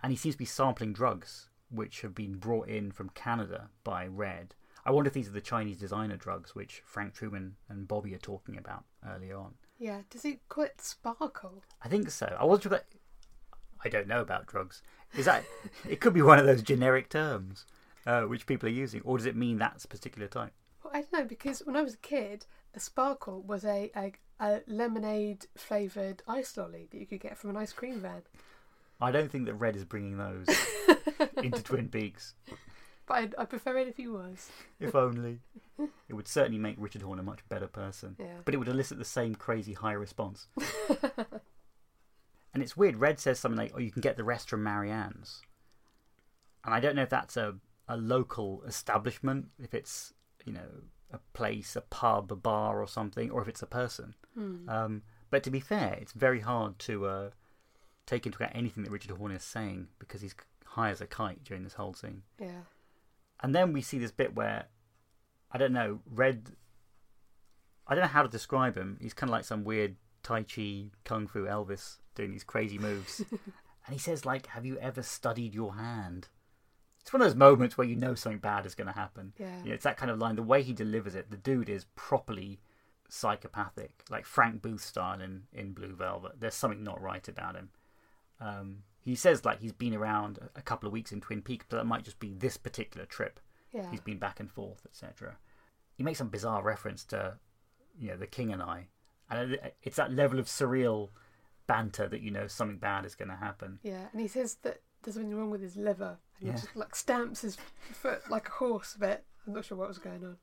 and 0.00 0.12
he 0.12 0.16
seems 0.16 0.36
to 0.36 0.38
be 0.38 0.44
sampling 0.44 0.92
drugs 0.92 1.50
which 1.70 2.02
have 2.02 2.14
been 2.14 2.36
brought 2.36 2.68
in 2.68 2.92
from 2.92 3.08
Canada 3.10 3.70
by 3.82 4.06
Red. 4.06 4.54
I 4.84 4.92
wonder 4.92 5.08
if 5.08 5.14
these 5.14 5.28
are 5.28 5.32
the 5.32 5.40
Chinese 5.40 5.78
designer 5.78 6.16
drugs 6.16 6.54
which 6.54 6.82
Frank 6.84 7.14
Truman 7.14 7.56
and 7.68 7.88
Bobby 7.88 8.14
are 8.14 8.18
talking 8.18 8.56
about 8.56 8.84
early 9.04 9.32
on. 9.32 9.54
Yeah. 9.78 10.02
Does 10.10 10.24
it 10.24 10.48
call 10.48 10.64
it 10.64 10.80
sparkle? 10.80 11.62
I 11.82 11.88
think 11.88 12.10
so. 12.10 12.36
I 12.38 12.44
wasn't 12.44 12.64
sure 12.64 12.70
that. 12.70 12.86
I 13.84 13.88
don't 13.88 14.08
know 14.08 14.20
about 14.20 14.46
drugs. 14.46 14.82
Is 15.16 15.26
that? 15.26 15.44
it 15.88 16.00
could 16.00 16.14
be 16.14 16.22
one 16.22 16.38
of 16.38 16.46
those 16.46 16.62
generic 16.62 17.08
terms 17.10 17.66
uh, 18.06 18.22
which 18.22 18.46
people 18.46 18.68
are 18.68 18.72
using, 18.72 19.00
or 19.04 19.16
does 19.16 19.26
it 19.26 19.36
mean 19.36 19.58
that's 19.58 19.84
a 19.84 19.88
particular 19.88 20.28
type? 20.28 20.52
Well, 20.82 20.92
I 20.94 21.00
don't 21.00 21.12
know 21.12 21.24
because 21.24 21.60
when 21.60 21.76
I 21.76 21.82
was 21.82 21.94
a 21.94 21.98
kid, 21.98 22.46
a 22.74 22.80
sparkle 22.80 23.42
was 23.42 23.64
a, 23.64 23.90
a, 23.96 24.12
a 24.40 24.60
lemonade 24.66 25.46
flavoured 25.56 26.22
ice 26.28 26.56
lolly 26.56 26.88
that 26.90 26.98
you 26.98 27.06
could 27.06 27.20
get 27.20 27.38
from 27.38 27.50
an 27.50 27.56
ice 27.56 27.72
cream 27.72 28.00
van. 28.00 28.22
I 29.00 29.10
don't 29.10 29.30
think 29.30 29.46
that 29.46 29.54
Red 29.54 29.76
is 29.76 29.84
bringing 29.84 30.18
those 30.18 30.46
into 31.42 31.62
Twin 31.62 31.88
Peaks. 31.88 32.34
But 33.06 33.14
I'd, 33.14 33.34
I 33.36 33.44
prefer 33.44 33.76
it 33.78 33.88
if 33.88 33.96
he 33.96 34.06
was. 34.06 34.50
If 34.80 34.94
only. 34.94 35.40
It 36.08 36.14
would 36.14 36.28
certainly 36.28 36.58
make 36.58 36.76
Richard 36.78 37.02
Horne 37.02 37.18
a 37.18 37.22
much 37.22 37.40
better 37.48 37.66
person. 37.66 38.16
Yeah. 38.18 38.38
But 38.44 38.54
it 38.54 38.58
would 38.58 38.68
elicit 38.68 38.98
the 38.98 39.04
same 39.04 39.34
crazy 39.34 39.74
high 39.74 39.92
response. 39.92 40.46
and 42.54 42.62
it's 42.62 42.76
weird. 42.76 42.96
Red 42.96 43.18
says 43.18 43.38
something 43.38 43.58
like, 43.58 43.72
oh, 43.74 43.80
you 43.80 43.90
can 43.90 44.00
get 44.00 44.16
the 44.16 44.24
rest 44.24 44.48
from 44.48 44.62
Marianne's. 44.62 45.42
And 46.64 46.72
I 46.72 46.80
don't 46.80 46.96
know 46.96 47.02
if 47.02 47.10
that's 47.10 47.36
a, 47.36 47.56
a 47.88 47.96
local 47.96 48.62
establishment, 48.66 49.48
if 49.62 49.74
it's, 49.74 50.14
you 50.46 50.52
know, 50.52 50.68
a 51.12 51.18
place, 51.34 51.76
a 51.76 51.82
pub, 51.82 52.32
a 52.32 52.36
bar 52.36 52.80
or 52.80 52.88
something, 52.88 53.30
or 53.30 53.42
if 53.42 53.48
it's 53.48 53.62
a 53.62 53.66
person. 53.66 54.14
Hmm. 54.34 54.68
Um, 54.68 55.02
but 55.30 55.42
to 55.42 55.50
be 55.50 55.60
fair, 55.60 55.98
it's 56.00 56.12
very 56.12 56.40
hard 56.40 56.78
to 56.80 57.06
uh, 57.06 57.30
take 58.06 58.26
into 58.26 58.38
account 58.38 58.56
anything 58.56 58.84
that 58.84 58.90
Richard 58.90 59.16
Horne 59.16 59.32
is 59.32 59.44
saying 59.44 59.88
because 59.98 60.22
he's 60.22 60.34
high 60.64 60.90
as 60.90 61.00
a 61.00 61.06
kite 61.06 61.44
during 61.44 61.64
this 61.64 61.74
whole 61.74 61.94
scene. 61.94 62.22
Yeah. 62.40 62.62
And 63.44 63.54
then 63.54 63.74
we 63.74 63.82
see 63.82 63.98
this 63.98 64.10
bit 64.10 64.34
where, 64.34 64.68
I 65.52 65.58
don't 65.58 65.74
know, 65.74 66.00
Red. 66.10 66.52
I 67.86 67.94
don't 67.94 68.00
know 68.00 68.08
how 68.08 68.22
to 68.22 68.28
describe 68.28 68.74
him. 68.74 68.96
He's 69.02 69.12
kind 69.12 69.28
of 69.28 69.32
like 69.32 69.44
some 69.44 69.64
weird 69.64 69.96
Tai 70.22 70.44
Chi 70.44 70.86
Kung 71.04 71.26
Fu 71.26 71.44
Elvis 71.44 71.98
doing 72.14 72.32
these 72.32 72.42
crazy 72.42 72.78
moves. 72.78 73.22
and 73.30 73.92
he 73.92 73.98
says, 73.98 74.24
like, 74.24 74.46
have 74.46 74.64
you 74.64 74.78
ever 74.78 75.02
studied 75.02 75.54
your 75.54 75.74
hand? 75.74 76.28
It's 77.02 77.12
one 77.12 77.20
of 77.20 77.28
those 77.28 77.36
moments 77.36 77.76
where 77.76 77.86
you 77.86 77.96
know 77.96 78.14
something 78.14 78.38
bad 78.38 78.64
is 78.64 78.74
going 78.74 78.86
to 78.86 78.94
happen. 78.94 79.34
Yeah. 79.36 79.58
You 79.62 79.68
know, 79.68 79.74
it's 79.74 79.84
that 79.84 79.98
kind 79.98 80.10
of 80.10 80.18
line. 80.18 80.36
The 80.36 80.42
way 80.42 80.62
he 80.62 80.72
delivers 80.72 81.14
it, 81.14 81.30
the 81.30 81.36
dude 81.36 81.68
is 81.68 81.84
properly 81.96 82.60
psychopathic, 83.10 84.04
like 84.08 84.24
Frank 84.24 84.62
Booth 84.62 84.82
style 84.82 85.20
in, 85.20 85.42
in 85.52 85.74
Blue 85.74 85.94
Velvet. 85.94 86.40
There's 86.40 86.54
something 86.54 86.82
not 86.82 87.02
right 87.02 87.28
about 87.28 87.56
him. 87.56 87.68
Um, 88.40 88.84
he 89.04 89.14
says 89.14 89.44
like 89.44 89.60
he's 89.60 89.72
been 89.72 89.94
around 89.94 90.38
a 90.56 90.62
couple 90.62 90.86
of 90.86 90.92
weeks 90.92 91.12
in 91.12 91.20
Twin 91.20 91.42
Peaks, 91.42 91.66
but 91.68 91.76
that 91.76 91.84
might 91.84 92.04
just 92.04 92.18
be 92.18 92.32
this 92.32 92.56
particular 92.56 93.06
trip. 93.06 93.38
Yeah. 93.72 93.90
He's 93.90 94.00
been 94.00 94.18
back 94.18 94.40
and 94.40 94.50
forth, 94.50 94.86
etc. 94.86 95.36
He 95.96 96.02
makes 96.02 96.18
some 96.18 96.28
bizarre 96.28 96.62
reference 96.62 97.04
to, 97.06 97.34
you 97.98 98.08
know, 98.08 98.16
the 98.16 98.26
King 98.26 98.52
and 98.52 98.62
I, 98.62 98.86
and 99.30 99.58
it's 99.82 99.96
that 99.96 100.12
level 100.12 100.38
of 100.38 100.46
surreal 100.46 101.10
banter 101.66 102.08
that 102.08 102.20
you 102.20 102.30
know 102.30 102.46
something 102.46 102.78
bad 102.78 103.04
is 103.04 103.14
going 103.14 103.28
to 103.30 103.36
happen. 103.36 103.78
Yeah, 103.82 104.06
and 104.12 104.20
he 104.20 104.28
says 104.28 104.56
that 104.62 104.80
there's 105.02 105.14
something 105.16 105.34
wrong 105.34 105.50
with 105.50 105.60
his 105.62 105.76
liver, 105.76 106.18
and 106.38 106.46
Yeah. 106.48 106.52
he 106.54 106.60
just 106.60 106.74
like 106.76 106.94
stamps 106.96 107.42
his 107.42 107.56
foot 107.92 108.22
like 108.30 108.48
a 108.48 108.52
horse 108.52 108.94
a 108.94 108.98
bit. 108.98 109.24
I'm 109.46 109.52
not 109.54 109.64
sure 109.66 109.76
what 109.76 109.88
was 109.88 109.98
going 109.98 110.24
on. 110.24 110.36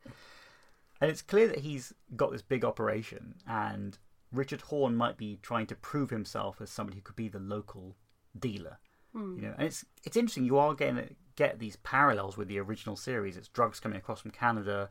And 0.99 1.09
it's 1.09 1.23
clear 1.23 1.47
that 1.47 1.59
he's 1.59 1.93
got 2.15 2.31
this 2.31 2.43
big 2.43 2.63
operation, 2.63 3.35
and 3.47 3.97
Richard 4.31 4.61
Horne 4.61 4.95
might 4.95 5.17
be 5.17 5.39
trying 5.41 5.65
to 5.67 5.75
prove 5.75 6.09
himself 6.11 6.61
as 6.61 6.69
somebody 6.69 6.97
who 6.97 7.01
could 7.01 7.15
be 7.15 7.27
the 7.27 7.39
local 7.39 7.95
dealer. 8.37 8.79
Hmm. 9.13 9.35
You 9.35 9.41
know, 9.43 9.53
and 9.57 9.67
it's 9.67 9.85
it's 10.03 10.17
interesting. 10.17 10.45
You 10.45 10.57
are 10.57 10.73
going 10.73 10.95
to 10.95 11.09
get 11.35 11.59
these 11.59 11.75
parallels 11.77 12.37
with 12.37 12.47
the 12.47 12.59
original 12.59 12.95
series. 12.95 13.37
It's 13.37 13.47
drugs 13.47 13.79
coming 13.79 13.97
across 13.97 14.21
from 14.21 14.31
Canada, 14.31 14.89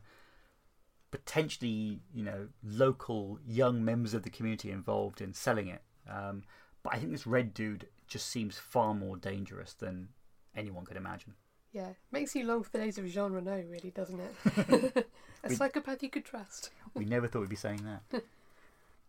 potentially, 1.11 1.99
you 2.13 2.23
know, 2.23 2.47
local 2.63 3.39
young 3.45 3.83
members 3.83 4.13
of 4.13 4.23
the 4.23 4.29
community 4.29 4.71
involved 4.71 5.21
in 5.21 5.33
selling 5.33 5.67
it. 5.67 5.81
Um, 6.09 6.43
but 6.83 6.93
I 6.93 6.97
think 6.97 7.11
this 7.11 7.27
red 7.27 7.53
dude 7.53 7.87
just 8.07 8.27
seems 8.27 8.57
far 8.57 8.93
more 8.93 9.17
dangerous 9.17 9.73
than 9.73 10.09
anyone 10.55 10.85
could 10.85 10.97
imagine. 10.97 11.33
Yeah, 11.71 11.89
makes 12.11 12.35
you 12.35 12.43
long 12.45 12.63
for 12.63 12.71
the 12.71 12.79
days 12.79 12.97
of 12.97 13.07
Jean 13.07 13.31
Renault, 13.31 13.63
really, 13.69 13.91
doesn't 13.91 14.19
it? 14.19 15.07
a 15.43 15.47
We- 15.49 15.55
psychopath 15.55 16.03
you 16.03 16.09
could 16.09 16.25
trust. 16.25 16.69
We 16.93 17.05
never 17.05 17.25
thought 17.27 17.39
we'd 17.39 17.49
be 17.49 17.55
saying 17.55 17.85
that. 17.85 18.23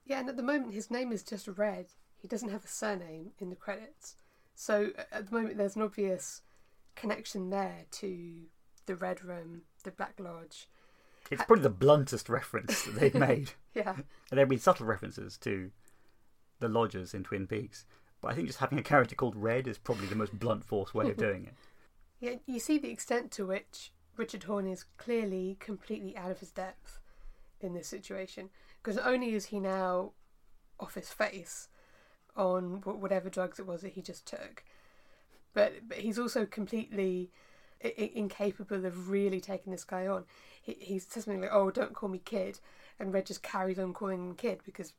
Yeah, 0.07 0.21
and 0.21 0.29
at 0.29 0.37
the 0.37 0.43
moment 0.45 0.73
his 0.73 0.89
name 0.89 1.11
is 1.11 1.25
just 1.25 1.49
Red. 1.49 1.87
He 2.17 2.29
doesn't 2.29 2.51
have 2.51 2.65
a 2.65 2.69
surname 2.69 3.33
in 3.41 3.51
the 3.51 3.57
credits. 3.57 4.15
So 4.55 4.91
at 5.11 5.29
the 5.29 5.35
moment 5.35 5.57
there's 5.57 5.77
an 5.77 5.83
obvious 5.83 6.43
connection 6.95 7.51
there 7.51 7.85
to 7.93 8.43
the 8.87 8.97
Red 8.97 9.25
Room, 9.25 9.63
the 9.85 9.91
Black 9.91 10.15
Lodge. 10.19 10.69
It's 11.31 11.43
probably 11.45 11.63
the 11.63 11.71
bluntest 11.71 12.29
reference 12.29 12.83
that 12.83 12.95
they've 12.97 13.15
made. 13.29 13.53
Yeah, 13.75 13.95
And 13.95 14.05
there 14.31 14.41
have 14.41 14.49
been 14.49 14.59
subtle 14.59 14.87
references 14.87 15.39
to 15.39 15.71
the 16.61 16.69
lodgers 16.69 17.15
in 17.15 17.25
Twin 17.25 17.47
Peaks. 17.47 17.87
But 18.21 18.33
I 18.33 18.35
think 18.35 18.47
just 18.47 18.59
having 18.59 18.79
a 18.79 18.83
character 18.83 19.15
called 19.15 19.37
Red 19.37 19.67
is 19.67 19.79
probably 19.79 20.07
the 20.07 20.15
most 20.15 20.39
blunt 20.39 20.65
force 20.65 20.93
way 20.95 21.09
of 21.11 21.17
doing 21.29 21.45
it. 21.47 21.55
yeah. 22.21 22.37
You 22.47 22.61
see 22.61 22.79
the 22.79 22.91
extent 22.91 23.31
to 23.33 23.47
which 23.47 23.93
Richard 24.17 24.45
Horne 24.45 24.67
is 24.69 24.85
clearly 24.99 25.57
completely 25.59 26.17
out 26.17 26.31
of 26.31 26.41
his 26.41 26.51
depth 26.51 27.01
in 27.61 27.73
this 27.75 27.89
situation. 27.89 28.51
Because 28.83 28.97
not 28.97 29.07
only 29.07 29.35
is 29.35 29.47
he 29.47 29.59
now 29.61 30.13
off 30.79 30.95
his 30.95 31.11
face 31.11 31.69
on 32.37 32.81
whatever 32.85 33.29
drugs 33.29 33.59
it 33.59 33.67
was 33.67 33.83
that 33.83 33.93
he 33.93 34.03
just 34.03 34.27
took, 34.27 34.65
but 35.55 35.89
but 35.89 35.99
he's 35.99 36.19
also 36.19 36.47
completely 36.47 37.31
I- 37.85 38.13
incapable 38.15 38.85
of 38.87 39.11
really 39.11 39.41
taking 39.41 39.73
this 39.73 39.85
guy 39.85 40.07
on. 40.07 40.25
He 40.61 40.77
he 40.81 40.99
says 40.99 41.25
something 41.25 41.43
like, 41.43 41.51
"Oh, 41.53 41.71
don't 41.71 41.95
call 41.95 42.09
me 42.09 42.19
kid," 42.19 42.61
and 42.99 43.13
Red 43.13 43.27
just 43.27 43.43
carries 43.43 43.79
on 43.79 43.93
calling 43.93 44.29
him 44.31 44.35
kid 44.35 44.61
because 44.65 44.93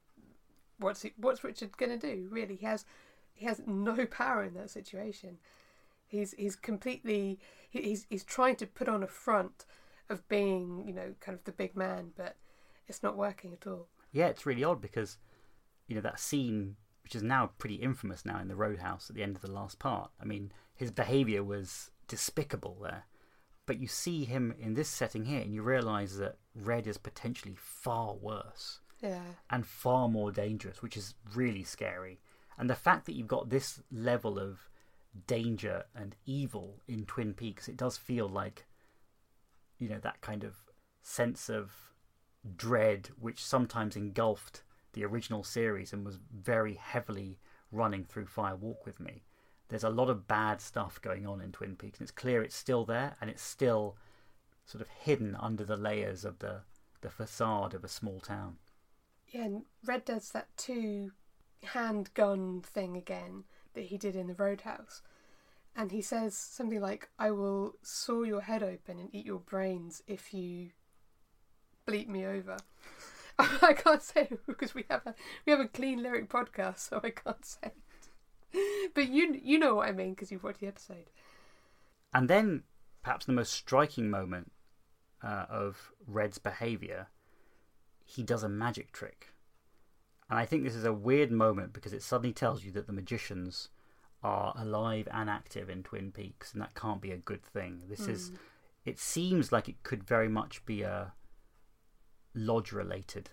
what's 0.80 1.02
he, 1.02 1.14
what's 1.18 1.44
Richard 1.44 1.78
gonna 1.78 1.98
do? 1.98 2.28
Really, 2.32 2.56
he 2.56 2.66
has 2.66 2.86
he 3.34 3.46
has 3.46 3.62
no 3.66 4.06
power 4.06 4.44
in 4.44 4.54
that 4.56 4.70
situation. 4.70 5.38
He's 6.08 6.34
he's 6.34 6.56
completely 6.56 7.40
he, 7.70 7.82
he's 7.82 8.06
he's 8.10 8.24
trying 8.24 8.56
to 8.58 8.68
put 8.68 8.88
on 8.88 9.04
a 9.04 9.08
front 9.08 9.66
of 10.10 10.28
being 10.28 10.84
you 10.88 10.94
know 10.94 11.16
kind 11.20 11.38
of 11.38 11.44
the 11.46 11.52
big 11.52 11.76
man, 11.76 12.12
but 12.16 12.36
it's 12.88 13.04
not 13.04 13.18
working 13.18 13.54
at 13.54 13.68
all. 13.68 13.88
Yeah, 14.12 14.28
it's 14.28 14.46
really 14.46 14.64
odd 14.64 14.82
because, 14.82 15.18
you 15.88 15.96
know, 15.96 16.02
that 16.02 16.20
scene, 16.20 16.76
which 17.04 17.16
is 17.16 17.24
now 17.24 17.52
pretty 17.58 17.76
infamous 17.76 18.26
now 18.26 18.40
in 18.40 18.48
the 18.48 18.56
Roadhouse 18.56 19.10
at 19.10 19.16
the 19.16 19.24
end 19.24 19.36
of 19.36 19.42
the 19.42 19.52
last 19.52 19.80
part. 19.80 20.12
I 20.22 20.26
mean, 20.26 20.52
his 20.74 20.92
behaviour 20.92 21.44
was 21.44 21.92
despicable 22.08 22.78
there. 22.82 23.06
But 23.66 23.80
you 23.80 23.88
see 23.88 24.26
him 24.26 24.54
in 24.60 24.74
this 24.74 24.90
setting 24.90 25.26
here 25.26 25.42
and 25.42 25.54
you 25.54 25.62
realise 25.62 26.16
that 26.18 26.38
Red 26.56 26.88
is 26.88 26.98
potentially 26.98 27.56
far 27.58 28.14
worse. 28.14 28.80
Yeah, 29.02 29.20
and 29.50 29.66
far 29.66 30.08
more 30.08 30.32
dangerous, 30.32 30.82
which 30.82 30.96
is 30.96 31.14
really 31.36 31.64
scary. 31.64 32.22
And 32.58 32.70
the 32.70 32.76
fact 32.76 33.06
that 33.06 33.16
you've 33.16 33.28
got 33.28 33.50
this 33.50 33.82
level 33.92 34.40
of 34.40 34.70
danger 35.28 35.84
and 35.94 36.16
evil 36.26 36.82
in 36.88 37.06
Twin 37.06 37.34
Peaks, 37.34 37.68
it 37.68 37.76
does 37.76 37.98
feel 37.98 38.30
like, 38.30 38.66
you 39.78 39.90
know, 39.90 40.00
that 40.00 40.22
kind 40.22 40.46
of 40.46 40.56
sense 41.02 41.50
of 41.50 41.72
dread 42.56 43.10
which 43.20 43.44
sometimes 43.44 43.98
engulfed 43.98 44.64
the 44.94 45.06
original 45.06 45.44
series 45.44 45.94
and 45.94 46.06
was 46.06 46.20
very 46.34 46.76
heavily 46.76 47.38
running 47.72 48.06
through 48.06 48.28
Fire 48.28 48.56
Walk 48.56 48.86
with 48.86 49.00
Me. 49.00 49.24
There's 49.70 49.84
a 49.84 49.90
lot 49.90 50.10
of 50.10 50.28
bad 50.28 50.62
stuff 50.62 51.02
going 51.02 51.26
on 51.26 51.42
in 51.42 51.52
Twin 51.52 51.76
Peaks, 51.76 52.00
and 52.00 52.06
it's 52.06 52.12
clear 52.12 52.44
it's 52.44 52.56
still 52.56 52.86
there 52.86 53.16
and 53.20 53.30
it's 53.30 53.42
still 53.42 53.98
sort 54.66 54.82
of 54.82 54.88
hidden 54.88 55.36
under 55.40 55.64
the 55.64 55.78
layers 55.78 56.24
of 56.24 56.40
the, 56.40 56.62
the 57.02 57.10
facade 57.10 57.74
of 57.74 57.84
a 57.84 57.88
small 57.88 58.20
town. 58.20 58.58
yeah. 59.28 59.44
And 59.46 59.64
Red 59.84 60.06
does 60.06 60.30
that 60.32 60.48
two 60.58 61.12
handgun 61.64 62.62
thing 62.62 62.96
again 62.98 63.46
that 63.74 63.86
he 63.86 63.98
did 63.98 64.16
in 64.16 64.28
the 64.28 64.36
Roadhouse, 64.36 65.02
and 65.76 65.92
he 65.92 66.02
says 66.02 66.36
something 66.36 66.80
like, 66.80 67.10
"I 67.18 67.32
will 67.32 67.74
saw 67.82 68.22
your 68.24 68.42
head 68.42 68.62
open 68.62 69.00
and 69.00 69.10
eat 69.14 69.26
your 69.26 69.40
brains 69.40 70.04
if 70.06 70.34
you 70.34 70.70
bleep 71.88 72.08
me 72.08 72.26
over." 72.26 72.58
I 73.40 73.74
can't 73.74 74.02
say 74.02 74.30
because 74.48 74.76
we 74.76 74.86
have 74.90 75.02
a 75.06 75.16
we 75.46 75.52
have 75.52 75.60
a 75.60 75.68
clean 75.68 76.04
lyric 76.04 76.30
podcast, 76.30 76.80
so 76.80 77.00
I 77.04 77.10
can't 77.10 77.46
say 77.46 77.68
it. 77.68 77.76
But 78.94 79.10
you 79.10 79.40
you 79.42 79.58
know 79.58 79.76
what 79.76 79.90
I 79.90 79.92
mean 79.92 80.12
because 80.12 80.32
you've 80.32 80.44
watched 80.44 80.60
the 80.60 80.68
episode. 80.68 81.10
And 82.14 82.30
then, 82.30 82.64
perhaps 83.02 83.26
the 83.26 83.34
most 83.34 83.54
striking 83.54 84.10
moment 84.10 84.52
uh, 85.24 85.46
of 85.50 85.92
Red's 86.06 86.38
behaviour, 86.38 87.08
he 88.06 88.22
does 88.22 88.44
a 88.44 88.50
magic 88.50 88.92
trick. 88.92 89.34
And 90.30 90.38
I 90.38 90.46
think 90.46 90.64
this 90.64 90.76
is 90.76 90.86
a 90.86 90.94
weird 90.94 91.32
moment 91.32 91.74
because 91.74 91.94
it 91.94 92.04
suddenly 92.04 92.34
tells 92.34 92.64
you 92.64 92.72
that 92.74 92.86
the 92.86 92.94
magicians 92.94 93.70
are 94.22 94.54
alive 94.56 95.08
and 95.12 95.30
active 95.30 95.70
in 95.70 95.82
Twin 95.82 96.12
Peaks, 96.12 96.54
and 96.54 96.62
that 96.62 96.76
can't 96.76 97.02
be 97.02 97.12
a 97.12 97.18
good 97.18 97.44
thing. 97.44 97.82
This 97.90 98.08
is. 98.08 98.32
It 98.86 99.00
seems 99.00 99.52
like 99.52 99.70
it 99.70 99.82
could 99.84 100.04
very 100.04 100.28
much 100.28 100.66
be 100.66 100.82
a 100.82 101.14
lodge 102.34 102.72
related 102.72 103.30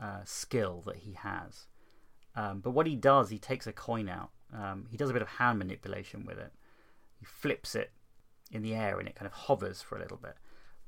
uh, 0.00 0.20
skill 0.24 0.82
that 0.86 0.96
he 0.96 1.12
has. 1.12 1.66
Um, 2.36 2.60
but 2.60 2.70
what 2.70 2.86
he 2.86 2.96
does, 2.96 3.30
he 3.30 3.38
takes 3.38 3.66
a 3.66 3.72
coin 3.72 4.08
out. 4.08 4.30
Um, 4.52 4.86
he 4.90 4.96
does 4.96 5.10
a 5.10 5.12
bit 5.12 5.22
of 5.22 5.28
hand 5.28 5.58
manipulation 5.58 6.24
with 6.26 6.38
it. 6.38 6.52
He 7.18 7.24
flips 7.24 7.74
it 7.74 7.92
in 8.50 8.62
the 8.62 8.74
air 8.74 8.98
and 8.98 9.08
it 9.08 9.14
kind 9.14 9.26
of 9.26 9.32
hovers 9.32 9.82
for 9.82 9.96
a 9.96 10.00
little 10.00 10.16
bit. 10.16 10.36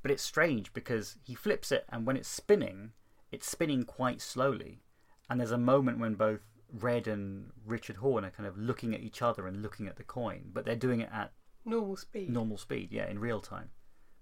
But 0.03 0.11
it's 0.11 0.23
strange 0.23 0.73
because 0.73 1.17
he 1.25 1.35
flips 1.35 1.73
it 1.73 1.85
and 1.89 2.07
when 2.07 2.17
it's 2.17 2.29
spinning, 2.29 2.93
it's 3.33 3.49
spinning 3.49 3.85
quite 3.85 4.21
slowly. 4.21 4.81
And 5.29 5.41
there's 5.41 5.51
a 5.51 5.59
moment 5.59 5.99
when 5.99 6.15
both 6.15 6.41
Red 6.73 7.07
and 7.07 7.51
Richard 7.65 7.97
Horne 7.97 8.25
are 8.25 8.31
kind 8.31 8.47
of 8.49 8.59
looking 8.59 8.95
at 8.95 9.01
each 9.01 9.23
other 9.23 9.47
and 9.47 9.63
looking 9.63 9.87
at 9.87 9.97
the 9.97 10.05
coin, 10.05 10.51
but 10.53 10.65
they're 10.65 10.77
doing 10.77 11.01
it 11.01 11.11
at 11.13 11.33
Normal 11.65 11.97
speed. 11.97 12.31
normal 12.31 12.59
speed, 12.59 12.93
yeah, 12.93 13.09
in 13.09 13.19
real 13.19 13.41
time. 13.41 13.71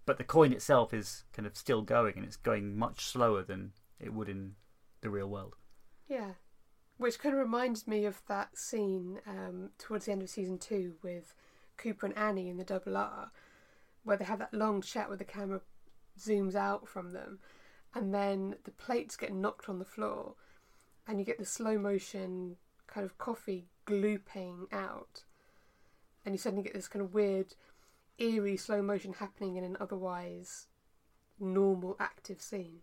But 0.06 0.18
the 0.18 0.24
coin 0.24 0.52
itself 0.52 0.92
is 0.92 1.24
kind 1.32 1.46
of 1.46 1.56
still 1.56 1.82
going 1.82 2.14
and 2.16 2.24
it's 2.24 2.36
going 2.36 2.76
much 2.76 3.04
slower 3.04 3.42
than 3.42 3.72
it 3.98 4.12
would 4.12 4.28
in 4.28 4.54
the 5.00 5.10
real 5.10 5.28
world. 5.28 5.56
Yeah. 6.08 6.32
Which 6.96 7.18
kind 7.18 7.34
of 7.34 7.40
reminds 7.40 7.86
me 7.88 8.04
of 8.04 8.22
that 8.28 8.56
scene 8.56 9.20
um, 9.26 9.70
towards 9.78 10.06
the 10.06 10.12
end 10.12 10.22
of 10.22 10.28
season 10.28 10.58
two 10.58 10.94
with 11.02 11.34
Cooper 11.76 12.06
and 12.06 12.16
Annie 12.16 12.48
in 12.48 12.56
the 12.56 12.64
double 12.64 12.96
R, 12.96 13.30
where 14.04 14.16
they 14.16 14.24
have 14.24 14.38
that 14.38 14.54
long 14.54 14.80
chat 14.80 15.08
where 15.08 15.16
the 15.16 15.24
camera 15.24 15.60
zooms 16.18 16.54
out 16.54 16.88
from 16.88 17.12
them, 17.12 17.40
and 17.94 18.14
then 18.14 18.56
the 18.64 18.70
plates 18.70 19.16
get 19.16 19.32
knocked 19.32 19.68
on 19.68 19.78
the 19.78 19.84
floor, 19.84 20.34
and 21.06 21.18
you 21.18 21.24
get 21.24 21.38
the 21.38 21.44
slow 21.44 21.78
motion 21.78 22.56
kind 22.86 23.04
of 23.04 23.18
coffee 23.18 23.66
glooping 23.86 24.72
out, 24.72 25.24
and 26.24 26.34
you 26.34 26.38
suddenly 26.38 26.62
get 26.62 26.74
this 26.74 26.88
kind 26.88 27.04
of 27.04 27.12
weird, 27.12 27.54
eerie 28.18 28.56
slow 28.56 28.82
motion 28.82 29.14
happening 29.14 29.56
in 29.56 29.64
an 29.64 29.76
otherwise 29.80 30.66
normal 31.38 31.96
active 31.98 32.40
scene. 32.40 32.80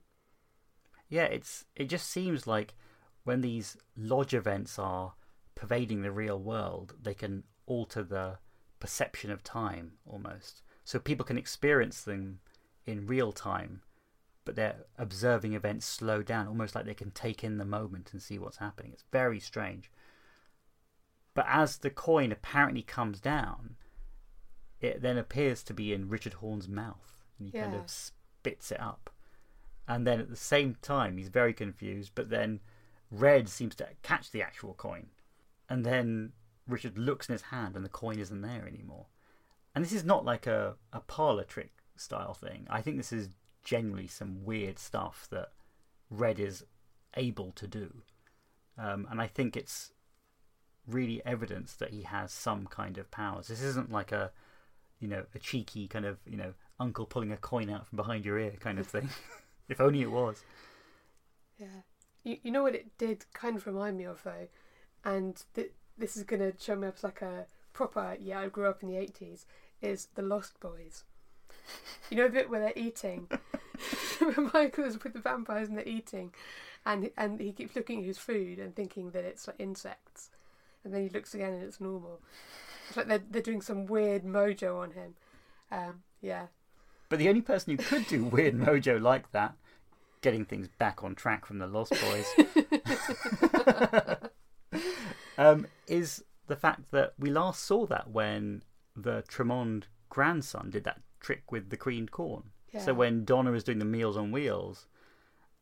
Yeah, 1.10 1.26
it's 1.26 1.66
it 1.76 1.86
just 1.86 2.10
seems 2.10 2.48
like 2.48 2.74
when 3.24 3.42
these 3.42 3.78
lodge 3.98 4.34
events 4.34 4.80
are 4.80 5.14
pervading 5.56 6.02
the 6.02 6.12
real 6.12 6.40
world, 6.40 6.96
they 7.02 7.14
can 7.14 7.44
alter 7.66 8.04
the 8.04 8.40
perception 8.80 9.32
of 9.32 9.44
time 9.44 9.94
almost. 10.06 10.64
So 10.84 11.00
people 11.00 11.26
can 11.26 11.38
experience 11.38 12.02
them 12.02 12.40
in 12.86 13.06
real 13.06 13.32
time, 13.32 13.82
but 14.44 14.56
they're 14.56 14.86
observing 14.98 15.54
events 15.54 15.86
slow 15.86 16.24
down, 16.24 16.48
almost 16.48 16.74
like 16.74 16.86
they 16.86 16.94
can 16.94 17.12
take 17.12 17.44
in 17.44 17.58
the 17.58 17.66
moment 17.66 18.12
and 18.12 18.22
see 18.22 18.40
what's 18.40 18.58
happening. 18.58 18.92
It's 18.92 19.06
very 19.12 19.40
strange. 19.40 19.92
But 21.34 21.46
as 21.48 21.78
the 21.78 21.90
coin 21.90 22.32
apparently 22.32 22.82
comes 22.82 23.22
down, 23.22 23.76
it 24.82 25.02
then 25.02 25.18
appears 25.18 25.64
to 25.64 25.74
be 25.74 25.94
in 25.94 26.10
Richard 26.10 26.34
Horne's 26.34 26.68
mouth, 26.68 27.24
and 27.38 27.48
he 27.48 27.58
kind 27.58 27.76
of 27.76 27.90
spits 27.90 28.72
it 28.72 28.80
up. 28.80 29.10
And 29.88 30.06
then 30.06 30.20
at 30.20 30.30
the 30.30 30.36
same 30.36 30.76
time, 30.82 31.18
he's 31.18 31.30
very 31.30 31.54
confused, 31.54 32.12
but 32.16 32.30
then 32.30 32.60
Red 33.12 33.50
seems 33.50 33.76
to 33.76 33.88
catch 34.04 34.32
the 34.32 34.42
actual 34.42 34.74
coin. 34.74 35.08
And 35.70 35.86
then 35.86 36.34
Richard 36.68 36.98
looks 36.98 37.28
in 37.28 37.34
his 37.34 37.44
hand, 37.44 37.76
and 37.76 37.84
the 37.84 37.90
coin 37.90 38.20
isn't 38.20 38.42
there 38.42 38.68
anymore. 38.68 39.08
And 39.74 39.84
this 39.84 39.94
is 39.94 40.04
not 40.04 40.26
like 40.26 40.48
a, 40.48 40.76
a 40.92 41.00
parlor 41.02 41.44
trick 41.44 41.72
style 41.96 42.34
thing. 42.34 42.68
I 42.70 42.82
think 42.82 42.98
this 42.98 43.14
is 43.14 43.30
genuinely 43.64 44.08
some 44.08 44.44
weird 44.44 44.80
stuff 44.80 45.28
that 45.32 45.52
Red 46.10 46.40
is 46.40 46.66
able 47.16 47.52
to 47.54 47.68
do. 47.68 48.02
Um, 48.78 49.08
and 49.10 49.22
I 49.22 49.28
think 49.28 49.56
it's 49.56 49.92
really 50.88 51.22
evidence 51.26 51.74
that 51.76 51.92
he 51.92 52.04
has 52.04 52.32
some 52.32 52.66
kind 52.68 52.98
of 52.98 53.12
powers. 53.12 53.48
This 53.48 53.62
isn't 53.62 53.92
like 53.92 54.12
a, 54.12 54.32
you 55.02 55.08
know, 55.08 55.24
a 55.36 55.40
cheeky 55.40 55.88
kind 55.88 56.06
of, 56.06 56.18
you 56.26 56.38
know, 56.38 56.54
uncle 56.80 57.06
pulling 57.06 57.32
a 57.32 57.38
coin 57.38 57.70
out 57.70 57.88
from 57.88 57.98
behind 57.98 58.24
your 58.24 58.40
ear 58.40 58.54
kind 58.60 58.80
of 58.80 58.88
thing. 58.88 59.10
if 59.70 59.82
only 59.82 60.02
it 60.02 60.12
was. 60.12 60.44
Yeah. 61.58 61.82
You, 62.24 62.38
you 62.44 62.52
know 62.52 62.64
what 62.64 62.76
it 62.76 62.98
did 62.98 63.26
kind 63.34 63.58
of 63.58 63.68
remind 63.68 63.98
me 63.98 64.06
of 64.06 64.22
though, 64.24 64.48
and 65.04 65.44
th- 65.56 65.72
this 65.98 66.16
is 66.16 66.24
going 66.24 66.40
to 66.40 66.54
show 66.60 66.76
me 66.76 66.88
up 66.88 66.96
as 66.98 67.04
like 67.04 67.22
a 67.22 67.46
proper, 67.74 68.16
yeah, 68.20 68.40
I 68.40 68.48
grew 68.48 68.68
up 68.68 68.84
in 68.84 68.90
the 68.90 68.96
80s, 68.96 69.46
is 69.82 70.08
The 70.16 70.22
Lost 70.22 70.60
Boys. 70.60 71.04
You 72.10 72.18
know 72.18 72.28
the 72.28 72.34
bit 72.34 72.50
where 72.50 72.60
they're 72.60 72.74
eating? 72.76 73.28
Michael 74.54 74.84
is 74.84 75.02
with 75.04 75.14
the 75.14 75.20
vampires 75.20 75.70
and 75.70 75.78
they're 75.78 75.88
eating, 75.88 76.34
and 76.86 77.10
and 77.18 77.40
he 77.40 77.52
keeps 77.52 77.76
looking 77.76 78.00
at 78.00 78.06
his 78.06 78.18
food 78.18 78.60
and 78.60 78.76
thinking 78.76 79.12
that 79.12 79.24
it's 79.24 79.48
like 79.48 79.60
insects, 79.60 80.30
and 80.84 80.94
then 80.94 81.04
he 81.04 81.10
looks 81.10 81.34
again 81.34 81.54
and 81.54 81.64
it's 81.64 81.82
normal. 81.82 82.20
It's 82.88 82.98
like 82.98 83.08
they're 83.08 83.24
they're 83.30 83.42
doing 83.42 83.62
some 83.62 83.86
weird 83.86 84.24
mojo 84.24 84.80
on 84.82 84.92
him. 84.92 85.16
Um, 85.72 86.04
yeah, 86.22 86.48
But 87.10 87.20
the 87.20 87.30
only 87.30 87.42
person 87.42 87.72
who 87.72 87.84
could 87.84 88.06
do 88.08 88.26
weird 88.26 88.56
mojo 88.56 89.02
like 89.02 89.32
that, 89.32 89.56
getting 90.22 90.44
things 90.46 90.68
back 90.68 91.04
on 91.04 91.16
track 91.16 91.46
from 91.46 91.60
the 91.60 91.68
Lost 91.68 91.94
Boys, 92.02 92.26
um, 95.38 95.68
is 95.88 96.24
the 96.48 96.56
fact 96.56 96.92
that 96.92 97.14
we 97.18 97.30
last 97.30 97.64
saw 97.64 97.86
that 97.88 98.10
when 98.12 98.64
the 98.96 99.24
Tremond 99.30 99.84
grandson 100.10 100.70
did 100.70 100.84
that 100.84 101.02
trick 101.20 101.52
with 101.52 101.70
the 101.70 101.78
creamed 101.78 102.12
corn. 102.12 102.44
yeah. 102.74 102.82
So 102.82 102.94
when 102.94 103.24
Donna 103.26 103.54
is 103.54 103.64
doing 103.64 103.80
the 103.80 103.86
Meals 103.86 104.18
on 104.18 104.32
Wheels, 104.32 104.88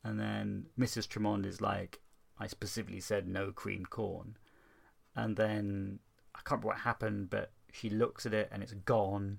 and 0.02 0.18
then 0.18 0.66
Mrs. 0.78 1.06
Tremond 1.06 1.46
is 1.46 1.60
like, 1.60 2.00
I 2.38 2.46
specifically 2.46 3.00
said 3.00 3.28
no 3.28 3.52
creamed 3.52 3.90
corn. 3.90 4.36
And 5.14 5.36
then 5.36 5.98
I 6.40 6.48
can't 6.48 6.60
remember 6.62 6.68
what 6.68 6.78
happened, 6.78 7.30
but 7.30 7.52
she 7.72 7.90
looks 7.90 8.26
at 8.26 8.34
it 8.34 8.48
and 8.50 8.62
it's 8.62 8.72
gone. 8.72 9.38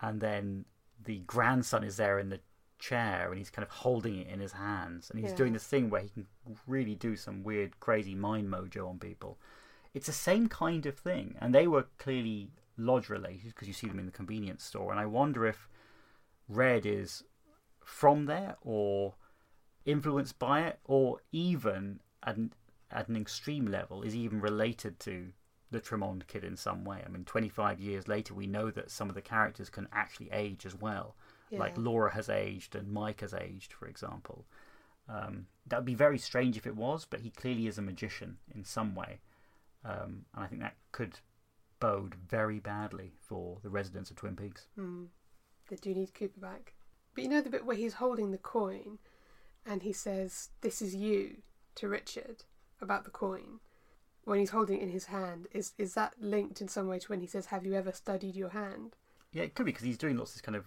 And 0.00 0.20
then 0.20 0.64
the 1.02 1.18
grandson 1.20 1.84
is 1.84 1.96
there 1.96 2.18
in 2.18 2.28
the 2.28 2.40
chair 2.78 3.28
and 3.28 3.38
he's 3.38 3.50
kind 3.50 3.62
of 3.62 3.70
holding 3.70 4.18
it 4.18 4.26
in 4.26 4.40
his 4.40 4.52
hands. 4.52 5.08
And 5.08 5.20
he's 5.20 5.30
Yeah. 5.30 5.36
doing 5.36 5.52
this 5.52 5.66
thing 5.66 5.88
where 5.88 6.02
he 6.02 6.08
can 6.08 6.26
really 6.66 6.96
do 6.96 7.14
some 7.16 7.44
weird, 7.44 7.78
crazy 7.78 8.14
mind 8.14 8.48
mojo 8.48 8.88
on 8.88 8.98
people. 8.98 9.38
It's 9.94 10.06
the 10.06 10.12
same 10.12 10.48
kind 10.48 10.84
of 10.86 10.98
thing. 10.98 11.36
And 11.40 11.54
they 11.54 11.68
were 11.68 11.84
clearly 11.98 12.50
lodge 12.76 13.08
related 13.08 13.48
because 13.54 13.68
you 13.68 13.74
see 13.74 13.86
them 13.86 14.00
in 14.00 14.06
the 14.06 14.12
convenience 14.12 14.64
store. 14.64 14.90
And 14.90 14.98
I 14.98 15.06
wonder 15.06 15.46
if 15.46 15.68
Red 16.48 16.84
is 16.84 17.22
from 17.84 18.26
there 18.26 18.56
or 18.62 19.14
influenced 19.84 20.38
by 20.38 20.62
it, 20.62 20.80
or 20.84 21.20
even 21.32 22.00
at 22.22 22.36
an, 22.36 22.52
at 22.90 23.08
an 23.08 23.16
extreme 23.16 23.66
level, 23.66 24.02
is 24.02 24.14
even 24.14 24.40
related 24.40 24.98
to 25.00 25.32
the 25.72 25.80
Tremond 25.80 26.26
kid 26.26 26.44
in 26.44 26.56
some 26.56 26.84
way. 26.84 27.02
I 27.04 27.08
mean, 27.08 27.24
25 27.24 27.80
years 27.80 28.06
later, 28.06 28.34
we 28.34 28.46
know 28.46 28.70
that 28.70 28.90
some 28.90 29.08
of 29.08 29.14
the 29.14 29.22
characters 29.22 29.68
can 29.68 29.88
actually 29.92 30.30
age 30.32 30.64
as 30.64 30.74
well. 30.74 31.16
Like 31.58 31.76
Laura 31.76 32.10
has 32.14 32.30
aged 32.30 32.74
and 32.74 32.90
Mike 32.90 33.20
has 33.20 33.34
aged, 33.34 33.74
for 33.74 33.86
example. 33.86 34.46
Um, 35.08 35.46
that 35.66 35.76
would 35.76 35.84
be 35.84 35.94
very 35.94 36.18
strange 36.18 36.56
if 36.56 36.66
it 36.66 36.76
was, 36.76 37.04
but 37.04 37.20
he 37.20 37.30
clearly 37.30 37.66
is 37.66 37.76
a 37.76 37.82
magician 37.82 38.38
in 38.54 38.64
some 38.64 38.94
way. 38.94 39.20
Um, 39.84 40.24
and 40.34 40.44
I 40.44 40.46
think 40.46 40.62
that 40.62 40.76
could 40.92 41.18
bode 41.78 42.14
very 42.14 42.58
badly 42.58 43.12
for 43.20 43.58
the 43.62 43.68
residents 43.68 44.10
of 44.10 44.16
Twin 44.16 44.36
Peaks. 44.36 44.68
Hmm. 44.76 45.04
They 45.68 45.76
do 45.76 45.94
need 45.94 46.14
Cooper 46.14 46.40
back. 46.40 46.74
But 47.14 47.24
you 47.24 47.30
know 47.30 47.40
the 47.40 47.50
bit 47.50 47.66
where 47.66 47.76
he's 47.76 47.94
holding 47.94 48.30
the 48.30 48.38
coin 48.38 48.98
and 49.66 49.82
he 49.82 49.92
says, 49.92 50.50
This 50.60 50.80
is 50.80 50.94
you 50.94 51.42
to 51.76 51.88
Richard 51.88 52.44
about 52.80 53.04
the 53.04 53.10
coin. 53.10 53.60
When 54.24 54.38
he's 54.38 54.50
holding 54.50 54.78
it 54.78 54.82
in 54.82 54.88
his 54.90 55.06
hand, 55.06 55.46
is 55.52 55.72
is 55.78 55.94
that 55.94 56.14
linked 56.20 56.60
in 56.60 56.68
some 56.68 56.86
way 56.88 56.98
to 56.98 57.08
when 57.08 57.20
he 57.20 57.26
says, 57.26 57.46
Have 57.46 57.66
you 57.66 57.74
ever 57.74 57.92
studied 57.92 58.36
your 58.36 58.50
hand? 58.50 58.96
Yeah, 59.32 59.42
it 59.44 59.54
could 59.54 59.66
be 59.66 59.72
because 59.72 59.84
he's 59.86 59.98
doing 59.98 60.16
lots 60.16 60.30
of 60.30 60.34
this 60.36 60.42
kind 60.42 60.56
of 60.56 60.66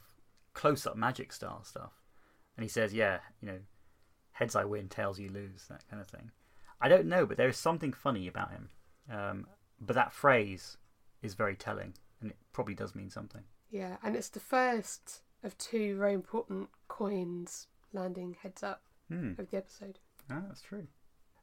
close-up 0.53 0.95
magic 0.97 1.32
style 1.32 1.64
stuff, 1.64 1.93
and 2.58 2.64
he 2.64 2.70
says, 2.70 2.93
"Yeah, 2.93 3.20
you 3.41 3.47
know, 3.47 3.60
heads 4.32 4.56
I 4.56 4.66
win, 4.66 4.89
tails 4.89 5.20
you 5.20 5.30
lose," 5.30 5.68
that 5.70 5.88
kind 5.89 6.01
of 6.01 6.08
thing. 6.08 6.32
I 6.82 6.89
don't 6.89 7.06
know, 7.08 7.26
but 7.26 7.38
there 7.38 7.47
is 7.49 7.58
something 7.58 7.93
funny 7.93 8.28
about 8.28 8.51
him. 8.51 8.70
Um, 9.10 9.47
but 9.80 9.95
that 9.95 10.14
phrase 10.14 10.78
is 11.22 11.34
very 11.36 11.56
telling, 11.56 11.93
and 12.22 12.32
it 12.32 12.38
probably 12.53 12.74
does 12.74 12.95
mean 12.95 13.10
something. 13.10 13.43
Yeah, 13.70 13.97
and 14.03 14.16
it's 14.16 14.30
the 14.30 14.39
first 14.39 15.22
of 15.43 15.58
two 15.58 15.97
very 15.97 16.14
important 16.14 16.70
coins 16.88 17.68
landing 17.93 18.36
heads 18.41 18.64
up 18.64 18.82
Hmm. 19.10 19.34
of 19.38 19.49
the 19.51 19.58
episode. 19.58 19.99
Ah, 20.30 20.41
that's 20.47 20.62
true. 20.62 20.88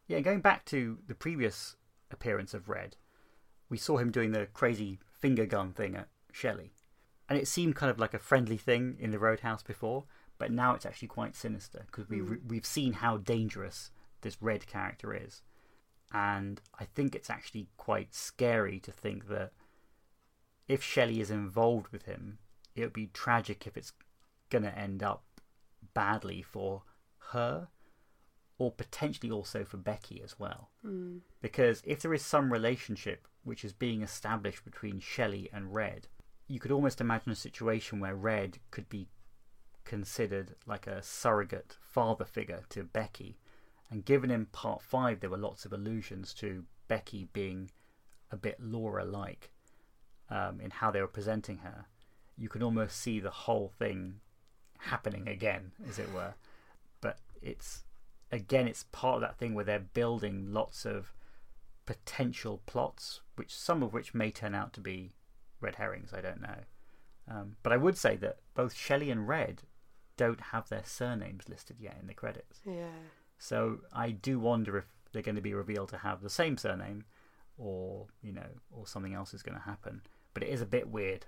Yeah, 0.09 0.21
going 0.21 0.41
back 0.41 0.65
to 0.67 0.99
the 1.07 1.15
previous 1.15 1.77
appearance 2.13 2.55
of 2.55 2.69
Red, 2.69 2.97
we 3.69 3.77
saw 3.79 3.97
him 3.99 4.11
doing 4.11 4.33
the 4.33 4.47
crazy 4.47 4.99
finger 5.19 5.47
gun 5.47 5.73
thing 5.73 5.97
at 5.97 6.09
Shelley. 6.33 6.73
And 7.29 7.39
it 7.39 7.49
seemed 7.49 7.77
kind 7.77 7.91
of 7.91 7.99
like 7.99 8.15
a 8.15 8.19
friendly 8.19 8.57
thing 8.59 8.97
in 8.99 9.11
the 9.11 9.19
Roadhouse 9.19 9.63
before, 9.63 10.05
but 10.39 10.51
now 10.51 10.75
it's 10.75 10.85
actually 10.85 11.09
quite 11.09 11.35
sinister 11.37 11.85
because 11.87 12.09
we, 12.09 12.19
Mm. 12.19 12.47
we've 12.49 12.67
seen 12.67 12.95
how 12.95 13.17
dangerous 13.19 13.91
this 14.21 14.43
Red 14.43 14.67
character 14.67 15.15
is. 15.15 15.43
And 16.13 16.61
I 16.79 16.85
think 16.85 17.15
it's 17.15 17.31
actually 17.31 17.69
quite 17.77 18.15
scary 18.15 18.79
to 18.81 18.93
think 18.93 19.29
that 19.29 19.53
if 20.69 20.83
Shelley 20.83 21.21
is 21.21 21.31
involved 21.31 21.89
with 21.89 22.05
him, 22.05 22.39
it 22.75 22.83
would 22.83 22.93
be 22.93 23.07
tragic 23.07 23.67
if 23.67 23.77
it's 23.77 23.93
going 24.51 24.65
to 24.65 24.79
end 24.79 25.03
up 25.03 25.25
badly 25.95 26.43
for 26.43 26.83
her 27.31 27.69
or 28.59 28.71
potentially 28.71 29.31
also 29.31 29.65
for 29.65 29.77
Becky 29.77 30.21
as 30.23 30.39
well. 30.39 30.71
Hmm. 30.83 31.19
Because 31.41 31.83
if 31.85 32.01
there 32.01 32.15
is 32.15 32.25
some 32.25 32.53
relationship 32.53 33.27
which 33.45 33.65
is 33.65 33.73
being 33.73 34.03
established 34.03 34.65
between 34.65 35.01
Shelley 35.01 35.49
and 35.53 35.75
Red, 35.75 36.09
you 36.47 36.61
could 36.61 36.71
almost 36.71 37.01
imagine 37.01 37.33
a 37.33 37.37
situation 37.37 37.99
where 37.99 38.15
Red 38.15 38.59
could 38.71 38.89
be 38.89 39.09
considered 39.85 40.55
like 40.67 40.87
a 40.87 41.03
surrogate 41.03 41.77
father 41.81 42.25
figure 42.25 42.63
to 42.71 42.85
Becky. 42.85 43.39
And 43.91 44.05
given 44.05 44.31
in 44.31 44.47
part 44.47 44.83
five, 44.83 45.21
there 45.21 45.31
were 45.31 45.37
lots 45.37 45.65
of 45.65 45.73
allusions 45.73 46.33
to 46.35 46.65
Becky 46.89 47.29
being 47.33 47.71
a 48.31 48.37
bit 48.37 48.59
Laura 48.61 49.05
like 49.05 49.51
um, 50.31 50.61
in 50.61 50.71
how 50.71 50.91
they 50.91 51.01
were 51.01 51.09
presenting 51.09 51.59
her. 51.59 51.87
You 52.39 52.49
can 52.49 52.63
almost 52.63 52.97
see 52.99 53.21
the 53.21 53.31
whole 53.31 53.73
thing 53.79 54.21
happening 54.79 55.29
again, 55.29 55.73
as 55.89 55.99
it 55.99 56.13
were. 56.13 56.35
But 57.01 57.19
it's 57.41 57.85
again, 58.33 58.67
it's 58.67 58.87
part 58.91 59.17
of 59.17 59.21
that 59.21 59.37
thing 59.37 59.55
where 59.55 59.65
they're 59.65 59.79
building 59.79 60.53
lots 60.53 60.85
of 60.85 61.13
potential 61.87 62.63
plots, 62.67 63.21
which 63.37 63.55
some 63.55 63.83
of 63.83 63.93
which 63.93 64.15
may 64.15 64.31
turn 64.31 64.55
out 64.55 64.73
to 64.73 64.81
be 64.81 65.13
red 65.61 65.77
herrings. 65.77 66.13
I 66.13 66.21
don't 66.21 66.41
know. 66.41 66.59
Um, 67.31 67.57
but 67.63 67.73
I 67.73 67.77
would 67.77 67.97
say 67.97 68.17
that 68.17 68.39
both 68.55 68.75
Shelley 68.75 69.11
and 69.11 69.29
Red 69.29 69.63
don't 70.17 70.41
have 70.41 70.69
their 70.69 70.83
surnames 70.85 71.49
listed 71.49 71.77
yet 71.79 71.97
in 72.01 72.09
the 72.09 72.15
credits. 72.15 72.61
Yeah. 72.65 72.87
So 73.39 73.81
I 73.93 74.11
do 74.11 74.39
wonder 74.39 74.77
if 74.77 74.87
they're 75.13 75.23
going 75.23 75.37
to 75.37 75.41
be 75.41 75.55
revealed 75.55 75.91
to 75.91 75.99
have 75.99 76.23
the 76.23 76.31
same 76.31 76.57
surname, 76.57 77.05
or 77.59 78.07
you 78.23 78.33
know, 78.33 78.49
or 78.71 78.87
something 78.87 79.15
else 79.15 79.35
is 79.35 79.43
going 79.43 79.57
to 79.57 79.65
happen. 79.65 80.03
But 80.35 80.43
it 80.43 80.49
is 80.49 80.61
a 80.61 80.67
bit 80.67 80.89
weird. 80.89 81.27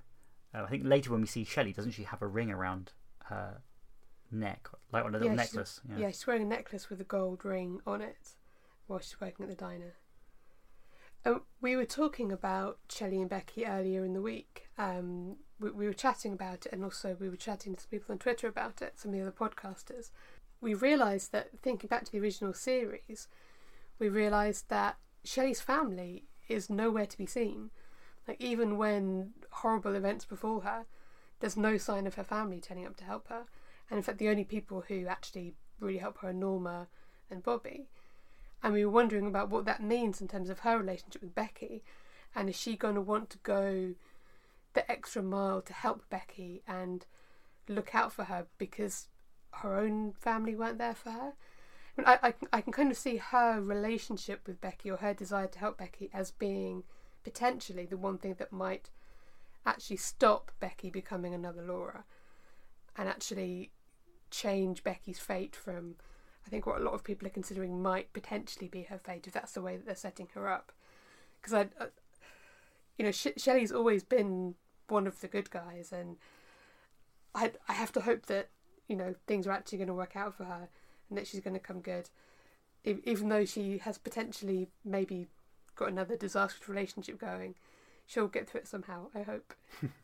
Uh, 0.54 0.62
I 0.62 0.66
think 0.66 0.84
later 0.84 1.10
when 1.10 1.20
we 1.20 1.26
see 1.26 1.44
Shelley, 1.44 1.72
doesn't 1.72 1.92
she 1.92 2.04
have 2.04 2.22
a 2.22 2.26
ring 2.26 2.50
around 2.50 2.92
her 3.24 3.60
neck, 4.34 4.68
like 4.92 5.04
on 5.04 5.14
a 5.14 5.18
little 5.18 5.34
Yeah, 5.34 5.42
she's- 5.42 5.52
necklace? 5.54 5.80
Yeah. 5.96 6.08
she's 6.10 6.26
wearing 6.26 6.42
a 6.42 6.46
necklace 6.46 6.90
with 6.90 7.00
a 7.00 7.04
gold 7.04 7.44
ring 7.44 7.80
on 7.86 8.00
it 8.00 8.34
while 8.86 8.98
she's 8.98 9.20
working 9.20 9.44
at 9.44 9.48
the 9.48 9.54
diner. 9.56 9.94
Um, 11.26 11.42
we 11.60 11.74
were 11.74 11.86
talking 11.86 12.30
about 12.30 12.78
Shelley 12.90 13.20
and 13.20 13.30
Becky 13.30 13.64
earlier 13.64 14.04
in 14.04 14.12
the 14.12 14.20
week. 14.20 14.68
Um, 14.76 15.36
we, 15.58 15.70
we 15.70 15.86
were 15.86 15.94
chatting 15.94 16.34
about 16.34 16.66
it, 16.66 16.72
and 16.72 16.84
also 16.84 17.16
we 17.18 17.30
were 17.30 17.36
chatting 17.36 17.74
to 17.74 17.80
some 17.82 17.90
people 17.90 18.12
on 18.12 18.18
Twitter 18.18 18.46
about 18.46 18.82
it, 18.82 18.98
some 19.00 19.10
of 19.10 19.16
the 19.16 19.22
other 19.22 19.32
podcasters. 19.32 20.10
We 20.60 20.74
realised 20.74 21.32
that, 21.32 21.48
thinking 21.62 21.88
back 21.88 22.04
to 22.04 22.12
the 22.12 22.20
original 22.20 22.52
series, 22.52 23.28
we 23.98 24.08
realised 24.10 24.68
that 24.68 24.98
Shelley's 25.24 25.60
family 25.62 26.24
is 26.48 26.68
nowhere 26.68 27.06
to 27.06 27.16
be 27.16 27.26
seen. 27.26 27.70
Like 28.28 28.40
even 28.40 28.76
when 28.76 29.32
horrible 29.50 29.94
events 29.94 30.24
befall 30.26 30.60
her, 30.60 30.84
there's 31.40 31.56
no 31.56 31.76
sign 31.78 32.06
of 32.06 32.14
her 32.16 32.24
family 32.24 32.60
turning 32.60 32.86
up 32.86 32.96
to 32.98 33.04
help 33.04 33.28
her. 33.28 33.44
And 33.90 33.98
in 33.98 34.02
fact, 34.02 34.18
the 34.18 34.28
only 34.28 34.44
people 34.44 34.84
who 34.88 35.06
actually 35.06 35.54
really 35.80 35.98
help 35.98 36.18
her 36.18 36.28
are 36.28 36.32
Norma 36.32 36.88
and 37.30 37.42
Bobby. 37.42 37.88
And 38.62 38.72
we 38.72 38.84
were 38.84 38.90
wondering 38.90 39.26
about 39.26 39.50
what 39.50 39.66
that 39.66 39.82
means 39.82 40.20
in 40.20 40.28
terms 40.28 40.48
of 40.48 40.60
her 40.60 40.78
relationship 40.78 41.20
with 41.20 41.34
Becky, 41.34 41.82
and 42.34 42.48
is 42.48 42.56
she 42.56 42.76
going 42.76 42.94
to 42.94 43.00
want 43.00 43.30
to 43.30 43.38
go 43.38 43.94
the 44.72 44.90
extra 44.90 45.22
mile 45.22 45.60
to 45.62 45.72
help 45.72 46.08
Becky 46.08 46.62
and 46.66 47.06
look 47.68 47.94
out 47.94 48.12
for 48.12 48.24
her 48.24 48.46
because 48.58 49.08
her 49.52 49.76
own 49.76 50.14
family 50.18 50.56
weren't 50.56 50.78
there 50.78 50.94
for 50.94 51.10
her? 51.10 51.32
I, 51.96 52.00
mean, 52.00 52.06
I, 52.06 52.18
I, 52.28 52.34
I 52.54 52.60
can 52.62 52.72
kind 52.72 52.90
of 52.90 52.96
see 52.96 53.18
her 53.18 53.60
relationship 53.60 54.40
with 54.46 54.60
Becky 54.60 54.90
or 54.90 54.96
her 54.96 55.14
desire 55.14 55.46
to 55.46 55.58
help 55.58 55.78
Becky 55.78 56.10
as 56.12 56.30
being 56.32 56.84
potentially 57.22 57.86
the 57.86 57.96
one 57.96 58.18
thing 58.18 58.34
that 58.38 58.52
might 58.52 58.90
actually 59.66 59.96
stop 59.96 60.50
Becky 60.58 60.90
becoming 60.90 61.34
another 61.34 61.62
Laura 61.62 62.04
and 62.96 63.08
actually 63.08 63.70
change 64.30 64.82
Becky's 64.84 65.18
fate 65.18 65.54
from 65.56 65.96
I 66.46 66.50
think 66.50 66.66
what 66.66 66.80
a 66.80 66.84
lot 66.84 66.94
of 66.94 67.04
people 67.04 67.26
are 67.26 67.30
considering 67.30 67.82
might 67.82 68.12
potentially 68.12 68.68
be 68.68 68.82
her 68.84 68.98
fate 68.98 69.26
if 69.26 69.32
that's 69.32 69.52
the 69.52 69.62
way 69.62 69.76
that 69.76 69.86
they're 69.86 69.94
setting 69.94 70.28
her 70.34 70.48
up 70.48 70.72
because 71.40 71.54
I, 71.54 71.60
I, 71.82 71.86
you 72.98 73.04
know 73.04 73.12
Sh- 73.12 73.28
Shelley's 73.36 73.72
always 73.72 74.02
been 74.02 74.54
one 74.88 75.06
of 75.06 75.20
the 75.20 75.28
good 75.28 75.50
guys 75.50 75.92
and 75.92 76.16
I 77.34 77.52
I 77.68 77.72
have 77.72 77.92
to 77.92 78.00
hope 78.02 78.26
that 78.26 78.50
you 78.88 78.96
know 78.96 79.14
things 79.26 79.46
are 79.46 79.52
actually 79.52 79.78
going 79.78 79.88
to 79.88 79.94
work 79.94 80.16
out 80.16 80.34
for 80.36 80.44
her 80.44 80.68
and 81.08 81.18
that 81.18 81.26
she's 81.26 81.40
going 81.40 81.54
to 81.54 81.60
come 81.60 81.80
good 81.80 82.10
even 82.84 83.28
though 83.28 83.44
she 83.44 83.78
has 83.78 83.96
potentially 83.96 84.68
maybe 84.84 85.26
got 85.74 85.88
another 85.88 86.16
disastrous 86.16 86.68
relationship 86.68 87.18
going. 87.18 87.54
She'll 88.06 88.28
get 88.28 88.48
through 88.48 88.60
it 88.60 88.68
somehow, 88.68 89.06
I 89.14 89.22
hope. 89.22 89.54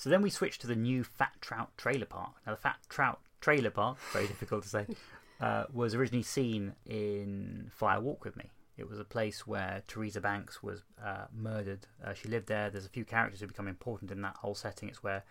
So 0.00 0.08
then 0.08 0.22
we 0.22 0.30
switch 0.30 0.58
to 0.60 0.66
the 0.66 0.74
new 0.74 1.04
Fat 1.04 1.32
Trout 1.42 1.76
Trailer 1.76 2.06
Park. 2.06 2.30
Now, 2.46 2.52
the 2.52 2.58
Fat 2.58 2.78
Trout 2.88 3.20
Trailer 3.42 3.68
Park, 3.68 3.98
very 4.14 4.26
difficult 4.26 4.62
to 4.62 4.68
say, 4.70 4.86
uh, 5.42 5.64
was 5.70 5.94
originally 5.94 6.22
seen 6.22 6.72
in 6.86 7.70
Fire 7.74 8.00
Walk 8.00 8.24
with 8.24 8.34
Me. 8.34 8.50
It 8.78 8.88
was 8.88 8.98
a 8.98 9.04
place 9.04 9.46
where 9.46 9.82
Teresa 9.86 10.22
Banks 10.22 10.62
was 10.62 10.84
uh, 11.04 11.26
murdered. 11.36 11.86
Uh, 12.02 12.14
she 12.14 12.28
lived 12.28 12.46
there. 12.46 12.70
There's 12.70 12.86
a 12.86 12.88
few 12.88 13.04
characters 13.04 13.40
who 13.40 13.46
become 13.48 13.68
important 13.68 14.10
in 14.10 14.22
that 14.22 14.36
whole 14.36 14.54
setting. 14.54 14.88
It's 14.88 15.02
where 15.02 15.22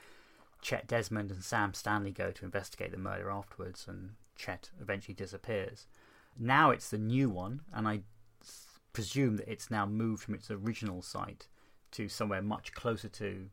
Chet 0.61 0.85
Desmond 0.85 1.31
and 1.31 1.43
Sam 1.43 1.73
Stanley 1.73 2.11
go 2.11 2.29
to 2.29 2.45
investigate 2.45 2.91
the 2.91 2.97
murder 2.97 3.31
afterwards, 3.31 3.85
and 3.87 4.11
Chet 4.35 4.69
eventually 4.79 5.15
disappears. 5.15 5.87
Now 6.37 6.69
it's 6.69 6.91
the 6.91 6.99
new 6.99 7.27
one, 7.27 7.61
and 7.73 7.87
I 7.87 8.01
presume 8.93 9.37
that 9.37 9.51
it's 9.51 9.71
now 9.71 9.87
moved 9.87 10.21
from 10.21 10.35
its 10.35 10.51
original 10.51 11.01
site 11.01 11.47
to 11.93 12.07
somewhere 12.07 12.43
much 12.43 12.73
closer 12.73 13.09
to 13.09 13.49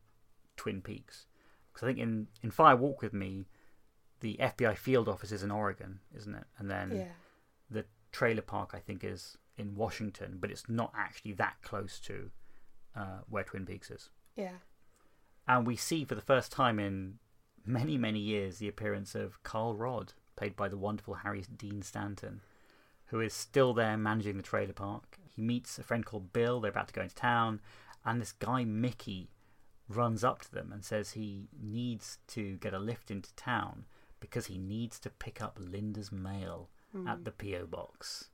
Twin 0.56 0.80
Peaks. 0.80 1.26
Because 1.72 1.86
I 1.86 1.90
think 1.90 1.98
in, 1.98 2.28
in 2.42 2.50
Fire 2.50 2.76
Walk 2.76 3.02
with 3.02 3.12
Me, 3.12 3.46
the 4.20 4.36
FBI 4.40 4.76
field 4.76 5.08
office 5.08 5.32
is 5.32 5.42
in 5.42 5.50
Oregon, 5.50 6.00
isn't 6.16 6.34
it? 6.34 6.44
And 6.58 6.70
then 6.70 6.90
yeah. 6.94 7.04
the 7.70 7.84
trailer 8.12 8.42
park, 8.42 8.70
I 8.72 8.78
think, 8.78 9.04
is 9.04 9.36
in 9.58 9.74
Washington, 9.74 10.38
but 10.40 10.50
it's 10.50 10.68
not 10.68 10.92
actually 10.96 11.32
that 11.34 11.56
close 11.62 12.00
to 12.00 12.30
uh, 12.96 13.18
where 13.28 13.44
Twin 13.44 13.66
Peaks 13.66 13.90
is. 13.90 14.10
Yeah. 14.36 14.58
And 15.46 15.66
we 15.66 15.76
see 15.76 16.04
for 16.04 16.14
the 16.14 16.20
first 16.20 16.50
time 16.50 16.78
in 16.78 17.18
many, 17.64 17.96
many 17.98 18.18
years 18.18 18.58
the 18.58 18.68
appearance 18.68 19.14
of 19.14 19.42
Carl 19.42 19.74
Rodd, 19.74 20.14
played 20.36 20.56
by 20.56 20.68
the 20.68 20.76
wonderful 20.76 21.14
Harry 21.14 21.44
Dean 21.56 21.82
Stanton, 21.82 22.40
who 23.06 23.20
is 23.20 23.32
still 23.32 23.72
there 23.72 23.96
managing 23.96 24.36
the 24.36 24.42
trailer 24.42 24.72
park. 24.72 25.18
He 25.34 25.42
meets 25.42 25.78
a 25.78 25.82
friend 25.82 26.04
called 26.04 26.32
Bill, 26.32 26.60
they're 26.60 26.70
about 26.70 26.88
to 26.88 26.94
go 26.94 27.02
into 27.02 27.14
town, 27.14 27.60
and 28.04 28.20
this 28.20 28.32
guy, 28.32 28.64
Mickey, 28.64 29.30
runs 29.88 30.24
up 30.24 30.40
to 30.42 30.52
them 30.52 30.72
and 30.72 30.84
says 30.84 31.12
he 31.12 31.48
needs 31.60 32.18
to 32.28 32.56
get 32.56 32.74
a 32.74 32.78
lift 32.78 33.10
into 33.10 33.34
town 33.34 33.84
because 34.20 34.46
he 34.46 34.58
needs 34.58 34.98
to 35.00 35.10
pick 35.10 35.40
up 35.42 35.58
Linda's 35.60 36.10
mail 36.12 36.68
Hmm. 36.92 37.08
at 37.08 37.24
the 37.24 37.32
P.O. 37.32 37.66
box. 37.66 38.30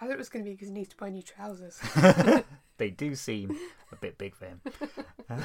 I 0.00 0.06
thought 0.06 0.14
it 0.14 0.18
was 0.18 0.30
going 0.30 0.44
to 0.44 0.48
be 0.50 0.54
because 0.54 0.68
he 0.68 0.74
needs 0.74 0.88
to 0.88 0.96
buy 0.96 1.10
new 1.10 1.22
trousers. 1.22 1.78
they 2.78 2.90
do 2.90 3.14
seem 3.14 3.56
a 3.92 3.96
bit 3.96 4.16
big 4.18 4.34
for 4.34 4.46
him. 4.46 4.60
Uh, 5.28 5.42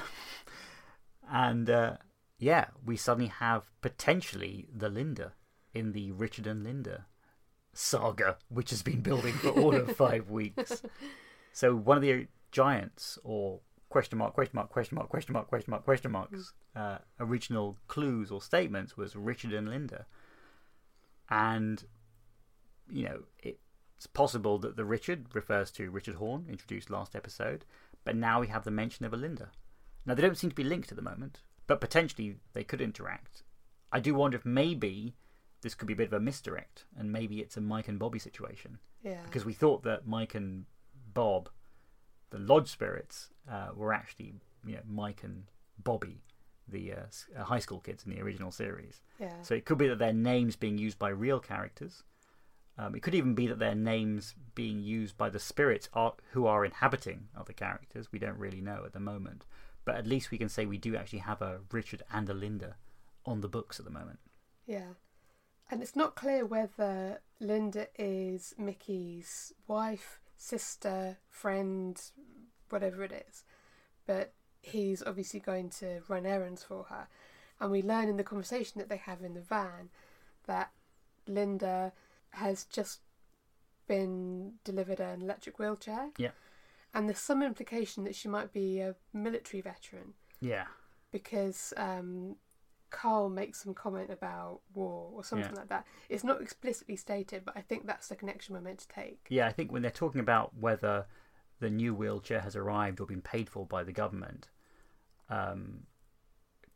and 1.30 1.70
uh, 1.70 1.98
yeah, 2.40 2.68
we 2.86 2.96
suddenly 2.98 3.28
have 3.30 3.70
potentially 3.82 4.68
the 4.74 4.90
Linda 4.90 5.34
in 5.74 5.92
the 5.92 6.12
Richard 6.14 6.48
and 6.48 6.64
Linda 6.64 7.06
saga, 7.74 8.38
which 8.50 8.70
has 8.72 8.82
been 8.82 9.02
building 9.02 9.34
for 9.34 9.50
all 9.50 9.76
of 9.76 9.96
five 9.96 10.30
weeks. 10.30 10.82
So 11.54 11.76
one 11.76 11.98
of 11.98 12.02
the 12.02 12.28
giants, 12.54 13.20
or 13.26 13.60
question 13.92 14.18
mark, 14.18 14.34
question 14.34 14.56
mark, 14.56 14.70
question 14.70 14.96
mark, 14.96 15.10
question 15.10 15.34
mark, 15.34 15.48
question 15.48 15.72
mark, 15.72 15.84
question 15.84 16.12
marks, 16.12 16.54
uh, 16.76 16.98
original 17.20 17.78
clues 17.88 18.32
or 18.32 18.42
statements 18.42 18.98
was 18.98 19.16
Richard 19.16 19.54
and 19.54 19.70
Linda. 19.70 20.06
And, 21.30 21.84
you 22.90 23.04
know, 23.04 23.20
it's 23.44 24.08
possible 24.08 24.58
that 24.60 24.78
the 24.78 24.86
Richard 24.86 25.28
refers 25.34 25.70
to 25.72 25.92
Richard 25.92 26.16
Horne, 26.16 26.48
introduced 26.50 26.90
last 26.90 27.16
episode, 27.16 27.66
but 28.04 28.16
now 28.16 28.40
we 28.40 28.48
have 28.48 28.64
the 28.64 28.72
mention 28.72 29.06
of 29.06 29.14
a 29.14 29.18
Linda. 29.18 29.52
Now, 30.06 30.16
they 30.16 30.24
don't 30.24 30.38
seem 30.38 30.50
to 30.50 30.56
be 30.56 30.64
linked 30.64 30.92
at 30.92 30.96
the 30.96 31.04
moment, 31.04 31.42
but 31.68 31.80
potentially 31.80 32.38
they 32.54 32.64
could 32.64 32.82
interact. 32.82 33.44
I 33.92 34.00
do 34.00 34.16
wonder 34.16 34.38
if 34.38 34.46
maybe 34.46 35.14
this 35.62 35.76
could 35.76 35.88
be 35.88 35.94
a 35.94 35.98
bit 35.98 36.08
of 36.08 36.14
a 36.14 36.20
misdirect, 36.20 36.86
and 36.98 37.12
maybe 37.12 37.40
it's 37.40 37.58
a 37.58 37.62
Mike 37.62 37.88
and 37.88 38.00
Bobby 38.00 38.20
situation. 38.20 38.80
Yeah. 39.04 39.22
Because 39.26 39.46
we 39.46 39.54
thought 39.54 39.84
that 39.84 40.08
Mike 40.08 40.34
and 40.34 40.66
Bob, 41.14 41.50
the 42.32 42.40
Lodge 42.40 42.70
spirits, 42.70 43.30
uh, 43.50 43.70
were 43.76 43.94
actually 43.94 44.34
you 44.66 44.76
know 44.76 44.82
Mike 44.88 45.24
and 45.24 45.44
Bobby, 45.84 46.22
the 46.68 46.94
uh, 46.94 47.44
high 47.44 47.60
school 47.60 47.80
kids 47.80 48.04
in 48.06 48.12
the 48.12 48.22
original 48.22 48.52
series. 48.52 49.02
Yeah. 49.20 49.42
So 49.42 49.54
it 49.54 49.66
could 49.66 49.78
be 49.78 49.88
that 49.88 50.00
their 50.00 50.14
names 50.14 50.56
being 50.56 50.78
used 50.78 51.00
by 51.00 51.10
real 51.10 51.40
characters. 51.40 52.04
Um, 52.78 52.96
it 52.96 53.04
could 53.04 53.16
even 53.16 53.36
be 53.36 53.48
that 53.48 53.60
their 53.60 53.76
names 53.76 54.34
being 54.56 54.80
used 54.80 55.18
by 55.18 55.30
the 55.30 55.40
spirits 55.40 55.90
are, 55.94 56.14
who 56.32 56.48
are 56.48 56.66
inhabiting 56.66 57.28
other 57.38 57.54
characters. 57.54 58.12
We 58.12 58.20
don't 58.20 58.40
really 58.40 58.62
know 58.62 58.84
at 58.86 58.94
the 58.94 59.00
moment. 59.00 59.46
But 59.84 59.96
at 59.96 60.08
least 60.08 60.32
we 60.32 60.38
can 60.38 60.50
say 60.50 60.66
we 60.66 60.78
do 60.78 60.96
actually 60.96 61.20
have 61.20 61.42
a 61.42 61.60
Richard 61.72 62.04
and 62.12 62.30
a 62.30 62.34
Linda 62.34 62.76
on 63.26 63.42
the 63.42 63.48
books 63.48 63.80
at 63.80 63.86
the 63.86 63.92
moment. 63.92 64.20
Yeah. 64.66 64.94
And 65.70 65.82
it's 65.82 65.96
not 65.96 66.16
clear 66.16 66.46
whether 66.46 67.22
Linda 67.40 67.88
is 67.98 68.54
Mickey's 68.58 69.54
wife, 69.68 70.20
sister, 70.42 71.18
friend, 71.30 72.02
whatever 72.70 73.04
it 73.04 73.26
is. 73.30 73.44
But 74.08 74.34
he's 74.62 75.04
obviously 75.04 75.40
going 75.40 75.70
to 75.70 76.02
run 76.08 76.26
errands 76.26 76.64
for 76.64 76.86
her. 76.90 77.08
And 77.60 77.72
we 77.72 77.84
learn 77.84 78.10
in 78.10 78.18
the 78.18 78.24
conversation 78.24 78.80
that 78.80 78.90
they 78.90 78.98
have 78.98 79.22
in 79.22 79.36
the 79.36 79.42
van 79.42 79.90
that 80.48 80.72
Linda 81.28 81.94
has 82.32 82.64
just 82.66 83.02
been 83.88 84.54
delivered 84.64 85.00
an 85.00 85.22
electric 85.22 85.60
wheelchair. 85.60 86.10
Yeah. 86.18 86.32
And 86.94 87.08
there's 87.08 87.20
some 87.20 87.44
implication 87.44 88.04
that 88.06 88.16
she 88.16 88.28
might 88.28 88.52
be 88.52 88.80
a 88.80 88.96
military 89.14 89.62
veteran 89.62 90.14
Yeah. 90.40 90.66
because 91.12 91.72
um, 91.78 92.36
Carl 92.92 93.30
makes 93.30 93.64
some 93.64 93.74
comment 93.74 94.10
about 94.12 94.60
war 94.74 95.10
or 95.14 95.24
something 95.24 95.50
Yeah. 95.54 95.60
like 95.60 95.70
that. 95.70 95.88
It's 96.10 96.24
not 96.24 96.42
explicitly 96.42 96.96
stated, 96.96 97.44
but 97.46 97.58
I 97.58 97.62
think 97.62 97.88
that's 97.88 98.08
the 98.10 98.16
connection 98.16 98.54
we're 98.54 98.62
meant 98.62 98.80
to 98.80 98.88
take. 98.88 99.26
Yeah, 99.30 99.48
I 99.48 99.52
think 99.52 99.72
when 99.72 99.82
they're 99.82 99.90
talking 99.92 100.22
about 100.22 100.54
whether 100.56 101.08
the 101.60 101.70
new 101.70 101.96
wheelchair 101.96 102.42
has 102.42 102.56
arrived 102.56 103.00
or 103.00 103.06
been 103.08 103.22
paid 103.22 103.50
for 103.50 103.66
by 103.66 103.84
the 103.84 103.92
government, 103.94 104.50
um, 105.30 105.88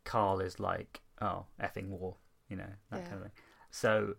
Carl 0.04 0.40
is 0.40 0.58
like, 0.58 1.00
oh, 1.20 1.46
effing 1.60 1.88
war, 1.88 2.16
you 2.48 2.56
know, 2.56 2.72
that 2.90 3.00
Yeah. 3.00 3.04
kind 3.08 3.16
of 3.16 3.22
thing. 3.22 3.32
So 3.70 4.16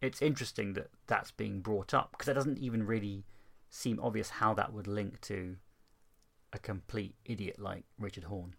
it's 0.00 0.22
interesting 0.22 0.72
that 0.74 0.90
that's 1.06 1.30
being 1.30 1.60
brought 1.60 1.92
up 1.92 2.12
because 2.12 2.28
it 2.28 2.34
doesn't 2.34 2.58
even 2.58 2.86
really 2.86 3.26
seem 3.70 3.98
obvious 4.00 4.30
how 4.30 4.54
that 4.54 4.72
would 4.72 4.86
link 4.86 5.20
to 5.22 5.58
a 6.52 6.58
complete 6.58 7.14
idiot 7.26 7.58
like 7.58 7.84
Richard 7.98 8.24
Horne, 8.24 8.54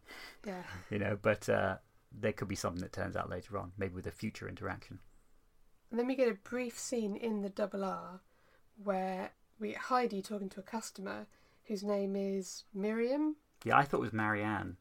Yeah. 0.45 0.63
you 0.91 0.99
know, 0.99 1.17
but 1.20 1.49
uh, 1.49 1.78
there 2.12 2.34
could 2.34 2.47
be 2.47 2.55
something 2.55 2.82
that 2.82 2.93
turns 2.93 3.16
out 3.16 3.30
later 3.30 3.57
on, 3.57 3.72
maybe 3.78 3.95
with 3.95 4.07
a 4.07 4.12
future 4.12 4.47
interaction. 4.47 4.99
And 5.89 5.99
then 5.99 6.07
we 6.07 6.16
get 6.16 6.30
a 6.30 6.36
brief 6.36 6.78
scene 6.78 7.16
in 7.16 7.41
the 7.41 7.49
double 7.49 7.84
R 7.84 8.22
where 8.84 9.32
we 9.60 9.70
get 9.70 9.78
Heidi 9.78 10.22
talking 10.22 10.49
to 10.49 10.60
a 10.60 10.64
customer 10.64 11.28
whose 11.66 11.84
name 11.84 12.16
is 12.16 12.64
Miriam. 12.74 13.36
Yeah, 13.64 13.78
I 13.78 13.84
thought 13.84 13.97
it 13.97 14.01
was 14.01 14.14
Marianne. 14.14 14.78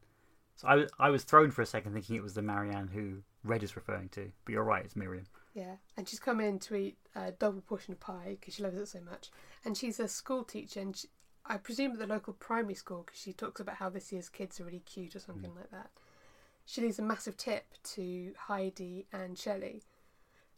So 0.55 0.67
I, 0.67 0.75
was- 0.75 0.91
I 0.99 1.09
was 1.09 1.23
thrown 1.23 1.51
for 1.51 1.61
a 1.61 1.65
second 1.65 1.93
thinking 1.93 2.15
it 2.15 2.23
was 2.23 2.33
the 2.33 2.41
Marianne 2.41 2.89
who 2.89 3.23
Red 3.43 3.63
is 3.63 3.75
referring 3.75 4.09
to. 4.09 4.31
But 4.45 4.51
you're 4.51 4.63
right, 4.63 4.83
it's 4.83 4.95
Miriam. 4.95 5.25
Yeah, 5.53 5.75
and 5.97 6.07
she's 6.07 6.19
come 6.19 6.39
in 6.39 6.59
to 6.59 6.75
eat 6.75 6.97
a 7.15 7.31
double 7.31 7.61
portion 7.61 7.93
of 7.93 7.99
pie 7.99 8.37
because 8.39 8.55
she 8.55 8.63
loves 8.63 8.77
it 8.77 8.87
so 8.87 9.01
much. 9.01 9.29
And 9.65 9.75
she's 9.77 9.99
a 9.99 10.07
school 10.07 10.43
teacher, 10.43 10.79
and 10.79 10.95
she, 10.95 11.07
I 11.45 11.57
presume 11.57 11.93
at 11.93 11.99
the 11.99 12.07
local 12.07 12.33
primary 12.33 12.75
school 12.75 13.03
because 13.05 13.19
she 13.19 13.33
talks 13.33 13.59
about 13.59 13.75
how 13.75 13.89
this 13.89 14.11
year's 14.11 14.29
kids 14.29 14.59
are 14.59 14.65
really 14.65 14.79
cute 14.81 15.15
or 15.15 15.19
something 15.19 15.51
hmm. 15.51 15.57
like 15.57 15.71
that. 15.71 15.89
She 16.69 16.81
leaves 16.81 16.99
a 16.99 17.01
massive 17.01 17.35
tip 17.35 17.73
to 17.95 18.31
Heidi 18.37 19.07
and 19.11 19.35
Shelley, 19.35 19.81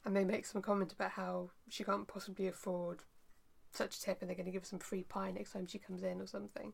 and 0.03 0.14
they 0.14 0.26
make 0.26 0.45
some 0.45 0.62
comment 0.62 0.91
about 0.91 1.12
how 1.12 1.51
she 1.70 1.86
can't 1.86 2.05
possibly 2.05 2.47
afford 2.47 3.03
such 3.72 3.95
a 3.95 4.01
tip, 4.01 4.18
and 4.20 4.28
they're 4.30 4.36
going 4.36 4.45
to 4.45 4.51
give 4.51 4.64
her 4.64 4.68
some 4.68 4.80
free 4.80 5.03
pie 5.03 5.32
next 5.32 5.53
time 5.53 5.66
she 5.66 5.80
comes 5.80 6.03
in 6.03 6.20
or 6.20 6.28
something. 6.28 6.74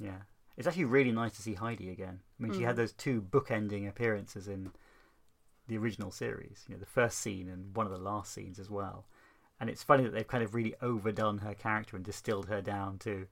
Yeah. 0.00 0.22
It's 0.56 0.66
actually 0.66 0.86
really 0.86 1.12
nice 1.12 1.36
to 1.36 1.42
see 1.42 1.54
Heidi 1.54 1.90
again. 1.90 2.18
I 2.40 2.42
mean, 2.42 2.52
she 2.54 2.62
had 2.62 2.74
Mm. 2.74 2.78
those 2.78 2.92
two 2.92 3.22
bookending 3.22 3.88
appearances 3.88 4.48
in 4.48 4.72
the 5.68 5.78
original 5.78 6.10
series. 6.10 6.64
You 6.66 6.74
know, 6.74 6.80
the 6.80 6.86
first 6.86 7.18
scene 7.18 7.48
and 7.48 7.76
one 7.76 7.86
of 7.86 7.92
the 7.92 7.98
last 7.98 8.32
scenes 8.32 8.58
as 8.58 8.68
well. 8.68 9.06
And 9.60 9.70
it's 9.70 9.84
funny 9.84 10.02
that 10.02 10.10
they've 10.12 10.26
kind 10.26 10.42
of 10.42 10.56
really 10.56 10.74
overdone 10.82 11.38
her 11.38 11.54
character 11.54 11.94
and 11.94 12.04
distilled 12.04 12.48
her 12.48 12.60
down 12.60 12.98
to 13.00 13.28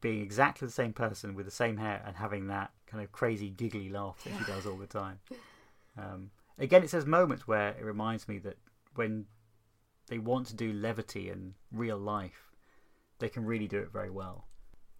being 0.00 0.22
exactly 0.22 0.66
the 0.66 0.72
same 0.72 0.92
person 0.92 1.34
with 1.34 1.46
the 1.46 1.52
same 1.52 1.76
hair 1.76 2.02
and 2.06 2.16
having 2.16 2.46
that 2.48 2.70
kind 2.86 3.02
of 3.02 3.12
crazy 3.12 3.50
giggly 3.50 3.88
laugh 3.88 4.22
that 4.24 4.32
she 4.38 4.44
does 4.44 4.66
all 4.66 4.76
the 4.76 4.86
time. 4.86 5.20
Um, 5.96 6.30
again, 6.58 6.84
it 6.84 6.90
says 6.90 7.06
moments 7.06 7.48
where 7.48 7.70
it 7.70 7.82
reminds 7.82 8.28
me 8.28 8.38
that 8.38 8.56
when 8.94 9.26
they 10.06 10.18
want 10.18 10.46
to 10.46 10.54
do 10.54 10.72
levity 10.72 11.28
and 11.28 11.54
real 11.72 11.98
life, 11.98 12.52
they 13.18 13.28
can 13.28 13.44
really 13.44 13.66
do 13.66 13.78
it 13.78 13.92
very 13.92 14.10
well. 14.10 14.46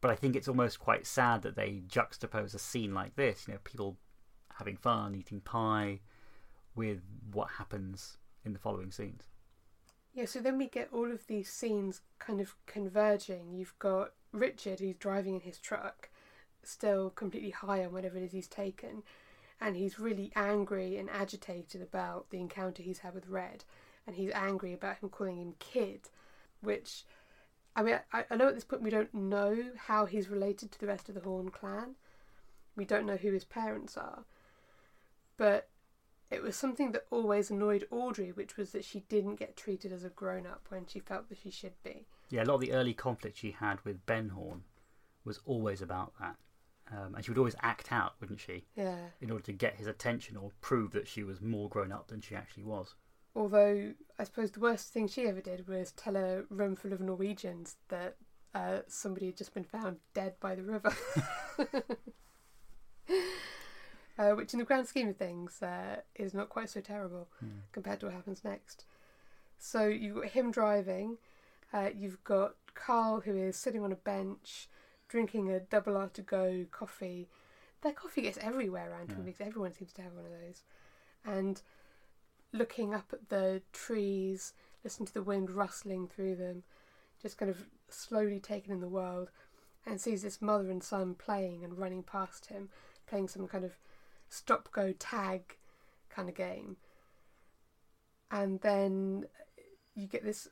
But 0.01 0.11
I 0.11 0.17
think 0.17 0.35
it's 0.35 0.49
almost 0.49 0.81
quite 0.81 1.07
sad 1.07 1.43
that 1.43 1.55
they 1.55 1.83
juxtapose 1.87 2.53
a 2.53 2.59
scene 2.59 2.95
like 2.95 3.15
this, 3.15 3.47
you 3.47 3.55
know, 3.55 3.61
people 3.63 3.97
having 4.59 4.77
fun, 4.77 5.15
eating 5.15 5.41
pie, 5.41 6.01
with 6.75 7.01
what 7.33 7.49
happens 7.59 8.19
in 8.45 8.53
the 8.53 8.59
following 8.59 8.91
scenes. 8.91 9.25
Yeah, 10.15 10.25
so 10.25 10.41
then 10.41 10.59
we 10.59 10.67
get 10.67 10.89
all 10.93 11.11
of 11.11 11.27
these 11.27 11.49
scenes 11.49 12.01
kind 12.19 12.41
of 12.41 12.55
converging. 12.67 13.53
You've 13.53 13.79
got 13.79 14.13
Richard, 14.33 14.81
who's 14.81 14.97
driving 14.97 15.35
in 15.35 15.41
his 15.41 15.59
truck, 15.59 16.11
still 16.63 17.11
completely 17.11 17.51
high 17.51 17.85
on 17.85 17.93
whatever 17.93 18.19
it 18.19 18.25
is 18.25 18.33
he's 18.33 18.49
taken, 18.49 19.03
and 19.61 19.77
he's 19.77 19.99
really 19.99 20.31
angry 20.37 20.97
and 20.97 21.11
agitated 21.11 21.83
about 21.83 22.31
the 22.31 22.39
encounter 22.39 22.83
he's 22.83 23.01
had 23.01 23.15
with 23.15 23.29
Red, 23.29 23.65
and 24.07 24.17
he's 24.17 24.31
angry 24.33 24.73
about 24.73 24.99
him 24.99 25.09
calling 25.09 25.39
him 25.39 25.55
kid, 25.59 26.11
which, 26.61 27.05
I 27.75 27.83
mean, 27.83 27.99
I, 28.13 28.25
I 28.31 28.37
know 28.37 28.49
at 28.49 28.55
this 28.55 28.65
point 28.65 28.83
we 28.83 28.91
don't 28.91 29.15
know 29.15 29.71
how 29.77 30.07
he's 30.07 30.29
related 30.29 30.73
to 30.73 30.81
the 30.81 30.87
rest 30.87 31.09
of 31.09 31.15
the 31.15 31.23
Horne 31.23 31.51
clan. 31.51 31.97
We 32.77 32.85
don't 32.85 33.07
know 33.07 33.17
who 33.17 33.33
his 33.33 33.45
parents 33.45 33.97
are, 33.97 34.25
but 35.37 35.69
it 36.31 36.43
was 36.43 36.57
something 36.57 36.93
that 36.93 37.07
always 37.11 37.51
annoyed 37.51 37.87
Audrey, 37.91 38.31
which 38.31 38.57
was 38.57 38.73
that 38.73 38.85
she 38.85 39.01
didn't 39.09 39.37
get 39.37 39.57
treated 39.57 39.93
as 39.93 40.05
a 40.05 40.11
grown 40.11 40.47
up 40.47 40.67
when 40.69 40.87
she 40.87 41.01
felt 41.01 41.29
that 41.29 41.39
she 41.39 41.51
should 41.51 41.83
be. 41.83 42.07
Yeah, 42.31 42.43
a 42.43 42.45
lot 42.45 42.55
of 42.57 42.61
the 42.61 42.73
early 42.73 42.95
conflict 42.95 43.39
she 43.39 43.53
had 43.53 43.81
with 43.85 44.05
Ben 44.07 44.31
Horne 44.31 44.65
was 45.25 45.41
always 45.47 45.81
about 45.83 46.13
that. 46.21 46.37
Um, 46.91 47.15
and 47.15 47.25
she 47.25 47.31
would 47.31 47.39
always 47.39 47.57
act 47.63 47.93
out, 47.93 48.15
wouldn't 48.21 48.41
she, 48.41 48.65
Yeah. 48.75 49.11
in 49.21 49.31
order 49.31 49.45
to 49.45 49.53
get 49.53 49.77
his 49.77 49.87
attention 49.87 50.37
or 50.37 50.53
prove 50.63 50.93
that 50.93 51.07
she 51.07 51.23
was 51.23 51.41
more 51.41 51.69
grown 51.69 51.93
up 51.93 52.09
than 52.09 52.21
she 52.23 52.35
actually 52.35 52.65
was. 52.65 52.95
Although 53.37 53.93
I 54.19 54.25
suppose 54.25 54.51
the 54.51 54.61
worst 54.61 54.93
thing 54.93 55.07
she 55.07 55.27
ever 55.29 55.41
did 55.43 55.69
was 55.69 55.93
tell 55.93 56.17
a 56.17 56.43
room 56.49 56.75
full 56.77 56.93
of 56.95 57.01
Norwegians 57.01 57.77
that 57.89 58.17
uh, 58.55 58.81
somebody 58.89 59.27
had 59.27 59.37
just 59.37 59.53
been 59.53 59.65
found 59.65 59.99
dead 60.15 60.35
by 60.41 60.55
the 60.55 60.63
river. 60.63 60.95
uh, 64.19 64.31
which, 64.33 64.53
in 64.53 64.59
the 64.59 64.65
grand 64.65 64.87
scheme 64.89 65.09
of 65.11 65.17
things, 65.17 65.63
uh, 65.63 66.01
is 66.15 66.35
not 66.35 66.49
quite 66.49 66.71
so 66.71 66.81
terrible 66.81 67.29
Hmm. 67.41 67.59
compared 67.73 68.01
to 68.01 68.07
what 68.07 68.15
happens 68.15 68.43
next. 68.45 68.85
So 69.59 69.87
you've 69.87 70.17
got 70.17 70.27
him 70.31 70.51
driving. 70.51 71.19
Uh, 71.73 71.91
you've 71.95 72.23
got 72.25 72.55
Carl, 72.75 73.21
who 73.21 73.37
is 73.37 73.57
sitting 73.57 73.83
on 73.83 73.93
a 73.93 73.97
bench, 73.97 74.69
drinking 75.09 75.51
a 75.51 75.61
double 75.61 75.97
R 75.97 76.09
to 76.11 76.23
go 76.23 76.67
coffee. 76.71 77.29
Their 77.83 77.93
coffee 77.93 78.23
gets 78.23 78.39
everywhere 78.39 78.91
around 78.91 79.11
him 79.13 79.19
Yeah. 79.19 79.25
because 79.27 79.47
everyone 79.47 79.73
seems 79.73 79.93
to 79.95 80.03
have 80.03 80.13
one 80.15 80.25
of 80.25 80.31
those. 80.31 80.63
And 81.25 81.61
looking 82.53 82.95
up 82.95 83.13
at 83.13 83.29
the 83.29 83.63
trees, 83.73 84.55
listening 84.83 85.07
to 85.07 85.15
the 85.15 85.23
wind 85.23 85.51
rustling 85.51 86.09
through 86.09 86.37
them, 86.37 86.65
just 87.21 87.37
kind 87.37 87.51
of 87.51 87.69
slowly 87.89 88.41
taking 88.41 88.73
in 88.73 88.81
the 88.81 88.89
world, 88.89 89.31
and 89.85 90.01
sees 90.01 90.23
this 90.23 90.43
mother 90.43 90.71
and 90.71 90.83
son 90.83 91.15
playing 91.15 91.65
and 91.65 91.79
running 91.79 92.03
past 92.03 92.47
him, 92.47 92.71
playing 93.07 93.29
some 93.29 93.47
kind 93.49 93.65
of 93.65 93.79
stop 94.29 94.71
go 94.73 94.93
tag 94.93 95.57
kind 96.11 96.29
of 96.29 96.35
game. 96.35 96.77
And 98.31 98.61
then 98.61 99.27
you 99.95 100.07
get 100.07 100.25
this 100.25 100.49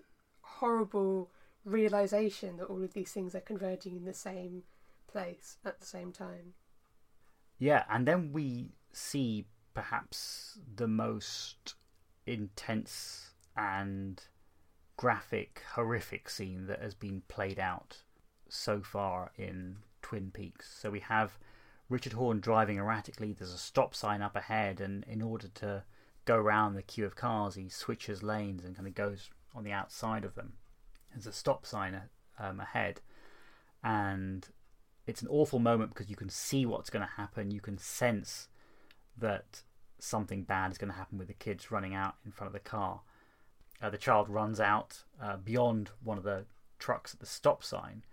horrible 0.61 1.31
realization 1.65 2.57
that 2.57 2.67
all 2.67 2.83
of 2.83 2.95
these 2.95 3.13
things 3.13 3.35
are 3.35 3.41
converging 3.41 3.97
in 3.97 4.05
the 4.05 4.15
same 4.15 4.63
place 5.07 5.59
at 5.65 5.81
the 5.81 5.87
same 5.87 6.13
time. 6.13 6.55
Yeah, 7.59 7.85
and 7.91 8.07
then 8.07 8.33
we 8.33 8.73
see 8.93 9.47
perhaps 9.75 10.59
the 10.77 10.89
most 10.89 11.75
intense 12.27 13.31
and 13.57 14.23
graphic, 14.97 15.63
horrific 15.75 16.29
scene 16.31 16.67
that 16.67 16.81
has 16.81 16.95
been 16.95 17.23
played 17.29 17.59
out 17.59 17.99
so 18.49 18.81
far 18.81 19.33
in 19.37 19.77
Twin 20.03 20.31
Peaks. 20.31 20.79
So 20.81 20.91
we 20.91 21.01
have 21.01 21.39
Richard 21.89 22.15
Horne 22.15 22.41
driving 22.41 22.79
erratically, 22.79 23.33
there's 23.33 23.53
a 23.53 23.59
stop 23.59 23.95
sign 23.95 24.23
up 24.23 24.37
ahead, 24.37 24.81
and 24.81 25.05
in 25.05 25.23
order 25.23 25.49
to 25.57 25.85
go 26.25 26.37
around 26.37 26.75
the 26.75 26.83
queue 26.83 27.07
of 27.07 27.15
cars, 27.15 27.55
he 27.55 27.69
switches 27.69 28.23
lanes 28.23 28.65
and 28.65 28.75
kind 28.75 28.89
of 28.89 28.95
goes 28.95 29.31
on 29.57 29.65
the 29.65 29.73
outside 29.73 30.25
of 30.25 30.35
them. 30.35 30.53
There's 31.13 31.27
a 31.27 31.33
stop 31.33 31.65
sign 31.65 32.01
um, 32.39 32.61
ahead, 32.61 33.01
and 33.83 34.47
it's 35.07 35.23
an 35.23 35.29
awful 35.29 35.59
moment 35.59 35.95
because 35.95 36.11
you 36.11 36.17
can 36.17 36.29
see 36.29 36.67
what's 36.67 36.91
going 36.91 37.07
to 37.07 37.13
happen. 37.17 37.51
You 37.51 37.61
can 37.61 37.79
sense 37.79 38.49
that 39.19 39.63
something 39.99 40.43
bad 40.43 40.71
is 40.71 40.79
going 40.79 40.93
to 40.93 40.99
happen 40.99 41.19
with 41.19 41.29
the 41.29 41.35
kids 41.35 41.71
running 41.71 41.95
out 41.95 42.17
in 42.25 42.33
front 42.33 42.49
of 42.49 42.53
the 42.53 42.69
car. 42.69 43.01
Uh, 43.81 43.91
the 43.91 43.99
child 43.99 44.29
runs 44.29 44.61
out 44.61 45.05
uh, 45.23 45.37
beyond 45.37 45.91
one 46.03 46.19
of 46.19 46.25
the 46.25 46.45
trucks 46.79 47.15
at 47.15 47.21
the 47.21 47.27
stop 47.27 47.63
sign, 47.63 48.05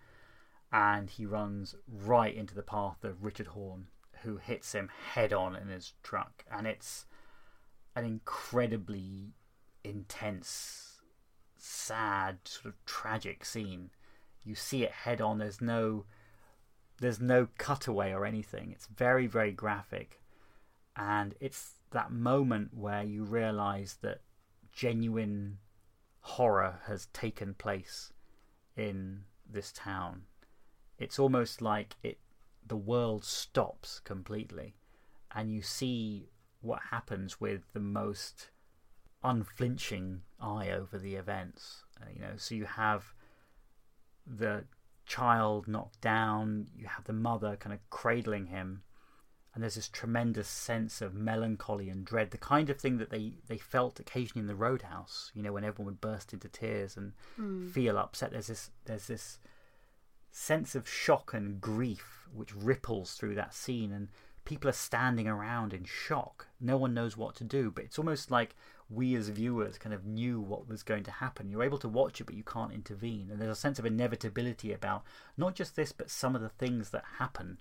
and 0.71 1.09
he 1.09 1.25
runs 1.25 1.75
right 1.87 2.35
into 2.35 2.55
the 2.55 2.61
path 2.61 3.03
of 3.03 3.23
Richard 3.23 3.47
Horne, 3.47 3.87
who 4.23 4.37
hits 4.37 4.73
him 4.73 4.89
head 5.13 5.33
on 5.33 5.55
in 5.55 5.67
his 5.67 5.93
truck. 6.03 6.45
And 6.51 6.67
it's 6.67 7.05
an 7.95 8.05
incredibly 8.05 9.33
intense, 9.83 10.92
sad, 11.64 12.39
sort 12.43 12.66
of 12.66 12.86
tragic 12.86 13.45
scene. 13.45 13.89
You 14.43 14.55
see 14.55 14.84
it 14.84 14.91
head 14.91 15.22
on. 15.22 15.38
There's 15.38 15.61
no 15.61 16.05
there's 16.99 17.20
no 17.20 17.47
cutaway 17.57 18.11
or 18.11 18.26
anything. 18.26 18.72
It's 18.72 18.88
very, 18.88 19.28
very 19.28 19.51
graphic. 19.51 20.22
And 20.95 21.34
it's 21.39 21.74
that 21.91 22.11
moment 22.11 22.74
where 22.74 23.03
you 23.03 23.24
realize 23.24 23.97
that 24.01 24.22
genuine 24.72 25.57
horror 26.20 26.80
has 26.86 27.07
taken 27.07 27.53
place 27.55 28.14
in 28.76 29.24
this 29.49 29.72
town. 29.72 30.24
It's 30.99 31.20
almost 31.20 31.61
like 31.61 31.95
it 32.03 32.18
the 32.66 32.78
world 32.78 33.26
stops 33.26 33.99
completely 33.99 34.76
and 35.36 35.51
you 35.51 35.61
see 35.61 36.30
what 36.61 36.80
happens 36.91 37.41
with 37.41 37.61
the 37.74 37.82
most 37.82 38.49
unflinching 39.24 40.21
eye 40.39 40.69
over 40.69 40.97
the 40.97 41.15
events. 41.15 41.84
Uh, 42.01 42.05
you 42.13 42.21
know, 42.21 42.34
so 42.38 42.55
you 42.55 42.65
have 42.65 43.13
the 44.26 44.65
child 45.05 45.67
knocked 45.67 46.01
down, 46.01 46.67
you 46.76 46.88
have 46.88 47.05
the 47.05 47.13
mother 47.13 47.55
kind 47.55 47.74
of 47.74 47.80
cradling 47.89 48.47
him, 48.47 48.84
and 49.53 49.61
there's 49.61 49.76
this 49.76 49.89
tremendous 49.89 50.47
sense 50.47 51.01
of 51.01 51.13
melancholy 51.13 51.89
and 51.89 52.05
dread, 52.05 52.32
the 52.32 52.38
kind 52.38 52.69
of 52.69 52.80
thing 52.80 52.97
that 52.97 53.11
they, 53.11 53.34
they 53.47 53.57
felt 53.57 53.99
occasionally 53.99 54.41
in 54.41 54.47
the 54.47 54.55
roadhouse, 54.55 55.32
you 55.36 55.43
know, 55.43 55.53
when 55.53 55.63
everyone 55.63 55.93
would 55.93 56.01
burst 56.01 56.34
into 56.34 56.47
tears 56.47 56.97
and 56.97 57.13
feel 57.71 57.97
upset. 57.97 58.32
There's 58.32 58.47
this 58.47 58.71
there's 58.86 59.07
this 59.07 59.38
sense 60.32 60.74
of 60.74 60.89
shock 60.89 61.34
and 61.34 61.61
grief 61.61 62.28
which 62.34 62.55
ripples 62.55 63.13
through 63.13 63.36
that 63.36 63.53
scene 63.53 63.91
and 63.91 64.07
people 64.45 64.67
are 64.67 64.74
standing 64.74 65.28
around 65.28 65.74
in 65.74 65.84
shock. 65.84 66.47
No 66.59 66.76
one 66.76 66.93
knows 66.95 67.15
what 67.15 67.36
to 67.36 67.43
do, 67.43 67.69
but 67.69 67.84
it's 67.84 67.99
almost 67.99 68.32
like 68.32 68.55
we 68.89 69.15
as 69.15 69.29
viewers 69.29 69.77
kind 69.77 69.93
of 69.93 70.05
knew 70.05 70.39
what 70.39 70.67
was 70.67 70.84
going 70.84 71.03
to 71.03 71.11
happen. 71.11 71.49
You're 71.49 71.63
able 71.63 71.77
to 71.79 71.89
watch 71.89 72.19
it, 72.21 72.25
but 72.25 72.36
you 72.36 72.43
can't 72.43 72.73
intervene. 72.73 73.29
And 73.31 73.39
there's 73.39 73.57
a 73.57 73.59
sense 73.59 73.79
of 73.79 73.86
inevitability 73.86 74.73
about 74.73 75.03
not 75.38 75.55
just 75.55 75.75
this, 75.75 75.91
but 75.91 76.09
some 76.09 76.36
of 76.36 76.41
the 76.41 76.49
things 76.49 76.89
that 76.91 77.03
happen 77.19 77.57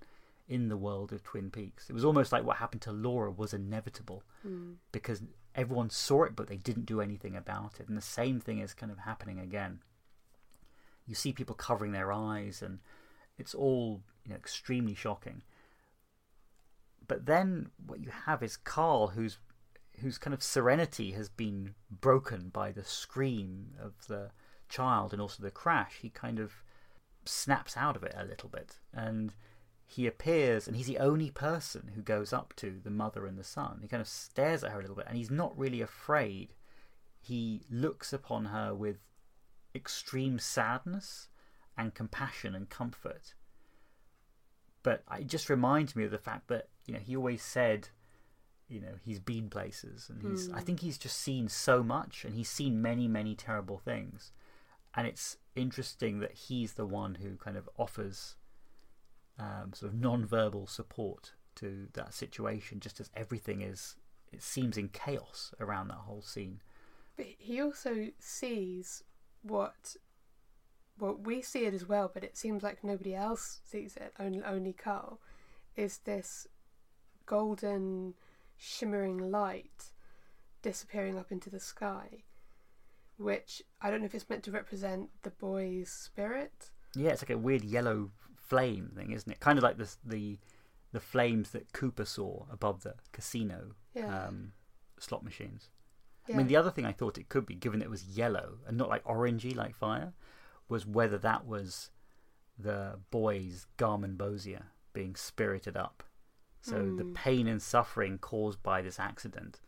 in 0.48 0.68
the 0.68 0.76
world 0.76 1.12
of 1.12 1.22
Twin 1.22 1.50
Peaks. 1.50 1.88
It 1.88 1.92
was 1.92 2.04
almost 2.04 2.32
like 2.32 2.44
what 2.44 2.58
happened 2.58 2.82
to 2.82 2.92
Laura 2.92 3.30
was 3.30 3.54
inevitable 3.54 4.22
mm. 4.46 4.74
because 4.90 5.22
everyone 5.54 5.90
saw 5.90 6.24
it, 6.24 6.36
but 6.36 6.48
they 6.48 6.56
didn't 6.56 6.86
do 6.86 7.00
anything 7.00 7.36
about 7.36 7.80
it. 7.80 7.88
And 7.88 7.96
the 7.96 8.02
same 8.02 8.40
thing 8.40 8.58
is 8.58 8.74
kind 8.74 8.92
of 8.92 8.98
happening 8.98 9.38
again. 9.38 9.80
You 11.06 11.14
see 11.14 11.32
people 11.32 11.54
covering 11.54 11.92
their 11.92 12.12
eyes, 12.12 12.62
and 12.62 12.78
it's 13.38 13.54
all 13.54 14.02
you 14.24 14.30
know 14.30 14.36
extremely 14.36 14.94
shocking. 14.94 15.42
But 17.08 17.26
then 17.26 17.70
what 17.84 18.00
you 18.00 18.10
have 18.26 18.42
is 18.42 18.56
Carl, 18.56 19.08
whose 19.08 19.38
whose 20.00 20.18
kind 20.18 20.34
of 20.34 20.42
serenity 20.42 21.12
has 21.12 21.28
been 21.28 21.74
broken 21.90 22.48
by 22.48 22.72
the 22.72 22.84
scream 22.84 23.74
of 23.80 23.92
the 24.08 24.30
child 24.68 25.12
and 25.12 25.20
also 25.20 25.42
the 25.42 25.50
crash. 25.50 25.98
He 26.00 26.08
kind 26.08 26.38
of 26.38 26.62
snaps 27.24 27.76
out 27.76 27.96
of 27.96 28.02
it 28.02 28.14
a 28.16 28.24
little 28.24 28.48
bit, 28.48 28.78
and 28.92 29.32
he 29.92 30.06
appears 30.06 30.66
and 30.66 30.74
he's 30.74 30.86
the 30.86 30.98
only 30.98 31.30
person 31.30 31.90
who 31.94 32.00
goes 32.00 32.32
up 32.32 32.54
to 32.56 32.80
the 32.82 32.90
mother 32.90 33.26
and 33.26 33.36
the 33.36 33.44
son. 33.44 33.80
He 33.82 33.88
kind 33.88 34.00
of 34.00 34.08
stares 34.08 34.64
at 34.64 34.70
her 34.72 34.78
a 34.78 34.80
little 34.80 34.96
bit 34.96 35.04
and 35.06 35.18
he's 35.18 35.30
not 35.30 35.56
really 35.58 35.82
afraid. 35.82 36.54
He 37.20 37.66
looks 37.70 38.10
upon 38.10 38.46
her 38.46 38.74
with 38.74 38.96
extreme 39.74 40.38
sadness 40.38 41.28
and 41.76 41.94
compassion 41.94 42.54
and 42.54 42.70
comfort. 42.70 43.34
But 44.82 45.02
it 45.18 45.26
just 45.26 45.50
reminds 45.50 45.94
me 45.94 46.04
of 46.04 46.10
the 46.10 46.16
fact 46.16 46.48
that, 46.48 46.68
you 46.86 46.94
know, 46.94 47.00
he 47.00 47.14
always 47.14 47.42
said, 47.42 47.90
you 48.68 48.80
know, 48.80 48.94
he's 49.04 49.20
been 49.20 49.50
places 49.50 50.10
and 50.10 50.22
he's 50.22 50.50
I 50.52 50.60
think 50.60 50.80
he's 50.80 50.98
just 50.98 51.18
seen 51.18 51.48
so 51.48 51.82
much 51.82 52.24
and 52.24 52.34
he's 52.34 52.48
seen 52.48 52.80
many, 52.80 53.08
many 53.08 53.34
terrible 53.34 53.78
things. 53.78 54.32
And 54.94 55.06
it's 55.06 55.36
interesting 55.54 56.20
that 56.20 56.32
he's 56.32 56.74
the 56.74 56.86
one 56.86 57.16
who 57.16 57.36
kind 57.36 57.56
of 57.56 57.68
offers 57.78 58.36
um, 59.38 59.72
sort 59.74 59.92
of 59.92 59.98
non-verbal 59.98 60.66
support 60.66 61.32
to 61.56 61.88
that 61.94 62.14
situation, 62.14 62.80
just 62.80 63.00
as 63.00 63.10
everything 63.14 63.62
is. 63.62 63.96
It 64.32 64.42
seems 64.42 64.78
in 64.78 64.88
chaos 64.88 65.52
around 65.60 65.88
that 65.88 65.98
whole 66.06 66.22
scene. 66.22 66.60
But 67.16 67.26
he 67.38 67.60
also 67.60 68.08
sees 68.18 69.02
what. 69.42 69.96
Well, 70.98 71.14
we 71.14 71.42
see 71.42 71.64
it 71.64 71.74
as 71.74 71.88
well, 71.88 72.10
but 72.12 72.22
it 72.22 72.36
seems 72.36 72.62
like 72.62 72.84
nobody 72.84 73.14
else 73.14 73.60
sees 73.64 73.96
it. 73.96 74.12
Only, 74.18 74.42
only 74.42 74.72
Carl. 74.72 75.20
Is 75.74 75.98
this 76.04 76.46
golden, 77.26 78.14
shimmering 78.62 79.18
light 79.30 79.92
disappearing 80.62 81.18
up 81.18 81.32
into 81.32 81.50
the 81.50 81.60
sky? 81.60 82.24
Which 83.18 83.62
I 83.80 83.90
don't 83.90 84.00
know 84.00 84.06
if 84.06 84.14
it's 84.14 84.28
meant 84.30 84.42
to 84.44 84.50
represent 84.50 85.10
the 85.22 85.30
boy's 85.30 85.90
spirit. 85.90 86.70
Yeah, 86.94 87.10
it's 87.10 87.22
like 87.22 87.30
a 87.30 87.38
weird 87.38 87.64
yellow 87.64 88.10
flame 88.36 88.92
thing, 88.96 89.12
isn't 89.12 89.30
it? 89.30 89.40
Kind 89.40 89.58
of 89.58 89.62
like 89.62 89.76
the 89.78 89.94
the 90.04 90.38
the 90.92 91.00
flames 91.00 91.50
that 91.50 91.72
Cooper 91.72 92.04
saw 92.04 92.44
above 92.50 92.82
the 92.82 92.94
casino 93.12 93.74
Yeah. 93.94 94.26
um, 94.26 94.52
slot 94.98 95.24
machines. 95.24 95.70
yeah. 96.28 96.34
I 96.34 96.38
mean, 96.38 96.48
the 96.48 96.56
other 96.56 96.70
thing 96.70 96.84
I 96.84 96.92
thought 96.92 97.16
it 97.16 97.30
could 97.30 97.46
be, 97.46 97.54
given 97.54 97.80
it 97.80 97.88
was 97.88 98.04
yellow 98.04 98.58
and 98.66 98.76
not 98.76 98.90
like 98.90 99.02
orangey 99.04 99.56
like 99.56 99.74
fire, 99.74 100.12
was 100.68 100.84
whether 100.86 101.16
that 101.18 101.46
was 101.46 101.90
the 102.58 102.98
boy's 103.10 103.66
garmonbozia 103.78 104.64
being 104.92 105.16
spirited 105.16 105.76
up. 105.78 106.02
So 106.62 106.92
the 106.92 107.04
Hmm. 107.04 107.12
pain 107.14 107.46
and 107.48 107.60
suffering 107.60 108.18
caused 108.18 108.62
by 108.62 108.82
this 108.82 108.98
accident 109.00 109.60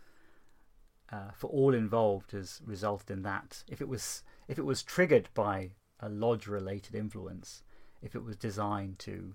uh, 1.12 1.30
for 1.32 1.48
all 1.50 1.74
involved 1.74 2.32
has 2.32 2.60
resulted 2.64 3.10
in 3.10 3.22
that. 3.22 3.64
If 3.68 3.80
it 3.80 3.88
was 3.88 4.22
if 4.48 4.58
it 4.58 4.64
was 4.64 4.82
triggered 4.82 5.28
by 5.34 5.72
a 6.00 6.08
lodge 6.08 6.46
related 6.46 6.94
influence, 6.94 7.62
if 8.02 8.14
it 8.14 8.24
was 8.24 8.36
designed 8.36 8.98
to, 9.00 9.34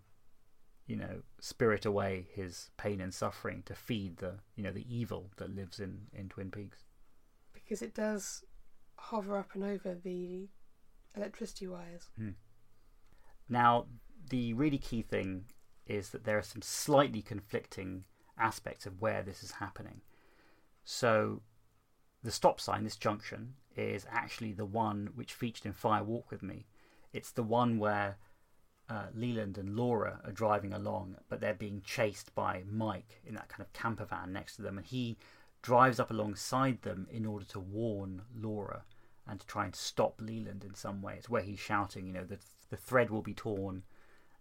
you 0.88 0.96
know, 0.96 1.24
spirit 1.40 1.86
away 1.86 2.28
his 2.34 2.72
pain 2.78 3.02
and 3.02 3.14
suffering 3.14 3.64
to 3.64 3.76
feed 3.76 4.18
the 4.18 4.40
you 4.56 4.64
know 4.64 4.72
the 4.72 4.86
evil 4.94 5.32
that 5.38 5.56
lives 5.56 5.80
in 5.80 6.08
in 6.14 6.30
Twin 6.30 6.52
Peaks. 6.52 6.84
because 7.54 7.82
it 7.82 7.94
does 7.94 8.44
hover 8.98 9.38
up 9.38 9.54
and 9.56 9.64
over 9.64 9.96
the 9.96 10.50
electricity 11.16 11.68
wires. 11.68 12.10
Now, 13.48 13.88
the 14.30 14.54
really 14.54 14.78
key 14.78 15.02
thing 15.02 15.46
is 15.90 16.10
that 16.12 16.24
there 16.24 16.38
are 16.38 16.44
some 16.44 16.62
slightly 16.62 17.22
conflicting 17.22 18.06
aspects 18.38 18.86
of 18.86 19.02
where 19.02 19.24
this 19.24 19.44
is 19.44 19.52
happening. 19.54 20.02
So, 20.86 21.42
the 22.24 22.32
stop 22.32 22.62
sign, 22.62 22.84
this 22.84 22.96
junction, 22.96 23.56
is 23.76 24.06
actually 24.10 24.54
the 24.54 24.66
one 24.66 25.10
which 25.16 25.34
featured 25.34 25.66
in 25.66 25.74
Fire 25.74 26.04
Walk 26.04 26.32
with 26.32 26.44
Me. 26.44 26.68
It's 27.12 27.32
the 27.32 27.44
one 27.44 27.80
where 27.80 28.18
uh, 28.90 29.08
Leland 29.14 29.58
and 29.58 29.76
Laura 29.76 30.20
are 30.24 30.32
driving 30.32 30.74
along, 30.74 31.16
but 31.28 31.42
they're 31.42 31.54
being 31.54 31.82
chased 31.84 32.34
by 32.36 32.64
Mike 32.70 33.22
in 33.26 33.34
that 33.36 33.50
kind 33.50 33.62
of 33.62 33.74
camper 33.74 34.06
van 34.06 34.32
next 34.32 34.56
to 34.56 34.62
them, 34.62 34.78
and 34.78 34.86
he 34.86 35.18
drives 35.62 36.00
up 36.00 36.12
alongside 36.12 36.82
them 36.84 37.08
in 37.12 37.26
order 37.26 37.46
to 37.46 37.60
warn 37.60 38.22
Laura 38.36 38.84
and 39.28 39.40
to 39.40 39.48
try 39.48 39.66
and 39.66 39.76
stop 39.76 40.22
Leland 40.22 40.64
in 40.64 40.74
some 40.74 41.02
way. 41.02 41.16
It's 41.18 41.30
where 41.30 41.42
he's 41.42 41.60
shouting, 41.60 42.06
you 42.08 42.14
know, 42.14 42.24
the 42.24 42.38
the 42.70 42.78
thread 42.78 43.10
will 43.10 43.24
be 43.24 43.34
torn, 43.34 43.84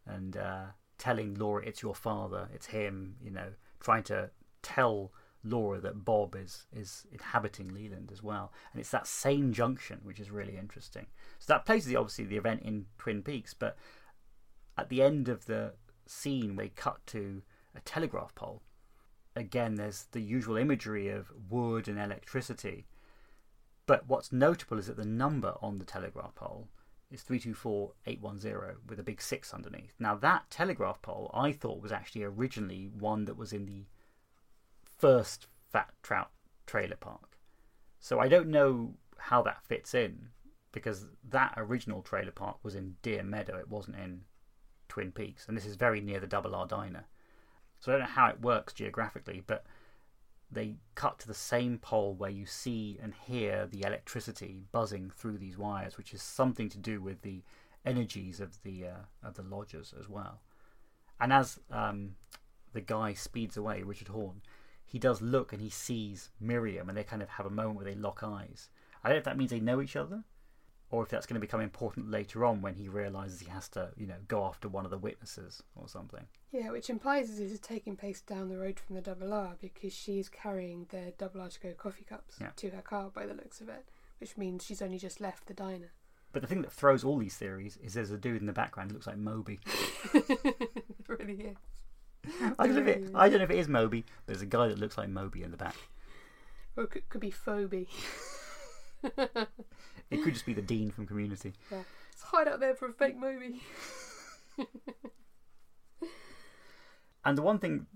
and 0.07 0.37
uh, 0.37 0.65
telling 0.99 1.35
Laura 1.35 1.65
it's 1.65 1.83
your 1.83 1.95
father, 1.95 2.49
it's 2.53 2.67
him, 2.67 3.17
you 3.23 3.31
know, 3.31 3.53
trying 3.81 4.03
to 4.05 4.31
tell 4.63 5.13
Laura 5.45 5.81
that 5.81 6.05
Bob 6.05 6.35
is 6.35 6.67
is 6.73 7.07
inhabiting 7.13 7.73
Leland 7.73 8.11
as 8.13 8.23
well, 8.23 8.53
and 8.73 8.81
it's 8.81 8.91
that 8.91 9.07
same 9.07 9.53
junction 9.53 10.01
which 10.03 10.21
is 10.21 10.31
really 10.31 10.57
interesting. 10.57 11.07
So 11.39 11.53
that 11.53 11.65
places 11.65 11.95
obviously 11.95 12.25
the 12.25 12.37
event 12.37 12.63
in 12.63 12.87
Twin 12.99 13.23
Peaks, 13.23 13.55
but 13.55 13.77
at 14.77 14.89
the 14.89 15.03
end 15.03 15.29
of 15.29 15.47
the 15.47 15.75
scene, 16.07 16.57
they 16.57 16.69
cut 16.69 17.07
to 17.09 17.43
a 17.75 17.81
telegraph 17.81 18.35
pole. 18.35 18.63
Again, 19.37 19.77
there's 19.77 20.07
the 20.13 20.21
usual 20.21 20.57
imagery 20.57 21.09
of 21.09 21.31
wood 21.49 21.87
and 21.87 21.99
electricity. 21.99 22.87
But 23.87 24.09
what's 24.09 24.33
notable 24.33 24.79
is 24.79 24.87
that 24.87 24.97
the 24.97 25.05
number 25.05 25.55
on 25.63 25.79
the 25.79 25.85
telegraph 25.85 26.35
pole 26.35 26.69
is 27.11 27.23
324810 27.23 28.77
with 28.89 28.99
a 28.99 29.03
big 29.03 29.21
6 29.21 29.55
underneath. 29.55 29.95
Now, 29.99 30.15
that 30.17 30.51
telegraph 30.51 31.01
pole 31.03 31.31
I 31.33 31.53
thought 31.53 31.83
was 31.83 31.93
actually 31.93 32.25
originally 32.25 32.91
one 32.99 33.25
that 33.25 33.37
was 33.37 33.53
in 33.53 33.67
the 33.67 33.87
first 34.85 35.47
Fat 35.71 35.91
Trout 36.03 36.31
trailer 36.67 36.97
park. 36.97 37.39
So 38.01 38.21
I 38.21 38.29
don't 38.29 38.49
know 38.49 38.95
how 39.17 39.43
that 39.43 39.65
fits 39.65 39.95
in 39.95 40.29
because 40.73 41.07
that 41.29 41.55
original 41.57 42.03
trailer 42.03 42.31
park 42.31 42.59
was 42.63 42.75
in 42.75 42.97
Deer 43.03 43.23
Meadow, 43.23 43.57
it 43.59 43.69
wasn't 43.69 43.97
in 43.97 44.23
Twin 44.89 45.13
Peaks, 45.13 45.49
and 45.49 45.57
this 45.57 45.67
is 45.67 45.77
very 45.77 46.01
near 46.01 46.21
the 46.21 46.27
Double 46.27 46.55
R 46.55 46.67
Diner. 46.67 47.07
So 47.81 47.91
I 47.91 47.95
don't 47.95 48.03
know 48.03 48.13
how 48.13 48.29
it 48.29 48.41
works 48.41 48.73
geographically, 48.73 49.43
but 49.47 49.65
they 50.51 50.77
cut 50.95 51.19
to 51.19 51.27
the 51.27 51.35
same 51.35 51.79
pole 51.79 52.15
where 52.15 52.31
you 52.31 52.47
see 52.47 52.99
and 53.03 53.13
hear 53.15 53.67
the 53.67 53.83
electricity 53.83 54.63
buzzing 54.73 55.11
through 55.11 55.39
these 55.39 55.59
wires, 55.59 55.99
which 55.99 56.15
is 56.15 56.23
something 56.23 56.69
to 56.71 56.79
do 56.79 57.03
with 57.03 57.23
the 57.23 57.43
energies 57.85 58.41
of 58.41 58.63
the 58.63 58.87
uh, 58.87 59.27
of 59.27 59.35
the 59.35 59.43
lodgers 59.43 59.95
as 59.99 60.09
well. 60.09 60.41
And 61.21 61.33
as 61.33 61.59
um, 61.71 62.17
the 62.73 62.81
guy 62.81 63.13
speeds 63.13 63.57
away, 63.57 63.83
Richard 63.83 64.09
Horne, 64.09 64.43
he 64.85 64.99
does 64.99 65.21
look 65.21 65.53
and 65.53 65.61
he 65.61 65.71
sees 65.71 66.31
Miriam, 66.41 66.89
and 66.89 66.97
they 66.97 67.05
kind 67.05 67.23
of 67.23 67.29
have 67.29 67.47
a 67.47 67.51
moment 67.51 67.77
where 67.77 67.85
they 67.85 67.95
lock 67.95 68.23
eyes. 68.23 68.71
I 69.03 69.09
don't 69.09 69.17
know 69.17 69.19
if 69.19 69.25
that 69.25 69.37
means 69.37 69.51
they 69.51 69.61
know 69.61 69.83
each 69.83 69.97
other, 69.97 70.25
or 70.91 71.03
if 71.03 71.09
that's 71.11 71.27
going 71.27 71.35
to 71.35 71.41
become 71.41 71.61
important 71.61 72.11
later 72.11 72.45
on 72.45 72.63
when 72.63 72.75
he 72.75 72.89
realizes 72.89 73.41
he 73.41 73.51
has 73.51 73.69
to, 73.69 73.91
you 73.97 74.07
know, 74.07 74.15
go 74.27 74.45
after 74.45 74.69
one 74.69 74.85
of 74.85 74.91
the 74.91 74.99
witnesses 74.99 75.63
or 75.77 75.89
something. 75.89 76.27
Yeah, 76.51 76.71
which 76.71 76.89
implies 76.89 77.29
this 77.29 77.53
is 77.53 77.61
taking 77.61 77.95
place 77.97 78.23
down 78.23 78.49
the 78.49 78.59
road 78.59 78.81
from 78.81 78.97
the 78.97 79.03
Double 79.03 79.33
R 79.35 79.57
because 79.61 79.93
she's 79.93 80.29
carrying 80.29 80.87
the 80.89 81.13
Double 81.19 81.41
R 81.43 81.49
to 81.49 81.61
go 81.61 81.73
coffee 81.75 82.05
cups 82.09 82.37
Yeah. 82.41 82.51
to 82.57 82.71
her 82.71 82.81
car 82.83 83.11
by 83.13 83.27
the 83.27 83.35
looks 83.35 83.61
of 83.61 83.69
it, 83.69 83.85
which 84.19 84.37
means 84.39 84.65
she's 84.65 84.81
only 84.81 84.99
just 84.99 85.21
left 85.21 85.47
the 85.47 85.55
diner. 85.55 85.93
But 86.33 86.43
the 86.43 86.49
thing 86.49 86.63
that 86.63 86.73
throws 86.73 87.05
all 87.05 87.19
these 87.19 87.37
theories 87.37 87.79
is 87.83 87.95
there's 87.95 88.11
a 88.11 88.19
dude 88.19 88.41
in 88.41 88.47
the 88.47 88.53
background 88.53 88.91
who 88.91 88.95
looks 88.95 89.07
like 89.07 89.19
Moby. 89.19 89.61
it 90.15 90.85
really 91.07 91.35
is. 91.35 91.57
I 92.59 92.67
don't, 92.67 92.77
know 92.77 92.83
if 92.83 92.89
it, 92.89 93.03
is. 93.03 93.11
I 93.15 93.29
don't 93.29 93.39
know 93.39 93.45
if 93.45 93.51
it 93.51 93.59
is 93.59 93.69
Moby, 93.69 94.03
but 94.27 94.35
there's 94.35 94.43
a 94.43 94.47
guy 94.47 94.69
that 94.69 94.79
looks 94.79 94.99
like 94.99 95.09
Moby 95.09 95.43
in 95.43 95.51
the 95.51 95.57
back. 95.57 95.77
Or 96.77 96.85
it 96.85 96.91
could, 96.91 97.09
could 97.09 97.21
be 97.21 97.31
Phoebe. 97.31 97.89
It 100.11 100.23
could 100.23 100.33
just 100.35 100.47
be 100.47 100.55
the 100.55 100.63
dean 100.63 100.91
from 100.91 101.07
Community. 101.07 101.53
Let's 101.71 102.23
hide 102.23 102.49
out 102.49 102.61
there 102.61 102.75
for 102.75 102.89
a 102.89 102.93
fake 102.93 103.17
movie. 103.19 103.63
And 107.25 107.37
the 107.37 107.43
one 107.43 107.59
thing, 107.59 107.87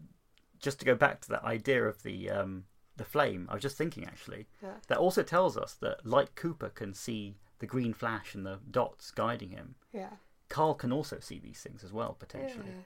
just 0.58 0.78
to 0.80 0.84
go 0.84 0.94
back 0.94 1.20
to 1.22 1.28
that 1.30 1.44
idea 1.44 1.84
of 1.84 2.02
the 2.02 2.28
um, 2.30 2.64
the 2.96 3.04
flame, 3.04 3.46
I 3.50 3.54
was 3.54 3.62
just 3.62 3.78
thinking 3.78 4.04
actually 4.04 4.46
Yeah. 4.62 4.74
that 4.88 4.98
also 4.98 5.22
tells 5.22 5.56
us 5.56 5.74
that 5.74 6.04
like 6.04 6.34
Cooper 6.34 6.68
can 6.68 6.92
see 6.92 7.36
the 7.58 7.66
green 7.66 7.94
flash 7.94 8.34
and 8.34 8.44
the 8.44 8.58
dots 8.70 9.10
guiding 9.10 9.50
him. 9.50 9.76
Yeah. 9.92 10.10
Carl 10.48 10.74
can 10.74 10.92
also 10.92 11.18
see 11.20 11.38
these 11.38 11.60
things 11.62 11.82
as 11.82 11.92
well 11.92 12.14
potentially. 12.18 12.66
Yeah. 12.68 12.82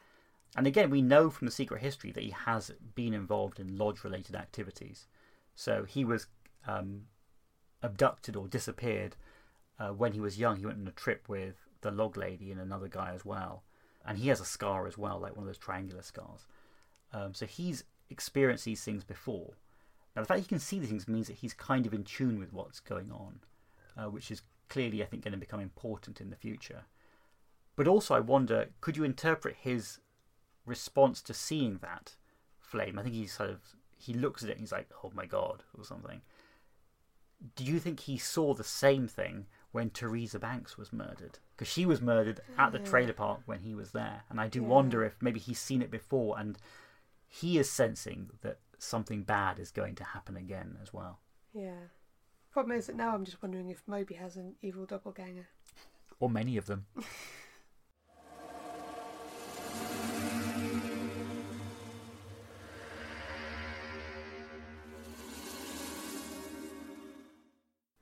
And 0.57 0.66
again, 0.66 0.91
we 0.91 1.03
know 1.03 1.31
from 1.31 1.47
the 1.47 1.53
secret 1.53 1.83
history 1.83 2.12
that 2.12 2.22
he 2.22 2.31
has 2.31 2.70
been 2.95 3.12
involved 3.12 3.59
in 3.59 3.77
lodge 3.77 4.05
related 4.05 4.37
activities. 4.37 5.09
So 5.57 5.85
he 5.85 6.05
was 6.05 6.29
um, 6.68 7.07
abducted 7.83 8.37
or 8.37 8.49
disappeared 8.49 9.16
uh, 9.79 9.89
when 9.89 10.12
he 10.12 10.20
was 10.20 10.39
young. 10.39 10.57
He 10.57 10.66
went 10.66 10.81
on 10.81 10.89
a 10.89 10.93
trip 10.93 11.29
with 11.29 11.57
the 11.81 11.91
log 11.91 12.16
lady 12.16 12.51
and 12.51 12.61
another 12.61 12.89
guy 12.89 13.12
as 13.14 13.24
well. 13.24 13.62
And 14.05 14.18
he 14.18 14.29
has 14.29 14.41
a 14.41 14.45
scar 14.45 14.87
as 14.87 14.97
well, 14.97 15.18
like 15.18 15.35
one 15.35 15.43
of 15.43 15.47
those 15.47 15.59
triangular 15.59 16.03
scars. 16.03 16.47
Um, 17.12 17.35
so 17.35 17.47
he's 17.47 17.85
experienced 18.11 18.64
these 18.64 18.85
things 18.85 19.05
before. 19.05 19.55
Now, 20.14 20.22
the 20.22 20.29
fact 20.29 20.41
he 20.41 20.47
can 20.47 20.59
see 20.59 20.79
these 20.79 20.89
things 20.89 21.09
means 21.09 21.27
that 21.27 21.37
he's 21.37 21.53
kind 21.53 21.87
of 21.87 21.93
in 21.93 22.05
tune 22.05 22.39
with 22.39 22.53
what's 22.53 22.81
going 22.81 23.11
on, 23.11 23.41
uh, 23.97 24.09
which 24.09 24.31
is 24.31 24.43
clearly, 24.68 25.03
I 25.03 25.07
think, 25.07 25.24
going 25.24 25.33
to 25.33 25.39
become 25.39 25.61
important 25.61 26.20
in 26.20 26.31
the 26.31 26.37
future. 26.37 26.85
But 27.77 27.87
also, 27.87 28.14
I 28.14 28.20
wonder 28.20 28.68
could 28.81 28.97
you 28.97 29.05
interpret 29.05 29.57
his 29.61 30.01
response 30.64 31.20
to 31.22 31.35
seeing 31.35 31.79
that 31.83 32.16
flame? 32.59 32.99
I 32.99 33.03
think 33.03 33.14
he 33.14 33.27
sort 33.27 33.51
of 33.51 33.61
he 33.99 34.14
looks 34.14 34.43
at 34.43 34.49
it 34.49 34.53
and 34.53 34.61
he's 34.61 34.72
like, 34.72 34.89
"Oh 35.05 35.12
my 35.14 35.27
god," 35.27 35.64
or 35.77 35.85
something. 35.85 36.22
Do 37.55 37.64
you 37.64 37.78
think 37.78 38.01
he 38.01 38.16
saw 38.18 38.55
the 38.55 38.64
same 38.64 39.09
thing 39.09 39.47
when 39.76 39.91
Teresa 39.91 40.39
Banks 40.39 40.78
was 40.78 40.91
murdered. 40.91 41.39
Because 41.55 41.70
she 41.70 41.84
was 41.84 42.01
murdered 42.01 42.41
at 42.57 42.72
the 42.72 42.78
trailer 42.78 43.12
park 43.12 43.41
when 43.45 43.61
he 43.61 43.74
was 43.74 43.93
there. 43.93 44.22
And 44.30 44.41
I 44.41 44.49
do 44.49 44.62
Yeah. 44.62 44.68
wonder 44.68 45.05
if 45.05 45.20
maybe 45.20 45.39
he's 45.39 45.61
seen 45.61 45.82
it 45.82 45.91
before 45.91 46.39
and 46.39 46.57
he 47.28 47.59
is 47.59 47.70
sensing 47.70 48.30
that 48.41 48.61
something 48.78 49.22
bad 49.22 49.59
is 49.59 49.70
going 49.70 49.95
to 49.97 50.05
happen 50.05 50.34
again 50.34 50.78
as 50.80 50.95
well. 50.95 51.20
Yeah. 51.53 51.89
Problem 52.51 52.78
is 52.78 52.87
that 52.87 52.97
now 52.97 53.12
I'm 53.12 53.26
just 53.26 53.43
wondering 53.43 53.68
if 53.68 53.87
Moby 53.87 54.14
has 54.14 54.37
an 54.39 54.57
evil 54.62 54.87
doppelganger. 54.87 55.49
Or 56.20 56.30
many 56.30 56.57
of 56.57 56.64
them. 56.64 56.87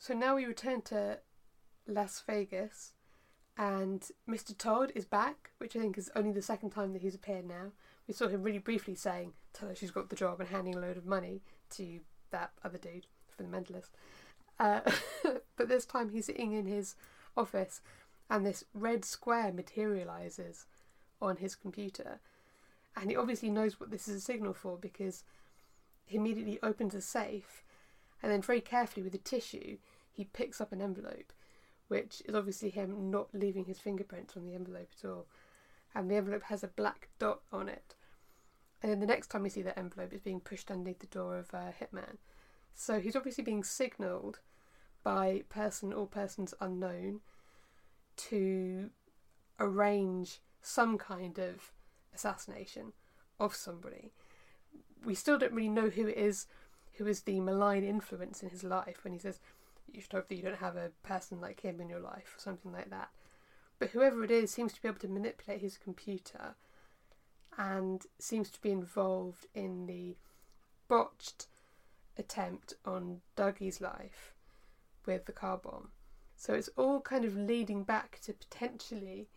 So 0.04 0.12
now 0.12 0.36
we 0.36 0.44
return 0.44 0.82
to 0.82 1.20
Las 1.86 2.22
Vegas, 2.26 2.92
and 3.56 4.06
Mr. 4.28 4.54
Todd 4.54 4.92
is 4.94 5.06
back, 5.06 5.52
which 5.56 5.74
I 5.74 5.78
think 5.78 5.96
is 5.96 6.10
only 6.14 6.30
the 6.30 6.42
second 6.42 6.72
time 6.72 6.92
that 6.92 7.00
he's 7.00 7.14
appeared 7.14 7.48
now. 7.48 7.72
We 8.06 8.12
saw 8.12 8.28
him 8.28 8.42
really 8.42 8.58
briefly 8.58 8.96
saying, 8.96 9.32
"Tell 9.54 9.70
her 9.70 9.74
she's 9.74 9.90
got 9.90 10.10
the 10.10 10.14
job," 10.14 10.40
and 10.40 10.50
handing 10.50 10.74
a 10.74 10.78
load 10.78 10.98
of 10.98 11.06
money 11.06 11.40
to 11.70 12.00
that 12.32 12.52
other 12.62 12.76
dude 12.76 13.06
for 13.34 13.44
the 13.44 13.48
mentalist. 13.48 13.92
Uh, 14.60 14.82
but 15.56 15.68
this 15.68 15.86
time 15.86 16.10
he's 16.10 16.26
sitting 16.26 16.52
in 16.52 16.66
his 16.66 16.96
office, 17.34 17.80
and 18.28 18.44
this 18.44 18.62
red 18.74 19.06
square 19.06 19.54
materializes 19.54 20.66
on 21.22 21.38
his 21.38 21.54
computer, 21.54 22.20
and 22.94 23.08
he 23.08 23.16
obviously 23.16 23.48
knows 23.48 23.80
what 23.80 23.90
this 23.90 24.06
is 24.06 24.16
a 24.16 24.20
signal 24.20 24.52
for 24.52 24.76
because 24.76 25.24
he 26.04 26.18
immediately 26.18 26.58
opens 26.62 26.94
a 26.94 27.00
safe, 27.00 27.64
and 28.22 28.30
then 28.30 28.42
very 28.42 28.60
carefully 28.60 29.02
with 29.02 29.14
a 29.14 29.18
tissue 29.18 29.78
he 30.14 30.24
picks 30.24 30.60
up 30.60 30.72
an 30.72 30.80
envelope, 30.80 31.32
which 31.88 32.22
is 32.26 32.34
obviously 32.34 32.70
him 32.70 33.10
not 33.10 33.28
leaving 33.32 33.64
his 33.64 33.78
fingerprints 33.78 34.36
on 34.36 34.46
the 34.46 34.54
envelope 34.54 34.90
at 34.98 35.08
all. 35.08 35.26
And 35.94 36.10
the 36.10 36.16
envelope 36.16 36.44
has 36.44 36.64
a 36.64 36.68
black 36.68 37.08
dot 37.18 37.40
on 37.52 37.68
it. 37.68 37.94
And 38.82 38.90
then 38.90 39.00
the 39.00 39.06
next 39.06 39.28
time 39.28 39.42
we 39.42 39.48
see 39.48 39.62
that 39.62 39.78
envelope, 39.78 40.12
it's 40.12 40.22
being 40.22 40.40
pushed 40.40 40.70
underneath 40.70 40.98
the 40.98 41.06
door 41.06 41.38
of 41.38 41.54
uh, 41.54 41.72
Hitman. 41.80 42.16
So 42.74 43.00
he's 43.00 43.16
obviously 43.16 43.44
being 43.44 43.64
signalled 43.64 44.40
by 45.02 45.42
person 45.48 45.92
or 45.92 46.06
persons 46.06 46.54
unknown 46.60 47.20
to 48.16 48.90
arrange 49.60 50.40
some 50.62 50.98
kind 50.98 51.38
of 51.38 51.72
assassination 52.14 52.92
of 53.38 53.54
somebody. 53.54 54.12
We 55.04 55.14
still 55.14 55.38
don't 55.38 55.52
really 55.52 55.68
know 55.68 55.90
who 55.90 56.06
it 56.06 56.16
is 56.16 56.46
who 56.94 57.06
is 57.06 57.22
the 57.22 57.40
malign 57.40 57.84
influence 57.84 58.42
in 58.42 58.50
his 58.50 58.64
life 58.64 59.02
when 59.02 59.12
he 59.12 59.18
says, 59.18 59.40
You 59.94 60.00
should 60.00 60.12
hope 60.12 60.28
that 60.28 60.36
you 60.36 60.42
don't 60.42 60.58
have 60.58 60.76
a 60.76 60.90
person 61.02 61.40
like 61.40 61.60
him 61.60 61.80
in 61.80 61.88
your 61.88 62.00
life, 62.00 62.34
or 62.36 62.40
something 62.40 62.72
like 62.72 62.90
that. 62.90 63.10
But 63.78 63.90
whoever 63.90 64.24
it 64.24 64.30
is 64.30 64.50
seems 64.50 64.72
to 64.72 64.82
be 64.82 64.88
able 64.88 65.00
to 65.00 65.08
manipulate 65.08 65.60
his 65.60 65.78
computer 65.78 66.54
and 67.56 68.04
seems 68.18 68.50
to 68.50 68.60
be 68.60 68.70
involved 68.70 69.46
in 69.54 69.86
the 69.86 70.16
botched 70.88 71.46
attempt 72.18 72.74
on 72.84 73.20
Dougie's 73.36 73.80
life 73.80 74.34
with 75.06 75.26
the 75.26 75.32
car 75.32 75.58
bomb. 75.58 75.88
So 76.36 76.54
it's 76.54 76.70
all 76.76 77.00
kind 77.00 77.24
of 77.24 77.36
leading 77.36 77.84
back 77.84 78.20
to 78.24 78.32
potentially 78.32 79.28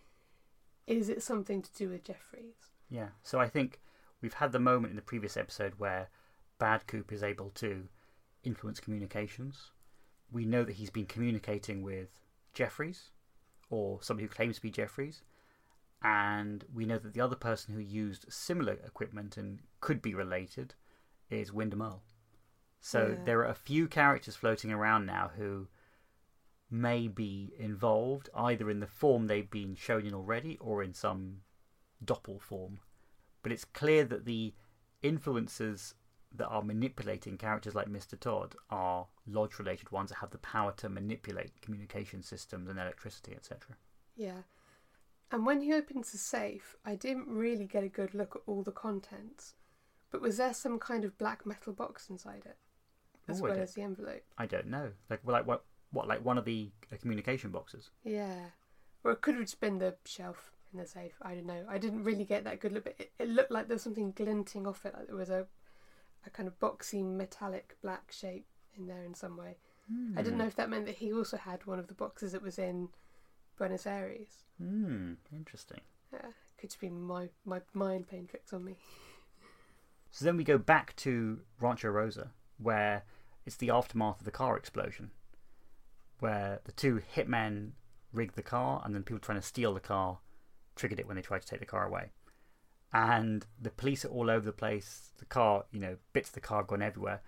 is 0.87 1.09
it 1.09 1.21
something 1.21 1.61
to 1.61 1.73
do 1.73 1.89
with 1.89 2.05
Jeffries? 2.05 2.71
Yeah. 2.89 3.09
So 3.21 3.39
I 3.39 3.49
think 3.49 3.81
we've 4.21 4.35
had 4.35 4.53
the 4.53 4.59
moment 4.59 4.91
in 4.91 4.95
the 4.95 5.01
previous 5.01 5.35
episode 5.35 5.73
where 5.77 6.09
Bad 6.59 6.87
Coop 6.87 7.11
is 7.11 7.23
able 7.23 7.49
to 7.55 7.87
influence 8.43 8.79
communications. 8.79 9.71
We 10.31 10.45
know 10.45 10.63
that 10.63 10.75
he's 10.75 10.89
been 10.89 11.05
communicating 11.05 11.81
with 11.81 12.09
Jeffries, 12.53 13.11
or 13.69 14.01
somebody 14.01 14.27
who 14.27 14.33
claims 14.33 14.57
to 14.57 14.61
be 14.61 14.71
Jeffries, 14.71 15.21
and 16.03 16.63
we 16.73 16.85
know 16.85 16.97
that 16.97 17.13
the 17.13 17.21
other 17.21 17.35
person 17.35 17.73
who 17.73 17.79
used 17.79 18.31
similar 18.31 18.73
equipment 18.73 19.37
and 19.37 19.59
could 19.81 20.01
be 20.01 20.13
related 20.13 20.75
is 21.29 21.51
Windom 21.53 21.81
Earle. 21.81 22.03
So 22.79 23.09
Yeah. 23.09 23.23
there 23.23 23.39
are 23.39 23.49
a 23.49 23.55
few 23.55 23.87
characters 23.87 24.35
floating 24.35 24.71
around 24.71 25.05
now 25.05 25.29
who 25.29 25.67
may 26.69 27.07
be 27.07 27.53
involved 27.57 28.29
either 28.35 28.69
in 28.69 28.79
the 28.79 28.87
form 28.87 29.27
they've 29.27 29.49
been 29.49 29.75
shown 29.75 30.05
in 30.05 30.13
already 30.13 30.57
or 30.59 30.83
in 30.83 30.93
some 30.93 31.41
doppel 32.03 32.39
form. 32.41 32.79
But 33.41 33.51
it's 33.51 33.65
clear 33.65 34.03
that 34.05 34.25
the 34.25 34.53
influences 35.01 35.95
that 36.35 36.47
are 36.47 36.61
manipulating 36.61 37.37
characters 37.37 37.75
like 37.75 37.89
Mr. 37.89 38.19
Todd 38.19 38.55
are 38.69 39.07
lodge 39.27 39.59
related 39.59 39.91
ones 39.91 40.09
that 40.09 40.17
have 40.19 40.31
the 40.31 40.37
power 40.39 40.73
to 40.77 40.89
manipulate 40.89 41.61
communication 41.61 42.21
systems 42.21 42.69
and 42.69 42.79
electricity, 42.79 43.33
etc. 43.35 43.75
Yeah. 44.15 44.41
And 45.31 45.45
when 45.45 45.61
he 45.61 45.73
opens 45.73 46.11
the 46.11 46.17
safe, 46.17 46.75
I 46.85 46.95
didn't 46.95 47.27
really 47.27 47.65
get 47.65 47.83
a 47.83 47.89
good 47.89 48.13
look 48.13 48.35
at 48.35 48.41
all 48.45 48.63
the 48.63 48.71
contents. 48.71 49.55
But 50.09 50.21
was 50.21 50.37
there 50.37 50.53
some 50.53 50.79
kind 50.79 51.03
of 51.03 51.17
black 51.17 51.45
metal 51.45 51.73
box 51.73 52.09
inside 52.09 52.43
it? 52.45 52.57
As 53.27 53.39
Ooh, 53.39 53.43
well 53.43 53.59
as 53.59 53.73
the 53.73 53.81
envelope? 53.81 54.23
I 54.37 54.45
don't 54.45 54.67
know. 54.67 54.91
Like, 55.09 55.19
well, 55.25 55.33
like 55.33 55.47
what? 55.47 55.65
What? 55.91 56.07
Like 56.07 56.23
one 56.23 56.37
of 56.37 56.45
the 56.45 56.71
uh, 56.91 56.95
communication 57.01 57.51
boxes? 57.51 57.89
Yeah. 58.03 58.51
Or 59.03 59.11
it 59.11 59.21
could 59.21 59.35
have 59.35 59.43
just 59.43 59.59
been 59.59 59.79
the 59.79 59.95
shelf 60.05 60.51
in 60.73 60.79
the 60.79 60.85
safe. 60.87 61.13
I 61.21 61.33
don't 61.33 61.45
know. 61.45 61.65
I 61.69 61.77
didn't 61.77 62.03
really 62.03 62.23
get 62.23 62.45
that 62.45 62.61
good 62.61 62.71
look, 62.71 62.85
but 62.85 62.95
it, 62.97 63.11
it 63.19 63.29
looked 63.29 63.51
like 63.51 63.67
there 63.67 63.75
was 63.75 63.83
something 63.83 64.11
glinting 64.11 64.65
off 64.65 64.85
it. 64.85 64.93
Like 64.93 65.07
there 65.07 65.15
was 65.15 65.29
a, 65.29 65.45
a 66.27 66.29
kind 66.29 66.47
of 66.47 66.59
boxy 66.59 67.03
metallic 67.03 67.75
black 67.81 68.11
shape 68.11 68.45
in 68.77 68.87
there 68.87 69.03
in 69.03 69.15
some 69.15 69.37
way. 69.37 69.57
I 70.17 70.21
didn't 70.21 70.37
know 70.37 70.45
if 70.45 70.55
that 70.57 70.69
meant 70.69 70.85
that 70.87 70.95
he 70.95 71.13
also 71.13 71.37
had 71.37 71.65
one 71.65 71.79
of 71.79 71.87
the 71.87 71.93
boxes 71.93 72.33
that 72.33 72.41
was 72.41 72.59
in 72.59 72.89
Buenos 73.57 73.87
Aires. 73.87 74.43
Hmm. 74.61 75.13
Interesting. 75.31 75.79
Yeah, 76.11 76.27
could 76.59 76.69
just 76.69 76.81
be 76.81 76.89
my, 76.89 77.29
my 77.45 77.61
mind 77.73 78.07
playing 78.09 78.27
tricks 78.27 78.51
on 78.51 78.65
me. 78.65 78.75
So 80.11 80.25
then 80.25 80.35
we 80.35 80.43
go 80.43 80.57
back 80.57 80.93
to 80.97 81.39
Rancho 81.61 81.87
Rosa, 81.89 82.31
where 82.57 83.03
it's 83.45 83.55
the 83.55 83.69
aftermath 83.69 84.19
of 84.19 84.25
the 84.25 84.31
car 84.31 84.57
explosion, 84.57 85.11
where 86.19 86.59
the 86.65 86.73
two 86.73 87.01
hitmen 87.15 87.71
rigged 88.11 88.35
the 88.35 88.43
car, 88.43 88.81
and 88.83 88.93
then 88.93 89.03
people 89.03 89.19
trying 89.19 89.39
to 89.39 89.45
steal 89.45 89.73
the 89.73 89.79
car 89.79 90.19
triggered 90.75 90.99
it 90.99 91.07
when 91.07 91.15
they 91.15 91.21
tried 91.21 91.41
to 91.41 91.47
take 91.47 91.59
the 91.59 91.65
car 91.65 91.85
away. 91.85 92.11
And 92.93 93.45
the 93.61 93.69
police 93.69 94.05
are 94.05 94.09
all 94.09 94.29
over 94.29 94.45
the 94.45 94.53
place. 94.53 95.11
The 95.19 95.25
car, 95.25 95.65
you 95.71 95.79
know, 95.79 95.97
bits 96.13 96.29
of 96.29 96.35
the 96.35 96.41
car 96.41 96.63
gone 96.63 96.81
everywhere. 96.81 97.21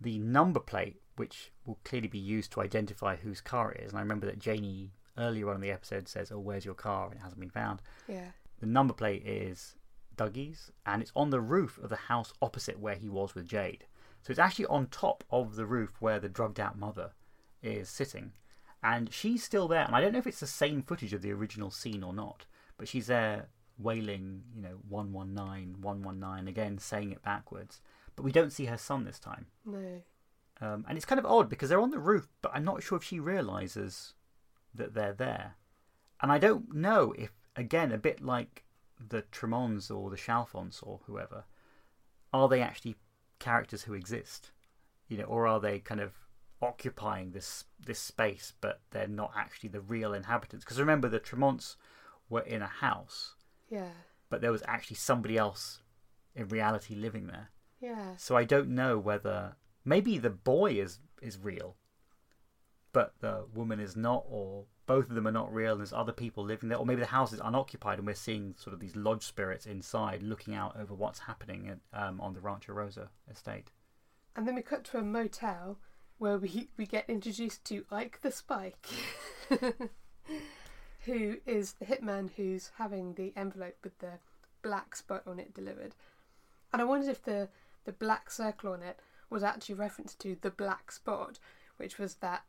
The 0.00 0.18
number 0.18 0.60
plate, 0.60 1.00
which 1.16 1.52
will 1.66 1.78
clearly 1.84 2.08
be 2.08 2.18
used 2.18 2.52
to 2.52 2.60
identify 2.60 3.16
whose 3.16 3.40
car 3.40 3.72
it 3.72 3.82
is, 3.82 3.90
and 3.90 3.98
I 3.98 4.02
remember 4.02 4.26
that 4.26 4.38
Janie 4.38 4.92
earlier 5.18 5.50
on 5.50 5.56
in 5.56 5.60
the 5.60 5.70
episode 5.70 6.08
says, 6.08 6.32
"Oh, 6.32 6.38
where's 6.38 6.64
your 6.64 6.74
car?" 6.74 7.06
and 7.06 7.16
it 7.16 7.22
hasn't 7.22 7.40
been 7.40 7.50
found. 7.50 7.82
Yeah. 8.08 8.30
The 8.60 8.66
number 8.66 8.94
plate 8.94 9.26
is 9.26 9.76
Dougie's, 10.16 10.70
and 10.86 11.02
it's 11.02 11.12
on 11.14 11.30
the 11.30 11.40
roof 11.40 11.78
of 11.78 11.90
the 11.90 11.96
house 11.96 12.32
opposite 12.40 12.78
where 12.78 12.94
he 12.94 13.08
was 13.08 13.34
with 13.34 13.46
Jade. 13.46 13.86
So 14.22 14.30
it's 14.30 14.38
actually 14.38 14.66
on 14.66 14.86
top 14.86 15.24
of 15.30 15.56
the 15.56 15.66
roof 15.66 15.96
where 16.00 16.20
the 16.20 16.28
drugged 16.28 16.60
out 16.60 16.78
mother 16.78 17.12
is 17.62 17.88
sitting. 17.88 18.32
And 18.82 19.12
she's 19.12 19.44
still 19.44 19.68
there, 19.68 19.84
and 19.84 19.94
I 19.94 20.00
don't 20.00 20.12
know 20.12 20.18
if 20.18 20.26
it's 20.26 20.40
the 20.40 20.46
same 20.46 20.82
footage 20.82 21.12
of 21.12 21.20
the 21.20 21.32
original 21.32 21.70
scene 21.70 22.02
or 22.02 22.14
not, 22.14 22.46
but 22.78 22.88
she's 22.88 23.08
there 23.08 23.48
wailing, 23.80 24.42
you 24.54 24.62
know, 24.62 24.80
119, 24.88 25.80
119 25.80 26.48
again, 26.48 26.78
saying 26.78 27.12
it 27.12 27.22
backwards. 27.22 27.80
But 28.16 28.24
we 28.24 28.32
don't 28.32 28.52
see 28.52 28.66
her 28.66 28.78
son 28.78 29.04
this 29.04 29.18
time. 29.18 29.46
No. 29.64 30.02
Um, 30.60 30.84
and 30.88 30.96
it's 30.96 31.06
kind 31.06 31.18
of 31.18 31.26
odd 31.26 31.48
because 31.48 31.68
they're 31.68 31.80
on 31.80 31.90
the 31.90 31.98
roof, 31.98 32.28
but 32.42 32.52
I'm 32.54 32.64
not 32.64 32.82
sure 32.82 32.98
if 32.98 33.04
she 33.04 33.18
realizes 33.18 34.14
that 34.74 34.94
they're 34.94 35.14
there. 35.14 35.56
And 36.20 36.30
I 36.30 36.38
don't 36.38 36.74
know 36.74 37.14
if, 37.18 37.30
again, 37.56 37.92
a 37.92 37.98
bit 37.98 38.22
like 38.22 38.64
the 39.08 39.22
Tremonds 39.22 39.90
or 39.90 40.10
the 40.10 40.16
Chalfonts 40.16 40.80
or 40.82 41.00
whoever, 41.06 41.44
are 42.32 42.48
they 42.48 42.60
actually 42.60 42.96
characters 43.38 43.82
who 43.82 43.94
exist? 43.94 44.50
You 45.08 45.18
know, 45.18 45.24
or 45.24 45.46
are 45.46 45.60
they 45.60 45.78
kind 45.78 46.00
of 46.00 46.12
occupying 46.62 47.30
this 47.30 47.64
this 47.84 47.98
space, 47.98 48.52
but 48.60 48.80
they're 48.90 49.08
not 49.08 49.32
actually 49.34 49.70
the 49.70 49.80
real 49.80 50.12
inhabitants? 50.12 50.64
Because 50.64 50.78
remember, 50.78 51.08
the 51.08 51.18
Tremonds 51.18 51.76
were 52.28 52.42
in 52.42 52.62
a 52.62 52.66
house, 52.66 53.34
Yeah. 53.70 53.90
but 54.28 54.40
there 54.40 54.52
was 54.52 54.62
actually 54.66 54.96
somebody 54.96 55.38
else 55.38 55.80
in 56.34 56.48
reality 56.48 56.94
living 56.94 57.26
there. 57.28 57.50
Yeah. 57.80 58.16
So 58.16 58.36
I 58.36 58.44
don't 58.44 58.70
know 58.70 58.98
whether 58.98 59.56
maybe 59.84 60.18
the 60.18 60.30
boy 60.30 60.72
is 60.72 60.98
is 61.22 61.38
real, 61.38 61.76
but 62.92 63.14
the 63.20 63.46
woman 63.54 63.78
is 63.80 63.96
not, 63.96 64.24
or 64.28 64.64
both 64.86 65.08
of 65.08 65.14
them 65.14 65.26
are 65.26 65.32
not 65.32 65.52
real. 65.52 65.72
And 65.72 65.80
there's 65.80 65.92
other 65.92 66.12
people 66.12 66.44
living 66.44 66.68
there, 66.68 66.78
or 66.78 66.84
maybe 66.86 67.00
the 67.00 67.06
house 67.06 67.32
is 67.32 67.40
unoccupied, 67.42 67.98
and 67.98 68.06
we're 68.06 68.14
seeing 68.14 68.54
sort 68.58 68.74
of 68.74 68.80
these 68.80 68.96
lodge 68.96 69.22
spirits 69.22 69.66
inside, 69.66 70.22
looking 70.22 70.54
out 70.54 70.76
over 70.78 70.94
what's 70.94 71.20
happening 71.20 71.68
at, 71.68 71.78
um, 72.02 72.20
on 72.20 72.34
the 72.34 72.40
Rancho 72.40 72.72
Rosa 72.72 73.08
estate. 73.30 73.70
And 74.36 74.46
then 74.46 74.54
we 74.54 74.62
cut 74.62 74.84
to 74.84 74.98
a 74.98 75.02
motel 75.02 75.78
where 76.18 76.38
we 76.38 76.68
we 76.76 76.86
get 76.86 77.08
introduced 77.08 77.64
to 77.66 77.84
Ike 77.90 78.20
the 78.22 78.30
Spike, 78.30 78.86
who 81.04 81.36
is 81.46 81.74
the 81.74 81.86
hitman 81.86 82.30
who's 82.36 82.70
having 82.76 83.14
the 83.14 83.32
envelope 83.36 83.76
with 83.82 83.98
the 83.98 84.18
black 84.62 84.94
spot 84.94 85.22
on 85.26 85.38
it 85.38 85.54
delivered. 85.54 85.94
And 86.72 86.80
I 86.82 86.84
wondered 86.84 87.10
if 87.10 87.22
the 87.22 87.48
the 87.84 87.92
black 87.92 88.30
circle 88.30 88.72
on 88.72 88.82
it 88.82 89.00
was 89.30 89.42
actually 89.42 89.74
reference 89.76 90.14
to 90.14 90.36
the 90.40 90.50
black 90.50 90.92
spot, 90.92 91.38
which 91.78 91.98
was 91.98 92.16
that 92.16 92.42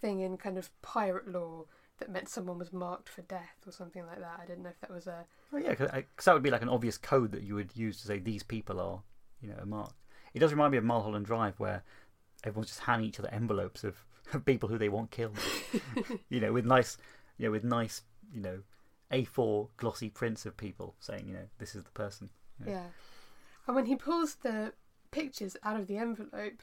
thing 0.00 0.20
in 0.20 0.36
kind 0.36 0.58
of 0.58 0.70
pirate 0.82 1.28
law 1.28 1.64
that 1.98 2.10
meant 2.10 2.28
someone 2.28 2.58
was 2.58 2.72
marked 2.72 3.08
for 3.08 3.22
death 3.22 3.56
or 3.66 3.72
something 3.72 4.04
like 4.06 4.18
that. 4.18 4.40
I 4.42 4.46
didn't 4.46 4.64
know 4.64 4.70
if 4.70 4.80
that 4.80 4.92
was 4.92 5.06
a. 5.06 5.24
Oh 5.52 5.58
yeah, 5.58 5.70
because 5.70 6.24
that 6.24 6.34
would 6.34 6.42
be 6.42 6.50
like 6.50 6.62
an 6.62 6.68
obvious 6.68 6.98
code 6.98 7.32
that 7.32 7.42
you 7.42 7.54
would 7.54 7.74
use 7.76 8.00
to 8.00 8.06
say 8.06 8.18
these 8.18 8.42
people 8.42 8.80
are, 8.80 9.00
you 9.40 9.48
know, 9.48 9.64
marked. 9.64 9.94
It 10.34 10.40
does 10.40 10.52
remind 10.52 10.72
me 10.72 10.78
of 10.78 10.84
Mulholland 10.84 11.26
Drive, 11.26 11.58
where 11.58 11.82
everyone's 12.42 12.68
just 12.68 12.80
handing 12.80 13.08
each 13.08 13.20
other 13.20 13.30
envelopes 13.32 13.84
of, 13.84 14.04
of 14.32 14.44
people 14.44 14.68
who 14.68 14.78
they 14.78 14.88
want 14.88 15.12
killed. 15.12 15.38
you 16.28 16.40
know, 16.40 16.52
with 16.52 16.66
nice, 16.66 16.98
you 17.36 17.46
know, 17.46 17.50
with 17.50 17.64
nice, 17.64 18.02
you 18.32 18.40
know, 18.40 18.60
A4 19.12 19.68
glossy 19.76 20.10
prints 20.10 20.46
of 20.46 20.56
people 20.56 20.94
saying, 21.00 21.26
you 21.26 21.34
know, 21.34 21.46
this 21.58 21.74
is 21.74 21.84
the 21.84 21.90
person. 21.90 22.30
Yeah. 22.64 22.72
yeah. 22.72 22.86
And 23.66 23.76
when 23.76 23.86
he 23.86 23.96
pulls 23.96 24.36
the 24.36 24.72
pictures 25.10 25.56
out 25.62 25.78
of 25.78 25.86
the 25.86 25.96
envelope, 25.96 26.62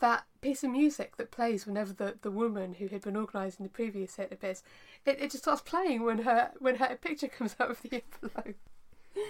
that 0.00 0.24
piece 0.40 0.64
of 0.64 0.70
music 0.70 1.16
that 1.16 1.30
plays 1.30 1.64
whenever 1.64 1.92
the, 1.92 2.16
the 2.22 2.30
woman 2.30 2.74
who 2.74 2.88
had 2.88 3.02
been 3.02 3.16
organising 3.16 3.64
the 3.64 3.70
previous 3.70 4.16
hit 4.16 4.32
appears, 4.32 4.62
it, 5.06 5.20
it 5.20 5.30
just 5.30 5.44
starts 5.44 5.62
playing 5.62 6.02
when 6.02 6.18
her 6.18 6.50
when 6.58 6.76
her 6.76 6.98
picture 7.00 7.28
comes 7.28 7.54
out 7.60 7.70
of 7.70 7.80
the 7.82 8.02
envelope. 8.22 8.56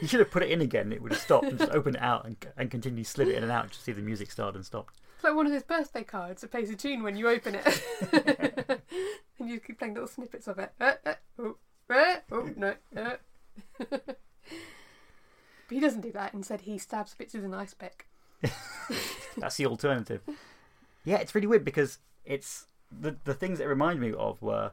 You 0.01 0.09
should 0.09 0.20
have 0.20 0.30
put 0.30 0.43
it 0.43 0.51
in 0.51 0.61
again. 0.61 0.93
It 0.93 1.03
would 1.03 1.12
have 1.12 1.20
stopped 1.20 1.47
and 1.47 1.59
just 1.59 1.72
opened 1.72 1.97
it 1.97 2.03
out 2.03 2.24
and, 2.24 2.36
and 2.57 2.70
continue 2.70 3.05
slid 3.05 3.28
it 3.28 3.34
in 3.34 3.43
and 3.43 3.53
out 3.53 3.72
to 3.72 3.78
see 3.78 3.93
the 3.93 4.01
music 4.01 4.30
start 4.30 4.55
and 4.55 4.64
stop. 4.64 4.90
It's 5.16 5.24
like 5.24 5.34
one 5.34 5.47
of 5.47 5.53
those 5.53 5.62
birthday 5.62 6.05
cards 6.05 6.43
that 6.43 6.51
plays 6.51 6.70
a 6.70 6.74
tune 6.74 7.03
when 7.03 7.16
you 7.16 7.28
open 7.28 7.57
it, 7.57 8.82
and 9.39 9.49
you 9.49 9.61
keep 9.61 9.78
playing 9.78 9.95
little 9.95 10.09
snippets 10.09 10.49
of 10.49 10.59
it. 10.59 10.72
Uh, 10.80 10.95
uh, 11.05 11.14
oh, 11.39 11.57
uh, 11.91 12.16
oh 12.30 12.51
no. 12.57 12.74
Uh. 12.97 13.16
but 13.91 14.16
he 15.70 15.80
doesn't 15.80 16.01
do 16.01 16.12
that. 16.12 16.35
Instead, 16.35 16.62
he 16.62 16.78
stabs 16.78 17.14
bits 17.14 17.35
with 17.35 17.45
an 17.45 17.55
ice 17.55 17.74
pick. 17.74 18.07
That's 19.37 19.57
the 19.57 19.66
alternative. 19.66 20.22
Yeah, 21.05 21.18
it's 21.18 21.35
really 21.35 21.47
weird 21.47 21.64
because 21.64 21.99
it's 22.24 22.66
the 22.91 23.16
the 23.24 23.35
things 23.35 23.61
it 23.61 23.66
reminded 23.66 24.01
me 24.01 24.12
of 24.16 24.41
were 24.43 24.72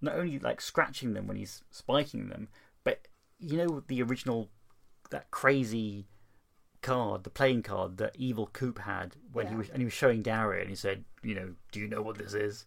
not 0.00 0.14
only 0.14 0.38
like 0.38 0.60
scratching 0.60 1.14
them 1.14 1.26
when 1.26 1.36
he's 1.36 1.64
spiking 1.70 2.28
them, 2.28 2.48
but 2.84 3.08
you 3.38 3.56
know 3.56 3.82
the 3.86 4.02
original 4.02 4.50
that 5.10 5.30
crazy 5.30 6.06
card, 6.82 7.24
the 7.24 7.30
playing 7.30 7.62
card 7.62 7.96
that 7.96 8.14
Evil 8.16 8.48
Coop 8.52 8.80
had 8.80 9.16
when 9.32 9.46
yeah. 9.46 9.52
he 9.52 9.56
was 9.56 9.68
and 9.70 9.78
he 9.78 9.84
was 9.84 9.94
showing 9.94 10.22
Darya 10.22 10.60
and 10.60 10.70
he 10.70 10.76
said, 10.76 11.04
you 11.22 11.34
know, 11.34 11.54
do 11.72 11.80
you 11.80 11.88
know 11.88 12.02
what 12.02 12.18
this 12.18 12.34
is? 12.34 12.66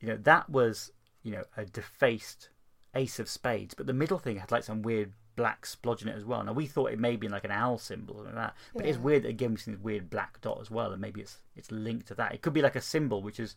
You 0.00 0.08
know, 0.08 0.16
that 0.16 0.48
was, 0.48 0.92
you 1.22 1.32
know, 1.32 1.44
a 1.56 1.64
defaced 1.64 2.50
ace 2.94 3.18
of 3.18 3.28
spades, 3.28 3.74
but 3.74 3.86
the 3.86 3.92
middle 3.92 4.18
thing 4.18 4.38
had 4.38 4.50
like 4.50 4.64
some 4.64 4.82
weird 4.82 5.12
black 5.36 5.64
splodge 5.64 6.02
in 6.02 6.08
it 6.08 6.16
as 6.16 6.24
well. 6.24 6.42
Now 6.42 6.52
we 6.52 6.66
thought 6.66 6.90
it 6.90 6.98
may 6.98 7.16
be 7.16 7.28
like 7.28 7.44
an 7.44 7.50
owl 7.50 7.78
symbol 7.78 8.20
or 8.20 8.24
like 8.24 8.34
that, 8.34 8.56
but 8.74 8.84
yeah. 8.84 8.90
it's 8.90 8.98
weird. 8.98 9.24
Again, 9.24 9.50
we've 9.50 9.60
seen 9.60 9.74
this 9.74 9.82
weird 9.82 10.10
black 10.10 10.40
dot 10.40 10.58
as 10.60 10.70
well, 10.70 10.92
and 10.92 11.00
maybe 11.00 11.20
it's 11.20 11.38
it's 11.56 11.70
linked 11.70 12.08
to 12.08 12.14
that. 12.16 12.34
It 12.34 12.42
could 12.42 12.52
be 12.52 12.62
like 12.62 12.76
a 12.76 12.80
symbol 12.80 13.22
which 13.22 13.40
is 13.40 13.54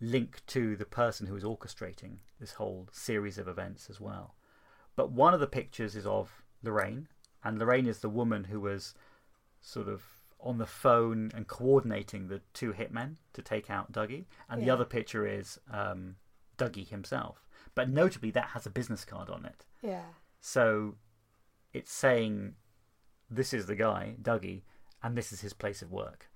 linked 0.00 0.46
to 0.48 0.76
the 0.76 0.84
person 0.84 1.26
who 1.26 1.36
is 1.36 1.44
orchestrating 1.44 2.18
this 2.40 2.52
whole 2.52 2.88
series 2.92 3.38
of 3.38 3.48
events 3.48 3.88
as 3.90 4.00
well. 4.00 4.34
But 4.96 5.12
one 5.12 5.34
of 5.34 5.40
the 5.40 5.46
pictures 5.46 5.96
is 5.96 6.06
of 6.06 6.42
Lorraine, 6.62 7.08
and 7.42 7.58
Lorraine 7.58 7.86
is 7.86 7.98
the 7.98 8.08
woman 8.08 8.44
who 8.44 8.60
was 8.60 8.94
sort 9.60 9.88
of 9.88 10.02
on 10.42 10.58
the 10.58 10.66
phone 10.66 11.30
and 11.34 11.46
coordinating 11.46 12.28
the 12.28 12.40
two 12.52 12.72
hitmen 12.72 13.16
to 13.32 13.42
take 13.42 13.70
out 13.70 13.92
Dougie, 13.92 14.24
and 14.48 14.60
yeah. 14.60 14.66
the 14.66 14.70
other 14.72 14.84
picture 14.84 15.26
is 15.26 15.58
um, 15.70 16.16
Dougie 16.58 16.88
himself. 16.88 17.46
But 17.74 17.88
notably, 17.88 18.30
that 18.32 18.48
has 18.48 18.66
a 18.66 18.70
business 18.70 19.04
card 19.04 19.30
on 19.30 19.46
it. 19.46 19.64
Yeah. 19.82 20.02
So 20.40 20.96
it's 21.72 21.92
saying 21.92 22.54
this 23.30 23.54
is 23.54 23.66
the 23.66 23.76
guy, 23.76 24.16
Dougie, 24.20 24.62
and 25.02 25.16
this 25.16 25.32
is 25.32 25.40
his 25.40 25.52
place 25.52 25.82
of 25.82 25.90
work. 25.90 26.28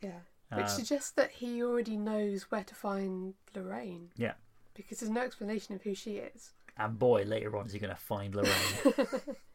Yeah. 0.00 0.20
Which 0.52 0.66
uh, 0.66 0.68
suggests 0.68 1.10
that 1.12 1.30
he 1.30 1.62
already 1.62 1.96
knows 1.96 2.44
where 2.50 2.64
to 2.64 2.74
find 2.74 3.34
Lorraine. 3.54 4.10
Yeah. 4.16 4.34
Because 4.74 5.00
there's 5.00 5.10
no 5.10 5.22
explanation 5.22 5.74
of 5.74 5.82
who 5.82 5.94
she 5.94 6.16
is. 6.16 6.52
And 6.76 6.98
boy, 6.98 7.22
later 7.24 7.56
on 7.56 7.66
is 7.66 7.72
he 7.72 7.78
going 7.78 7.94
to 7.94 8.00
find 8.00 8.34
Lorraine. 8.34 9.06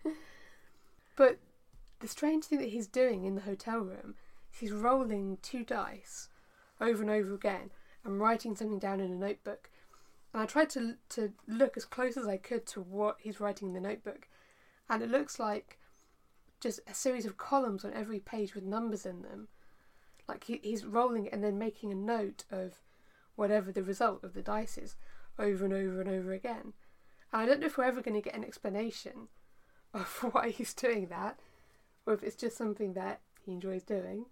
but 1.15 1.37
the 1.99 2.07
strange 2.07 2.45
thing 2.45 2.59
that 2.59 2.69
he's 2.69 2.87
doing 2.87 3.25
in 3.25 3.35
the 3.35 3.41
hotel 3.41 3.79
room 3.79 4.15
is 4.53 4.59
he's 4.59 4.71
rolling 4.71 5.37
two 5.41 5.63
dice 5.63 6.29
over 6.79 7.01
and 7.01 7.11
over 7.11 7.33
again 7.33 7.71
and 8.03 8.19
writing 8.19 8.55
something 8.55 8.79
down 8.79 8.99
in 8.99 9.11
a 9.11 9.15
notebook 9.15 9.69
and 10.33 10.41
I 10.41 10.45
tried 10.45 10.69
to 10.71 10.95
to 11.09 11.33
look 11.47 11.75
as 11.75 11.85
close 11.85 12.17
as 12.17 12.27
I 12.27 12.37
could 12.37 12.65
to 12.67 12.81
what 12.81 13.17
he's 13.19 13.39
writing 13.39 13.69
in 13.69 13.73
the 13.73 13.79
notebook, 13.79 14.27
and 14.87 15.01
it 15.01 15.09
looks 15.09 15.39
like 15.39 15.79
just 16.59 16.79
a 16.87 16.93
series 16.93 17.25
of 17.25 17.37
columns 17.37 17.83
on 17.85 17.93
every 17.93 18.19
page 18.19 18.53
with 18.53 18.63
numbers 18.63 19.05
in 19.05 19.21
them. 19.21 19.47
Like 20.27 20.43
he, 20.43 20.59
he's 20.61 20.85
rolling 20.85 21.27
and 21.29 21.43
then 21.43 21.57
making 21.57 21.91
a 21.91 21.95
note 21.95 22.43
of 22.51 22.75
whatever 23.35 23.71
the 23.71 23.81
result 23.81 24.23
of 24.23 24.33
the 24.33 24.41
dice 24.41 24.77
is 24.77 24.95
over 25.39 25.65
and 25.65 25.73
over 25.73 26.01
and 26.01 26.09
over 26.09 26.33
again. 26.33 26.73
And 27.31 27.41
I 27.41 27.45
don't 27.45 27.61
know 27.61 27.67
if 27.67 27.77
we're 27.77 27.85
ever 27.85 28.01
going 28.01 28.15
to 28.15 28.21
get 28.21 28.35
an 28.35 28.43
explanation 28.43 29.29
of 29.93 30.07
why 30.31 30.49
he's 30.49 30.73
doing 30.73 31.07
that, 31.07 31.39
or 32.09 32.15
if 32.15 32.23
it's 32.23 32.35
just 32.35 32.57
something 32.57 32.93
that 32.93 33.19
he 33.45 33.51
enjoys 33.51 33.83
doing. 33.83 34.25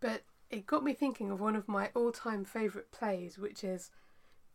But 0.00 0.22
it 0.48 0.66
got 0.66 0.82
me 0.82 0.94
thinking 0.94 1.30
of 1.30 1.40
one 1.40 1.54
of 1.54 1.68
my 1.68 1.90
all 1.94 2.10
time 2.10 2.46
favourite 2.46 2.90
plays, 2.90 3.38
which 3.38 3.62
is 3.62 3.90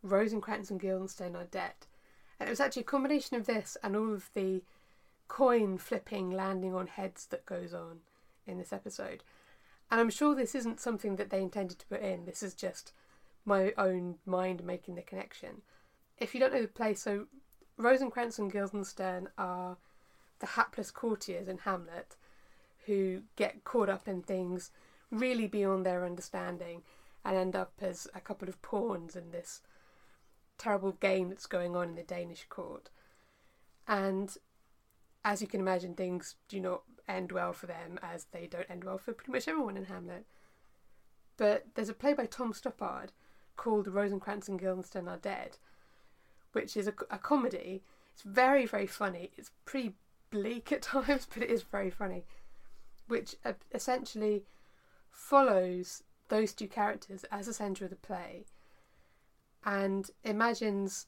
Rosencrantz 0.02 0.68
and 0.68 0.80
Guildenstern 0.80 1.36
are 1.36 1.44
dead. 1.44 1.86
And 2.40 2.48
it 2.48 2.50
was 2.50 2.58
actually 2.58 2.82
a 2.82 2.86
combination 2.86 3.36
of 3.36 3.46
this 3.46 3.76
and 3.80 3.94
all 3.94 4.12
of 4.12 4.30
the 4.34 4.62
coin 5.28 5.78
flipping, 5.78 6.32
landing 6.32 6.74
on 6.74 6.88
heads 6.88 7.26
that 7.26 7.46
goes 7.46 7.72
on 7.72 8.00
in 8.44 8.58
this 8.58 8.72
episode. 8.72 9.22
And 9.88 10.00
I'm 10.00 10.10
sure 10.10 10.34
this 10.34 10.56
isn't 10.56 10.80
something 10.80 11.14
that 11.14 11.30
they 11.30 11.40
intended 11.40 11.78
to 11.78 11.86
put 11.86 12.02
in. 12.02 12.24
This 12.24 12.42
is 12.42 12.54
just 12.54 12.92
my 13.44 13.72
own 13.78 14.16
mind 14.26 14.64
making 14.64 14.96
the 14.96 15.02
connection. 15.02 15.62
If 16.18 16.34
you 16.34 16.40
don't 16.40 16.52
know 16.52 16.62
the 16.62 16.66
play, 16.66 16.94
so 16.94 17.26
Rosencrantz 17.76 18.36
and 18.40 18.50
Guildenstern 18.50 19.28
are 19.38 19.76
the 20.40 20.46
hapless 20.46 20.90
courtiers 20.90 21.46
in 21.46 21.58
Hamlet 21.58 22.16
who 22.88 23.22
get 23.36 23.62
caught 23.62 23.88
up 23.88 24.08
in 24.08 24.22
things 24.22 24.72
really 25.10 25.46
beyond 25.46 25.86
their 25.86 26.04
understanding 26.04 26.82
and 27.24 27.36
end 27.36 27.54
up 27.54 27.72
as 27.80 28.08
a 28.14 28.20
couple 28.20 28.48
of 28.48 28.60
pawns 28.62 29.14
in 29.14 29.30
this 29.30 29.60
terrible 30.56 30.92
game 30.92 31.28
that's 31.28 31.46
going 31.46 31.76
on 31.76 31.90
in 31.90 31.94
the 31.94 32.02
Danish 32.02 32.46
court. 32.48 32.90
And 33.86 34.36
as 35.24 35.40
you 35.40 35.46
can 35.46 35.60
imagine, 35.60 35.94
things 35.94 36.36
do 36.48 36.60
not 36.60 36.82
end 37.06 37.32
well 37.32 37.52
for 37.52 37.66
them, 37.66 37.98
as 38.02 38.26
they 38.32 38.46
don't 38.46 38.70
end 38.70 38.84
well 38.84 38.98
for 38.98 39.12
pretty 39.12 39.32
much 39.32 39.46
everyone 39.46 39.76
in 39.76 39.84
Hamlet. 39.84 40.26
But 41.36 41.66
there's 41.74 41.88
a 41.88 41.94
play 41.94 42.14
by 42.14 42.26
Tom 42.26 42.52
Stoppard 42.52 43.10
called 43.56 43.88
Rosencrantz 43.88 44.48
and 44.48 44.58
Guildenstern 44.58 45.08
Are 45.08 45.16
Dead, 45.16 45.58
which 46.52 46.76
is 46.76 46.88
a, 46.88 46.94
a 47.10 47.18
comedy. 47.18 47.82
It's 48.12 48.22
very, 48.22 48.66
very 48.66 48.86
funny. 48.86 49.30
It's 49.36 49.50
pretty 49.64 49.94
bleak 50.30 50.72
at 50.72 50.82
times, 50.82 51.26
but 51.32 51.42
it 51.42 51.50
is 51.50 51.62
very 51.62 51.90
funny, 51.90 52.24
which 53.08 53.36
uh, 53.44 53.52
essentially 53.74 54.44
follows 55.10 56.02
those 56.28 56.52
two 56.52 56.68
characters 56.68 57.24
as 57.32 57.46
the 57.46 57.52
centre 57.52 57.84
of 57.84 57.90
the 57.90 57.96
play 57.96 58.44
and 59.64 60.10
imagines 60.24 61.06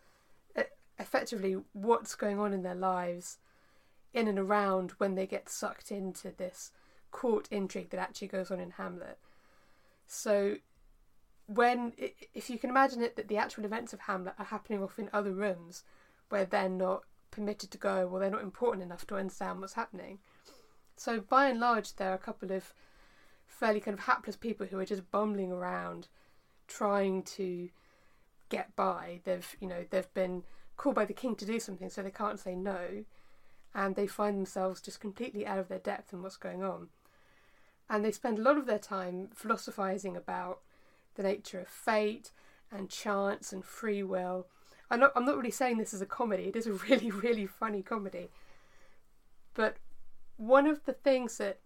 effectively 1.00 1.56
what's 1.72 2.14
going 2.14 2.38
on 2.38 2.52
in 2.52 2.62
their 2.62 2.74
lives 2.74 3.38
in 4.12 4.28
and 4.28 4.38
around 4.38 4.92
when 4.98 5.14
they 5.14 5.26
get 5.26 5.48
sucked 5.48 5.90
into 5.90 6.30
this 6.30 6.72
court 7.10 7.48
intrigue 7.50 7.90
that 7.90 8.00
actually 8.00 8.28
goes 8.28 8.50
on 8.50 8.60
in 8.60 8.72
Hamlet. 8.72 9.18
So, 10.06 10.56
when, 11.46 11.92
if 12.34 12.50
you 12.50 12.58
can 12.58 12.70
imagine 12.70 13.02
it, 13.02 13.16
that 13.16 13.28
the 13.28 13.36
actual 13.36 13.64
events 13.64 13.92
of 13.92 14.00
Hamlet 14.00 14.34
are 14.38 14.44
happening 14.44 14.82
off 14.82 14.98
in 14.98 15.08
other 15.12 15.32
rooms 15.32 15.82
where 16.28 16.44
they're 16.44 16.68
not 16.68 17.02
permitted 17.30 17.70
to 17.72 17.78
go 17.78 18.08
or 18.08 18.20
they're 18.20 18.30
not 18.30 18.42
important 18.42 18.84
enough 18.84 19.06
to 19.08 19.16
understand 19.16 19.60
what's 19.60 19.72
happening. 19.72 20.18
So, 21.00 21.18
by 21.18 21.48
and 21.48 21.58
large, 21.58 21.94
there 21.94 22.10
are 22.10 22.14
a 22.14 22.18
couple 22.18 22.52
of 22.52 22.74
fairly 23.46 23.80
kind 23.80 23.94
of 23.94 24.04
hapless 24.04 24.36
people 24.36 24.66
who 24.66 24.78
are 24.78 24.84
just 24.84 25.10
bumbling 25.10 25.50
around 25.50 26.08
trying 26.68 27.22
to 27.22 27.70
get 28.50 28.76
by. 28.76 29.20
They've 29.24 29.56
you 29.60 29.66
know 29.66 29.86
they've 29.88 30.12
been 30.12 30.42
called 30.76 30.96
by 30.96 31.06
the 31.06 31.14
king 31.14 31.36
to 31.36 31.46
do 31.46 31.58
something, 31.58 31.88
so 31.88 32.02
they 32.02 32.10
can't 32.10 32.38
say 32.38 32.54
no, 32.54 33.06
and 33.74 33.96
they 33.96 34.06
find 34.06 34.36
themselves 34.36 34.82
just 34.82 35.00
completely 35.00 35.46
out 35.46 35.58
of 35.58 35.68
their 35.68 35.78
depth 35.78 36.12
in 36.12 36.22
what's 36.22 36.36
going 36.36 36.62
on. 36.62 36.88
And 37.88 38.04
they 38.04 38.12
spend 38.12 38.38
a 38.38 38.42
lot 38.42 38.58
of 38.58 38.66
their 38.66 38.78
time 38.78 39.30
philosophizing 39.34 40.18
about 40.18 40.60
the 41.14 41.22
nature 41.22 41.60
of 41.60 41.68
fate 41.68 42.30
and 42.70 42.90
chance 42.90 43.54
and 43.54 43.64
free 43.64 44.02
will. 44.02 44.48
I'm 44.90 45.00
not, 45.00 45.12
I'm 45.16 45.24
not 45.24 45.38
really 45.38 45.50
saying 45.50 45.78
this 45.78 45.94
is 45.94 46.02
a 46.02 46.06
comedy, 46.06 46.48
it 46.48 46.56
is 46.56 46.66
a 46.66 46.72
really, 46.90 47.10
really 47.10 47.46
funny 47.46 47.80
comedy. 47.80 48.28
But 49.54 49.78
one 50.40 50.66
of 50.66 50.82
the 50.86 50.94
things 50.94 51.36
that 51.36 51.58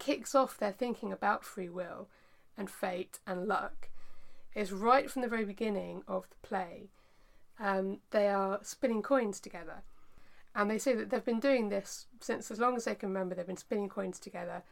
kicks 0.00 0.34
off 0.34 0.58
their 0.58 0.72
thinking 0.72 1.12
about 1.12 1.44
free 1.44 1.68
will 1.68 2.08
and 2.56 2.68
fate 2.68 3.20
and 3.24 3.46
luck 3.46 3.88
is 4.52 4.72
right 4.72 5.08
from 5.08 5.22
the 5.22 5.28
very 5.28 5.44
beginning 5.44 6.02
of 6.08 6.28
the 6.28 6.48
play. 6.48 6.88
Um, 7.60 7.98
they 8.10 8.28
are 8.28 8.58
spinning 8.62 9.00
coins 9.00 9.38
together. 9.38 9.84
And 10.56 10.68
they 10.68 10.78
say 10.78 10.92
that 10.94 11.10
they've 11.10 11.24
been 11.24 11.38
doing 11.38 11.68
this 11.68 12.06
since 12.20 12.50
as 12.50 12.58
long 12.58 12.74
as 12.74 12.84
they 12.84 12.96
can 12.96 13.10
remember, 13.10 13.36
they've 13.36 13.46
been 13.46 13.56
spinning 13.56 13.88
coins 13.88 14.18
together. 14.18 14.64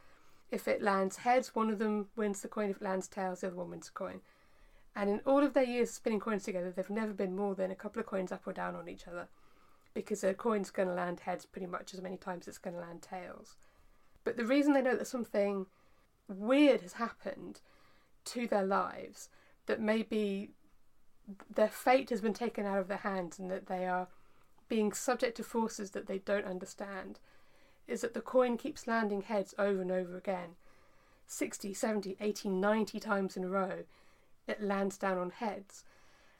If 0.51 0.67
it 0.67 0.81
lands 0.81 1.17
heads, 1.17 1.55
one 1.55 1.69
of 1.69 1.79
them 1.79 2.07
wins 2.17 2.41
the 2.41 2.49
coin. 2.49 2.69
If 2.69 2.77
it 2.77 2.81
lands 2.81 3.07
tails, 3.07 3.39
the 3.39 3.47
other 3.47 3.55
one 3.55 3.69
wins 3.69 3.85
the 3.87 3.93
coin. 3.93 4.19
And 4.93 5.09
in 5.09 5.21
all 5.25 5.43
of 5.43 5.53
their 5.53 5.63
years 5.63 5.91
spinning 5.91 6.19
coins 6.19 6.43
together, 6.43 6.71
they've 6.71 6.89
never 6.89 7.13
been 7.13 7.37
more 7.37 7.55
than 7.55 7.71
a 7.71 7.75
couple 7.75 8.01
of 8.01 8.05
coins 8.05 8.33
up 8.33 8.45
or 8.45 8.51
down 8.51 8.75
on 8.75 8.89
each 8.89 9.07
other. 9.07 9.29
Because 9.97 10.23
a 10.23 10.35
coin's 10.35 10.69
going 10.69 10.87
to 10.87 10.93
land 10.93 11.21
heads 11.21 11.47
pretty 11.47 11.65
much 11.65 11.91
as 11.93 12.01
many 12.01 12.17
times 12.17 12.43
as 12.43 12.49
it's 12.49 12.57
going 12.59 12.75
to 12.75 12.81
land 12.81 13.01
tails. 13.01 13.55
But 14.23 14.37
the 14.37 14.45
reason 14.45 14.73
they 14.73 14.81
know 14.83 14.95
that 14.95 15.07
something 15.07 15.65
weird 16.27 16.81
has 16.81 16.93
happened 16.93 17.61
to 18.25 18.45
their 18.45 18.63
lives, 18.63 19.29
that 19.65 19.81
maybe 19.81 20.51
their 21.53 21.67
fate 21.67 22.11
has 22.11 22.21
been 22.21 22.35
taken 22.35 22.63
out 22.63 22.77
of 22.77 22.87
their 22.87 22.97
hands 22.97 23.39
and 23.39 23.49
that 23.49 23.65
they 23.65 23.87
are 23.87 24.07
being 24.69 24.93
subject 24.93 25.35
to 25.37 25.43
forces 25.43 25.91
that 25.91 26.05
they 26.05 26.19
don't 26.19 26.45
understand, 26.45 27.19
is 27.87 28.01
that 28.01 28.13
the 28.13 28.21
coin 28.21 28.55
keeps 28.55 28.85
landing 28.85 29.21
heads 29.23 29.55
over 29.57 29.81
and 29.81 29.91
over 29.91 30.15
again 30.15 30.57
60, 31.25 31.73
70, 31.73 32.17
80, 32.21 32.49
90 32.49 32.99
times 32.99 33.35
in 33.35 33.45
a 33.45 33.49
row 33.49 33.83
it 34.47 34.61
lands 34.61 34.97
down 34.97 35.17
on 35.17 35.31
heads. 35.31 35.83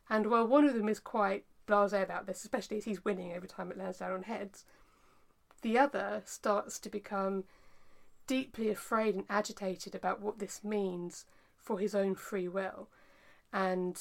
And 0.10 0.28
while 0.28 0.46
one 0.46 0.66
of 0.66 0.76
them 0.76 0.88
is 0.88 1.00
quite 1.00 1.46
blasé 1.68 2.02
about 2.02 2.26
this, 2.26 2.44
especially 2.44 2.78
as 2.78 2.86
he's 2.86 3.06
winning 3.06 3.34
every 3.34 3.48
time 3.48 3.72
it 3.72 3.78
lands 3.78 4.00
down 4.00 4.12
on 4.12 4.24
heads, 4.24 4.66
the 5.62 5.78
other 5.78 6.22
starts 6.26 6.80
to 6.80 6.90
become 6.90 7.44
deeply 8.28 8.70
afraid 8.70 9.16
and 9.16 9.26
agitated 9.30 9.96
about 9.96 10.22
what 10.22 10.40
this 10.40 10.64
means 10.64 11.26
for 11.58 11.80
his 11.80 11.96
own 11.96 12.16
free 12.16 12.48
will. 12.48 12.88
And, 13.52 14.00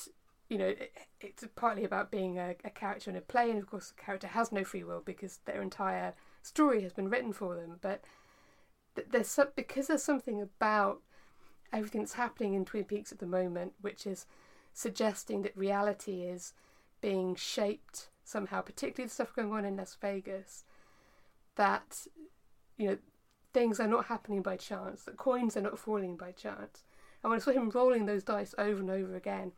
you 0.49 0.59
know, 0.59 0.67
it, 0.67 0.93
it's 1.21 1.45
partly 1.55 1.85
about 1.85 2.11
being 2.11 2.39
a, 2.39 2.57
a 2.65 2.71
character 2.71 3.11
in 3.11 3.17
a 3.17 3.21
play, 3.21 3.51
and 3.51 3.59
of 3.59 3.71
course, 3.71 3.91
the 3.91 4.03
character 4.03 4.29
has 4.29 4.53
no 4.53 4.65
free 4.65 4.85
will 4.85 5.03
because 5.05 5.39
their 5.45 5.63
entire 5.63 6.15
story 6.43 6.83
has 6.83 6.93
been 6.93 7.09
written 7.09 7.33
for 7.33 7.55
them. 7.55 7.79
But 7.81 8.03
there's 9.11 9.29
some, 9.29 9.49
because 9.57 9.87
there's 9.87 10.03
something 10.03 10.41
about 10.41 11.01
everything 11.73 12.03
that's 12.03 12.15
happening 12.15 12.55
in 12.55 12.65
Twin 12.65 12.85
Peaks 12.85 13.13
at 13.13 13.19
the 13.19 13.27
moment, 13.27 13.75
which 13.81 14.07
is 14.07 14.27
suggesting 14.73 15.43
that 15.43 15.57
reality 15.57 16.23
is 16.23 16.53
being 17.01 17.35
shaped 17.35 18.09
somehow, 18.25 18.61
particularly 18.61 19.09
the 19.09 19.15
stuff 19.15 19.35
going 19.35 19.53
on 19.53 19.65
in 19.65 19.77
Las 19.77 19.97
Vegas, 20.01 20.65
that 21.57 22.07
you 22.77 22.89
know 22.89 22.99
things 23.53 23.81
are 23.81 23.89
not 23.89 24.07
happening 24.07 24.43
by 24.43 24.57
chance, 24.57 25.05
that 25.05 25.17
coins 25.17 25.57
are 25.57 25.63
not 25.63 25.79
falling 25.79 26.17
by 26.17 26.33
chance. 26.33 26.85
And 27.23 27.31
when 27.31 27.41
I 27.41 27.43
saw 27.43 27.53
him 27.53 27.71
rolling 27.71 28.07
those 28.07 28.23
dice 28.23 28.55
over 28.59 28.81
and 28.81 28.91
over 28.91 29.17
again, 29.17 29.53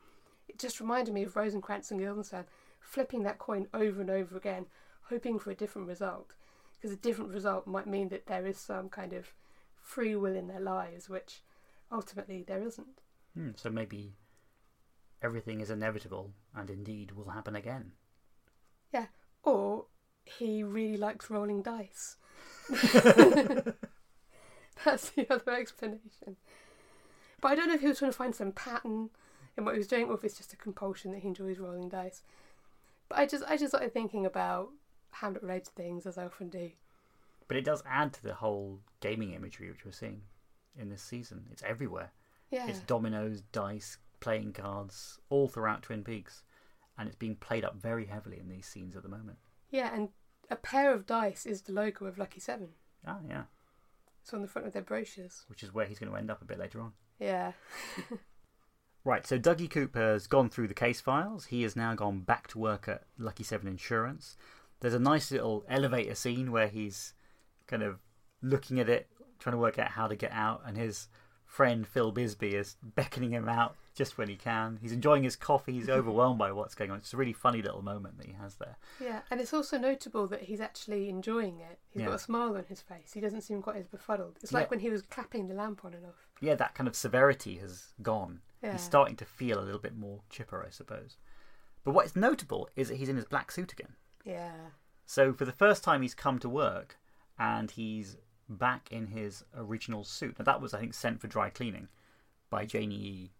it 0.48 0.58
just 0.58 0.80
reminded 0.80 1.12
me 1.12 1.24
of 1.24 1.36
Rosencrantz 1.36 1.90
and 1.90 2.00
Guildenstern 2.00 2.44
flipping 2.80 3.22
that 3.24 3.38
coin 3.38 3.66
over 3.74 4.00
and 4.00 4.10
over 4.10 4.36
again, 4.36 4.66
hoping 5.02 5.38
for 5.38 5.50
a 5.50 5.54
different 5.54 5.88
result. 5.88 6.34
Because 6.74 6.92
a 6.92 7.00
different 7.00 7.32
result 7.32 7.66
might 7.66 7.86
mean 7.86 8.08
that 8.10 8.26
there 8.26 8.46
is 8.46 8.56
some 8.56 8.88
kind 8.88 9.12
of 9.12 9.34
free 9.82 10.14
will 10.14 10.36
in 10.36 10.46
their 10.48 10.60
lives, 10.60 11.08
which 11.08 11.42
ultimately 11.90 12.44
there 12.46 12.62
isn't. 12.62 13.00
Hmm, 13.34 13.50
so 13.56 13.68
maybe 13.68 14.12
everything 15.22 15.60
is 15.60 15.70
inevitable 15.70 16.32
and 16.54 16.70
indeed 16.70 17.12
will 17.12 17.30
happen 17.30 17.56
again. 17.56 17.92
Yeah, 18.92 19.06
or 19.42 19.86
he 20.24 20.62
really 20.62 20.96
likes 20.96 21.30
rolling 21.30 21.62
dice. 21.62 22.16
That's 24.84 25.10
the 25.10 25.26
other 25.30 25.52
explanation. 25.52 26.36
But 27.40 27.48
I 27.48 27.54
don't 27.54 27.68
know 27.68 27.74
if 27.74 27.80
he 27.80 27.88
was 27.88 27.98
trying 27.98 28.10
to 28.10 28.16
find 28.16 28.34
some 28.34 28.52
pattern 28.52 29.10
in 29.56 29.64
what 29.64 29.74
he 29.74 29.78
was 29.78 29.88
doing, 29.88 30.08
or 30.08 30.14
if 30.14 30.24
it's 30.24 30.36
just 30.36 30.52
a 30.52 30.56
compulsion 30.56 31.12
that 31.12 31.20
he 31.20 31.28
enjoys 31.28 31.58
rolling 31.58 31.88
dice. 31.88 32.22
But 33.08 33.18
I 33.18 33.26
just, 33.26 33.44
I 33.48 33.56
just 33.56 33.70
started 33.70 33.92
thinking 33.92 34.26
about 34.26 34.70
Hamlet-related 35.10 35.74
things 35.74 36.06
as 36.06 36.18
I 36.18 36.24
often 36.24 36.48
do. 36.48 36.70
But 37.48 37.56
it 37.56 37.64
does 37.64 37.82
add 37.86 38.12
to 38.14 38.22
the 38.22 38.34
whole 38.34 38.80
gaming 39.00 39.32
imagery 39.32 39.70
which 39.70 39.84
we're 39.84 39.92
seeing 39.92 40.22
in 40.78 40.90
this 40.90 41.02
season. 41.02 41.46
It's 41.50 41.62
everywhere. 41.62 42.12
Yeah. 42.50 42.68
It's 42.68 42.80
dominoes, 42.80 43.42
dice, 43.52 43.98
playing 44.20 44.52
cards, 44.52 45.18
all 45.28 45.48
throughout 45.48 45.82
Twin 45.82 46.04
Peaks, 46.04 46.42
and 46.98 47.06
it's 47.06 47.16
being 47.16 47.36
played 47.36 47.64
up 47.64 47.76
very 47.76 48.06
heavily 48.06 48.38
in 48.38 48.48
these 48.48 48.66
scenes 48.66 48.96
at 48.96 49.02
the 49.02 49.08
moment. 49.08 49.38
Yeah, 49.70 49.94
and 49.94 50.08
a 50.50 50.56
pair 50.56 50.92
of 50.92 51.06
dice 51.06 51.46
is 51.46 51.62
the 51.62 51.72
logo 51.72 52.06
of 52.06 52.18
Lucky 52.18 52.40
Seven. 52.40 52.68
Ah, 53.06 53.18
yeah. 53.28 53.44
It's 54.22 54.34
on 54.34 54.42
the 54.42 54.48
front 54.48 54.66
of 54.66 54.72
their 54.72 54.82
brochures. 54.82 55.44
Which 55.48 55.62
is 55.62 55.72
where 55.72 55.86
he's 55.86 55.98
going 55.98 56.10
to 56.10 56.18
end 56.18 56.30
up 56.30 56.42
a 56.42 56.46
bit 56.46 56.58
later 56.58 56.80
on. 56.80 56.92
Yeah. 57.18 57.52
right, 59.04 59.26
so 59.26 59.38
Dougie 59.38 59.70
Cooper 59.70 60.12
has 60.12 60.26
gone 60.26 60.48
through 60.48 60.68
the 60.68 60.74
case 60.74 61.00
files. 61.00 61.46
He 61.46 61.62
has 61.62 61.76
now 61.76 61.94
gone 61.94 62.20
back 62.20 62.48
to 62.48 62.58
work 62.58 62.88
at 62.88 63.04
Lucky 63.16 63.44
Seven 63.44 63.68
Insurance. 63.68 64.36
There's 64.80 64.94
a 64.94 64.98
nice 64.98 65.30
little 65.30 65.64
elevator 65.68 66.14
scene 66.14 66.52
where 66.52 66.68
he's 66.68 67.14
kind 67.66 67.82
of 67.82 67.98
looking 68.42 68.78
at 68.80 68.88
it, 68.88 69.08
trying 69.38 69.54
to 69.54 69.58
work 69.58 69.78
out 69.78 69.92
how 69.92 70.06
to 70.06 70.16
get 70.16 70.32
out, 70.32 70.62
and 70.66 70.76
his 70.76 71.08
friend 71.48 71.86
Phil 71.86 72.12
Bisby 72.12 72.52
is 72.54 72.76
beckoning 72.94 73.30
him 73.32 73.48
out 73.48 73.74
just 73.94 74.16
when 74.16 74.28
he 74.28 74.36
can. 74.36 74.78
He's 74.80 74.92
enjoying 74.92 75.24
his 75.24 75.34
coffee. 75.34 75.72
He's 75.72 75.88
overwhelmed 75.98 76.38
by 76.38 76.52
what's 76.52 76.74
going 76.76 76.90
on. 76.92 76.98
It's 76.98 77.12
a 77.14 77.16
really 77.16 77.32
funny 77.32 77.62
little 77.62 77.82
moment 77.82 78.18
that 78.18 78.26
he 78.26 78.34
has 78.34 78.54
there. 78.56 78.76
Yeah, 79.00 79.22
and 79.30 79.40
it's 79.40 79.52
also 79.54 79.76
notable 79.78 80.28
that 80.28 80.42
he's 80.42 80.60
actually 80.60 81.08
enjoying 81.08 81.58
it. 81.58 81.80
He's 81.90 82.00
Yeah. 82.02 82.06
got 82.08 82.14
a 82.14 82.18
smile 82.20 82.56
on 82.56 82.64
his 82.68 82.80
face. 82.80 83.12
He 83.14 83.20
doesn't 83.20 83.40
seem 83.40 83.60
quite 83.62 83.76
as 83.76 83.88
befuddled. 83.88 84.36
It's 84.42 84.52
like 84.52 84.66
Yeah. 84.66 84.70
when 84.70 84.78
he 84.80 84.90
was 84.90 85.02
clapping 85.02 85.48
the 85.48 85.54
lamp 85.54 85.84
on 85.84 85.94
and 85.94 86.06
off. 86.06 86.28
Yeah, 86.40 86.54
that 86.54 86.74
kind 86.74 86.86
of 86.86 86.94
severity 86.94 87.56
has 87.56 87.94
gone. 88.02 88.40
Yeah. 88.62 88.72
He's 88.72 88.82
starting 88.82 89.16
to 89.16 89.24
feel 89.24 89.58
a 89.58 89.64
little 89.64 89.80
bit 89.80 89.96
more 89.96 90.20
chipper, 90.30 90.64
I 90.64 90.70
suppose. 90.70 91.16
But 91.82 91.92
what 91.92 92.06
is 92.06 92.14
notable 92.14 92.68
is 92.76 92.88
that 92.88 92.96
he's 92.96 93.08
in 93.08 93.16
his 93.16 93.24
black 93.24 93.50
suit 93.50 93.72
again. 93.72 93.94
Yeah. 94.22 94.52
So 95.06 95.32
for 95.32 95.44
the 95.46 95.52
first 95.52 95.82
time, 95.82 96.02
he's 96.02 96.14
come 96.14 96.38
to 96.40 96.48
work 96.48 96.98
and 97.38 97.70
he's 97.70 98.16
back 98.48 98.88
in 98.90 99.08
his 99.08 99.44
original 99.56 100.04
suit. 100.04 100.38
Now 100.38 100.44
that 100.44 100.60
was, 100.60 100.74
I 100.74 100.80
think, 100.80 100.94
sent 100.94 101.20
for 101.20 101.26
dry 101.26 101.50
cleaning 101.50 101.88
by 102.50 102.64
Janie 102.64 103.32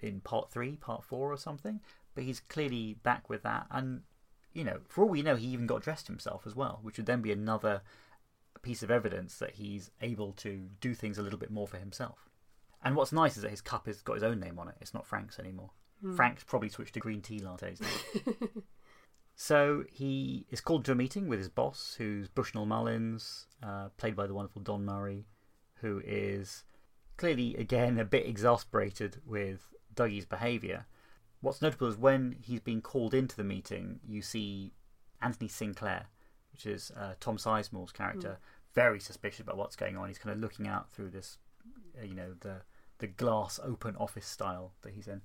in 0.00 0.20
part 0.20 0.50
three, 0.50 0.76
part 0.76 1.04
four, 1.04 1.32
or 1.32 1.36
something. 1.36 1.80
But 2.14 2.24
he's 2.24 2.40
clearly 2.40 2.94
back 3.02 3.28
with 3.28 3.42
that, 3.42 3.66
and 3.70 4.02
you 4.56 4.64
know, 4.64 4.78
for 4.88 5.02
all 5.04 5.10
we 5.10 5.20
know, 5.20 5.36
he 5.36 5.48
even 5.48 5.66
got 5.66 5.82
dressed 5.82 6.06
himself 6.06 6.46
as 6.46 6.56
well, 6.56 6.78
which 6.82 6.96
would 6.96 7.04
then 7.04 7.20
be 7.20 7.30
another 7.30 7.82
piece 8.62 8.82
of 8.82 8.90
evidence 8.90 9.36
that 9.38 9.52
he's 9.52 9.90
able 10.00 10.32
to 10.32 10.68
do 10.80 10.94
things 10.94 11.18
a 11.18 11.22
little 11.22 11.38
bit 11.38 11.50
more 11.50 11.68
for 11.68 11.76
himself. 11.76 12.30
And 12.82 12.96
what's 12.96 13.12
nice 13.12 13.36
is 13.36 13.42
that 13.42 13.50
his 13.50 13.60
cup 13.60 13.86
has 13.86 14.00
got 14.00 14.14
his 14.14 14.22
own 14.22 14.40
name 14.40 14.58
on 14.58 14.68
it. 14.68 14.76
It's 14.80 14.94
not 14.94 15.06
Frank's 15.06 15.38
anymore. 15.38 15.70
Hmm. 16.00 16.16
Frank's 16.16 16.42
probably 16.42 16.70
switched 16.70 16.94
to 16.94 17.00
green 17.00 17.20
tea 17.20 17.40
lattes 17.40 17.80
now. 17.80 18.46
So 19.38 19.84
he 19.92 20.46
is 20.50 20.62
called 20.62 20.86
to 20.86 20.92
a 20.92 20.94
meeting 20.94 21.28
with 21.28 21.38
his 21.38 21.50
boss, 21.50 21.94
who's 21.98 22.26
Bushnell 22.26 22.64
Mullins, 22.64 23.46
uh, 23.62 23.90
played 23.98 24.16
by 24.16 24.26
the 24.26 24.32
wonderful 24.32 24.62
Don 24.62 24.84
Murray, 24.84 25.26
who 25.74 26.00
is 26.04 26.64
clearly, 27.18 27.54
again, 27.56 27.98
a 27.98 28.04
bit 28.04 28.26
exasperated 28.26 29.20
with 29.26 29.74
Dougie's 29.94 30.24
behaviour. 30.24 30.86
What's 31.42 31.60
notable 31.60 31.86
is 31.86 31.98
when 31.98 32.36
he's 32.40 32.60
being 32.60 32.80
called 32.80 33.12
into 33.12 33.36
the 33.36 33.44
meeting, 33.44 34.00
you 34.02 34.22
see 34.22 34.72
Anthony 35.20 35.48
Sinclair, 35.48 36.06
which 36.50 36.64
is 36.64 36.90
uh, 36.98 37.12
Tom 37.20 37.36
Sizemore's 37.36 37.92
character, 37.92 38.38
very 38.74 38.98
suspicious 38.98 39.40
about 39.40 39.58
what's 39.58 39.76
going 39.76 39.98
on. 39.98 40.08
He's 40.08 40.18
kind 40.18 40.34
of 40.34 40.40
looking 40.40 40.66
out 40.66 40.90
through 40.90 41.10
this, 41.10 41.36
uh, 42.00 42.04
you 42.04 42.14
know, 42.14 42.34
the 42.40 42.62
the 42.98 43.06
glass 43.06 43.60
open 43.62 43.94
office 43.96 44.24
style 44.24 44.72
that 44.80 44.94
he's 44.94 45.06
in. 45.06 45.20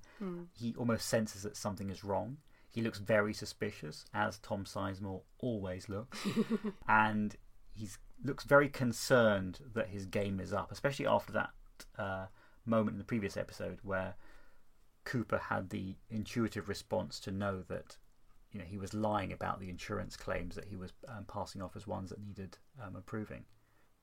He 0.52 0.74
almost 0.76 1.08
senses 1.08 1.42
that 1.44 1.56
something 1.56 1.88
is 1.88 2.04
wrong. 2.04 2.36
He 2.72 2.80
looks 2.80 2.98
very 2.98 3.34
suspicious, 3.34 4.06
as 4.14 4.38
Tom 4.38 4.64
Sizemore 4.64 5.20
always 5.38 5.88
looks, 5.90 6.18
and 6.88 7.36
he 7.74 7.88
looks 8.24 8.44
very 8.44 8.68
concerned 8.68 9.60
that 9.74 9.88
his 9.88 10.06
game 10.06 10.40
is 10.40 10.52
up, 10.52 10.72
especially 10.72 11.06
after 11.06 11.32
that 11.32 11.50
uh, 11.98 12.26
moment 12.64 12.94
in 12.94 12.98
the 12.98 13.04
previous 13.04 13.36
episode 13.36 13.78
where 13.82 14.14
Cooper 15.04 15.38
had 15.38 15.70
the 15.70 15.96
intuitive 16.10 16.68
response 16.68 17.20
to 17.20 17.30
know 17.30 17.62
that 17.68 17.96
you 18.52 18.58
know 18.58 18.66
he 18.66 18.78
was 18.78 18.94
lying 18.94 19.32
about 19.32 19.60
the 19.60 19.68
insurance 19.68 20.16
claims 20.16 20.54
that 20.54 20.66
he 20.66 20.76
was 20.76 20.92
um, 21.08 21.24
passing 21.26 21.60
off 21.60 21.76
as 21.76 21.86
ones 21.86 22.10
that 22.10 22.24
needed 22.24 22.56
um, 22.82 22.96
approving. 22.96 23.44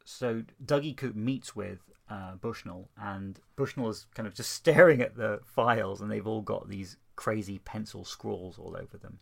So 0.06 0.44
Dougie 0.64 0.98
Coop 0.98 1.16
meets 1.16 1.56
with 1.56 1.80
uh, 2.10 2.36
Bushnell, 2.36 2.90
and 2.98 3.40
Bushnell 3.56 3.90
is 3.90 4.08
kind 4.14 4.28
of 4.28 4.34
just 4.34 4.52
staring 4.54 5.02
at 5.02 5.16
the 5.16 5.40
files, 5.46 6.02
and 6.02 6.12
they've 6.12 6.28
all 6.28 6.42
got 6.42 6.70
these 6.70 6.98
crazy 7.20 7.60
pencil 7.60 8.06
scrawls 8.06 8.58
all 8.58 8.78
over 8.82 8.98
them. 8.98 9.20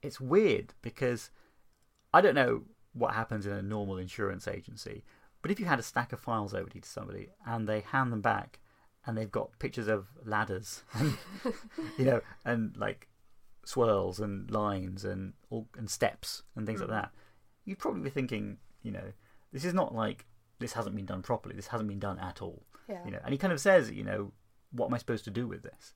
It's 0.00 0.18
weird 0.18 0.72
because 0.80 1.28
I 2.14 2.22
don't 2.22 2.34
know 2.34 2.62
what 2.94 3.12
happens 3.12 3.44
in 3.44 3.52
a 3.52 3.60
normal 3.60 3.98
insurance 3.98 4.48
agency, 4.48 5.04
but 5.42 5.50
if 5.50 5.60
you 5.60 5.66
had 5.66 5.78
a 5.78 5.82
stack 5.82 6.14
of 6.14 6.18
files 6.18 6.54
over 6.54 6.70
to 6.70 6.80
somebody 6.82 7.28
and 7.44 7.68
they 7.68 7.80
hand 7.80 8.10
them 8.10 8.22
back 8.22 8.58
and 9.04 9.18
they've 9.18 9.30
got 9.30 9.58
pictures 9.58 9.86
of 9.86 10.06
ladders 10.24 10.82
and 10.94 11.18
you 11.98 12.06
know 12.06 12.22
and 12.46 12.74
like 12.78 13.06
swirls 13.66 14.18
and 14.18 14.50
lines 14.50 15.04
and 15.04 15.34
all, 15.50 15.68
and 15.76 15.90
steps 15.90 16.42
and 16.56 16.66
things 16.66 16.80
like 16.80 16.88
hmm. 16.88 16.94
that, 16.94 17.10
you'd 17.66 17.78
probably 17.78 18.00
be 18.00 18.08
thinking, 18.08 18.56
you 18.82 18.92
know, 18.92 19.12
this 19.52 19.66
is 19.66 19.74
not 19.74 19.94
like 19.94 20.24
this 20.58 20.72
hasn't 20.72 20.96
been 20.96 21.04
done 21.04 21.20
properly. 21.20 21.54
This 21.54 21.66
hasn't 21.66 21.90
been 21.90 21.98
done 21.98 22.18
at 22.18 22.40
all. 22.40 22.62
Yeah. 22.88 23.04
You 23.04 23.10
know, 23.10 23.20
and 23.22 23.32
he 23.32 23.36
kind 23.36 23.52
of 23.52 23.60
says, 23.60 23.90
you 23.90 24.04
know, 24.04 24.32
what 24.70 24.86
am 24.86 24.94
I 24.94 24.98
supposed 24.98 25.24
to 25.24 25.30
do 25.30 25.46
with 25.46 25.62
this? 25.62 25.92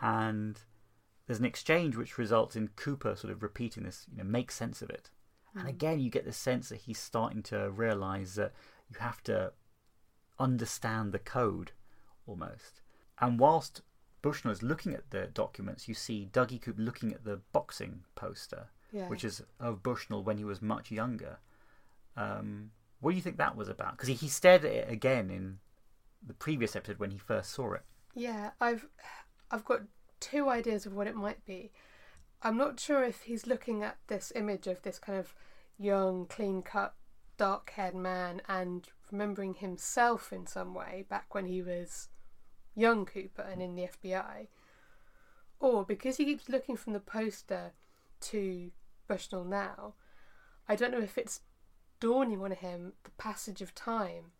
And 0.00 0.60
there's 1.26 1.38
an 1.38 1.44
exchange 1.44 1.96
which 1.96 2.18
results 2.18 2.56
in 2.56 2.68
Cooper 2.76 3.16
sort 3.16 3.32
of 3.32 3.42
repeating 3.42 3.84
this, 3.84 4.06
you 4.10 4.18
know, 4.18 4.24
make 4.24 4.50
sense 4.50 4.82
of 4.82 4.90
it. 4.90 5.10
And 5.58 5.66
again, 5.68 6.00
you 6.00 6.10
get 6.10 6.26
the 6.26 6.32
sense 6.34 6.68
that 6.68 6.82
he's 6.82 6.98
starting 6.98 7.42
to 7.44 7.70
realize 7.70 8.34
that 8.34 8.52
you 8.90 8.98
have 9.00 9.22
to 9.24 9.52
understand 10.38 11.12
the 11.12 11.18
code 11.18 11.72
almost. 12.26 12.82
And 13.20 13.38
whilst 13.40 13.80
Bushnell 14.20 14.52
is 14.52 14.62
looking 14.62 14.92
at 14.92 15.10
the 15.10 15.26
documents, 15.28 15.88
you 15.88 15.94
see 15.94 16.28
Dougie 16.30 16.60
Coop 16.60 16.76
looking 16.78 17.12
at 17.12 17.24
the 17.24 17.40
boxing 17.52 18.04
poster, 18.14 18.68
Yeah. 18.92 19.08
which 19.08 19.24
is 19.24 19.42
of 19.58 19.82
Bushnell 19.82 20.22
when 20.22 20.36
he 20.36 20.44
was 20.44 20.60
much 20.60 20.90
younger. 20.90 21.38
Um, 22.16 22.70
what 23.00 23.12
do 23.12 23.16
you 23.16 23.22
think 23.22 23.38
that 23.38 23.56
was 23.56 23.68
about? 23.70 23.92
Because 23.92 24.08
he, 24.08 24.14
he 24.14 24.28
stared 24.28 24.64
at 24.64 24.72
it 24.72 24.90
again 24.90 25.30
in 25.30 25.58
the 26.26 26.34
previous 26.34 26.76
episode 26.76 26.98
when 26.98 27.10
he 27.12 27.18
first 27.18 27.50
saw 27.52 27.72
it. 27.72 27.82
Yeah, 28.14 28.50
I've 28.60 28.86
I've 29.50 29.64
got 29.64 29.82
two 30.20 30.48
ideas 30.48 30.86
of 30.86 30.94
what 30.94 31.06
it 31.06 31.14
might 31.14 31.44
be. 31.44 31.72
I'm 32.42 32.56
not 32.56 32.80
sure 32.80 33.02
if 33.02 33.22
he's 33.22 33.46
looking 33.46 33.82
at 33.82 33.98
this 34.08 34.32
image 34.34 34.66
of 34.66 34.82
this 34.82 34.98
kind 34.98 35.18
of 35.18 35.34
young, 35.78 36.26
clean 36.26 36.62
cut, 36.62 36.94
dark 37.36 37.70
haired 37.70 37.94
man 37.94 38.42
and 38.48 38.88
remembering 39.10 39.54
himself 39.54 40.32
in 40.32 40.46
some 40.46 40.74
way 40.74 41.04
back 41.08 41.34
when 41.34 41.46
he 41.46 41.62
was 41.62 42.08
young 42.74 43.06
Cooper 43.06 43.42
and 43.42 43.62
in 43.62 43.74
the 43.74 43.88
FBI. 43.88 44.48
Or 45.58 45.84
because 45.84 46.18
he 46.18 46.24
keeps 46.24 46.48
looking 46.48 46.76
from 46.76 46.92
the 46.92 47.00
poster 47.00 47.72
to 48.22 48.70
Bushnell 49.08 49.44
now, 49.44 49.94
I 50.68 50.76
don't 50.76 50.92
know 50.92 51.00
if 51.00 51.16
it's 51.16 51.40
dawning 52.00 52.42
on 52.42 52.50
him 52.50 52.92
the 53.04 53.10
passage 53.12 53.62
of 53.62 53.74
time 53.74 54.32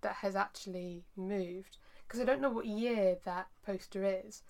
that 0.00 0.16
has 0.16 0.34
actually 0.34 1.04
moved 1.16 1.78
because 2.06 2.20
I 2.20 2.24
don't 2.24 2.40
know 2.40 2.50
what 2.50 2.66
year 2.66 3.16
that 3.24 3.48
poster 3.64 4.04
is, 4.04 4.42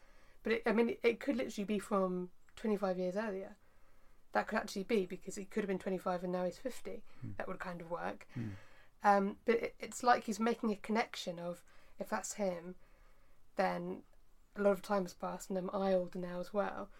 but 0.43 0.53
it, 0.53 0.63
I 0.67 0.73
mean 0.73 0.91
it, 0.91 1.01
it 1.03 1.21
could 1.21 1.37
literally 1.37 1.65
be 1.65 1.79
from 1.79 2.31
25 2.57 2.99
years 2.99 3.17
earlier. 3.17 3.57
That 4.33 4.47
could 4.47 4.59
actually 4.59 4.83
be 4.85 5.07
because 5.07 5.37
he 5.37 5.45
could 5.45 5.63
have 5.63 5.69
been 5.69 5.79
25 5.79 6.25
and 6.25 6.33
now 6.33 6.45
he's 6.45 6.59
50. 6.59 7.03
That 7.39 7.49
would 7.49 7.59
kind 7.59 7.81
of 7.81 7.91
work. 7.91 8.27
Um, 9.03 9.37
but 9.45 9.57
it, 9.57 9.75
it's 9.79 10.03
like 10.03 10.25
he's 10.25 10.41
making 10.41 10.73
a 10.73 10.77
connection 10.77 11.39
of 11.39 11.63
if 11.99 12.09
that's 12.09 12.35
him, 12.35 12.75
then 13.57 14.03
a 14.57 14.63
lot 14.63 14.73
of 14.73 14.83
time 14.83 15.03
has 15.03 15.15
passed 15.15 15.49
and 15.49 15.59
I'm 15.59 15.71
I 15.73 15.95
older 15.95 16.19
now 16.19 16.41
as 16.41 16.53
well, 16.53 16.91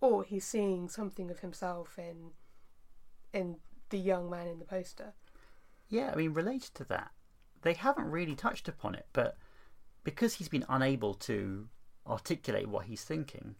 or 0.00 0.24
he's 0.24 0.46
seeing 0.46 0.88
something 0.88 1.30
of 1.30 1.40
himself 1.40 1.98
in 1.98 2.30
in 3.32 3.56
the 3.90 3.98
young 3.98 4.30
man 4.30 4.46
in 4.46 4.58
the 4.58 4.64
poster. 4.64 5.12
Yeah, 5.88 6.10
I 6.12 6.16
mean, 6.16 6.32
related 6.32 6.74
to 6.76 6.84
that, 6.84 7.10
they 7.62 7.74
haven't 7.74 8.10
really 8.10 8.34
touched 8.34 8.68
upon 8.68 8.94
it, 8.94 9.06
but 9.12 9.36
because 10.06 10.34
he's 10.34 10.48
been 10.48 10.64
unable 10.68 11.14
to 11.14 11.68
articulate 12.06 12.68
what 12.68 12.86
he's 12.86 13.02
thinking, 13.02 13.56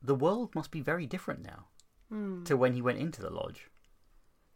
the 0.00 0.14
world 0.14 0.54
must 0.54 0.70
be 0.70 0.80
very 0.80 1.04
different 1.04 1.42
now 1.42 1.66
Hmm. 2.08 2.44
to 2.44 2.56
when 2.56 2.74
he 2.74 2.80
went 2.82 2.98
into 2.98 3.20
the 3.20 3.28
lodge. 3.30 3.68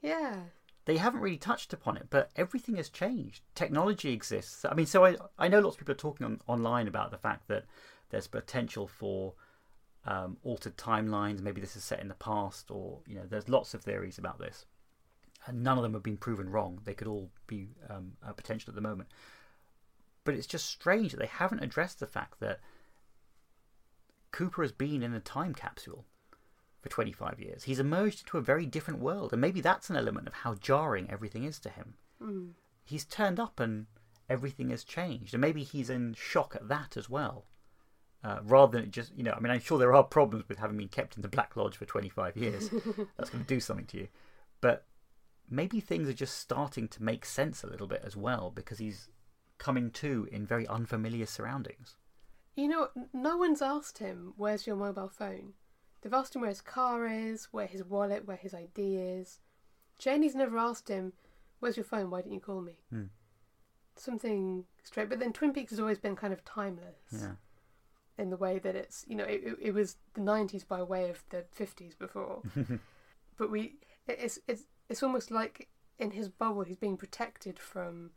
Yeah. 0.01 0.37
They 0.85 0.97
haven't 0.99 1.21
really 1.21 1.37
touched 1.37 1.73
upon 1.73 1.97
it, 1.97 2.07
but 2.09 2.31
everything 2.37 2.77
has 2.77 2.89
changed. 2.89 3.43
Technology 3.57 4.13
exists. 4.13 4.65
I 4.65 4.75
mean, 4.75 4.87
so 4.87 5.05
I, 5.05 5.17
I 5.37 5.49
know 5.49 5.59
lots 5.59 5.75
of 5.75 5.81
people 5.81 5.93
are 5.93 5.97
talking 5.97 6.25
on, 6.25 6.41
online 6.47 6.87
about 6.87 7.11
the 7.11 7.19
fact 7.19 7.49
that 7.49 7.65
there's 8.11 8.29
potential 8.29 8.87
for 8.87 9.35
um, 10.05 10.37
altered 10.45 10.77
timelines. 10.77 11.41
Maybe 11.41 11.61
this 11.61 11.75
is 11.75 11.83
set 11.83 12.01
in 12.01 12.09
the 12.09 12.15
past, 12.15 12.71
or 12.71 13.01
you 13.09 13.17
know, 13.17 13.27
there's 13.29 13.49
lots 13.49 13.75
of 13.75 13.83
theories 13.83 14.19
about 14.19 14.39
this, 14.39 14.67
and 15.47 15.65
none 15.65 15.79
of 15.79 15.83
them 15.83 15.95
have 15.95 16.03
been 16.03 16.17
proven 16.17 16.49
wrong. 16.49 16.81
They 16.85 16.95
could 16.95 17.09
all 17.09 17.31
be 17.47 17.71
um, 17.91 18.13
a 18.23 18.35
potential 18.35 18.71
at 18.71 18.75
the 18.75 18.81
moment. 18.81 19.09
But 20.25 20.35
it's 20.35 20.47
just 20.47 20.67
strange 20.67 21.13
that 21.13 21.21
they 21.21 21.27
haven't 21.27 21.63
addressed 21.63 22.01
the 22.01 22.07
fact 22.07 22.41
that 22.41 22.61
Cooper 24.33 24.63
has 24.63 24.73
been 24.73 25.03
in 25.03 25.15
a 25.15 25.21
time 25.21 25.55
capsule 25.55 26.07
for 26.81 26.89
25 26.89 27.39
years. 27.39 27.65
He's 27.65 27.79
emerged 27.79 28.21
into 28.21 28.39
a 28.39 28.43
very 28.43 28.67
different 28.67 29.01
world, 29.01 29.33
and 29.33 29.41
maybe 29.41 29.61
that's 29.61 29.91
an 29.91 29.97
element 29.97 30.27
of 30.27 30.35
how 30.35 30.55
jarring 30.55 31.11
everything 31.11 31.45
is 31.45 31.59
to 31.61 31.69
him. 31.69 31.95
Hmm. 32.21 32.47
He's 32.85 33.05
turned 33.05 33.39
up 33.39 33.61
and 33.61 33.87
everything 34.29 34.71
has 34.71 34.85
changed, 34.85 35.35
and 35.35 35.41
maybe 35.41 35.63
he's 35.63 35.89
in 35.89 36.15
shock 36.15 36.55
at 36.55 36.69
that 36.69 36.97
as 36.97 37.09
well. 37.09 37.47
Uh, 38.23 38.41
rather 38.43 38.73
than 38.73 38.85
it 38.85 38.91
just, 38.91 39.15
you 39.15 39.23
know, 39.23 39.35
I 39.37 39.41
mean, 39.41 39.51
I'm 39.51 39.61
sure 39.61 39.79
there 39.79 39.95
are 39.95 40.03
problems 40.03 40.49
with 40.49 40.59
having 40.59 40.79
been 40.79 40.89
kept 40.89 41.17
in 41.17 41.23
the 41.23 41.29
Black 41.29 41.57
Lodge 41.57 41.77
for 41.77 41.85
25 41.85 42.37
years. 42.37 42.71
That's 43.17 43.29
going 43.29 43.45
to 43.45 43.49
do 43.49 43.61
something 43.61 43.87
to 43.87 43.99
you. 43.99 44.09
But 44.63 44.87
maybe 45.49 45.79
things 45.79 46.09
are 46.09 46.15
just 46.15 46.39
starting 46.39 46.89
to 46.89 47.03
make 47.03 47.27
sense 47.27 47.63
a 47.63 47.67
little 47.67 47.87
bit 47.87 48.03
as 48.03 48.17
well 48.17 48.51
because 48.55 48.79
he's 48.79 49.09
coming 49.65 49.91
to 49.91 50.29
in 50.31 50.45
very 50.47 50.67
unfamiliar 50.69 51.25
surroundings. 51.25 51.97
You 52.55 52.69
know, 52.69 52.89
no 53.15 53.39
one's 53.39 53.63
asked 53.63 53.97
him, 53.97 54.35
where's 54.37 54.67
your 54.67 54.77
mobile 54.77 55.09
phone? 55.09 55.55
They've 56.03 56.13
asked 56.13 56.35
him 56.37 56.43
where 56.43 56.51
his 56.51 56.61
car 56.61 57.07
is, 57.07 57.49
where 57.51 57.67
his 57.67 57.83
wallet, 57.83 58.27
where 58.29 58.37
his 58.37 58.53
ID 58.53 58.97
is. 58.97 59.41
Janie's 59.99 60.35
never 60.35 60.59
asked 60.59 60.89
him, 60.89 61.15
where's 61.61 61.79
your 61.79 61.85
phone? 61.85 62.11
Why 62.11 62.21
didn't 62.21 62.35
you 62.35 62.41
call 62.41 62.61
me? 62.61 62.75
Hmm. 62.91 63.05
Something 63.97 64.65
straight. 64.83 65.09
But 65.09 65.19
then 65.19 65.33
Twin 65.33 65.55
Peaks 65.55 65.71
has 65.71 65.81
always 65.81 65.99
been 65.99 66.15
kind 66.15 66.35
of 66.35 66.45
timeless 66.45 66.99
Yeah. 67.11 67.37
in 68.19 68.29
the 68.29 68.37
way 68.37 68.59
that 68.59 68.77
it's, 68.77 69.05
you 69.09 69.17
know, 69.17 69.25
it, 69.25 69.41
it, 69.45 69.57
it 69.63 69.71
was 69.75 69.97
the 70.13 70.21
90s 70.21 70.69
by 70.69 70.83
way 70.83 71.09
of 71.09 71.25
the 71.31 71.47
50s 71.59 71.99
before. 71.99 72.43
but 73.39 73.51
we, 73.51 73.77
it's, 74.07 74.39
it's, 74.47 74.65
it's 74.91 75.03
almost 75.03 75.31
like 75.31 75.69
in 75.99 76.11
his 76.11 76.29
bubble 76.29 76.65
he's 76.65 76.77
being 76.77 76.99
protected 76.99 77.59
from 77.59 78.11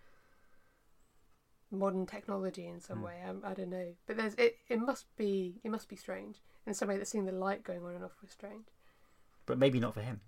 modern 1.71 2.05
technology 2.05 2.65
in 2.67 2.79
some 2.79 2.99
Mm. 2.99 3.03
way. 3.03 3.23
I, 3.25 3.51
I 3.51 3.53
don't 3.53 3.69
know, 3.69 3.93
but 4.05 4.17
there's 4.17 4.35
it. 4.35 4.57
It 4.69 4.79
must 4.79 5.05
be 5.17 5.59
it 5.63 5.69
must 5.71 5.89
be 5.89 5.95
strange 5.95 6.37
in 6.65 6.73
some 6.73 6.87
way 6.87 6.97
that 6.97 7.07
seeing 7.07 7.25
the 7.25 7.31
light 7.31 7.63
going 7.63 7.83
on 7.83 7.95
and 7.95 8.03
off 8.03 8.21
was 8.21 8.31
strange. 8.31 8.65
But 9.45 9.57
maybe 9.57 9.79
not 9.79 9.93
for 9.93 10.01
him. 10.01 10.21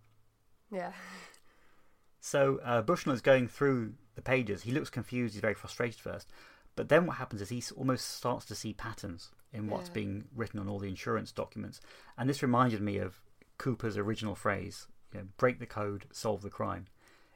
Yeah, 0.72 0.94
So 2.20 2.60
uh, 2.64 2.82
Bushnell 2.82 3.16
is 3.16 3.22
going 3.22 3.48
through 3.48 3.94
the 4.16 4.22
pages. 4.22 4.64
He 4.64 4.72
looks 4.72 4.90
confused. 4.90 5.34
He's 5.34 5.41
very 5.41 5.53
frustrated 5.53 5.99
first. 5.99 6.30
But 6.76 6.90
then 6.90 7.06
what 7.06 7.18
happens 7.18 7.41
is 7.41 7.49
he 7.49 7.64
almost 7.76 8.10
starts 8.16 8.45
to 8.45 8.56
see 8.56 8.74
patterns 8.74 9.32
in 9.52 9.68
what's 9.68 9.90
Yeah. 9.90 9.94
being 9.94 10.26
written 10.36 10.60
on 10.60 10.68
all 10.70 10.80
the 10.80 10.88
insurance 10.90 11.32
documents. 11.32 11.82
And 12.18 12.30
this 12.30 12.44
reminded 12.44 12.82
me 12.82 12.98
of 12.98 13.22
Cooper's 13.57 13.98
original 13.98 14.36
phrase, 14.36 14.88
you 15.14 15.20
know, 15.20 15.28
break 15.38 15.60
the 15.60 15.66
code, 15.66 16.06
solve 16.11 16.41
the 16.41 16.49
crime. 16.49 16.86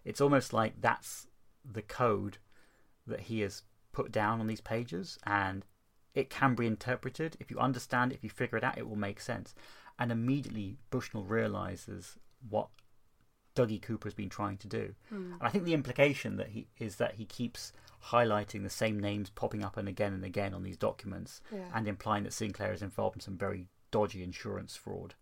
It's 0.05 0.21
almost 0.21 0.53
like 0.53 0.79
that's 0.79 1.27
the 1.69 1.81
code 1.81 2.37
that 3.07 3.21
he 3.21 3.39
has 3.41 3.63
put 3.93 4.11
down 4.11 4.41
on 4.41 4.47
these 4.47 4.61
pages 4.61 5.17
and 5.25 5.63
it 6.13 6.29
can 6.29 6.53
be 6.55 6.67
interpreted. 6.67 7.37
If 7.39 7.49
you 7.49 7.57
understand 7.59 8.11
it, 8.11 8.15
if 8.15 8.23
you 8.23 8.29
figure 8.29 8.57
it 8.57 8.63
out, 8.63 8.77
it 8.77 8.87
will 8.87 8.97
make 8.97 9.21
sense. 9.21 9.55
And 9.97 10.11
immediately 10.11 10.77
Bushnell 10.89 11.23
realizes 11.23 12.17
what 12.49 12.67
Dougie 13.55 13.81
Cooper 13.81 14.07
has 14.07 14.13
been 14.13 14.29
trying 14.29 14.57
to 14.57 14.67
do. 14.67 14.95
Hmm. 15.09 15.33
And 15.33 15.41
I 15.41 15.49
think 15.49 15.63
the 15.63 15.73
implication 15.73 16.37
that 16.37 16.49
he 16.49 16.67
is 16.77 16.97
that 16.97 17.15
he 17.15 17.25
keeps 17.25 17.71
highlighting 18.03 18.63
the 18.63 18.69
same 18.69 18.99
names 18.99 19.29
popping 19.29 19.63
up 19.63 19.77
and 19.77 19.87
again 19.87 20.13
and 20.13 20.25
again 20.25 20.53
on 20.53 20.63
these 20.63 20.75
documents 20.75 21.41
yeah, 21.51 21.59
and 21.73 21.87
implying 21.87 22.23
that 22.23 22.33
Sinclair 22.33 22.73
is 22.73 22.81
involved 22.81 23.15
in 23.15 23.21
some 23.21 23.37
very 23.37 23.67
dodgy 23.91 24.23
insurance 24.23 24.75
fraud. 24.75 25.15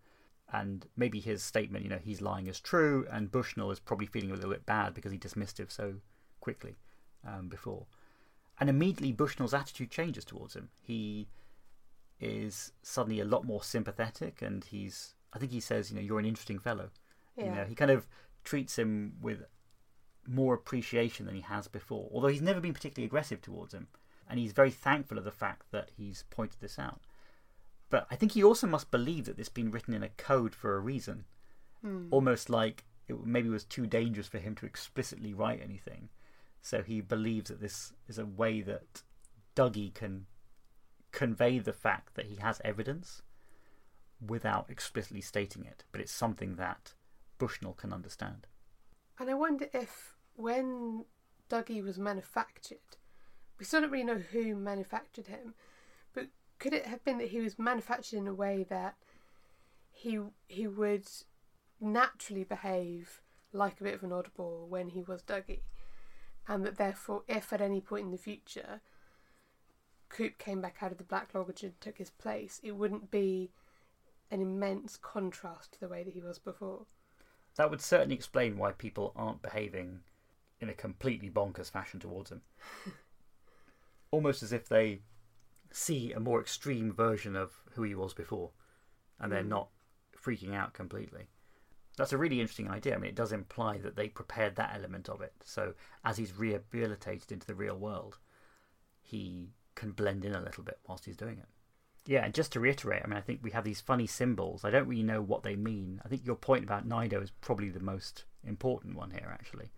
And 0.51 0.85
maybe 0.97 1.19
his 1.19 1.43
statement, 1.43 1.83
you 1.83 1.89
know, 1.89 1.99
he's 2.01 2.21
lying 2.21 2.47
is 2.47 2.59
true, 2.59 3.05
and 3.09 3.31
Bushnell 3.31 3.71
is 3.71 3.79
probably 3.79 4.07
feeling 4.07 4.31
a 4.31 4.33
little 4.33 4.49
bit 4.49 4.65
bad 4.65 4.93
because 4.93 5.11
he 5.11 5.17
dismissed 5.17 5.59
it 5.61 5.71
so 5.71 5.95
quickly 6.41 6.75
um, 7.25 7.47
before. 7.47 7.85
And 8.59 8.69
immediately 8.69 9.11
Bushnell's 9.11 9.53
attitude 9.53 9.89
changes 9.89 10.23
towards 10.23 10.55
him. 10.55 10.69
He 10.81 11.27
is 12.19 12.71
suddenly 12.83 13.19
a 13.19 13.25
lot 13.25 13.43
more 13.45 13.63
sympathetic, 13.63 14.41
and 14.41 14.63
he's, 14.63 15.15
I 15.33 15.39
think 15.39 15.51
he 15.51 15.59
says, 15.59 15.89
you 15.89 15.95
know, 15.95 16.01
you're 16.01 16.19
an 16.19 16.25
interesting 16.25 16.59
fellow. 16.59 16.89
yeah. 17.35 17.45
You 17.45 17.51
know, 17.51 17.63
he 17.65 17.75
kind 17.75 17.91
of 17.91 18.07
treats 18.43 18.77
him 18.77 19.13
with 19.21 19.43
more 20.27 20.53
appreciation 20.53 21.25
than 21.25 21.33
he 21.35 21.41
has 21.41 21.67
before. 21.67 22.09
Although 22.13 22.27
he's 22.27 22.41
never 22.41 22.59
been 22.61 22.73
particularly 22.73 23.07
aggressive 23.07 23.41
towards 23.41 23.73
him, 23.73 23.87
and 24.29 24.39
he's 24.39 24.51
very 24.51 24.69
thankful 24.71 25.17
of 25.17 25.23
the 25.23 25.31
fact 25.31 25.71
that 25.71 25.89
he's 25.97 26.23
pointed 26.29 26.59
this 26.61 26.77
out. 26.77 27.01
But 27.89 28.05
I 28.11 28.15
think 28.15 28.33
he 28.33 28.43
also 28.43 28.67
must 28.67 28.91
believe 28.91 29.25
that 29.25 29.35
this 29.37 29.47
has 29.47 29.53
been 29.53 29.71
written 29.71 29.93
in 29.93 30.03
a 30.03 30.09
code 30.09 30.53
for 30.55 30.75
a 30.75 30.79
reason, 30.79 31.25
Hmm. 31.81 32.07
almost 32.11 32.47
like 32.47 32.85
it 33.07 33.25
maybe 33.25 33.49
was 33.49 33.63
too 33.65 33.87
dangerous 33.87 34.27
for 34.27 34.37
him 34.37 34.53
to 34.55 34.67
explicitly 34.67 35.33
write 35.33 35.59
anything. 35.63 36.09
So 36.61 36.83
he 36.83 37.01
believes 37.01 37.49
that 37.49 37.59
this 37.59 37.93
is 38.07 38.17
a 38.17 38.25
way 38.25 38.61
that 38.61 39.03
Dougie 39.55 39.93
can 39.93 40.27
convey 41.11 41.59
the 41.59 41.73
fact 41.73 42.15
that 42.15 42.27
he 42.27 42.35
has 42.35 42.61
evidence 42.63 43.21
without 44.25 44.69
explicitly 44.69 45.21
stating 45.21 45.65
it, 45.65 45.83
but 45.91 45.99
it's 45.99 46.11
something 46.11 46.55
that 46.55 46.93
Bushnell 47.37 47.73
can 47.73 47.91
understand. 47.91 48.47
And 49.19 49.29
I 49.29 49.33
wonder 49.33 49.67
if 49.73 50.15
when 50.35 51.05
Dougie 51.49 51.83
was 51.83 51.97
manufactured, 51.97 52.97
we 53.57 53.65
still 53.65 53.81
don't 53.81 53.91
really 53.91 54.03
know 54.03 54.19
who 54.19 54.55
manufactured 54.55 55.27
him, 55.27 55.55
but 56.13 56.27
could 56.59 56.73
it 56.73 56.85
have 56.85 57.03
been 57.03 57.17
that 57.17 57.29
he 57.29 57.41
was 57.41 57.59
manufactured 57.59 58.17
in 58.17 58.27
a 58.27 58.33
way 58.33 58.65
that 58.69 58.95
he 59.91 60.19
he 60.47 60.67
would 60.67 61.07
naturally 61.79 62.43
behave 62.43 63.21
like 63.53 63.81
a 63.81 63.83
bit 63.83 63.95
of 63.95 64.03
an 64.03 64.11
oddball 64.11 64.67
when 64.67 64.89
he 64.89 65.03
was 65.03 65.23
Dougie, 65.23 65.61
and 66.47 66.65
that 66.65 66.77
therefore, 66.77 67.23
if 67.27 67.53
at 67.53 67.61
any 67.61 67.81
point 67.81 68.05
in 68.05 68.11
the 68.11 68.17
future 68.17 68.81
Coop 70.09 70.37
came 70.37 70.61
back 70.61 70.77
out 70.81 70.91
of 70.91 70.97
the 70.97 71.03
Black 71.03 71.33
Lodge 71.33 71.63
and 71.63 71.79
took 71.79 71.97
his 71.97 72.09
place, 72.09 72.59
it 72.63 72.71
wouldn't 72.73 73.11
be 73.11 73.51
an 74.29 74.41
immense 74.41 74.97
contrast 74.97 75.73
to 75.73 75.79
the 75.79 75.87
way 75.87 76.03
that 76.03 76.13
he 76.13 76.21
was 76.21 76.39
before. 76.39 76.85
That 77.55 77.69
would 77.69 77.81
certainly 77.81 78.15
explain 78.15 78.57
why 78.57 78.71
people 78.71 79.13
aren't 79.15 79.41
behaving 79.41 80.01
in 80.59 80.69
a 80.69 80.73
completely 80.73 81.29
bonkers 81.29 81.71
fashion 81.71 81.99
towards 81.99 82.31
him. 82.31 82.41
Almost 84.11 84.43
as 84.43 84.51
if 84.51 84.67
they 84.67 84.99
see 85.71 86.11
a 86.11 86.19
more 86.19 86.41
extreme 86.41 86.91
version 86.91 87.35
of 87.35 87.61
who 87.71 87.83
he 87.83 87.95
was 87.95 88.13
before, 88.13 88.51
and 89.19 89.31
they're 89.31 89.43
Mm. 89.43 89.47
not 89.49 89.69
freaking 90.15 90.53
out 90.53 90.73
completely. 90.73 91.27
That's 91.97 92.13
a 92.13 92.17
really 92.17 92.39
interesting 92.39 92.69
idea. 92.69 92.95
I 92.95 92.97
mean, 92.97 93.09
it 93.09 93.15
does 93.15 93.31
imply 93.31 93.77
that 93.79 93.95
they 93.95 94.07
prepared 94.07 94.55
that 94.55 94.73
element 94.75 95.09
of 95.09 95.21
it. 95.21 95.33
So 95.43 95.73
as 96.05 96.17
he's 96.17 96.37
rehabilitated 96.37 97.31
into 97.31 97.47
the 97.47 97.55
real 97.55 97.77
world, 97.77 98.17
he 99.01 99.49
can 99.75 99.91
blend 99.91 100.25
in 100.25 100.33
a 100.33 100.41
little 100.41 100.63
bit 100.63 100.79
whilst 100.87 101.05
he's 101.05 101.17
doing 101.17 101.37
it. 101.37 101.47
Yeah, 102.05 102.25
and 102.25 102.33
just 102.33 102.51
to 102.53 102.59
reiterate, 102.59 103.03
I 103.03 103.07
mean, 103.07 103.17
I 103.17 103.21
think 103.21 103.41
we 103.43 103.51
have 103.51 103.63
these 103.63 103.81
funny 103.81 104.07
symbols. 104.07 104.65
I 104.65 104.71
don't 104.71 104.87
really 104.87 105.03
know 105.03 105.21
what 105.21 105.43
they 105.43 105.55
mean. 105.55 106.01
I 106.03 106.07
think 106.07 106.25
your 106.25 106.35
point 106.35 106.63
about 106.63 106.87
Naido 106.87 107.21
is 107.21 107.31
probably 107.41 107.69
the 107.69 107.79
most 107.79 108.23
important 108.43 108.95
one 108.95 109.11
here, 109.11 109.29
actually. 109.31 109.71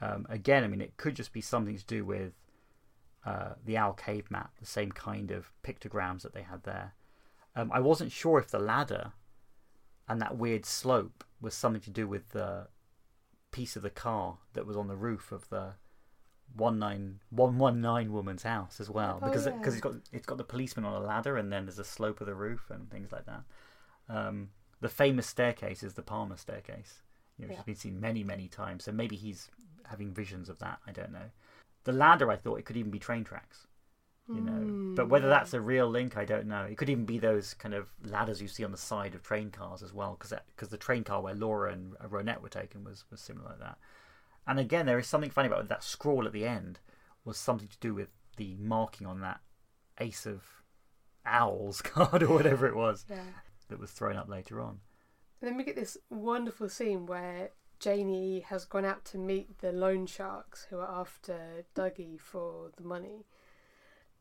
Um, 0.00 0.26
again, 0.28 0.64
I 0.64 0.66
mean, 0.66 0.82
it 0.82 0.98
could 0.98 1.14
just 1.14 1.32
be 1.32 1.40
something 1.40 1.78
to 1.78 1.86
do 1.86 2.04
with 2.04 2.34
uh, 3.24 3.54
the 3.64 3.78
Owl 3.78 3.94
Cave 3.94 4.30
map, 4.30 4.52
the 4.60 4.66
same 4.66 4.92
kind 4.92 5.30
of 5.30 5.50
pictograms 5.64 6.22
that 6.22 6.34
they 6.34 6.42
had 6.42 6.64
there. 6.64 6.94
Um, 7.54 7.70
I 7.72 7.80
wasn't 7.80 8.12
sure 8.12 8.38
if 8.38 8.50
the 8.50 8.58
ladder 8.58 9.12
and 10.08 10.20
that 10.20 10.36
weird 10.36 10.64
slope 10.64 11.24
was 11.40 11.54
something 11.54 11.80
to 11.82 11.90
do 11.90 12.06
with 12.08 12.30
the 12.30 12.68
piece 13.52 13.76
of 13.76 13.82
the 13.82 13.90
car 13.90 14.38
that 14.52 14.66
was 14.66 14.76
on 14.76 14.88
the 14.88 14.96
roof 14.96 15.32
of 15.32 15.48
the 15.48 15.74
one 16.54 16.78
nine 16.78 17.20
one 17.30 17.58
one 17.58 17.80
nine 17.80 18.12
woman's 18.12 18.42
house 18.44 18.80
as 18.80 18.88
well, 18.88 19.18
Oh, 19.20 19.24
because 19.26 19.46
yeah. 19.46 19.52
because 19.56 19.74
it's 19.74 19.82
got 19.82 19.94
it's 20.12 20.26
got 20.26 20.38
the 20.38 20.44
policeman 20.44 20.84
on 20.84 20.94
a 21.00 21.04
ladder 21.04 21.36
and 21.36 21.52
then 21.52 21.66
there's 21.66 21.78
a 21.78 21.84
slope 21.84 22.20
of 22.20 22.26
the 22.26 22.34
roof 22.34 22.70
and 22.70 22.90
things 22.90 23.12
like 23.12 23.26
that. 23.26 23.42
Um, 24.08 24.50
the 24.80 24.88
famous 24.88 25.26
staircase 25.26 25.82
is 25.82 25.94
the 25.94 26.02
Palmer 26.02 26.36
staircase, 26.36 27.02
you 27.36 27.44
know, 27.44 27.48
which 27.48 27.54
Yeah. 27.54 27.56
has 27.58 27.64
been 27.66 27.74
seen 27.76 28.00
many 28.00 28.22
many 28.22 28.48
times. 28.48 28.84
So 28.84 28.92
maybe 28.92 29.16
he's 29.16 29.50
having 29.86 30.12
visions 30.14 30.48
of 30.48 30.58
that. 30.60 30.78
I 30.86 30.92
don't 30.92 31.12
know. 31.12 31.30
The 31.84 31.92
ladder, 31.92 32.30
I 32.30 32.36
thought 32.36 32.58
it 32.58 32.64
could 32.64 32.76
even 32.76 32.90
be 32.90 32.98
train 32.98 33.24
tracks 33.24 33.66
you 34.28 34.40
know. 34.40 34.94
But 34.96 35.08
whether 35.08 35.26
Mm. 35.26 35.30
that's 35.30 35.54
a 35.54 35.60
real 35.60 35.88
link, 35.88 36.16
I 36.16 36.24
don't 36.24 36.46
know. 36.46 36.62
It 36.64 36.76
could 36.78 36.88
even 36.90 37.04
be 37.04 37.18
those 37.18 37.54
kind 37.54 37.74
of 37.74 37.88
ladders 38.02 38.40
you 38.42 38.48
see 38.48 38.64
on 38.64 38.72
the 38.72 38.76
side 38.78 39.14
of 39.14 39.22
train 39.22 39.50
cars 39.50 39.82
as 39.82 39.92
well, 39.92 40.16
because 40.18 40.32
because 40.54 40.68
the 40.70 40.76
train 40.78 41.04
car 41.04 41.20
where 41.22 41.34
Laura 41.34 41.72
and 41.72 41.94
uh, 42.00 42.08
Ronette 42.08 42.40
were 42.40 42.48
taken 42.48 42.82
was 42.84 43.04
was 43.10 43.20
similar 43.20 43.50
like 43.50 43.60
that. 43.60 43.78
And 44.46 44.58
again, 44.58 44.86
there 44.86 44.98
is 44.98 45.06
something 45.06 45.30
funny 45.30 45.48
about 45.48 45.68
that 45.68 45.82
scroll 45.84 46.26
at 46.26 46.32
the 46.32 46.46
end 46.46 46.78
was 47.24 47.36
something 47.36 47.68
to 47.68 47.78
do 47.78 47.92
with 47.94 48.12
the 48.36 48.54
marking 48.56 49.06
on 49.06 49.20
that 49.20 49.40
Ace 49.98 50.24
of 50.26 50.62
Owls 51.24 51.82
card 51.82 52.22
or 52.22 52.28
whatever 52.34 52.66
it 52.66 52.76
was 52.76 53.04
Yeah. 53.08 53.24
that 53.68 53.78
was 53.80 53.90
thrown 53.90 54.16
up 54.16 54.28
later 54.28 54.60
on. 54.60 54.80
And 55.40 55.50
then 55.50 55.56
we 55.56 55.64
get 55.64 55.76
this 55.76 55.98
wonderful 56.08 56.68
scene 56.68 57.06
where 57.06 57.50
Janie 57.80 58.40
has 58.40 58.64
gone 58.64 58.84
out 58.84 59.04
to 59.06 59.18
meet 59.18 59.58
the 59.58 59.72
loan 59.72 60.06
sharks 60.06 60.66
who 60.70 60.78
are 60.78 61.00
after 61.00 61.64
Dougie 61.74 62.18
for 62.20 62.70
the 62.76 62.84
money. 62.84 63.26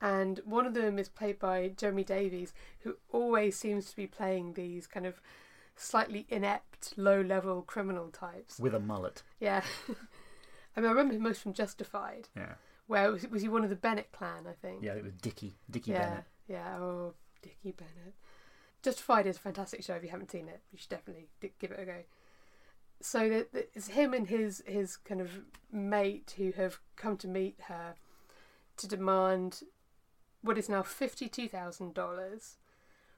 And 0.06 0.40
one 0.46 0.68
of 0.68 0.76
them 0.76 1.00
is 1.00 1.10
played 1.10 1.40
by 1.40 1.70
Jeremy 1.70 2.04
Davies, 2.04 2.54
who 2.82 2.98
always 3.12 3.56
seems 3.58 3.90
to 3.90 3.96
be 3.96 4.06
playing 4.06 4.54
these 4.54 4.86
kind 4.86 5.08
of 5.08 5.20
slightly 5.76 6.28
inept, 6.30 6.94
low 6.96 7.22
level 7.22 7.64
criminal 7.64 8.10
types. 8.10 8.60
With 8.60 8.76
a 8.76 8.80
mullet. 8.80 9.24
Yeah. 9.40 9.64
I 10.78 10.80
mean, 10.80 10.86
I 10.88 10.92
remember 10.92 11.16
him 11.16 11.24
most 11.24 11.42
from 11.42 11.54
Justified, 11.54 12.28
Yeah. 12.36 12.54
where 12.86 13.12
was, 13.12 13.28
was 13.30 13.42
he 13.42 13.48
one 13.50 13.64
of 13.64 13.72
the 13.72 13.76
Bennett 13.76 14.12
clan, 14.12 14.46
I 14.48 14.54
think? 14.54 14.84
Yeah, 14.84 14.94
it 14.94 15.04
was 15.04 15.14
Dickie. 15.14 15.56
Dickie 15.72 15.92
yeah, 15.92 16.10
Bennett. 16.10 16.24
yeah. 16.48 16.78
Oh, 16.78 17.14
Dickie 17.42 17.72
Bennett. 17.72 18.14
Justified 18.84 19.26
is 19.26 19.38
a 19.38 19.40
fantastic 19.40 19.84
show. 19.84 19.96
If 19.96 20.04
you 20.04 20.10
haven't 20.10 20.30
seen 20.30 20.48
it, 20.48 20.62
you 20.72 20.78
should 20.78 20.90
definitely 20.90 21.30
give 21.60 21.72
it 21.72 21.80
a 21.80 21.86
go. 21.86 21.98
So 23.02 23.46
it's 23.74 23.88
him 23.88 24.14
and 24.14 24.28
his 24.28 24.64
his 24.68 24.98
kind 24.98 25.20
of 25.20 25.30
mate 25.72 26.36
who 26.38 26.52
have 26.52 26.78
come 26.96 27.18
to 27.18 27.28
meet 27.28 27.58
her 27.68 27.96
to 28.78 28.88
demand 28.88 29.64
what 30.46 30.58
is 30.58 30.70
now 30.70 30.84
fifty 30.84 31.28
two 31.28 31.48
thousand 31.48 31.94
dollars 31.94 32.58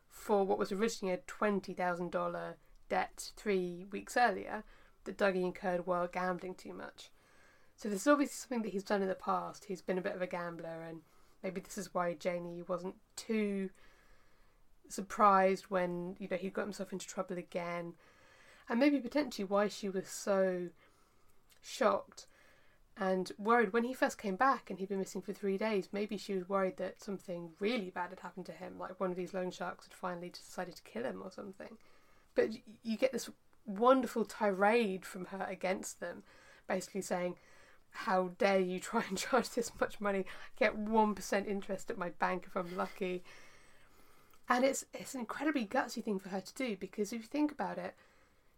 for 0.10 0.46
what 0.46 0.58
was 0.58 0.72
originally 0.72 1.14
a 1.14 1.18
twenty 1.28 1.74
thousand 1.74 2.12
dollar 2.12 2.56
debt 2.90 3.32
three 3.36 3.86
weeks 3.92 4.16
earlier 4.16 4.64
that 5.04 5.18
Dougie 5.18 5.44
incurred 5.44 5.86
while 5.86 6.08
gambling 6.08 6.56
too 6.56 6.74
much. 6.74 7.12
So 7.76 7.90
this 7.90 8.02
is 8.02 8.08
obviously 8.08 8.34
something 8.34 8.62
that 8.64 8.72
he's 8.72 8.84
done 8.84 9.02
in 9.02 9.10
the 9.10 9.16
past. 9.16 9.66
He's 9.66 9.82
been 9.82 9.98
a 9.98 10.02
bit 10.02 10.16
of 10.16 10.22
a 10.22 10.28
gambler 10.28 10.82
and 10.88 11.02
maybe 11.44 11.62
this 11.62 11.78
is 11.78 11.94
why 11.94 12.14
Janie 12.14 12.64
wasn't 12.68 12.96
too 13.16 13.70
surprised 14.90 15.66
when 15.66 16.16
you 16.20 16.28
know 16.32 16.38
he 16.38 16.50
got 16.50 16.64
himself 16.64 16.94
into 16.94 17.06
trouble 17.06 17.38
again, 17.38 17.94
and 18.70 18.80
maybe 18.80 19.00
potentially 19.00 19.46
why 19.46 19.68
she 19.68 19.90
was 19.90 20.08
so 20.08 20.70
shocked 21.62 22.26
and 23.00 23.32
worried 23.38 23.74
when 23.74 23.84
he 23.84 23.94
first 23.94 24.18
came 24.18 24.36
back 24.36 24.70
and 24.70 24.80
he'd 24.80 24.90
been 24.90 25.00
missing 25.00 25.22
for 25.22 25.34
three 25.34 25.58
days. 25.58 25.90
Maybe 25.92 26.18
she 26.18 26.34
was 26.34 26.50
worried 26.50 26.78
that 26.78 27.02
something 27.02 27.52
really 27.60 27.92
bad 27.92 28.10
had 28.10 28.22
happened 28.22 28.48
to 28.48 28.52
him, 28.52 28.80
like 28.80 29.00
one 29.00 29.12
of 29.12 29.18
these 29.18 29.34
loan 29.34 29.52
sharks 29.52 29.86
had 29.86 29.94
finally 29.94 30.30
decided 30.30 30.76
to 30.76 30.82
kill 30.84 31.04
him 31.04 31.22
or 31.24 31.32
something. 31.32 31.78
But 32.34 32.50
you 32.84 32.98
get 32.98 33.12
this 33.12 33.30
wonderful 33.66 34.26
tirade 34.26 35.06
from 35.06 35.26
her 35.26 35.46
against 35.48 36.00
them, 36.00 36.24
basically 36.68 37.02
saying, 37.02 37.36
how 37.92 38.32
dare 38.38 38.60
you 38.60 38.80
try 38.80 39.04
and 39.08 39.18
charge 39.18 39.50
this 39.52 39.72
much 39.80 40.02
money? 40.02 40.26
Get 40.58 40.76
one 40.76 41.14
percent 41.14 41.48
interest 41.48 41.92
at 41.92 41.98
my 41.98 42.10
bank 42.10 42.46
if 42.48 42.56
I'm 42.56 42.76
lucky. 42.76 43.24
And 44.50 44.64
it's 44.64 44.86
it's 44.94 45.14
an 45.14 45.20
incredibly 45.20 45.66
gutsy 45.66 46.04
thing 46.04 46.20
for 46.20 46.30
her 46.30 46.42
to 46.42 46.54
do 46.54 46.78
because 46.78 47.12
if 47.12 47.22
you 47.22 47.28
think 47.28 47.52
about 47.52 47.78
it, 47.78 47.96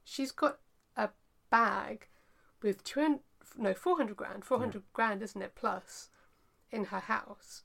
she's 0.03 0.31
got 0.31 0.59
a 0.95 1.09
bag 1.49 2.07
with 2.61 2.83
two 2.83 3.01
hundred 3.01 3.21
no 3.57 3.73
four 3.73 3.97
hundred 3.97 4.17
grand, 4.17 4.45
four 4.45 4.59
hundred 4.59 4.83
grand, 4.93 5.21
isn't 5.21 5.41
it? 5.41 5.55
Plus, 5.55 6.09
in 6.71 6.85
her 6.85 6.99
house, 6.99 7.63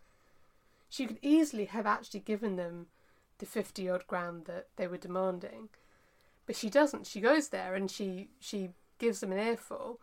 she 0.88 1.06
could 1.06 1.18
easily 1.22 1.66
have 1.66 1.86
actually 1.86 2.20
given 2.20 2.56
them 2.56 2.86
the 3.38 3.46
fifty 3.46 3.88
odd 3.88 4.06
grand 4.06 4.46
that 4.46 4.68
they 4.76 4.86
were 4.86 4.96
demanding, 4.96 5.68
but 6.46 6.56
she 6.56 6.70
doesn't. 6.70 7.06
She 7.06 7.20
goes 7.20 7.48
there 7.48 7.74
and 7.74 7.90
she 7.90 8.28
she 8.40 8.70
gives 8.98 9.20
them 9.20 9.32
an 9.32 9.38
earful 9.38 10.00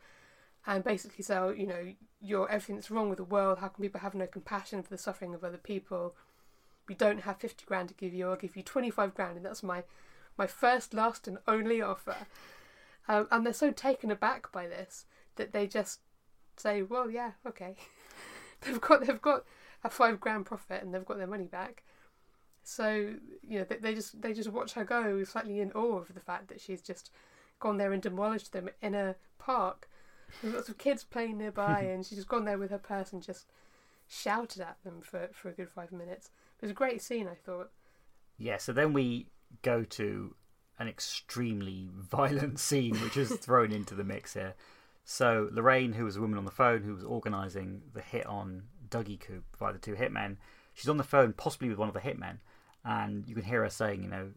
and 0.67 0.83
basically 0.83 1.23
say, 1.23 1.37
oh, 1.37 1.49
you 1.49 1.65
know, 1.65 1.93
you're 2.21 2.49
everything 2.49 2.75
that's 2.75 2.91
wrong 2.91 3.09
with 3.09 3.17
the 3.17 3.23
world. 3.23 3.59
How 3.59 3.69
can 3.69 3.81
people 3.81 4.01
have 4.01 4.13
no 4.13 4.27
compassion 4.27 4.83
for 4.83 4.89
the 4.89 4.97
suffering 4.97 5.33
of 5.33 5.43
other 5.43 5.57
people? 5.57 6.15
We 6.87 6.95
don't 6.95 7.21
have 7.21 7.37
fifty 7.37 7.63
grand 7.65 7.89
to 7.89 7.95
give 7.95 8.13
you. 8.13 8.29
I'll 8.29 8.35
give 8.35 8.55
you 8.55 8.63
twenty 8.63 8.89
five 8.89 9.15
grand, 9.15 9.37
and 9.37 9.45
that's 9.45 9.63
my 9.63 9.83
my 10.37 10.47
first, 10.47 10.93
last, 10.93 11.27
and 11.27 11.37
only 11.47 11.81
offer. 11.81 12.15
Um, 13.07 13.27
and 13.31 13.45
they're 13.45 13.53
so 13.53 13.71
taken 13.71 14.11
aback 14.11 14.51
by 14.51 14.67
this 14.67 15.05
that 15.35 15.53
they 15.53 15.67
just 15.67 15.99
say, 16.57 16.81
well, 16.81 17.09
yeah, 17.09 17.31
okay. 17.45 17.75
they've 18.61 18.81
got 18.81 19.05
they've 19.05 19.21
got 19.21 19.43
a 19.83 19.89
five 19.89 20.19
grand 20.19 20.45
profit 20.45 20.83
and 20.83 20.93
they've 20.93 21.05
got 21.05 21.17
their 21.17 21.27
money 21.27 21.47
back. 21.47 21.83
So 22.63 23.15
you 23.47 23.59
know 23.59 23.63
they, 23.63 23.77
they 23.77 23.95
just 23.95 24.21
they 24.21 24.33
just 24.33 24.51
watch 24.51 24.73
her 24.73 24.83
go, 24.83 25.23
slightly 25.23 25.59
in 25.59 25.71
awe 25.71 25.97
of 25.97 26.13
the 26.13 26.19
fact 26.19 26.47
that 26.49 26.61
she's 26.61 26.81
just 26.81 27.11
gone 27.59 27.77
there 27.77 27.93
and 27.93 28.01
demolished 28.01 28.51
them 28.51 28.69
in 28.81 28.95
a 28.95 29.15
park 29.39 29.87
with 30.41 30.53
lots 30.53 30.69
of 30.69 30.77
kids 30.77 31.03
playing 31.03 31.37
nearby, 31.37 31.81
and 31.93 32.05
she's 32.05 32.17
just 32.17 32.27
gone 32.27 32.45
there 32.45 32.57
with 32.57 32.71
her 32.71 32.77
purse 32.77 33.13
and 33.13 33.21
just 33.21 33.45
shouted 34.07 34.61
at 34.61 34.77
them 34.83 35.01
for, 35.01 35.29
for 35.33 35.49
a 35.49 35.53
good 35.53 35.69
five 35.69 35.91
minutes. 35.91 36.29
It 36.59 36.65
was 36.65 36.71
a 36.71 36.75
great 36.75 37.01
scene, 37.01 37.27
I 37.27 37.35
thought. 37.35 37.71
Yeah, 38.37 38.57
so 38.57 38.73
then 38.73 38.93
we 38.93 39.27
go 39.61 39.83
to 39.83 40.35
an 40.79 40.87
extremely 40.87 41.89
violent 41.95 42.59
scene 42.59 42.95
which 42.95 43.17
is 43.17 43.31
thrown 43.33 43.71
into 43.71 43.95
the 43.95 44.03
mix 44.03 44.33
here. 44.33 44.55
So 45.03 45.49
Lorraine, 45.51 45.93
who 45.93 46.05
was 46.05 46.15
a 46.15 46.21
woman 46.21 46.37
on 46.37 46.45
the 46.45 46.51
phone 46.51 46.83
who 46.83 46.93
was 46.93 47.03
organising 47.03 47.81
the 47.93 48.01
hit 48.01 48.25
on 48.25 48.63
Dougie 48.89 49.19
Coop 49.19 49.43
by 49.59 49.71
the 49.71 49.79
two 49.79 49.95
hitmen, 49.95 50.37
she's 50.73 50.89
on 50.89 50.97
the 50.97 51.03
phone 51.03 51.33
possibly 51.33 51.69
with 51.69 51.77
one 51.77 51.87
of 51.87 51.93
the 51.93 51.99
hitmen, 51.99 52.37
and 52.85 53.27
you 53.27 53.35
can 53.35 53.43
hear 53.43 53.63
her 53.63 53.69
saying, 53.69 54.03
you 54.03 54.09
know, 54.09 54.31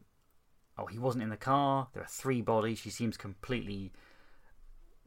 oh, 0.78 0.86
he 0.86 0.99
wasn't 0.99 1.23
in 1.23 1.31
the 1.31 1.36
car. 1.36 1.89
There 1.93 2.03
are 2.03 2.09
three 2.09 2.41
bodies. 2.43 2.78
She 2.78 2.91
seems 2.91 3.16
completely 3.16 3.93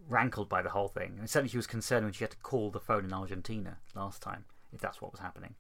rankled 0.07 0.47
by 0.47 0.61
the 0.61 0.69
whole 0.69 0.88
thing. 0.88 1.15
And 1.19 1.29
certainly 1.29 1.49
she 1.49 1.57
was 1.57 1.67
concerned 1.67 2.05
when 2.05 2.13
she 2.13 2.23
had 2.23 2.31
to 2.31 2.38
call 2.38 2.71
the 2.71 2.79
phone 2.79 3.05
in 3.05 3.13
Argentina 3.13 3.77
last 3.95 4.21
time, 4.21 4.45
if 4.71 4.79
that's 4.79 5.01
what 5.01 5.11
was 5.11 5.19
happening. 5.19 5.55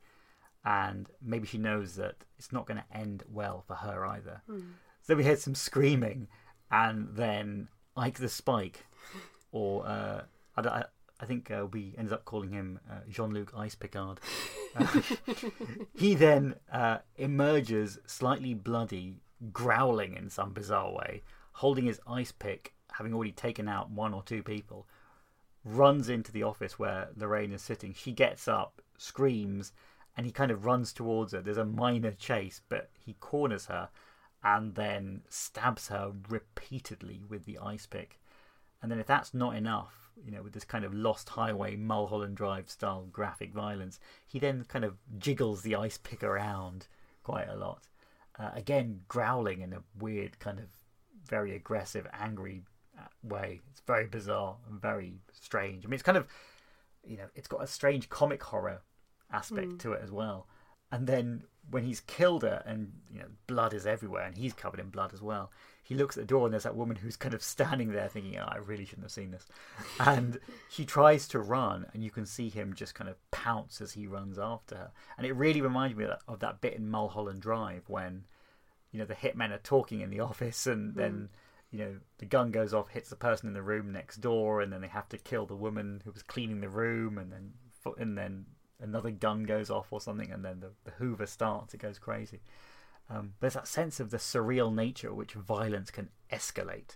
And 0.63 1.09
maybe 1.21 1.47
she 1.47 1.57
knows 1.57 1.95
that 1.95 2.15
it's 2.37 2.51
not 2.51 2.65
going 2.65 2.77
to 2.77 2.97
end 2.97 3.23
well 3.31 3.63
for 3.67 3.75
her 3.75 4.05
either. 4.05 4.41
Hmm. 4.47 4.59
So 5.01 5.15
we 5.15 5.23
heard 5.23 5.39
some 5.39 5.55
screaming, 5.55 6.27
and 6.69 7.09
then 7.15 7.69
Ike 7.95 8.19
the 8.19 8.29
Spike, 8.29 8.85
or 9.51 9.85
uh, 9.85 10.21
I, 10.55 10.83
I, 11.19 11.25
think 11.25 11.51
uh, 11.51 11.67
we 11.71 11.93
ended 11.97 12.13
up 12.13 12.25
calling 12.25 12.51
him 12.51 12.79
uh, 12.89 12.99
Jean 13.09 13.33
Luc 13.33 13.53
Ice 13.55 13.75
Picard. 13.75 14.19
Uh, 14.75 15.01
he 15.95 16.15
then 16.15 16.55
uh, 16.71 16.99
emerges 17.17 17.99
slightly 18.05 18.53
bloody, 18.53 19.15
growling 19.51 20.15
in 20.15 20.29
some 20.29 20.51
bizarre 20.53 20.91
way, 20.91 21.23
holding 21.53 21.85
his 21.85 21.99
ice 22.07 22.31
pick, 22.31 22.73
having 22.93 23.13
already 23.13 23.31
taken 23.31 23.67
out 23.67 23.89
one 23.89 24.13
or 24.13 24.23
two 24.23 24.43
people, 24.43 24.87
runs 25.63 26.09
into 26.09 26.31
the 26.31 26.43
office 26.43 26.79
where 26.79 27.09
Lorraine 27.15 27.51
is 27.51 27.61
sitting. 27.61 27.93
She 27.93 28.11
gets 28.11 28.47
up, 28.47 28.81
screams, 28.97 29.73
and 30.15 30.25
he 30.25 30.31
kind 30.31 30.51
of 30.51 30.65
runs 30.65 30.93
towards 30.93 31.33
her. 31.33 31.41
There's 31.41 31.57
a 31.57 31.65
minor 31.65 32.11
chase, 32.11 32.61
but 32.69 32.89
he 33.05 33.13
corners 33.19 33.67
her 33.67 33.89
and 34.43 34.75
then 34.75 35.21
stabs 35.29 35.89
her 35.89 36.11
repeatedly 36.29 37.21
with 37.27 37.45
the 37.45 37.57
ice 37.59 37.85
pick. 37.85 38.19
And 38.87 38.91
then 38.93 38.99
if 39.01 39.07
that's 39.07 39.33
not 39.33 39.53
enough, 39.53 40.11
you 40.23 40.31
know, 40.31 40.41
with 40.41 40.53
this 40.53 40.63
kind 40.63 40.85
of 40.85 40.93
Lost 40.93 41.27
Highway 41.27 41.75
Mulholland 41.75 42.37
Drive 42.37 42.69
style 42.69 43.05
graphic 43.11 43.51
violence, 43.51 43.99
he 44.25 44.39
then 44.39 44.63
kind 44.69 44.85
of 44.85 44.95
jiggles 45.17 45.61
the 45.61 45.75
ice 45.75 45.97
pick 45.97 46.23
around 46.23 46.87
quite 47.21 47.49
a 47.49 47.57
lot. 47.57 47.89
Uh, 48.39 48.51
again, 48.53 49.01
growling 49.09 49.59
in 49.59 49.73
a 49.73 49.83
weird 49.99 50.39
kind 50.39 50.57
of 50.57 50.67
very 51.27 51.53
aggressive, 51.53 52.07
angry 52.13 52.63
uh, 52.97 53.07
way. 53.23 53.59
It's 53.71 53.81
very 53.81 54.07
bizarre 54.07 54.55
and 54.69 54.81
very 54.81 55.15
strange. 55.33 55.83
I 55.83 55.89
mean, 55.89 55.95
it's 55.95 56.01
kind 56.01 56.17
of, 56.17 56.25
you 57.05 57.17
know, 57.17 57.27
it's 57.35 57.49
got 57.49 57.61
a 57.61 57.67
strange 57.67 58.07
comic 58.07 58.41
horror 58.41 58.83
aspect 59.33 59.67
Mm. 59.67 59.79
to 59.79 59.91
it 59.91 60.01
as 60.01 60.11
well. 60.13 60.47
And 60.93 61.07
then 61.07 61.43
when 61.69 61.83
he's 61.83 61.99
killed 61.99 62.43
her 62.43 62.63
and 62.65 62.93
you 63.11 63.19
know 63.19 63.27
blood 63.47 63.73
is 63.73 63.85
everywhere 63.85 64.23
and 64.23 64.37
he's 64.37 64.53
covered 64.53 64.79
in 64.79 64.89
blood 64.89 65.13
as 65.13 65.21
well, 65.21 65.51
he 65.87 65.95
looks 65.95 66.17
at 66.17 66.23
the 66.23 66.27
door 66.27 66.45
and 66.45 66.53
there's 66.53 66.63
that 66.63 66.75
woman 66.75 66.97
who's 66.97 67.15
kind 67.15 67.33
of 67.33 67.41
standing 67.41 67.93
there 67.93 68.09
thinking, 68.09 68.37
oh, 68.37 68.43
"I 68.45 68.57
really 68.57 68.83
shouldn't 68.83 69.05
have 69.05 69.11
seen 69.11 69.31
this," 69.31 69.45
and 69.99 70.37
he 70.69 70.85
tries 70.85 71.29
to 71.29 71.39
run 71.39 71.85
and 71.93 72.03
you 72.03 72.11
can 72.11 72.25
see 72.25 72.49
him 72.49 72.73
just 72.73 72.93
kind 72.93 73.09
of 73.09 73.15
pounce 73.31 73.79
as 73.79 73.93
he 73.93 74.05
runs 74.05 74.37
after 74.37 74.75
her. 74.75 74.91
And 75.17 75.25
it 75.25 75.31
really 75.31 75.61
reminds 75.61 75.95
me 75.95 76.03
of 76.03 76.09
that, 76.09 76.21
of 76.27 76.39
that 76.39 76.59
bit 76.59 76.73
in 76.73 76.89
Mulholland 76.89 77.41
Drive 77.41 77.83
when 77.87 78.25
you 78.91 78.99
know 78.99 79.05
the 79.05 79.15
hitmen 79.15 79.51
are 79.51 79.59
talking 79.59 80.01
in 80.01 80.09
the 80.09 80.19
office 80.31 80.67
and 80.67 80.91
hmm. 80.91 80.99
then 80.99 81.29
you 81.71 81.79
know 81.79 81.95
the 82.17 82.25
gun 82.25 82.51
goes 82.51 82.73
off 82.73 82.89
hits 82.89 83.09
the 83.09 83.15
person 83.15 83.47
in 83.47 83.53
the 83.53 83.61
room 83.61 83.93
next 83.93 84.17
door 84.17 84.59
and 84.59 84.73
then 84.73 84.81
they 84.81 84.87
have 84.87 85.07
to 85.09 85.17
kill 85.17 85.45
the 85.45 85.55
woman 85.55 86.01
who 86.03 86.11
was 86.11 86.23
cleaning 86.23 86.59
the 86.59 86.69
room 86.69 87.17
and 87.17 87.31
then 87.31 87.53
and 87.97 88.17
then 88.17 88.45
another 88.81 89.11
gun 89.11 89.43
goes 89.43 89.69
off 89.69 89.87
or 89.91 90.01
something 90.01 90.31
and 90.31 90.43
then 90.43 90.59
the, 90.59 90.71
the 90.83 90.91
hoover 90.91 91.25
starts. 91.25 91.73
It 91.73 91.79
goes 91.79 91.97
crazy 91.97 92.41
um, 93.09 93.33
there's 93.39 93.53
that 93.53 93.67
sense 93.67 93.99
of 93.99 94.09
the 94.09 94.17
surreal 94.17 94.73
nature 94.73 95.13
which 95.13 95.33
violence 95.33 95.91
can 95.91 96.09
escalate 96.31 96.95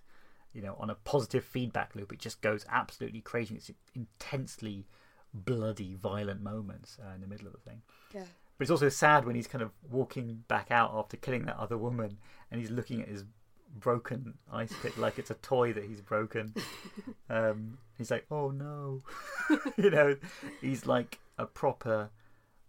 you 0.54 0.62
know 0.62 0.76
on 0.80 0.90
a 0.90 0.96
positive 0.96 1.44
feedback 1.44 1.96
loop 1.96 2.12
it 2.12 2.20
just 2.20 2.42
goes 2.42 2.66
absolutely 2.70 3.22
crazy 3.22 3.56
it's 3.56 3.72
intensely 3.96 4.86
bloody 5.34 5.94
violent 5.96 6.42
moments 6.42 6.98
uh, 7.06 7.14
in 7.16 7.22
the 7.22 7.28
middle 7.28 7.48
of 7.48 7.54
the 7.54 7.60
thing 7.60 7.82
Yeah. 8.14 8.26
but 8.58 8.64
it's 8.64 8.72
also 8.72 8.90
sad 8.90 9.26
when 9.26 9.36
he's 9.36 9.48
kind 9.48 9.62
of 9.62 9.72
walking 9.90 10.44
back 10.48 10.70
out 10.72 10.92
after 10.94 11.16
killing 11.18 11.46
that 11.46 11.58
other 11.58 11.78
woman 11.78 12.18
and 12.50 12.60
he's 12.60 12.70
looking 12.72 13.02
at 13.02 13.08
his 13.08 13.24
broken 13.80 14.34
ice 14.52 14.74
pick 14.82 14.98
like 14.98 15.18
it's 15.18 15.32
a 15.32 15.36
toy 15.36 15.72
that 15.72 15.86
he's 15.86 16.02
broken. 16.02 16.54
Um, 17.30 17.78
he's 17.98 18.12
like, 18.12 18.26
oh 18.30 18.52
no. 18.52 19.00
you 19.78 19.90
know, 19.90 20.18
he's 20.60 20.86
like 20.86 21.20
a 21.38 21.46
proper, 21.46 22.10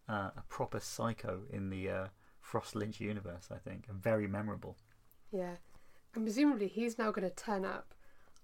uh, 0.09 0.31
a 0.36 0.43
proper 0.48 0.78
psycho 0.78 1.40
in 1.51 1.69
the 1.69 1.90
uh, 1.90 2.06
Frost 2.52 2.76
Lynch 2.76 3.00
universe, 3.00 3.48
I 3.50 3.56
think, 3.56 3.86
and 3.88 3.96
very 3.98 4.26
memorable. 4.26 4.76
Yeah. 5.32 5.54
And 6.14 6.22
presumably 6.22 6.68
he's 6.68 6.98
now 6.98 7.10
going 7.10 7.26
to 7.26 7.34
turn 7.34 7.64
up 7.64 7.94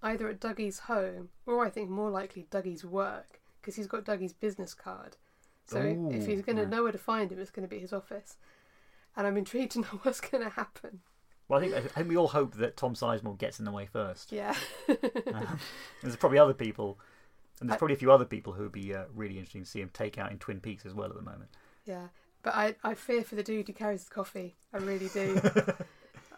either 0.01 0.27
at 0.27 0.39
Dougie's 0.39 0.79
home 0.79 1.29
or 1.45 1.63
I 1.63 1.69
think 1.69 1.91
more 1.91 2.09
likely 2.09 2.47
Dougie's 2.49 2.83
work 2.83 3.39
because 3.61 3.75
he's 3.75 3.85
got 3.85 4.05
Dougie's 4.05 4.33
business 4.33 4.73
card. 4.73 5.17
So 5.67 5.79
Ooh, 5.79 6.09
if 6.11 6.25
he's 6.25 6.41
going 6.41 6.55
to 6.55 6.63
yeah. 6.63 6.69
know 6.69 6.81
where 6.81 6.91
to 6.91 6.97
find 6.97 7.31
him, 7.31 7.37
it's 7.37 7.51
going 7.51 7.67
to 7.67 7.69
be 7.69 7.79
his 7.79 7.93
office. 7.93 8.37
And 9.15 9.27
I'm 9.27 9.37
intrigued 9.37 9.73
to 9.73 9.81
know 9.81 9.99
what's 10.01 10.21
going 10.21 10.43
to 10.43 10.49
happen. 10.49 11.01
Well, 11.47 11.59
I 11.59 11.63
think, 11.63 11.75
I 11.75 11.81
think 11.81 12.09
we 12.09 12.17
all 12.17 12.29
hope 12.29 12.55
that 12.55 12.77
Tom 12.77 12.95
Sizemore 12.95 13.37
gets 13.37 13.59
in 13.59 13.65
the 13.65 13.71
way 13.71 13.85
first. 13.85 14.31
Yeah. 14.31 14.55
Um, 14.87 15.59
there's 16.01 16.15
probably 16.15 16.39
other 16.39 16.55
people, 16.55 16.99
and 17.61 17.69
there's 17.69 17.77
probably 17.77 17.93
a 17.93 17.99
few 17.99 18.11
other 18.11 18.25
people 18.25 18.53
who 18.53 18.63
would 18.63 18.71
be 18.71 18.91
uh, 18.91 19.03
really 19.13 19.35
interesting 19.35 19.65
to 19.65 19.69
see 19.69 19.81
him 19.81 19.91
take 19.93 20.17
out 20.17 20.31
in 20.31 20.39
Twin 20.39 20.59
Peaks 20.59 20.83
as 20.83 20.95
well 20.95 21.09
at 21.09 21.15
the 21.15 21.21
moment. 21.21 21.51
yeah. 21.85 22.07
But 22.43 22.55
I, 22.55 22.75
I 22.83 22.93
fear 22.93 23.23
for 23.23 23.35
the 23.35 23.43
dude 23.43 23.67
who 23.67 23.73
carries 23.73 24.05
the 24.05 24.11
coffee. 24.13 24.55
I 24.73 24.77
really 24.77 25.09
do. 25.09 25.39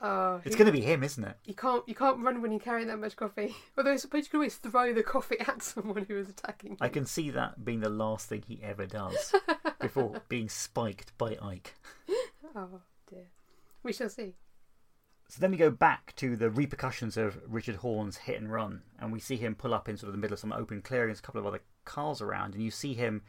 Oh, 0.03 0.41
It's 0.43 0.55
going 0.55 0.65
to 0.65 0.71
be 0.71 0.81
him, 0.81 1.03
isn't 1.03 1.23
it? 1.23 1.37
You 1.45 1.53
can't 1.53 1.87
you 1.87 1.93
can't 1.93 2.19
run 2.23 2.41
when 2.41 2.51
you're 2.51 2.59
carrying 2.59 2.87
that 2.87 2.97
much 2.97 3.15
coffee. 3.15 3.55
Although 3.77 3.91
I 3.93 3.97
suppose 3.97 4.23
you 4.23 4.29
can 4.31 4.37
always 4.39 4.55
throw 4.55 4.93
the 4.93 5.03
coffee 5.03 5.39
at 5.47 5.61
someone 5.61 6.05
who 6.05 6.17
is 6.17 6.27
attacking 6.27 6.71
you. 6.71 6.77
I 6.81 6.89
can 6.89 7.05
see 7.05 7.29
that 7.29 7.63
being 7.63 7.81
the 7.81 7.89
last 7.89 8.27
thing 8.27 8.43
he 8.47 8.59
ever 8.63 8.87
does 8.87 9.35
before 9.79 10.21
being 10.27 10.49
spiked 10.49 11.15
by 11.19 11.37
Ike. 11.39 11.75
Oh 12.55 12.81
dear. 13.07 13.27
We 13.83 13.93
shall 13.93 14.09
see. 14.09 14.33
So 15.27 15.39
then 15.39 15.51
we 15.51 15.57
go 15.57 15.69
back 15.69 16.13
to 16.17 16.35
the 16.35 16.49
repercussions 16.49 17.15
of 17.15 17.39
Richard 17.47 17.75
Horne's 17.75 18.17
hit 18.17 18.41
and 18.41 18.51
run, 18.51 18.81
and 18.99 19.13
we 19.13 19.19
see 19.19 19.37
him 19.37 19.55
pull 19.55 19.73
up 19.73 19.87
in 19.87 19.97
sort 19.97 20.07
of 20.09 20.13
the 20.13 20.19
middle 20.19 20.33
of 20.33 20.39
some 20.39 20.51
open 20.51 20.81
clearings, 20.81 21.19
a 21.19 21.21
couple 21.21 21.39
of 21.39 21.47
other 21.47 21.61
cars 21.85 22.21
around, 22.21 22.53
and 22.53 22.63
you 22.63 22.71
see 22.71 22.95
him 22.95 23.21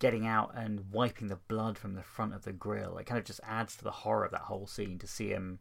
getting 0.00 0.26
out 0.26 0.52
and 0.56 0.90
wiping 0.90 1.28
the 1.28 1.36
blood 1.36 1.78
from 1.78 1.94
the 1.94 2.02
front 2.02 2.34
of 2.34 2.42
the 2.42 2.52
grill. 2.52 2.98
It 2.98 3.06
kind 3.06 3.18
of 3.18 3.24
just 3.24 3.40
adds 3.46 3.76
to 3.76 3.84
the 3.84 3.90
horror 3.92 4.24
of 4.24 4.32
that 4.32 4.40
whole 4.42 4.66
scene 4.66 4.98
to 4.98 5.06
see 5.06 5.28
him 5.28 5.60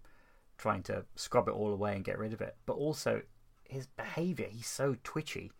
trying 0.57 0.81
to 0.83 1.05
scrub 1.15 1.47
it 1.47 1.53
all 1.53 1.71
away 1.71 1.95
and 1.95 2.03
get 2.03 2.17
rid 2.17 2.33
of 2.33 2.41
it. 2.41 2.55
But 2.65 2.73
also 2.73 3.21
his 3.65 3.85
behaviour, 3.85 4.47
he's 4.49 4.65
so 4.67 4.95
twitchy. 5.03 5.51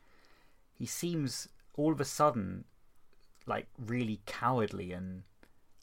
He 0.73 0.85
seems 0.88 1.47
all 1.76 1.91
of 1.91 2.01
a 2.01 2.06
sudden 2.06 2.65
like 3.45 3.68
really 3.77 4.22
cowardly 4.26 4.91
and 4.91 5.23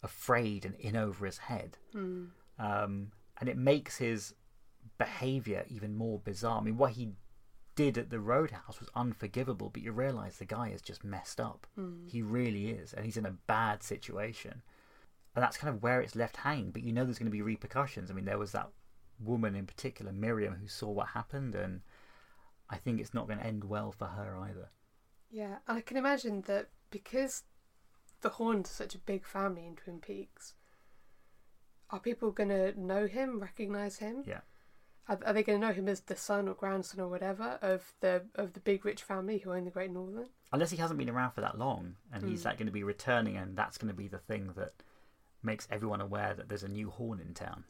afraid 0.03 0.65
and 0.65 0.75
in 0.77 0.97
over 0.97 1.27
his 1.27 1.39
head 1.39 1.79
Hmm. 1.93 2.25
um, 2.59 3.13
and 3.39 3.49
it 3.49 3.57
makes 3.57 3.97
his 3.99 4.35
behavior 4.99 5.65
even 5.69 5.95
more 5.97 6.19
bizarre. 6.19 6.59
I 6.61 6.63
mean, 6.63 6.77
what 6.77 6.93
he 6.93 7.11
did 7.77 7.97
at 7.97 8.11
the 8.11 8.19
Roadhouse 8.19 8.81
was 8.81 8.89
unforgivable, 8.95 9.71
but 9.71 9.83
you 9.83 9.93
realise 9.93 10.39
the 10.39 10.45
guy 10.45 10.71
is 10.71 10.83
just 10.83 11.05
messed 11.05 11.41
up. 11.41 11.67
Hmm. 11.77 12.07
He 12.09 12.23
really 12.23 12.71
is, 12.71 12.93
and 12.93 13.05
he's 13.05 13.17
in 13.17 13.27
a 13.27 13.37
bad 13.47 13.83
situation. 13.83 14.63
And 15.35 15.43
that's 15.43 15.59
kind 15.59 15.73
of 15.73 15.83
where 15.83 16.01
it's 16.01 16.17
left 16.17 16.39
hanging. 16.39 16.71
But 16.71 16.83
you 16.83 16.93
know 16.93 17.05
there's 17.05 17.19
going 17.19 17.31
to 17.31 17.37
be 17.37 17.43
repercussions. 17.43 18.11
I 18.11 18.15
mean, 18.15 18.25
there 18.25 18.39
was 18.39 18.53
that 18.53 18.71
woman 19.21 19.55
in 19.55 19.67
particular, 19.67 20.11
Miriam, 20.11 20.55
who 20.55 20.67
saw 20.67 20.91
what 20.91 21.09
happened, 21.09 21.55
and 21.55 21.83
I 22.71 22.77
think 22.77 23.01
it's 23.01 23.15
not 23.15 23.27
going 23.27 23.39
to 23.39 23.47
end 23.47 23.65
well 23.65 23.93
for 23.93 24.07
her 24.07 24.39
either. 24.39 24.71
Yeah, 25.31 25.59
and 25.69 25.79
I 25.79 25.81
can 25.83 25.97
imagine 25.97 26.43
that 26.43 26.69
because 26.91 27.45
the 28.23 28.31
Hornes 28.31 28.71
are 28.71 28.75
such 28.75 28.95
a 28.95 28.99
big 28.99 29.27
family 29.27 29.67
in 29.67 29.77
Twin 29.77 30.01
Peaks, 30.01 30.55
are 31.91 32.01
people 32.01 32.31
going 32.31 32.49
to 32.49 32.79
know 32.81 33.07
him, 33.07 33.39
recognise 33.41 33.99
him? 33.99 34.25
Yeah. 34.27 34.41
Are, 35.09 35.19
are 35.25 35.33
they 35.33 35.43
going 35.45 35.61
to 35.61 35.67
know 35.67 35.73
him 35.73 35.89
as 35.89 36.01
the 36.01 36.17
son 36.17 36.49
or 36.49 36.55
grandson 36.55 37.01
or 37.01 37.09
whatever 37.09 37.59
of 37.63 37.93
the 38.01 38.25
of 38.35 38.53
the 38.55 38.61
big 38.61 38.85
rich 38.85 39.03
family 39.03 39.39
who 39.39 39.53
own 39.53 39.65
the 39.65 39.71
Great 39.71 39.91
Northern? 39.93 40.29
Unless 40.53 40.71
he 40.73 40.77
hasn't 40.79 40.99
been 40.99 41.11
around 41.11 41.33
for 41.33 41.41
that 41.43 41.59
long, 41.59 41.97
and 42.13 42.29
he's 42.29 42.43
Hmm. 42.43 42.49
like 42.49 42.59
going 42.59 42.67
to 42.67 42.73
be 42.73 42.83
returning, 42.85 43.37
and 43.37 43.57
that's 43.57 43.79
going 43.79 43.89
to 43.93 43.95
be 43.97 44.09
the 44.09 44.19
thing 44.19 44.53
that 44.57 44.73
makes 45.43 45.69
everyone 45.71 46.01
aware 46.01 46.35
that 46.35 46.49
there's 46.49 46.63
a 46.65 46.69
new 46.69 46.91
Horne 46.91 47.21
in 47.21 47.35
town. 47.35 47.65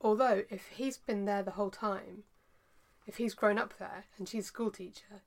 Although, 0.00 0.42
if 0.50 0.68
he's 0.68 0.98
been 0.98 1.24
there 1.24 1.42
the 1.42 1.52
whole 1.52 1.70
time, 1.70 2.24
if 3.06 3.16
he's 3.16 3.34
grown 3.34 3.58
up 3.58 3.78
there 3.78 4.04
and 4.18 4.28
she's 4.28 4.44
a 4.44 4.48
school 4.48 4.70
teacher, 4.70 5.22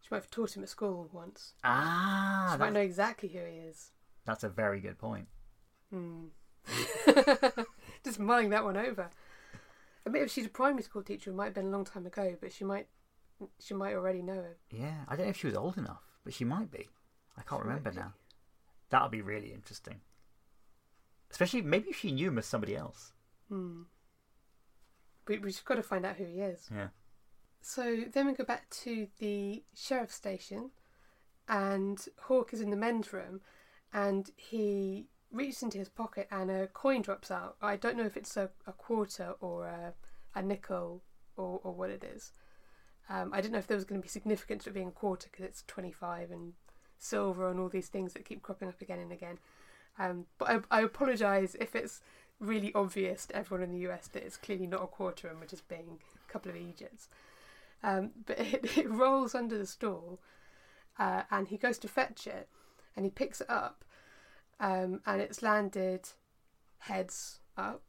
she 0.00 0.08
might 0.10 0.18
have 0.18 0.30
taught 0.30 0.56
him 0.56 0.62
at 0.62 0.68
school 0.68 1.08
once. 1.12 1.54
Ah, 1.64 2.50
she 2.52 2.58
might 2.58 2.72
know 2.72 2.80
exactly 2.80 3.28
who 3.30 3.38
he 3.40 3.56
is. 3.58 3.90
that's 4.26 4.44
a 4.44 4.48
very 4.48 4.80
good 4.80 4.98
point. 4.98 5.26
Hmm. 5.90 6.26
Just 8.04 8.18
mulling 8.18 8.50
that 8.50 8.64
one 8.64 8.76
over. 8.76 9.10
I 10.06 10.10
mean, 10.10 10.22
if 10.22 10.30
she's 10.30 10.46
a 10.46 10.50
primary 10.50 10.82
school 10.82 11.02
teacher, 11.02 11.30
it 11.30 11.34
might 11.34 11.46
have 11.46 11.54
been 11.54 11.66
a 11.66 11.70
long 11.70 11.84
time 11.84 12.06
ago, 12.06 12.36
but 12.40 12.52
she 12.52 12.64
might, 12.64 12.88
she 13.58 13.74
might 13.74 13.94
already 13.94 14.22
know 14.22 14.34
him. 14.34 14.54
Yeah, 14.70 15.04
I 15.08 15.16
don't 15.16 15.26
know 15.26 15.30
if 15.30 15.38
she 15.38 15.46
was 15.46 15.56
old 15.56 15.78
enough, 15.78 16.02
but 16.24 16.34
she 16.34 16.44
might 16.44 16.70
be. 16.70 16.88
I 17.36 17.42
can't 17.42 17.62
She 17.62 17.68
remember 17.68 17.92
now. 17.92 18.12
That 18.90 19.02
would 19.02 19.10
be 19.10 19.22
really 19.22 19.52
interesting. 19.52 20.00
Especially 21.30 21.62
maybe 21.62 21.90
if 21.90 21.98
she 21.98 22.12
knew 22.12 22.28
him 22.28 22.38
as 22.38 22.46
somebody 22.46 22.76
else. 22.76 23.12
Hmm. 23.48 23.82
We 25.26 25.38
we've 25.38 25.52
just 25.52 25.64
got 25.64 25.76
to 25.76 25.82
find 25.82 26.04
out 26.04 26.16
who 26.16 26.26
he 26.26 26.40
is. 26.40 26.68
Yeah. 26.72 26.88
So 27.60 28.04
then 28.12 28.26
we 28.26 28.34
go 28.34 28.44
back 28.44 28.68
to 28.82 29.08
the 29.18 29.64
sheriff's 29.74 30.14
station, 30.14 30.70
and 31.48 31.98
Hawk 32.20 32.52
is 32.52 32.60
in 32.60 32.70
the 32.70 32.76
men's 32.76 33.12
room, 33.12 33.40
and 33.92 34.30
he 34.36 35.08
reaches 35.34 35.62
into 35.62 35.78
his 35.78 35.88
pocket 35.88 36.28
and 36.30 36.50
a 36.50 36.68
coin 36.68 37.02
drops 37.02 37.30
out. 37.30 37.56
I 37.60 37.76
don't 37.76 37.96
know 37.96 38.04
if 38.04 38.16
it's 38.16 38.36
a, 38.36 38.50
a 38.66 38.72
quarter 38.72 39.34
or 39.40 39.66
a, 39.66 39.92
a 40.34 40.42
nickel 40.42 41.02
or, 41.36 41.60
or 41.62 41.72
what 41.72 41.90
it 41.90 42.04
is. 42.04 42.32
Um, 43.10 43.32
I 43.34 43.40
didn't 43.40 43.52
know 43.52 43.58
if 43.58 43.66
there 43.66 43.76
was 43.76 43.84
going 43.84 44.00
to 44.00 44.04
be 44.04 44.08
significance 44.08 44.64
to 44.64 44.70
it 44.70 44.74
being 44.74 44.88
a 44.88 44.92
quarter 44.92 45.28
because 45.30 45.44
it's 45.44 45.64
25 45.66 46.30
and 46.30 46.52
silver 46.98 47.50
and 47.50 47.60
all 47.60 47.68
these 47.68 47.88
things 47.88 48.14
that 48.14 48.24
keep 48.24 48.42
cropping 48.42 48.68
up 48.68 48.80
again 48.80 48.98
and 48.98 49.12
again. 49.12 49.38
Um, 49.98 50.26
but 50.38 50.48
I, 50.48 50.78
I 50.78 50.80
apologise 50.82 51.54
if 51.60 51.74
it's 51.74 52.00
really 52.40 52.72
obvious 52.74 53.26
to 53.26 53.36
everyone 53.36 53.64
in 53.64 53.72
the 53.72 53.88
US 53.90 54.08
that 54.08 54.24
it's 54.24 54.36
clearly 54.36 54.66
not 54.66 54.82
a 54.82 54.86
quarter 54.86 55.28
and 55.28 55.38
we're 55.38 55.46
just 55.46 55.68
being 55.68 55.98
a 56.28 56.32
couple 56.32 56.50
of 56.50 56.56
Egypts. 56.56 57.08
Um, 57.82 58.12
but 58.24 58.38
it, 58.40 58.78
it 58.78 58.90
rolls 58.90 59.34
under 59.34 59.58
the 59.58 59.66
stool 59.66 60.20
uh, 60.98 61.22
and 61.30 61.48
he 61.48 61.58
goes 61.58 61.78
to 61.78 61.88
fetch 61.88 62.26
it 62.26 62.48
and 62.96 63.04
he 63.04 63.10
picks 63.10 63.40
it 63.40 63.50
up 63.50 63.84
um, 64.60 65.00
and 65.06 65.20
it's 65.20 65.42
landed 65.42 66.08
heads 66.78 67.40
up. 67.56 67.82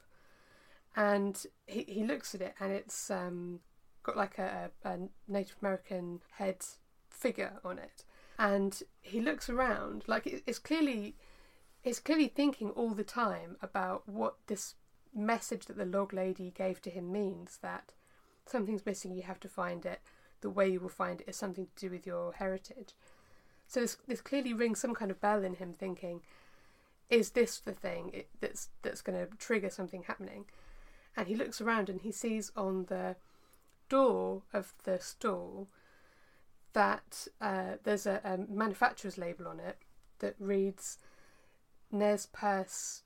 And 0.95 1.45
he, 1.67 1.83
he 1.87 2.03
looks 2.05 2.33
at 2.33 2.41
it 2.41 2.55
and 2.59 2.71
it's 2.71 3.11
um, 3.11 3.59
got 4.03 4.15
like 4.15 4.37
a, 4.37 4.71
a 4.83 4.97
Native 5.27 5.57
American 5.61 6.21
head 6.37 6.65
figure 7.09 7.53
on 7.63 7.79
it. 7.79 8.03
And 8.37 8.81
he 9.01 9.21
looks 9.21 9.49
around 9.49 10.03
like 10.07 10.27
it, 10.27 10.43
it's 10.45 10.59
clearly 10.59 11.15
it's 11.83 11.99
clearly 11.99 12.27
thinking 12.27 12.71
all 12.71 12.91
the 12.91 13.03
time 13.03 13.57
about 13.61 14.09
what 14.09 14.35
this 14.47 14.75
message 15.13 15.65
that 15.67 15.77
the 15.77 15.85
log 15.85 16.13
lady 16.13 16.51
gave 16.55 16.81
to 16.81 16.89
him 16.89 17.11
means 17.11 17.59
that 17.61 17.93
something's 18.45 18.85
missing 18.85 19.13
you 19.13 19.21
have 19.21 19.39
to 19.39 19.47
find 19.47 19.85
it. 19.85 20.01
The 20.41 20.49
way 20.49 20.67
you 20.67 20.79
will 20.79 20.89
find 20.89 21.21
it 21.21 21.29
is 21.29 21.35
something 21.35 21.67
to 21.75 21.87
do 21.87 21.91
with 21.91 22.05
your 22.05 22.33
heritage. 22.33 22.93
So 23.67 23.79
this 23.81 23.97
this 24.07 24.21
clearly 24.21 24.53
rings 24.53 24.79
some 24.79 24.93
kind 24.93 25.11
of 25.11 25.21
bell 25.21 25.43
in 25.43 25.55
him, 25.55 25.73
thinking, 25.73 26.21
"Is 27.09 27.31
this 27.31 27.59
the 27.59 27.73
thing 27.73 28.23
that's 28.39 28.69
that's 28.81 29.01
going 29.01 29.17
to 29.17 29.35
trigger 29.37 29.69
something 29.69 30.03
happening?" 30.03 30.45
And 31.17 31.27
he 31.27 31.35
looks 31.35 31.61
around 31.61 31.89
and 31.89 32.01
he 32.01 32.11
sees 32.11 32.51
on 32.55 32.85
the 32.85 33.15
door 33.89 34.43
of 34.53 34.73
the 34.83 34.99
stall 34.99 35.67
that 36.73 37.27
uh, 37.39 37.75
there's 37.83 38.05
a, 38.05 38.19
a 38.23 38.37
manufacturer's 38.51 39.17
label 39.17 39.47
on 39.47 39.59
it 39.59 39.77
that 40.19 40.35
reads 40.39 40.97
Nez 41.91 42.27
Perce 42.27 43.03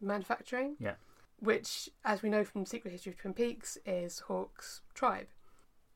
Manufacturing. 0.00 0.76
Yeah. 0.78 0.94
Which, 1.38 1.90
as 2.04 2.22
we 2.22 2.30
know 2.30 2.44
from 2.44 2.66
Secret 2.66 2.90
History 2.90 3.12
of 3.12 3.18
Twin 3.18 3.34
Peaks, 3.34 3.78
is 3.86 4.20
Hawk's 4.20 4.80
tribe. 4.94 5.28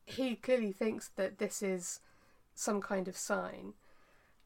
He 0.05 0.35
clearly 0.35 0.71
thinks 0.71 1.09
that 1.15 1.37
this 1.39 1.61
is 1.61 1.99
some 2.53 2.81
kind 2.81 3.07
of 3.07 3.17
sign, 3.17 3.73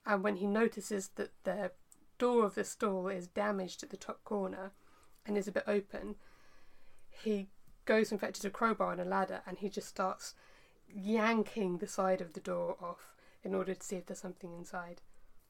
and 0.05 0.23
when 0.23 0.37
he 0.37 0.47
notices 0.47 1.09
that 1.15 1.31
the 1.43 1.71
door 2.19 2.45
of 2.45 2.55
the 2.55 2.63
stall 2.63 3.07
is 3.07 3.27
damaged 3.27 3.81
at 3.81 3.89
the 3.89 3.97
top 3.97 4.23
corner 4.23 4.71
and 5.25 5.37
is 5.37 5.47
a 5.47 5.51
bit 5.51 5.63
open, 5.65 6.15
he 7.09 7.47
goes 7.85 8.11
and 8.11 8.21
fetches 8.21 8.45
a 8.45 8.49
crowbar 8.49 8.91
and 8.91 9.01
a 9.01 9.05
ladder 9.05 9.41
and 9.47 9.57
he 9.57 9.69
just 9.69 9.87
starts 9.87 10.35
yanking 10.87 11.77
the 11.77 11.87
side 11.87 12.21
of 12.21 12.33
the 12.33 12.39
door 12.39 12.77
off 12.81 13.15
in 13.43 13.55
order 13.55 13.73
to 13.73 13.83
see 13.83 13.95
if 13.95 14.05
there's 14.05 14.19
something 14.19 14.53
inside. 14.53 15.01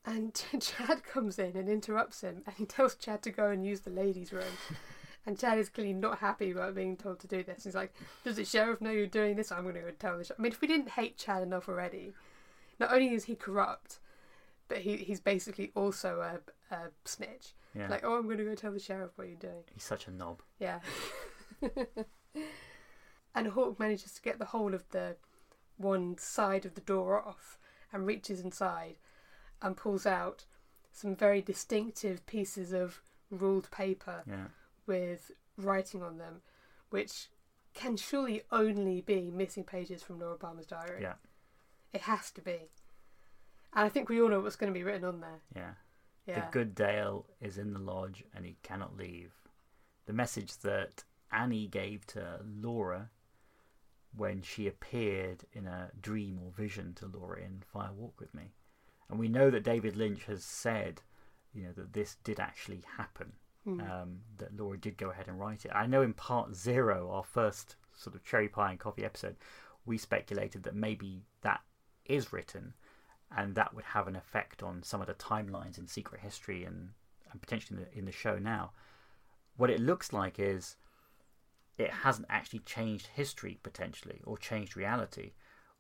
And 0.05 0.33
Chad 0.61 1.03
comes 1.03 1.37
in 1.37 1.57
and 1.57 1.67
interrupts 1.67 2.21
him 2.21 2.43
and 2.45 2.55
he 2.55 2.65
tells 2.65 2.95
Chad 2.95 3.21
to 3.23 3.31
go 3.31 3.49
and 3.49 3.65
use 3.65 3.81
the 3.81 3.89
ladies' 3.89 4.31
room. 4.31 4.57
And 5.25 5.37
Chad 5.37 5.59
is 5.59 5.69
clearly 5.69 5.93
not 5.93 6.19
happy 6.19 6.49
about 6.49 6.73
being 6.75 6.95
told 6.95 7.19
to 7.19 7.27
do 7.27 7.43
this. 7.43 7.65
He's 7.65 7.75
like, 7.75 7.93
Does 8.23 8.37
the 8.37 8.45
sheriff 8.45 8.81
know 8.81 8.89
you're 8.89 9.05
doing 9.05 9.35
this? 9.35 9.51
I'm 9.51 9.63
going 9.63 9.75
to 9.75 9.81
go 9.81 9.91
tell 9.91 10.17
the 10.17 10.23
sheriff. 10.23 10.39
I 10.39 10.41
mean, 10.41 10.51
if 10.53 10.61
we 10.61 10.67
didn't 10.67 10.89
hate 10.89 11.17
Chad 11.17 11.43
enough 11.43 11.67
already, 11.67 12.13
not 12.79 12.91
only 12.91 13.13
is 13.13 13.25
he 13.25 13.35
corrupt, 13.35 13.99
but 14.69 14.77
he, 14.79 14.95
he's 14.97 15.19
basically 15.19 15.71
also 15.75 16.21
a, 16.21 16.73
a 16.73 16.77
snitch. 17.03 17.53
Yeah. 17.75 17.89
Like, 17.89 18.03
oh, 18.05 18.15
I'm 18.17 18.23
going 18.25 18.37
to 18.37 18.45
go 18.45 18.55
tell 18.55 18.71
the 18.71 18.79
sheriff 18.79 19.11
what 19.15 19.27
you're 19.27 19.35
doing. 19.37 19.63
He's 19.73 19.83
such 19.83 20.07
a 20.07 20.11
knob. 20.11 20.41
Yeah. 20.59 20.79
and 23.35 23.47
Hawk 23.47 23.79
manages 23.79 24.13
to 24.13 24.21
get 24.21 24.39
the 24.39 24.45
whole 24.45 24.73
of 24.73 24.87
the 24.89 25.17
one 25.77 26.17
side 26.17 26.65
of 26.65 26.75
the 26.75 26.81
door 26.81 27.21
off 27.25 27.57
and 27.91 28.05
reaches 28.05 28.39
inside 28.41 28.95
and 29.61 29.75
pulls 29.77 30.05
out 30.05 30.45
some 30.91 31.15
very 31.15 31.41
distinctive 31.41 32.25
pieces 32.25 32.73
of 32.73 33.01
ruled 33.29 33.69
paper 33.71 34.23
Yeah. 34.27 34.45
with 34.85 35.31
writing 35.57 36.01
on 36.01 36.17
them, 36.17 36.41
which 36.89 37.27
can 37.73 37.97
surely 37.97 38.41
only 38.51 39.01
be 39.01 39.29
missing 39.31 39.63
pages 39.63 40.01
from 40.03 40.19
Laura 40.19 40.37
Palmer's 40.37 40.65
diary. 40.65 41.01
Yeah. 41.01 41.13
It 41.93 42.01
has 42.01 42.31
to 42.31 42.41
be. 42.41 42.69
And 43.73 43.85
I 43.85 43.89
think 43.89 44.09
we 44.09 44.21
all 44.21 44.29
know 44.29 44.39
what's 44.39 44.55
going 44.55 44.71
to 44.73 44.77
be 44.77 44.83
written 44.83 45.05
on 45.05 45.21
there. 45.21 45.41
Yeah. 45.55 45.71
Yeah. 46.25 46.45
The 46.45 46.51
good 46.51 46.75
Dale 46.75 47.25
is 47.41 47.57
in 47.57 47.73
the 47.73 47.79
lodge 47.79 48.23
and 48.35 48.45
he 48.45 48.57
cannot 48.61 48.97
leave. 48.97 49.33
The 50.05 50.13
message 50.13 50.57
that 50.59 51.03
Annie 51.31 51.67
gave 51.67 52.05
to 52.07 52.39
Laura 52.43 53.09
when 54.15 54.41
she 54.41 54.67
appeared 54.67 55.45
in 55.53 55.67
a 55.67 55.91
dream 56.01 56.39
or 56.43 56.51
vision 56.51 56.93
to 56.95 57.05
Laura 57.05 57.39
in 57.39 57.63
Fire 57.71 57.93
Walk 57.93 58.19
with 58.19 58.33
Me. 58.33 58.53
And 59.09 59.19
we 59.19 59.27
know 59.27 59.49
that 59.49 59.63
David 59.63 59.95
Lynch 59.95 60.25
has 60.25 60.43
said, 60.43 61.01
you 61.53 61.63
know, 61.63 61.71
that 61.75 61.93
this 61.93 62.17
did 62.23 62.39
actually 62.39 62.83
happen. 62.97 63.33
Hmm. 63.63 63.81
Um, 63.81 64.19
that 64.37 64.55
Laura 64.55 64.77
did 64.77 64.97
go 64.97 65.09
ahead 65.09 65.27
and 65.27 65.39
write 65.39 65.65
it. 65.65 65.71
I 65.73 65.85
know 65.85 66.01
in 66.01 66.13
part 66.13 66.55
zero, 66.55 67.09
our 67.11 67.23
first 67.23 67.75
sort 67.95 68.15
of 68.15 68.23
cherry 68.23 68.47
pie 68.47 68.71
and 68.71 68.79
coffee 68.79 69.03
episode, 69.03 69.35
we 69.85 69.97
speculated 69.97 70.63
that 70.63 70.75
maybe 70.75 71.23
that 71.41 71.61
is 72.05 72.31
written 72.31 72.73
and 73.35 73.55
that 73.55 73.73
would 73.73 73.85
have 73.85 74.07
an 74.07 74.15
effect 74.15 74.63
on 74.63 74.83
some 74.83 75.01
of 75.01 75.07
the 75.07 75.13
timelines 75.13 75.77
in 75.77 75.87
secret 75.87 76.21
history 76.21 76.63
and, 76.63 76.89
and 77.31 77.41
potentially 77.41 77.79
in 77.79 77.85
the, 77.85 77.97
in 77.99 78.05
the 78.05 78.11
show 78.11 78.37
now. 78.37 78.71
What 79.57 79.69
it 79.69 79.79
looks 79.79 80.11
like 80.13 80.39
is 80.39 80.77
it 81.77 81.91
hasn't 81.91 82.27
actually 82.29 82.59
changed 82.59 83.07
history 83.07 83.59
potentially 83.61 84.21
or 84.25 84.37
changed 84.37 84.75
reality. 84.75 85.31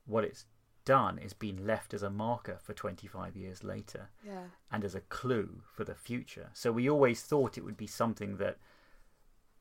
What 0.05 0.23
it's 0.23 0.45
done 0.85 1.19
is 1.19 1.33
been 1.33 1.67
left 1.67 1.93
as 1.93 2.03
a 2.03 2.09
marker 2.09 2.57
for 2.61 2.73
25 2.73 3.35
years 3.35 3.63
later 3.63 4.09
yeah. 4.25 4.45
and 4.71 4.83
as 4.83 4.95
a 4.95 5.01
clue 5.01 5.61
for 5.75 5.83
the 5.83 5.95
future. 5.95 6.49
So 6.53 6.71
we 6.71 6.89
always 6.89 7.21
thought 7.21 7.57
it 7.57 7.65
would 7.65 7.77
be 7.77 7.87
something 7.87 8.37
that, 8.37 8.57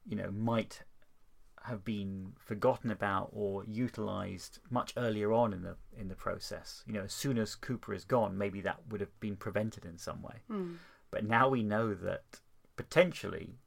you 0.06 0.16
know, 0.16 0.30
might 0.30 0.82
have 1.68 1.84
been 1.84 2.32
forgotten 2.38 2.90
about 2.90 3.30
or 3.32 3.64
utilized 3.64 4.58
much 4.70 4.92
earlier 4.96 5.32
on 5.32 5.52
in 5.52 5.62
the 5.62 5.76
in 5.96 6.08
the 6.08 6.14
process. 6.14 6.82
You 6.86 6.94
know, 6.94 7.02
as 7.02 7.12
soon 7.12 7.38
as 7.38 7.54
Cooper 7.54 7.94
is 7.94 8.04
gone, 8.04 8.36
maybe 8.36 8.60
that 8.62 8.80
would 8.88 9.00
have 9.00 9.18
been 9.20 9.36
prevented 9.36 9.84
in 9.84 9.98
some 9.98 10.22
way. 10.22 10.42
Hmm. 10.48 10.74
But 11.10 11.24
now 11.24 11.48
we 11.48 11.62
know 11.62 11.94
that 11.94 12.40
potentially, 12.76 13.58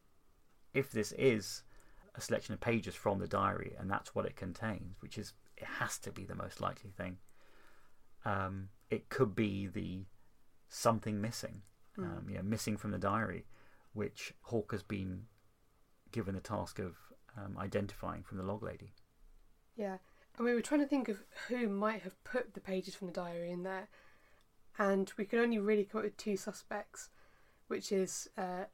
if 0.73 0.91
this 0.91 1.11
is 1.13 1.63
a 2.15 2.21
selection 2.21 2.53
of 2.53 2.59
pages 2.59 2.95
from 2.95 3.19
the 3.19 3.27
diary 3.27 3.73
and 3.79 3.89
that's 3.89 4.13
what 4.13 4.25
it 4.25 4.35
contains, 4.35 4.95
which 4.99 5.17
is 5.17 5.33
it 5.57 5.67
has 5.79 5.97
to 5.99 6.11
be 6.11 6.25
the 6.25 6.35
most 6.35 6.59
likely 6.59 6.89
thing. 6.89 7.17
Um, 8.25 8.69
it 8.89 9.09
could 9.09 9.35
be 9.35 9.67
the 9.67 10.05
something 10.67 11.21
missing, 11.21 11.61
um, 11.97 12.25
you 12.29 12.35
know, 12.35 12.43
missing 12.43 12.77
from 12.77 12.91
the 12.91 12.97
diary, 12.97 13.45
which 13.93 14.33
Hawk 14.41 14.71
has 14.71 14.83
been 14.83 15.23
given 16.11 16.35
the 16.35 16.41
task 16.41 16.79
of 16.79 16.95
um, 17.37 17.57
identifying 17.57 18.23
from 18.23 18.37
the 18.37 18.43
log 18.43 18.63
lady. 18.63 18.93
Yeah, 19.75 19.97
and 20.37 20.45
we 20.45 20.53
were 20.53 20.61
trying 20.61 20.81
to 20.81 20.87
think 20.87 21.09
of 21.09 21.23
who 21.47 21.67
might 21.67 22.01
have 22.01 22.21
put 22.23 22.53
the 22.53 22.61
pages 22.61 22.95
from 22.95 23.07
the 23.07 23.13
diary 23.13 23.51
in 23.51 23.63
there, 23.63 23.87
and 24.77 25.11
we 25.17 25.25
could 25.25 25.39
only 25.39 25.59
really 25.59 25.85
come 25.85 25.99
up 25.99 26.05
with 26.05 26.17
two 26.17 26.37
suspects, 26.37 27.09
which 27.67 27.91
is 27.91 28.27
uh, 28.37 28.65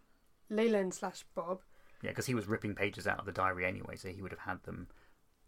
Leland 0.49 0.93
slash 0.93 1.23
Bob. 1.35 1.61
Yeah, 2.01 2.11
because 2.11 2.27
he 2.27 2.35
was 2.35 2.47
ripping 2.47 2.75
pages 2.75 3.07
out 3.07 3.19
of 3.19 3.25
the 3.25 3.31
diary 3.31 3.65
anyway, 3.65 3.95
so 3.95 4.09
he 4.09 4.21
would 4.21 4.31
have 4.31 4.39
had 4.39 4.63
them, 4.63 4.87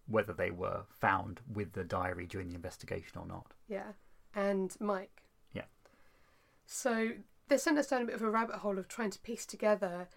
whether 0.08 0.34
they 0.34 0.52
were 0.52 0.84
found 1.00 1.42
with 1.52 1.74
the 1.74 1.84
diary 1.84 2.26
during 2.26 2.50
the 2.50 2.56
investigation 2.56 3.20
or 3.20 3.28
not. 3.28 3.54
Yeah, 3.68 3.94
and 4.34 4.76
Mike. 4.80 5.24
Yeah. 5.54 5.66
So 6.66 7.12
they 7.48 7.58
sent 7.58 7.78
us 7.78 7.88
down 7.88 8.04
a 8.04 8.06
bit 8.06 8.16
of 8.16 8.22
a 8.22 8.30
rabbit 8.30 8.58
hole 8.58 8.80
of 8.80 8.88
trying 8.88 9.12
to 9.12 9.20
piece 9.20 9.46
together 9.46 10.08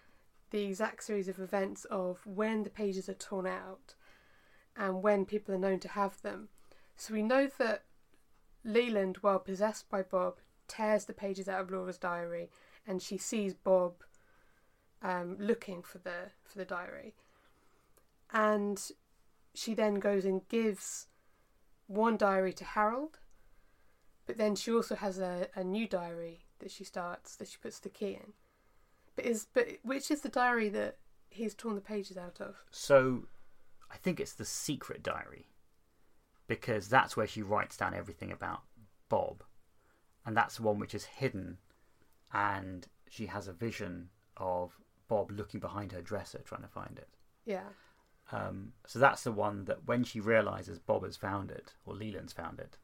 the 0.52 0.62
exact 0.62 1.02
series 1.02 1.28
of 1.28 1.40
events 1.40 1.84
of 1.86 2.24
when 2.26 2.62
the 2.62 2.70
pages 2.70 3.08
are 3.08 3.14
torn 3.14 3.46
out 3.46 3.94
and 4.76 5.02
when 5.02 5.24
people 5.24 5.54
are 5.54 5.58
known 5.58 5.80
to 5.80 5.88
have 5.88 6.20
them. 6.22 6.48
So 6.96 7.14
we 7.14 7.22
know 7.22 7.48
that 7.58 7.84
Leland, 8.64 9.18
while 9.22 9.38
possessed 9.38 9.88
by 9.88 10.02
Bob, 10.02 10.36
tears 10.68 11.06
the 11.06 11.14
pages 11.14 11.48
out 11.48 11.62
of 11.62 11.70
Laura's 11.70 11.98
diary 11.98 12.50
and 12.86 13.02
she 13.02 13.16
sees 13.16 13.54
Bob 13.54 13.94
um, 15.02 15.36
looking 15.38 15.82
for 15.82 15.98
the 15.98 16.30
for 16.44 16.58
the 16.58 16.64
diary. 16.64 17.14
And 18.32 18.80
she 19.54 19.74
then 19.74 19.94
goes 19.94 20.24
and 20.24 20.46
gives 20.48 21.06
one 21.86 22.16
diary 22.16 22.52
to 22.54 22.64
Harold, 22.64 23.18
but 24.26 24.38
then 24.38 24.54
she 24.54 24.70
also 24.70 24.94
has 24.96 25.18
a, 25.18 25.48
a 25.54 25.64
new 25.64 25.86
diary 25.86 26.44
that 26.60 26.70
she 26.70 26.84
starts 26.84 27.36
that 27.36 27.48
she 27.48 27.58
puts 27.60 27.78
the 27.78 27.88
key 27.88 28.14
in. 28.14 28.32
But 29.16 29.26
is 29.26 29.46
but 29.52 29.68
which 29.82 30.10
is 30.10 30.22
the 30.22 30.28
diary 30.28 30.68
that 30.70 30.96
he's 31.28 31.54
torn 31.54 31.74
the 31.74 31.80
pages 31.80 32.16
out 32.16 32.40
of? 32.40 32.56
So 32.70 33.26
I 33.90 33.96
think 33.96 34.20
it's 34.20 34.34
the 34.34 34.44
secret 34.44 35.02
diary 35.02 35.48
because 36.46 36.88
that's 36.88 37.16
where 37.16 37.26
she 37.26 37.42
writes 37.42 37.76
down 37.76 37.94
everything 37.94 38.32
about 38.32 38.62
Bob, 39.08 39.42
and 40.24 40.36
that's 40.36 40.56
the 40.56 40.62
one 40.62 40.78
which 40.78 40.94
is 40.94 41.04
hidden, 41.04 41.58
and 42.32 42.86
she 43.08 43.26
has 43.26 43.48
a 43.48 43.52
vision 43.52 44.08
of 44.36 44.78
Bob 45.08 45.30
looking 45.30 45.60
behind 45.60 45.92
her 45.92 46.00
dresser 46.00 46.40
trying 46.44 46.62
to 46.62 46.68
find 46.68 46.98
it. 46.98 47.08
Yeah. 47.44 47.68
Um, 48.30 48.72
so 48.86 48.98
that's 48.98 49.24
the 49.24 49.32
one 49.32 49.66
that 49.66 49.86
when 49.86 50.04
she 50.04 50.20
realizes 50.20 50.78
Bob 50.78 51.04
has 51.04 51.16
found 51.16 51.50
it 51.50 51.74
or 51.84 51.94
Leland's 51.94 52.32
found 52.32 52.58
it, 52.60 52.78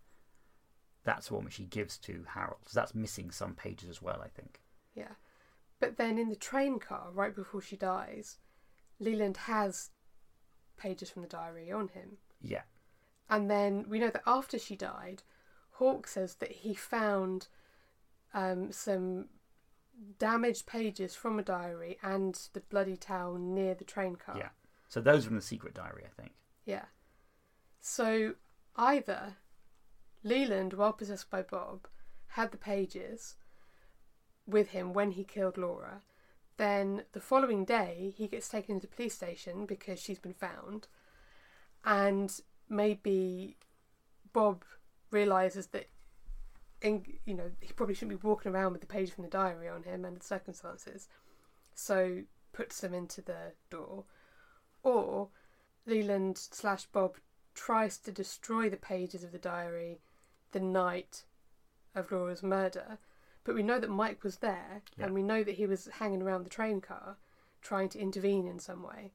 that's 1.04 1.28
the 1.28 1.34
one 1.34 1.44
which 1.44 1.54
she 1.54 1.64
gives 1.64 1.96
to 1.98 2.26
Harold. 2.34 2.60
So 2.66 2.78
that's 2.78 2.94
missing 2.94 3.30
some 3.30 3.54
pages 3.54 3.88
as 3.88 4.02
well, 4.02 4.20
I 4.22 4.28
think. 4.28 4.60
Yeah. 4.94 5.14
But 5.80 5.96
then 5.96 6.18
in 6.18 6.28
the 6.28 6.36
train 6.36 6.78
car, 6.78 7.08
right 7.12 7.34
before 7.34 7.60
she 7.60 7.76
dies, 7.76 8.38
Leland 8.98 9.36
has 9.36 9.90
pages 10.76 11.10
from 11.10 11.22
the 11.22 11.28
diary 11.28 11.70
on 11.70 11.88
him. 11.88 12.18
Yeah, 12.40 12.62
And 13.28 13.50
then 13.50 13.86
we 13.88 13.98
know 13.98 14.10
that 14.10 14.22
after 14.26 14.58
she 14.58 14.76
died, 14.76 15.22
Hawk 15.72 16.06
says 16.06 16.36
that 16.36 16.50
he 16.52 16.74
found 16.74 17.48
um, 18.32 18.70
some 18.72 19.26
damaged 20.18 20.66
pages 20.66 21.14
from 21.14 21.38
a 21.38 21.42
diary 21.42 21.98
and 22.02 22.40
the 22.52 22.60
bloody 22.60 22.96
towel 22.96 23.34
near 23.34 23.74
the 23.74 23.84
train 23.84 24.16
car. 24.16 24.36
yeah. 24.38 24.48
So 24.88 25.00
those 25.00 25.24
are 25.24 25.28
from 25.28 25.36
the 25.36 25.42
secret 25.42 25.74
diary, 25.74 26.04
I 26.06 26.20
think. 26.20 26.32
Yeah. 26.64 26.86
So 27.80 28.34
either 28.76 29.36
Leland, 30.22 30.72
while 30.74 30.92
possessed 30.92 31.30
by 31.30 31.42
Bob, 31.42 31.86
had 32.28 32.52
the 32.52 32.56
pages 32.56 33.36
with 34.48 34.68
him 34.70 34.92
when 34.92 35.12
he 35.12 35.22
killed 35.22 35.58
Laura. 35.58 36.00
Then 36.56 37.04
the 37.12 37.20
following 37.20 37.64
day, 37.64 38.14
he 38.16 38.26
gets 38.26 38.48
taken 38.48 38.80
to 38.80 38.86
the 38.86 38.94
police 38.94 39.14
station 39.14 39.66
because 39.66 40.00
she's 40.00 40.18
been 40.18 40.34
found. 40.34 40.88
And 41.84 42.40
maybe 42.68 43.56
Bob 44.32 44.64
realizes 45.10 45.68
that, 45.68 45.88
in, 46.82 47.04
you 47.24 47.34
know, 47.34 47.50
he 47.60 47.72
probably 47.72 47.94
shouldn't 47.94 48.20
be 48.20 48.26
walking 48.26 48.52
around 48.52 48.72
with 48.72 48.80
the 48.80 48.86
page 48.86 49.12
from 49.12 49.24
the 49.24 49.30
diary 49.30 49.68
on 49.68 49.84
him 49.84 50.04
under 50.04 50.18
the 50.18 50.24
circumstances, 50.24 51.08
so 51.74 52.22
puts 52.52 52.80
them 52.80 52.94
into 52.94 53.22
the 53.22 53.52
door, 53.70 54.04
or 54.82 55.28
Leland 55.86 56.36
slash 56.38 56.86
Bob 56.86 57.16
tries 57.54 57.98
to 57.98 58.12
destroy 58.12 58.68
the 58.68 58.76
pages 58.76 59.22
of 59.22 59.32
the 59.32 59.38
diary 59.38 60.00
the 60.52 60.60
night 60.60 61.24
of 61.94 62.10
Laura's 62.10 62.42
murder. 62.42 62.98
But 63.48 63.54
we 63.54 63.62
know 63.62 63.80
that 63.80 63.88
Mike 63.88 64.22
was 64.24 64.36
there, 64.40 64.82
Yeah. 64.98 65.06
and 65.06 65.14
we 65.14 65.22
know 65.22 65.42
that 65.42 65.54
he 65.54 65.64
was 65.64 65.86
hanging 65.86 66.20
around 66.20 66.44
the 66.44 66.50
train 66.50 66.82
car, 66.82 67.16
trying 67.62 67.88
to 67.88 67.98
intervene 67.98 68.46
in 68.46 68.58
some 68.58 68.82
way. 68.82 69.10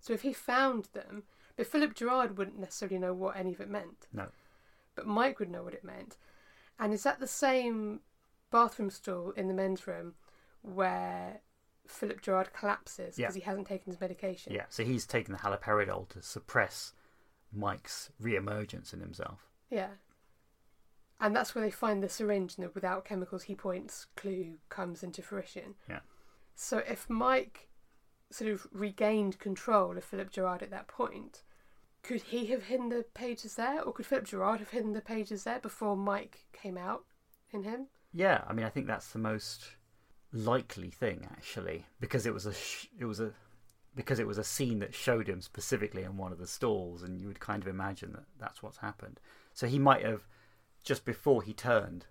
So 0.00 0.12
if 0.12 0.22
he 0.22 0.32
found 0.32 0.86
them, 0.86 1.22
but 1.54 1.68
Philip 1.68 1.94
Gerard 1.94 2.36
wouldn't 2.36 2.58
necessarily 2.58 2.98
know 2.98 3.14
what 3.14 3.36
any 3.36 3.52
of 3.52 3.60
it 3.60 3.68
meant. 3.70 4.08
No. 4.12 4.30
But 4.96 5.06
Mike 5.06 5.38
would 5.38 5.48
know 5.48 5.62
what 5.62 5.74
it 5.74 5.84
meant. 5.84 6.16
And 6.80 6.92
is 6.92 7.04
that 7.04 7.20
the 7.20 7.28
same 7.28 8.00
bathroom 8.50 8.90
stall 8.90 9.30
in 9.36 9.46
the 9.46 9.54
men's 9.54 9.86
room 9.86 10.16
where 10.62 11.40
Philip 11.86 12.20
Gerard 12.20 12.52
collapses 12.52 13.16
Yeah. 13.16 13.26
because 13.28 13.36
he 13.36 13.42
hasn't 13.42 13.68
taken 13.68 13.92
his 13.92 14.00
medication? 14.00 14.54
Yeah, 14.54 14.66
so 14.70 14.82
he's 14.82 15.06
taken 15.06 15.30
the 15.34 15.38
haloperidol 15.38 16.08
to 16.08 16.20
suppress 16.20 16.94
Mike's 17.52 18.10
re-emergence 18.18 18.92
in 18.92 18.98
himself. 18.98 19.46
Yeah. 19.70 19.90
And 21.20 21.34
that's 21.34 21.54
where 21.54 21.64
they 21.64 21.70
find 21.70 22.02
the 22.02 22.08
syringe 22.08 22.56
and 22.56 22.66
the 22.66 22.70
without 22.74 23.04
chemicals 23.04 23.44
he 23.44 23.54
points 23.54 24.06
clue 24.16 24.58
comes 24.68 25.02
into 25.02 25.22
fruition. 25.22 25.74
Yeah. 25.88 26.00
So 26.54 26.78
if 26.78 27.08
Mike 27.10 27.68
sort 28.30 28.50
of 28.50 28.66
regained 28.72 29.38
control 29.38 29.96
of 29.96 30.04
Philip 30.04 30.30
Gerard 30.30 30.62
at 30.62 30.70
that 30.70 30.86
point, 30.86 31.42
could 32.02 32.22
he 32.22 32.46
have 32.46 32.64
hidden 32.64 32.88
the 32.88 33.04
pages 33.14 33.56
there? 33.56 33.82
Or 33.82 33.92
could 33.92 34.06
Philip 34.06 34.24
Gerard 34.26 34.60
have 34.60 34.70
hidden 34.70 34.92
the 34.92 35.00
pages 35.00 35.44
there 35.44 35.58
before 35.58 35.96
Mike 35.96 36.46
came 36.52 36.78
out 36.78 37.04
in 37.50 37.64
him? 37.64 37.86
Yeah, 38.12 38.42
I 38.46 38.52
mean, 38.52 38.64
I 38.64 38.70
think 38.70 38.86
that's 38.86 39.12
the 39.12 39.18
most 39.18 39.64
likely 40.32 40.90
thing 40.90 41.26
actually, 41.30 41.86
because 42.00 42.26
it 42.26 42.34
was 42.34 42.46
a 42.46 42.54
sh- 42.54 42.86
it 42.98 43.04
was 43.04 43.20
a 43.20 43.32
because 43.94 44.20
it 44.20 44.26
was 44.26 44.38
a 44.38 44.44
scene 44.44 44.78
that 44.78 44.94
showed 44.94 45.28
him 45.28 45.40
specifically 45.40 46.04
in 46.04 46.16
one 46.16 46.32
of 46.32 46.38
the 46.38 46.46
stalls, 46.46 47.02
and 47.02 47.20
you 47.20 47.26
would 47.26 47.40
kind 47.40 47.62
of 47.62 47.68
imagine 47.68 48.12
that 48.12 48.24
that's 48.38 48.62
what's 48.62 48.78
happened. 48.78 49.20
So 49.54 49.66
he 49.66 49.78
might 49.78 50.04
have 50.04 50.26
just 50.88 51.04
before 51.04 51.42
he 51.42 51.52
turned, 51.52 52.06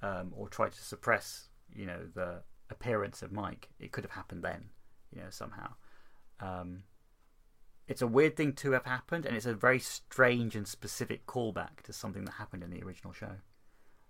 um, 0.00 0.32
or 0.36 0.48
tried 0.48 0.70
to 0.70 0.80
suppress, 0.80 1.48
you 1.74 1.84
know, 1.84 1.98
the 2.14 2.42
appearance 2.70 3.22
of 3.22 3.32
Mike. 3.32 3.70
It 3.80 3.90
could 3.90 4.04
have 4.04 4.12
happened 4.12 4.44
then, 4.44 4.66
you 5.12 5.20
know, 5.20 5.30
somehow. 5.30 5.72
Um, 6.38 6.84
it's 7.88 8.02
a 8.02 8.06
weird 8.06 8.36
thing 8.36 8.52
to 8.52 8.70
have 8.70 8.84
happened, 8.84 9.26
and 9.26 9.36
it's 9.36 9.46
a 9.46 9.52
very 9.52 9.80
strange 9.80 10.54
and 10.54 10.68
specific 10.68 11.26
callback 11.26 11.82
to 11.82 11.92
something 11.92 12.24
that 12.24 12.34
happened 12.34 12.62
in 12.62 12.70
the 12.70 12.84
original 12.84 13.12
show. 13.12 13.32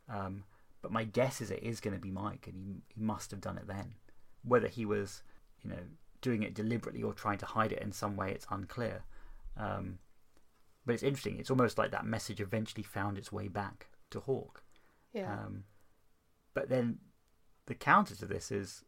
Um, 0.06 0.44
but 0.82 0.92
my 0.92 1.04
guess 1.04 1.40
is 1.40 1.50
it 1.50 1.62
is 1.62 1.80
going 1.80 1.96
to 1.96 2.00
be 2.00 2.10
Mike, 2.10 2.46
and 2.46 2.54
he 2.54 2.82
he 2.94 3.00
must 3.00 3.30
have 3.30 3.40
done 3.40 3.56
it 3.56 3.66
then. 3.66 3.94
Whether 4.42 4.68
he 4.68 4.84
was, 4.84 5.22
you 5.62 5.70
know, 5.70 5.84
doing 6.20 6.42
it 6.42 6.52
deliberately 6.52 7.02
or 7.02 7.14
trying 7.14 7.38
to 7.38 7.46
hide 7.46 7.72
it 7.72 7.80
in 7.80 7.90
some 7.90 8.16
way, 8.16 8.32
it's 8.32 8.46
unclear. 8.50 9.02
Um, 9.56 9.98
but 10.84 10.92
it's 10.92 11.02
interesting. 11.02 11.38
It's 11.38 11.50
almost 11.50 11.78
like 11.78 11.90
that 11.92 12.04
message 12.04 12.42
eventually 12.42 12.82
found 12.82 13.16
its 13.16 13.32
way 13.32 13.48
back 13.48 13.86
to 14.14 14.20
Hawk. 14.20 14.62
Yeah. 15.12 15.32
Um, 15.32 15.64
but 16.54 16.68
then 16.68 16.98
the 17.66 17.74
counter 17.74 18.14
to 18.16 18.26
this 18.26 18.50
is 18.50 18.84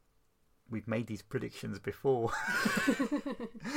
we've 0.69 0.89
made 0.89 1.07
these 1.07 1.23
predictions 1.23 1.79
before. 1.79 2.33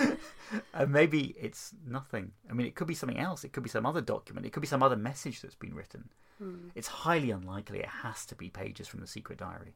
and 0.74 0.92
maybe 0.92 1.36
it's 1.40 1.74
nothing. 1.86 2.32
I 2.50 2.54
mean, 2.54 2.68
it 2.68 2.76
could 2.76 2.88
be 2.88 2.96
something 2.96 3.20
else. 3.20 3.44
It 3.44 3.54
could 3.54 3.64
be 3.64 3.70
some 3.70 3.86
other 3.86 4.02
document. 4.02 4.46
It 4.46 4.54
could 4.54 4.62
be 4.62 4.68
some 4.68 4.84
other 4.84 4.96
message 4.96 5.42
that's 5.42 5.56
been 5.56 5.76
written. 5.76 6.10
Hmm. 6.40 6.70
It's 6.76 6.88
highly 6.88 7.32
unlikely 7.32 7.80
it 7.80 7.90
has 8.04 8.26
to 8.28 8.36
be 8.36 8.50
pages 8.50 8.88
from 8.88 9.02
the 9.02 9.08
secret 9.08 9.40
diary. 9.40 9.76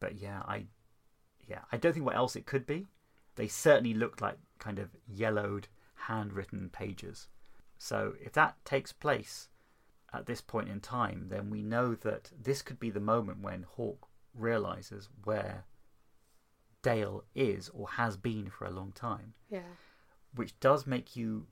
But 0.00 0.16
yeah, 0.16 0.42
I 0.46 0.66
yeah, 1.48 1.60
I 1.70 1.76
don't 1.76 1.92
think 1.92 2.04
what 2.04 2.16
else 2.16 2.36
it 2.36 2.46
could 2.46 2.66
be. 2.66 2.86
They 3.36 3.48
certainly 3.48 3.94
look 3.94 4.20
like 4.20 4.36
kind 4.58 4.78
of 4.78 4.90
yellowed 5.06 5.68
handwritten 5.94 6.70
pages. 6.70 7.28
So 7.78 8.14
if 8.20 8.32
that 8.32 8.56
takes 8.64 8.92
place 8.92 9.48
at 10.16 10.26
this 10.26 10.40
point 10.40 10.68
in 10.68 10.80
time, 10.80 11.26
then 11.28 11.50
we 11.50 11.62
know 11.62 11.94
that 11.94 12.30
this 12.40 12.62
could 12.62 12.78
be 12.80 12.90
the 12.90 13.00
moment 13.00 13.40
when 13.42 13.64
Hawk 13.76 14.08
realizes 14.34 15.08
where 15.24 15.64
Dale 16.82 17.24
is 17.34 17.68
or 17.70 17.88
has 17.90 18.16
been 18.16 18.48
for 18.50 18.64
a 18.64 18.70
long 18.70 18.92
time 18.92 19.34
Yeah. 19.50 19.62
which 20.34 20.58
does 20.60 20.86
make 20.86 21.16
you 21.16 21.46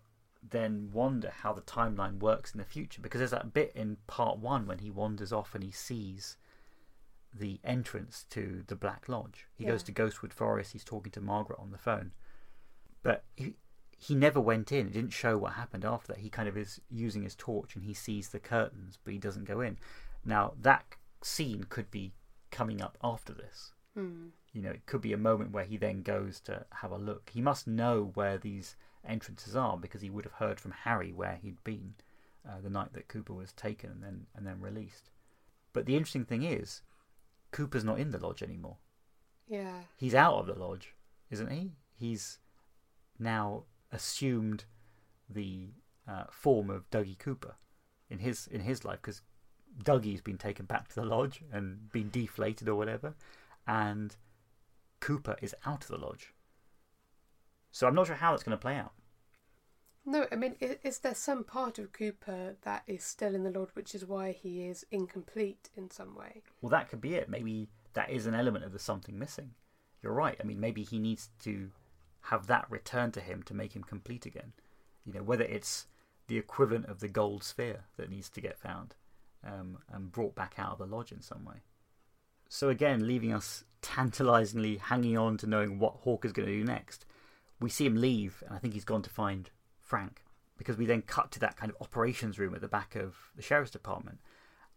then 0.49 0.91
wonder 0.93 1.31
how 1.31 1.53
the 1.55 1.63
timeline 1.63 2.19
works 2.19 2.53
in 2.53 2.59
the 2.59 2.65
future 2.65 3.01
because 3.01 3.19
there's 3.19 3.31
that 3.31 3.55
bit 3.55 3.73
in 3.75 3.97
part 4.07 4.39
one 4.39 4.67
when 4.67 4.79
he 4.79 4.91
wanders 4.91 5.33
off 5.33 5.55
and 5.55 5.65
he 5.65 5.71
sees 5.71 6.37
the 7.33 7.59
entrance 7.65 8.25
to 8.31 8.63
the 8.69 8.77
Black 8.77 9.09
Lodge. 9.09 9.49
He 9.55 9.65
goes 9.65 9.83
to 9.85 9.93
Ghostwood 9.93 10.33
Forest, 10.33 10.73
he's 10.73 10.85
talking 10.85 11.11
to 11.13 11.21
Margaret 11.21 11.59
on 11.59 11.71
the 11.73 11.79
phone. 11.79 12.13
But 13.03 13.25
he, 13.35 13.55
he 14.05 14.15
never 14.15 14.41
went 14.41 14.73
in. 14.73 14.87
It 14.87 14.93
didn't 14.93 15.13
show 15.13 15.39
what 15.39 15.55
happened 15.55 15.85
after 15.85 16.13
that. 16.13 16.21
He 16.21 16.29
kind 16.29 16.49
of 16.49 16.57
is 16.57 16.81
using 16.91 17.23
his 17.23 17.35
torch 17.35 17.75
and 17.75 17.85
he 17.85 17.95
sees 17.95 18.29
the 18.29 18.39
curtains, 18.39 18.99
but 19.03 19.13
he 19.13 19.19
doesn't 19.19 19.45
go 19.45 19.61
in. 19.61 19.79
Now, 20.25 20.53
that 20.61 20.85
scene 21.23 21.65
could 21.69 21.91
be 21.91 22.13
coming 22.51 22.83
up 22.83 22.99
after 23.03 23.33
this 23.33 23.73
Hmm. 23.95 24.31
you 24.53 24.61
know, 24.61 24.71
it 24.71 24.87
could 24.87 25.01
be 25.01 25.13
a 25.13 25.17
moment 25.17 25.53
where 25.53 25.65
he 25.65 25.77
then 25.77 26.03
goes 26.03 26.41
to 26.41 26.67
have 26.81 26.91
a 26.91 26.99
look. 26.99 27.31
He 27.33 27.41
must 27.41 27.69
know 27.69 28.11
where 28.15 28.37
these 28.37 28.77
entrances 29.05 29.55
are 29.55 29.77
because 29.77 30.01
he 30.01 30.11
would 30.11 30.25
have 30.25 30.35
heard 30.35 30.59
from 30.59 30.73
Harry 30.73 31.13
where 31.13 31.37
he'd 31.37 31.63
been 31.63 31.95
uh, 32.49 32.61
the 32.61 32.71
night 32.71 32.93
that 32.93 33.09
Cooper 33.09 33.33
was 33.33 33.53
taken 33.53 33.91
and 33.91 34.03
then 34.03 34.27
and 34.35 34.47
then 34.47 34.61
released. 34.61 35.11
But 35.73 35.87
the 35.87 35.97
interesting 35.97 36.25
thing 36.25 36.43
is, 36.43 36.83
Cooper's 37.53 37.85
not 37.85 38.01
in 38.01 38.11
the 38.11 38.19
lodge 38.19 38.43
anymore. 38.43 38.79
Yeah. 39.47 39.83
He's 39.97 40.15
out 40.15 40.35
of 40.35 40.47
the 40.47 40.55
lodge, 40.55 40.95
isn't 41.31 41.51
he? 41.51 41.73
He's 41.97 42.41
now 43.19 43.65
assumed 43.95 44.65
the 45.29 45.69
uh, 46.07 46.25
form 46.31 46.71
of 46.71 46.91
Dougie 46.91 47.19
Cooper 47.19 47.55
in 48.11 48.19
his 48.19 48.47
in 48.49 48.61
his 48.61 48.85
life 48.85 49.01
because 49.01 49.23
Dougie's 49.83 50.21
been 50.21 50.39
taken 50.39 50.67
back 50.67 50.89
to 50.89 50.95
the 50.95 51.05
lodge 51.05 51.43
and 51.53 51.91
been 51.93 52.11
deflated 52.11 52.69
or 52.69 52.75
whatever, 52.75 53.15
and 53.67 54.17
Cooper 55.01 55.37
is 55.43 55.55
out 55.67 55.85
of 55.85 55.89
the 55.89 55.99
lodge. 55.99 56.35
So 57.71 57.87
I'm 57.87 57.95
not 57.95 58.07
sure 58.07 58.17
how 58.17 58.31
that's 58.31 58.45
going 58.45 58.57
to 58.57 58.63
play 58.63 58.77
out. 58.77 58.93
No, 60.07 60.27
I 60.31 60.37
mean, 60.37 60.55
is, 60.61 60.77
is 60.85 60.99
there 60.99 61.15
some 61.15 61.45
part 61.45 61.79
of 61.79 61.93
Cooper 61.93 62.57
that 62.63 62.83
is 62.87 63.03
still 63.03 63.35
in 63.35 63.43
the 63.43 63.51
Lord, 63.51 63.71
which 63.73 63.95
is 63.95 64.05
why 64.05 64.33
he 64.33 64.67
is 64.67 64.87
incomplete 64.91 65.71
in 65.77 65.91
some 65.91 66.15
way? 66.15 66.43
Well, 66.61 66.71
that 66.71 66.89
could 66.89 67.01
be 67.01 67.15
it. 67.15 67.29
Maybe 67.29 67.69
that 67.95 68.11
is 68.11 68.27
an 68.27 68.35
element 68.35 68.65
of 68.65 68.73
the 68.73 68.79
something 68.79 69.19
missing. 69.19 69.51
You're 70.03 70.13
right. 70.13 70.37
I 70.39 70.45
mean, 70.45 70.61
maybe 70.61 70.83
he 70.83 70.99
needs 70.99 71.31
to 71.45 71.71
have 72.25 72.47
that 72.47 72.67
returned 72.71 73.15
to 73.15 73.21
him 73.21 73.43
to 73.45 73.55
make 73.55 73.75
him 73.75 73.83
complete 73.83 74.27
again. 74.27 74.53
You 75.05 75.13
know, 75.13 75.23
whether 75.23 75.45
it's 75.45 75.87
the 76.27 76.39
equivalent 76.39 76.87
of 76.87 77.01
the 77.01 77.09
gold 77.09 77.45
sphere 77.45 77.85
that 77.97 78.11
needs 78.11 78.31
to 78.31 78.41
get 78.41 78.59
found 78.59 78.95
um, 79.47 79.79
and 79.93 80.11
brought 80.11 80.35
back 80.35 80.55
out 80.59 80.73
of 80.73 80.79
the 80.79 80.87
lodge 80.87 81.13
in 81.13 81.21
some 81.21 81.45
way. 81.45 81.63
So 82.49 82.69
again, 82.69 83.07
leaving 83.07 83.33
us 83.33 83.65
tantalizingly 83.83 84.77
hanging 84.77 85.19
on 85.19 85.37
to 85.39 85.47
knowing 85.47 85.79
what 85.79 85.97
Hawk 85.97 86.25
is 86.25 86.33
going 86.33 86.49
to 86.49 86.55
do 86.55 86.65
next. 86.65 87.05
We 87.61 87.69
see 87.69 87.85
him 87.85 87.97
leave, 87.97 88.43
and 88.47 88.55
I 88.55 88.59
think 88.59 88.73
he's 88.75 88.85
gone 88.85 89.03
to 89.03 89.11
find 89.11 89.51
Frank 89.83 90.23
because 90.57 90.79
we 90.79 90.87
then 90.87 91.03
cut 91.03 91.31
to 91.33 91.41
that 91.41 91.57
kind 91.57 91.71
of 91.71 91.77
operations 91.81 92.39
room 92.39 92.55
at 92.55 92.61
the 92.61 92.69
back 92.69 92.97
of 92.97 93.17
the 93.37 93.43
sheriff's 93.43 93.71
department, 93.71 94.21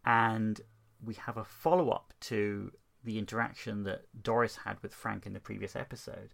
and 0.04 0.60
we 1.02 1.14
have 1.14 1.36
a 1.36 1.44
follow 1.44 1.90
up 1.90 2.12
to 2.20 2.72
the 3.04 3.18
interaction 3.18 3.84
that 3.84 4.02
Doris 4.22 4.56
had 4.56 4.82
with 4.82 4.92
Frank 4.92 5.24
in 5.24 5.32
the 5.32 5.40
previous 5.40 5.76
episode. 5.76 6.30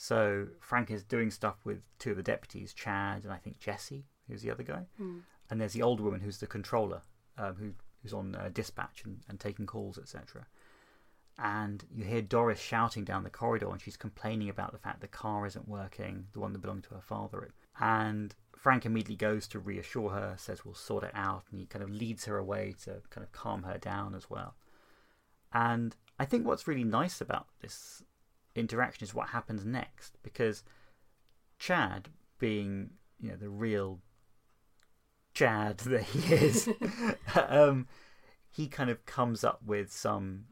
So 0.00 0.46
Frank 0.60 0.92
is 0.92 1.02
doing 1.02 1.28
stuff 1.32 1.56
with 1.64 1.82
two 1.98 2.12
of 2.12 2.16
the 2.16 2.22
deputies, 2.22 2.72
Chad 2.72 3.24
and 3.24 3.32
I 3.32 3.36
think 3.36 3.58
Jesse, 3.58 4.04
who's 4.28 4.42
the 4.42 4.50
other 4.52 4.62
guy, 4.62 4.86
Hmm. 4.96 5.18
and 5.50 5.60
there's 5.60 5.72
the 5.72 5.82
old 5.82 5.98
woman 6.00 6.20
who's 6.20 6.38
the 6.38 6.46
controller, 6.46 7.02
um, 7.36 7.56
who 7.56 7.72
who's 8.00 8.12
on 8.12 8.36
uh, 8.36 8.48
dispatch 8.54 9.02
and, 9.04 9.18
and 9.28 9.40
taking 9.40 9.66
calls, 9.66 9.98
etc. 9.98 10.46
And 11.36 11.84
you 11.92 12.04
hear 12.04 12.22
Doris 12.22 12.60
shouting 12.60 13.04
down 13.04 13.24
the 13.24 13.30
corridor, 13.30 13.68
and 13.72 13.80
she's 13.82 13.96
complaining 13.96 14.48
about 14.48 14.70
the 14.70 14.78
fact 14.78 15.00
the 15.00 15.08
car 15.08 15.44
isn't 15.46 15.66
working, 15.68 16.28
the 16.32 16.38
one 16.38 16.52
that 16.52 16.60
belonged 16.60 16.84
to 16.84 16.94
her 16.94 17.00
father. 17.00 17.48
And 17.80 18.36
Frank 18.56 18.86
immediately 18.86 19.16
goes 19.16 19.48
to 19.48 19.58
reassure 19.58 20.10
her, 20.10 20.34
says 20.38 20.64
we'll 20.64 20.74
sort 20.74 21.02
it 21.02 21.10
out, 21.14 21.42
and 21.50 21.58
he 21.58 21.66
kind 21.66 21.82
of 21.82 21.90
leads 21.90 22.24
her 22.26 22.38
away 22.38 22.72
to 22.84 23.02
kind 23.10 23.24
of 23.24 23.32
calm 23.32 23.64
her 23.64 23.78
down 23.78 24.14
as 24.14 24.30
well. 24.30 24.54
And 25.52 25.96
I 26.20 26.24
think 26.24 26.46
what's 26.46 26.68
really 26.68 26.84
nice 26.84 27.20
about 27.20 27.48
this 27.60 28.04
interaction 28.58 29.04
is 29.04 29.14
what 29.14 29.28
happens 29.28 29.64
next, 29.64 30.16
because 30.22 30.62
Chad, 31.58 32.08
being 32.38 32.90
you 33.20 33.30
know 33.30 33.36
the 33.36 33.48
real 33.48 34.00
Chad 35.34 35.78
that 35.86 36.02
he 36.02 36.34
is, 36.34 36.68
um, 37.48 37.86
he 38.50 38.66
kind 38.68 38.90
of 38.90 39.04
comes 39.06 39.44
up 39.44 39.60
with 39.64 39.92
some 39.92 40.44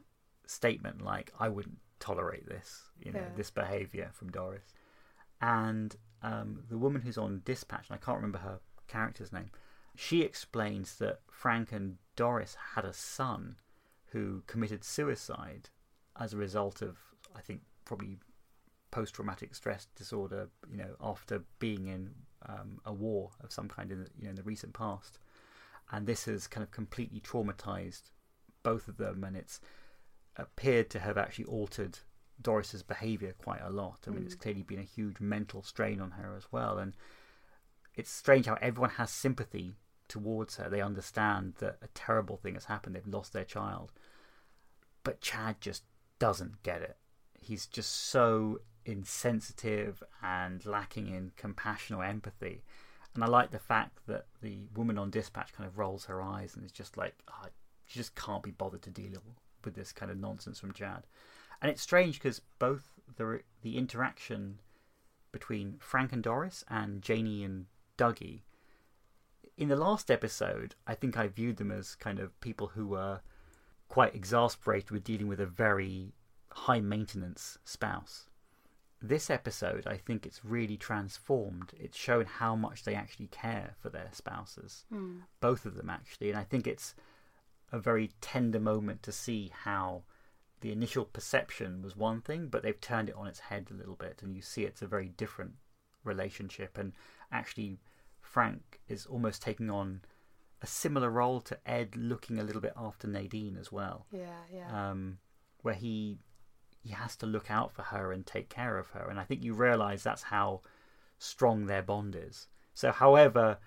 statement 0.45 1.01
like, 1.01 1.31
"I 1.39 1.49
wouldn't 1.49 1.77
tolerate 1.99 2.47
this, 2.47 2.83
you 2.99 3.11
know, 3.11 3.19
Yeah. 3.19 3.35
this 3.35 3.51
behaviour 3.51 4.09
from 4.13 4.31
Doris," 4.31 4.73
and 5.41 5.95
um, 6.21 6.63
the 6.69 6.77
woman 6.77 7.01
who's 7.01 7.17
on 7.17 7.41
dispatch, 7.45 7.89
and 7.89 7.95
I 7.95 8.03
can't 8.03 8.17
remember 8.17 8.39
her 8.39 8.59
character's 8.87 9.31
name, 9.33 9.51
she 9.95 10.21
explains 10.21 10.95
that 10.97 11.19
Frank 11.29 11.71
and 11.71 11.97
Doris 12.15 12.55
had 12.75 12.85
a 12.85 12.93
son 12.93 13.57
who 14.11 14.43
committed 14.47 14.83
suicide 14.83 15.69
as 16.19 16.33
a 16.33 16.37
result 16.37 16.81
of, 16.81 16.97
I 17.35 17.41
think, 17.41 17.61
probably 17.87 18.19
post 18.91 19.15
traumatic 19.15 19.55
stress 19.55 19.87
disorder, 19.95 20.49
you 20.69 20.77
know, 20.77 20.95
after 21.01 21.43
being 21.59 21.87
in 21.87 22.11
um, 22.47 22.79
a 22.85 22.93
war 22.93 23.31
of 23.43 23.51
some 23.51 23.67
kind 23.67 23.91
in 23.91 24.03
the, 24.03 24.09
you 24.17 24.25
know, 24.25 24.31
in 24.31 24.35
the 24.35 24.43
recent 24.43 24.73
past. 24.73 25.19
And 25.91 26.05
this 26.05 26.25
has 26.25 26.47
kind 26.47 26.63
of 26.63 26.71
completely 26.71 27.21
traumatized 27.21 28.11
both 28.63 28.87
of 28.87 28.97
them, 28.97 29.23
and 29.23 29.35
it's 29.37 29.61
appeared 30.35 30.89
to 30.91 30.99
have 30.99 31.17
actually 31.17 31.45
altered 31.45 31.99
Doris's 32.41 32.83
behavior 32.83 33.33
quite 33.37 33.61
a 33.63 33.69
lot. 33.69 33.99
I 34.05 34.11
mean, 34.11 34.23
it's 34.23 34.35
clearly 34.35 34.63
been 34.63 34.79
a 34.79 34.83
huge 34.83 35.19
mental 35.19 35.63
strain 35.63 35.99
on 35.99 36.11
her 36.11 36.35
as 36.35 36.45
well. 36.51 36.77
And 36.77 36.93
it's 37.95 38.11
strange 38.11 38.45
how 38.45 38.57
everyone 38.61 38.91
has 38.91 39.09
sympathy 39.09 39.75
towards 40.07 40.57
her. 40.57 40.69
They 40.69 40.81
understand 40.81 41.55
that 41.59 41.77
a 41.81 41.87
terrible 41.95 42.37
thing 42.37 42.53
has 42.53 42.65
happened. 42.65 42.95
They've 42.95 43.07
lost 43.07 43.33
their 43.33 43.43
child. 43.45 43.91
But 45.03 45.21
Chad 45.21 45.61
just 45.61 45.83
doesn't 46.19 46.61
get 46.63 46.81
it. 46.81 46.97
He's 47.47 47.65
just 47.65 47.91
so 48.09 48.59
insensitive 48.85 50.03
and 50.23 50.65
lacking 50.65 51.07
in 51.07 51.31
compassion 51.35 51.95
or 51.95 52.03
empathy. 52.03 52.63
And 53.13 53.23
I 53.23 53.27
like 53.27 53.51
the 53.51 53.59
fact 53.59 53.99
that 54.07 54.27
the 54.41 54.67
woman 54.75 54.97
on 54.97 55.09
dispatch 55.09 55.53
kind 55.53 55.67
of 55.67 55.77
rolls 55.77 56.05
her 56.05 56.21
eyes 56.21 56.55
and 56.55 56.63
is 56.63 56.71
just 56.71 56.97
like, 56.97 57.15
oh, 57.29 57.47
she 57.85 57.99
just 57.99 58.15
can't 58.15 58.43
be 58.43 58.51
bothered 58.51 58.83
to 58.83 58.89
deal 58.89 59.21
with 59.63 59.73
this 59.73 59.91
kind 59.91 60.11
of 60.11 60.19
nonsense 60.19 60.59
from 60.59 60.73
Chad. 60.73 61.07
And 61.61 61.71
it's 61.71 61.81
strange 61.81 62.19
because 62.19 62.41
both 62.59 62.83
the 63.15 63.41
the 63.63 63.77
interaction 63.77 64.59
between 65.31 65.77
Frank 65.79 66.13
and 66.13 66.21
Doris 66.21 66.63
and 66.69 67.01
Janie 67.01 67.43
and 67.43 67.65
Dougie 67.97 68.41
in 69.57 69.69
the 69.69 69.75
last 69.75 70.11
episode, 70.11 70.75
I 70.85 70.93
think 70.93 71.17
I 71.17 71.27
viewed 71.27 71.57
them 71.57 71.71
as 71.71 71.95
kind 71.95 72.19
of 72.19 72.39
people 72.41 72.67
who 72.67 72.87
were 72.87 73.21
quite 73.89 74.13
exasperated 74.13 74.91
with 74.91 75.03
dealing 75.03 75.27
with 75.27 75.39
a 75.39 75.45
very 75.47 76.13
high 76.65 76.79
maintenance 76.81 77.57
spouse. 77.63 78.29
This 79.01 79.29
episode, 79.29 79.85
I 79.85 79.97
think 79.97 80.25
it's 80.25 80.43
really 80.43 80.75
transformed. 80.75 81.71
It's 81.79 81.97
shown 81.97 82.25
how 82.25 82.55
much 82.55 82.83
they 82.83 82.95
actually 82.95 83.27
care 83.27 83.75
for 83.79 83.89
their 83.89 84.09
spouses, 84.11 84.85
Mm. 84.91 85.21
both 85.39 85.65
of 85.67 85.75
them 85.75 85.89
actually, 85.89 86.29
and 86.31 86.39
I 86.39 86.43
think 86.43 86.65
it's 86.65 86.95
a 87.71 87.79
very 87.79 88.11
tender 88.21 88.59
moment 88.59 89.03
to 89.03 89.11
see 89.11 89.51
how 89.53 90.03
the 90.61 90.71
initial 90.71 91.05
perception 91.05 91.83
was 91.83 91.95
one 91.95 92.21
thing, 92.21 92.47
but 92.47 92.63
they've 92.63 92.81
turned 92.81 93.09
it 93.09 93.15
on 93.15 93.27
its 93.27 93.39
head 93.41 93.67
a 93.69 93.75
little 93.75 93.95
bit, 93.95 94.23
and 94.23 94.35
you 94.35 94.41
see 94.41 94.63
it's 94.63 94.81
a 94.81 94.87
very 94.87 95.09
different 95.09 95.53
relationship. 96.03 96.77
And 96.77 96.93
actually, 97.31 97.77
Frank 98.19 98.79
is 98.87 99.05
almost 99.05 99.43
taking 99.43 99.69
on 99.69 100.01
a 100.61 100.65
similar 100.67 101.11
role 101.11 101.39
to 101.41 101.59
Ed, 101.69 101.95
looking 101.95 102.39
a 102.39 102.43
little 102.43 102.61
bit 102.61 102.73
after 102.75 103.07
Nadine 103.07 103.57
as 103.57 103.71
well, 103.71 104.07
Yeah, 104.11 104.41
yeah. 104.51 104.89
um, 104.89 105.19
where 105.61 105.75
he 105.75 106.17
he 106.87 106.93
has 106.93 107.15
to 107.17 107.25
look 107.25 107.51
out 107.51 107.73
for 107.73 107.81
her 107.81 108.11
and 108.11 108.25
take 108.25 108.49
care 108.49 108.77
of 108.77 108.89
her. 108.91 109.07
And 109.09 109.19
I 109.19 109.23
think 109.23 109.43
you 109.43 109.53
realise 109.53 110.03
that's 110.03 110.23
how 110.23 110.61
strong 111.19 111.65
their 111.65 111.81
bond 111.81 112.15
is. 112.15 112.47
So, 112.73 112.91
however 112.91 113.57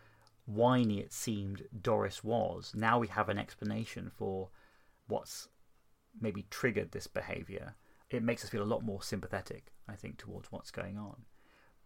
whiny 0.47 0.99
it 0.99 1.13
seemed 1.13 1.65
Doris 1.83 2.25
was, 2.25 2.73
now 2.75 2.99
we 2.99 3.09
have 3.09 3.29
an 3.29 3.39
explanation 3.39 4.11
for 4.17 4.49
what's 5.07 5.49
maybe 6.19 6.47
triggered 6.51 6.93
this 6.93 7.07
behaviour. 7.07 7.75
It 8.09 8.23
makes 8.23 8.43
us 8.43 8.51
feel 8.51 8.63
a 8.63 8.65
lot 8.65 8.83
more 8.83 9.03
sympathetic, 9.03 9.67
I 9.89 9.95
think, 9.95 10.17
towards 10.17 10.51
what's 10.51 10.71
going 10.71 10.97
on. 10.97 11.25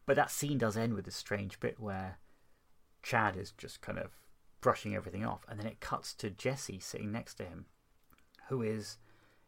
But 0.07 0.17
that 0.17 0.31
scene 0.31 0.59
does 0.59 0.77
end 0.77 0.95
with 0.95 1.05
this 1.05 1.17
strange 1.17 1.59
bit 1.61 1.81
where 1.81 2.19
Chad 3.03 3.37
is 3.37 3.53
just 3.53 3.81
kind 3.81 3.99
of 3.99 4.13
brushing 4.61 4.95
everything 4.95 5.25
off, 5.25 5.45
and 5.49 5.59
then 5.59 5.67
it 5.67 5.81
cuts 5.81 6.15
to 6.15 6.31
Jesse 6.31 6.79
sitting 6.79 7.13
next 7.13 7.35
to 7.35 7.45
him, 7.45 7.67
who 8.49 8.63
is 8.63 8.99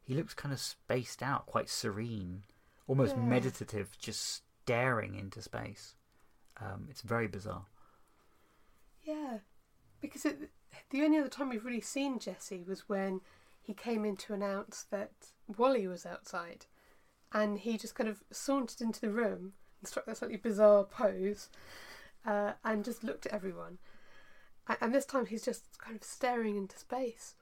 he 0.07 0.15
looks 0.15 0.35
kind 0.35 0.53
of 0.53 0.61
spaced 0.61 1.23
out, 1.23 1.47
quite 1.47 1.69
serene, 1.69 2.45
almost 2.87 3.17
Yeah. 3.17 3.23
meditative, 3.23 3.99
just 3.99 4.43
staring 4.63 5.17
into 5.17 5.43
space. 5.43 5.97
Um, 6.59 6.87
it's 6.89 7.03
very 7.03 7.27
bizarre. 7.27 7.67
Yeah, 9.03 9.39
because 10.01 10.25
it, 10.25 10.51
the 10.91 11.03
only 11.05 11.19
other 11.19 11.29
time 11.29 11.49
we've 11.49 11.65
really 11.65 11.81
seen 11.81 12.19
Jesse 12.19 12.63
was 12.63 12.89
when 12.89 13.21
he 13.61 13.75
came 13.75 14.05
in 14.05 14.17
to 14.19 14.35
announce 14.35 14.85
that 14.85 15.13
Wally 15.57 15.87
was 15.87 16.07
outside, 16.07 16.67
and 17.33 17.59
he 17.59 17.77
just 17.77 17.95
kind 17.95 18.09
of 18.09 18.23
sauntered 18.31 18.81
into 18.81 19.01
the 19.01 19.11
room 19.11 19.55
and 19.81 19.89
struck 19.89 20.07
that 20.07 20.19
slightly 20.19 20.37
bizarre 20.37 20.85
pose, 20.85 21.51
uh, 22.25 22.53
and 22.65 22.85
just 22.85 23.03
looked 23.05 23.27
at 23.27 23.33
everyone. 23.33 23.79
And 24.81 24.95
this 24.95 25.07
time 25.07 25.27
he's 25.27 25.45
just 25.45 25.79
kind 25.79 25.97
of 25.97 26.03
staring 26.03 26.57
into 26.57 26.79
space 26.79 27.35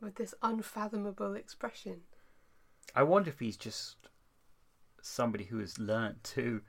with 0.00 0.16
this 0.16 0.34
unfathomable 0.42 1.34
expression. 1.34 2.02
I 2.94 3.02
wonder 3.02 3.30
if 3.30 3.38
he's 3.40 3.56
just 3.56 3.96
somebody 5.00 5.44
who 5.44 5.58
has 5.58 5.78
learnt 5.78 6.22
to 6.24 6.62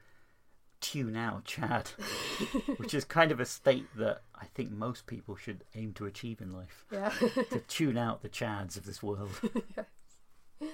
tune 0.82 1.16
out 1.16 1.46
Chad, 1.46 1.88
which 2.78 2.94
is 2.94 3.06
kind 3.06 3.32
of 3.32 3.40
a 3.40 3.46
state 3.46 3.88
that 3.96 4.22
I 4.36 4.46
think 4.46 4.72
most 4.72 5.08
people 5.08 5.36
should 5.36 5.64
aim 5.76 5.94
to 5.94 6.06
achieve 6.06 6.42
in 6.42 6.52
life. 6.52 6.86
Yeah. 6.92 7.10
to 7.52 7.64
tune 7.68 7.98
out 7.98 8.22
the 8.22 8.30
Chads 8.30 8.76
of 8.76 8.86
this 8.86 9.02
world. 9.02 9.32
yes. 9.78 10.70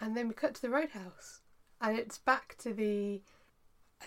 And 0.00 0.16
then 0.16 0.28
we 0.28 0.34
cut 0.34 0.54
to 0.54 0.62
the 0.62 0.70
roadhouse, 0.70 1.40
and 1.80 1.98
it's 1.98 2.18
back 2.18 2.56
to 2.58 2.74
the. 2.74 3.22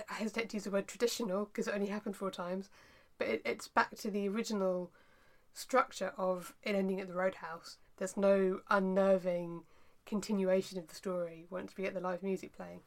I 0.09 0.13
hesitate 0.15 0.49
to 0.49 0.57
use 0.57 0.65
the 0.65 0.71
word 0.71 0.87
traditional 0.87 1.45
because 1.45 1.69
it 1.69 1.73
only 1.73 1.87
happened 1.87 2.17
four 2.17 2.29
times, 2.29 2.69
but 3.17 3.27
it, 3.27 3.41
it's 3.45 3.69
back 3.69 3.95
to 3.99 4.11
the 4.11 4.27
original 4.27 4.91
structure 5.53 6.11
of 6.17 6.53
it 6.63 6.75
ending 6.75 6.99
at 6.99 7.07
the 7.07 7.13
roadhouse. 7.13 7.77
There's 7.95 8.17
no 8.17 8.59
unnerving 8.69 9.63
continuation 10.05 10.77
of 10.77 10.87
the 10.87 10.95
story 10.95 11.45
once 11.49 11.73
we 11.77 11.83
get 11.83 11.93
the 11.93 11.99
live 11.99 12.23
music 12.23 12.55
playing. 12.55 12.81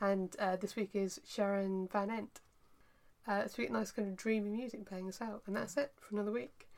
And 0.00 0.34
uh, 0.38 0.56
this 0.56 0.76
week 0.76 0.90
is 0.94 1.20
Sharon 1.26 1.88
Van 1.92 2.08
Etten. 2.08 2.28
Uh, 3.26 3.46
we 3.56 3.64
get 3.64 3.72
nice 3.72 3.90
kind 3.90 4.08
of 4.08 4.16
dreamy 4.16 4.50
music 4.50 4.86
playing 4.86 5.08
us 5.08 5.20
out, 5.20 5.42
and 5.46 5.54
that's 5.54 5.76
it 5.76 5.92
for 5.96 6.14
another 6.14 6.32
week. 6.32 6.68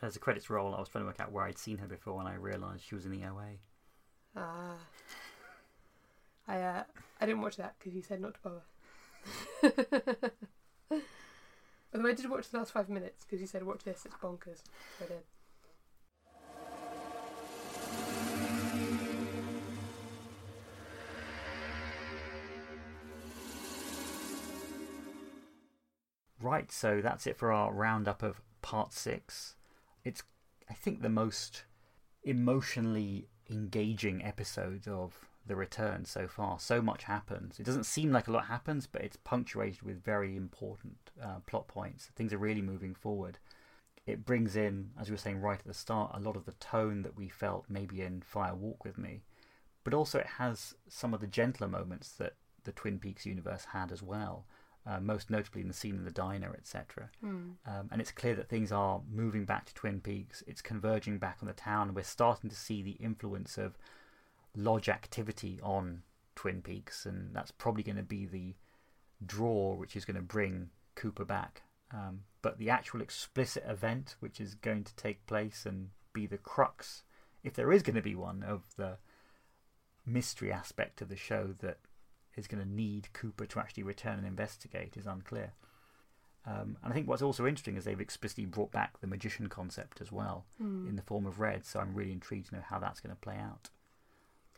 As 0.00 0.14
the 0.14 0.20
credits 0.20 0.48
roll, 0.48 0.74
I 0.74 0.78
was 0.78 0.88
trying 0.88 1.02
to 1.02 1.06
work 1.06 1.20
out 1.20 1.32
where 1.32 1.44
I'd 1.44 1.58
seen 1.58 1.78
her 1.78 1.88
before, 1.88 2.20
and 2.20 2.28
I 2.28 2.34
realised 2.34 2.84
she 2.84 2.94
was 2.94 3.04
in 3.04 3.10
the 3.10 3.24
OA. 3.26 3.56
Ah. 4.36 4.76
I 6.46 6.60
uh, 6.60 6.84
I 7.20 7.26
didn't 7.26 7.42
watch 7.42 7.56
that 7.56 7.74
because 7.78 7.94
you 7.94 8.02
said 8.02 8.20
not 8.20 8.34
to 8.34 8.40
bother. 8.40 8.62
Although 11.94 12.08
I 12.08 12.14
did 12.14 12.30
watch 12.30 12.48
the 12.48 12.58
last 12.58 12.72
five 12.72 12.88
minutes 12.88 13.24
because 13.24 13.40
you 13.40 13.46
said 13.46 13.64
watch 13.64 13.84
this, 13.84 14.06
it's 14.06 14.14
bonkers. 14.16 14.62
So 14.98 15.04
I 15.04 15.08
did. 15.08 15.22
Right, 26.40 26.70
so 26.70 27.00
that's 27.00 27.26
it 27.26 27.36
for 27.36 27.52
our 27.52 27.72
roundup 27.72 28.22
of 28.22 28.40
part 28.62 28.92
six. 28.92 29.56
It's, 30.04 30.22
I 30.70 30.74
think, 30.74 31.02
the 31.02 31.08
most 31.08 31.64
emotionally 32.22 33.28
engaging 33.50 34.24
episode 34.24 34.86
of 34.86 35.28
The 35.46 35.56
Return 35.56 36.04
so 36.04 36.28
far. 36.28 36.60
So 36.60 36.80
much 36.80 37.04
happens. 37.04 37.58
It 37.58 37.66
doesn't 37.66 37.86
seem 37.86 38.12
like 38.12 38.28
a 38.28 38.32
lot 38.32 38.46
happens, 38.46 38.86
but 38.86 39.02
it's 39.02 39.16
punctuated 39.16 39.82
with 39.82 40.04
very 40.04 40.36
important 40.36 40.96
uh, 41.20 41.40
plot 41.46 41.66
points. 41.66 42.10
Things 42.14 42.32
are 42.32 42.38
really 42.38 42.62
moving 42.62 42.94
forward. 42.94 43.38
It 44.06 44.24
brings 44.24 44.54
in, 44.54 44.90
as 44.98 45.08
we 45.08 45.14
were 45.14 45.18
saying 45.18 45.40
right 45.40 45.58
at 45.58 45.66
the 45.66 45.74
start, 45.74 46.12
a 46.14 46.20
lot 46.20 46.36
of 46.36 46.46
the 46.46 46.52
tone 46.52 47.02
that 47.02 47.16
we 47.16 47.28
felt 47.28 47.64
maybe 47.68 48.00
in 48.00 48.22
Fire 48.22 48.54
Walk 48.54 48.84
with 48.84 48.96
Me, 48.96 49.22
but 49.82 49.92
also 49.92 50.18
it 50.18 50.26
has 50.38 50.74
some 50.88 51.12
of 51.12 51.20
the 51.20 51.26
gentler 51.26 51.68
moments 51.68 52.12
that 52.12 52.34
the 52.64 52.72
Twin 52.72 52.98
Peaks 52.98 53.26
universe 53.26 53.66
had 53.72 53.90
as 53.90 54.02
well 54.02 54.46
uh, 54.88 55.00
most 55.00 55.28
notably 55.28 55.60
in 55.60 55.68
the 55.68 55.74
scene 55.74 55.96
in 55.96 56.04
the 56.04 56.10
diner, 56.10 56.54
etc. 56.56 57.10
Hmm. 57.20 57.50
Um, 57.66 57.88
and 57.92 58.00
it's 58.00 58.10
clear 58.10 58.34
that 58.36 58.48
things 58.48 58.72
are 58.72 59.02
moving 59.10 59.44
back 59.44 59.66
to 59.66 59.74
Twin 59.74 60.00
Peaks. 60.00 60.42
It's 60.46 60.62
converging 60.62 61.18
back 61.18 61.38
on 61.42 61.48
the 61.48 61.54
town. 61.54 61.94
We're 61.94 62.02
starting 62.04 62.48
to 62.48 62.56
see 62.56 62.82
the 62.82 62.92
influence 62.92 63.58
of 63.58 63.76
lodge 64.56 64.88
activity 64.88 65.60
on 65.62 66.02
Twin 66.34 66.62
Peaks, 66.62 67.04
and 67.04 67.34
that's 67.34 67.50
probably 67.50 67.82
going 67.82 67.96
to 67.96 68.02
be 68.02 68.24
the 68.24 68.54
draw 69.26 69.74
which 69.74 69.94
is 69.94 70.04
going 70.04 70.16
to 70.16 70.22
bring 70.22 70.70
Cooper 70.94 71.24
back. 71.24 71.62
Um, 71.92 72.20
but 72.40 72.58
the 72.58 72.70
actual 72.70 73.02
explicit 73.02 73.64
event, 73.66 74.16
which 74.20 74.40
is 74.40 74.54
going 74.54 74.84
to 74.84 74.96
take 74.96 75.26
place 75.26 75.66
and 75.66 75.90
be 76.12 76.26
the 76.26 76.38
crux, 76.38 77.02
if 77.44 77.54
there 77.54 77.72
is 77.72 77.82
going 77.82 77.96
to 77.96 78.02
be 78.02 78.14
one, 78.14 78.42
of 78.42 78.62
the 78.76 78.98
mystery 80.06 80.50
aspect 80.50 81.02
of 81.02 81.08
the 81.08 81.16
show 81.16 81.54
that 81.60 81.78
is 82.38 82.46
going 82.46 82.62
to 82.62 82.68
need 82.70 83.12
Cooper 83.12 83.46
to 83.46 83.58
actually 83.58 83.82
return 83.82 84.18
and 84.18 84.26
investigate 84.26 84.96
is 84.96 85.06
unclear. 85.06 85.52
Um, 86.46 86.78
and 86.82 86.92
I 86.92 86.94
think 86.94 87.08
what's 87.08 87.20
also 87.20 87.46
interesting 87.46 87.76
is 87.76 87.84
they've 87.84 88.00
explicitly 88.00 88.46
brought 88.46 88.70
back 88.72 89.00
the 89.00 89.06
magician 89.06 89.48
concept 89.48 90.00
as 90.00 90.10
well 90.10 90.46
Hmm. 90.58 90.88
in 90.88 90.96
the 90.96 91.02
form 91.02 91.26
of 91.26 91.40
Red, 91.40 91.66
so 91.66 91.80
I'm 91.80 91.94
really 91.94 92.12
intrigued 92.12 92.48
to 92.48 92.54
know 92.56 92.62
how 92.62 92.78
that's 92.78 93.00
going 93.00 93.14
to 93.14 93.20
play 93.20 93.36
out. 93.36 93.68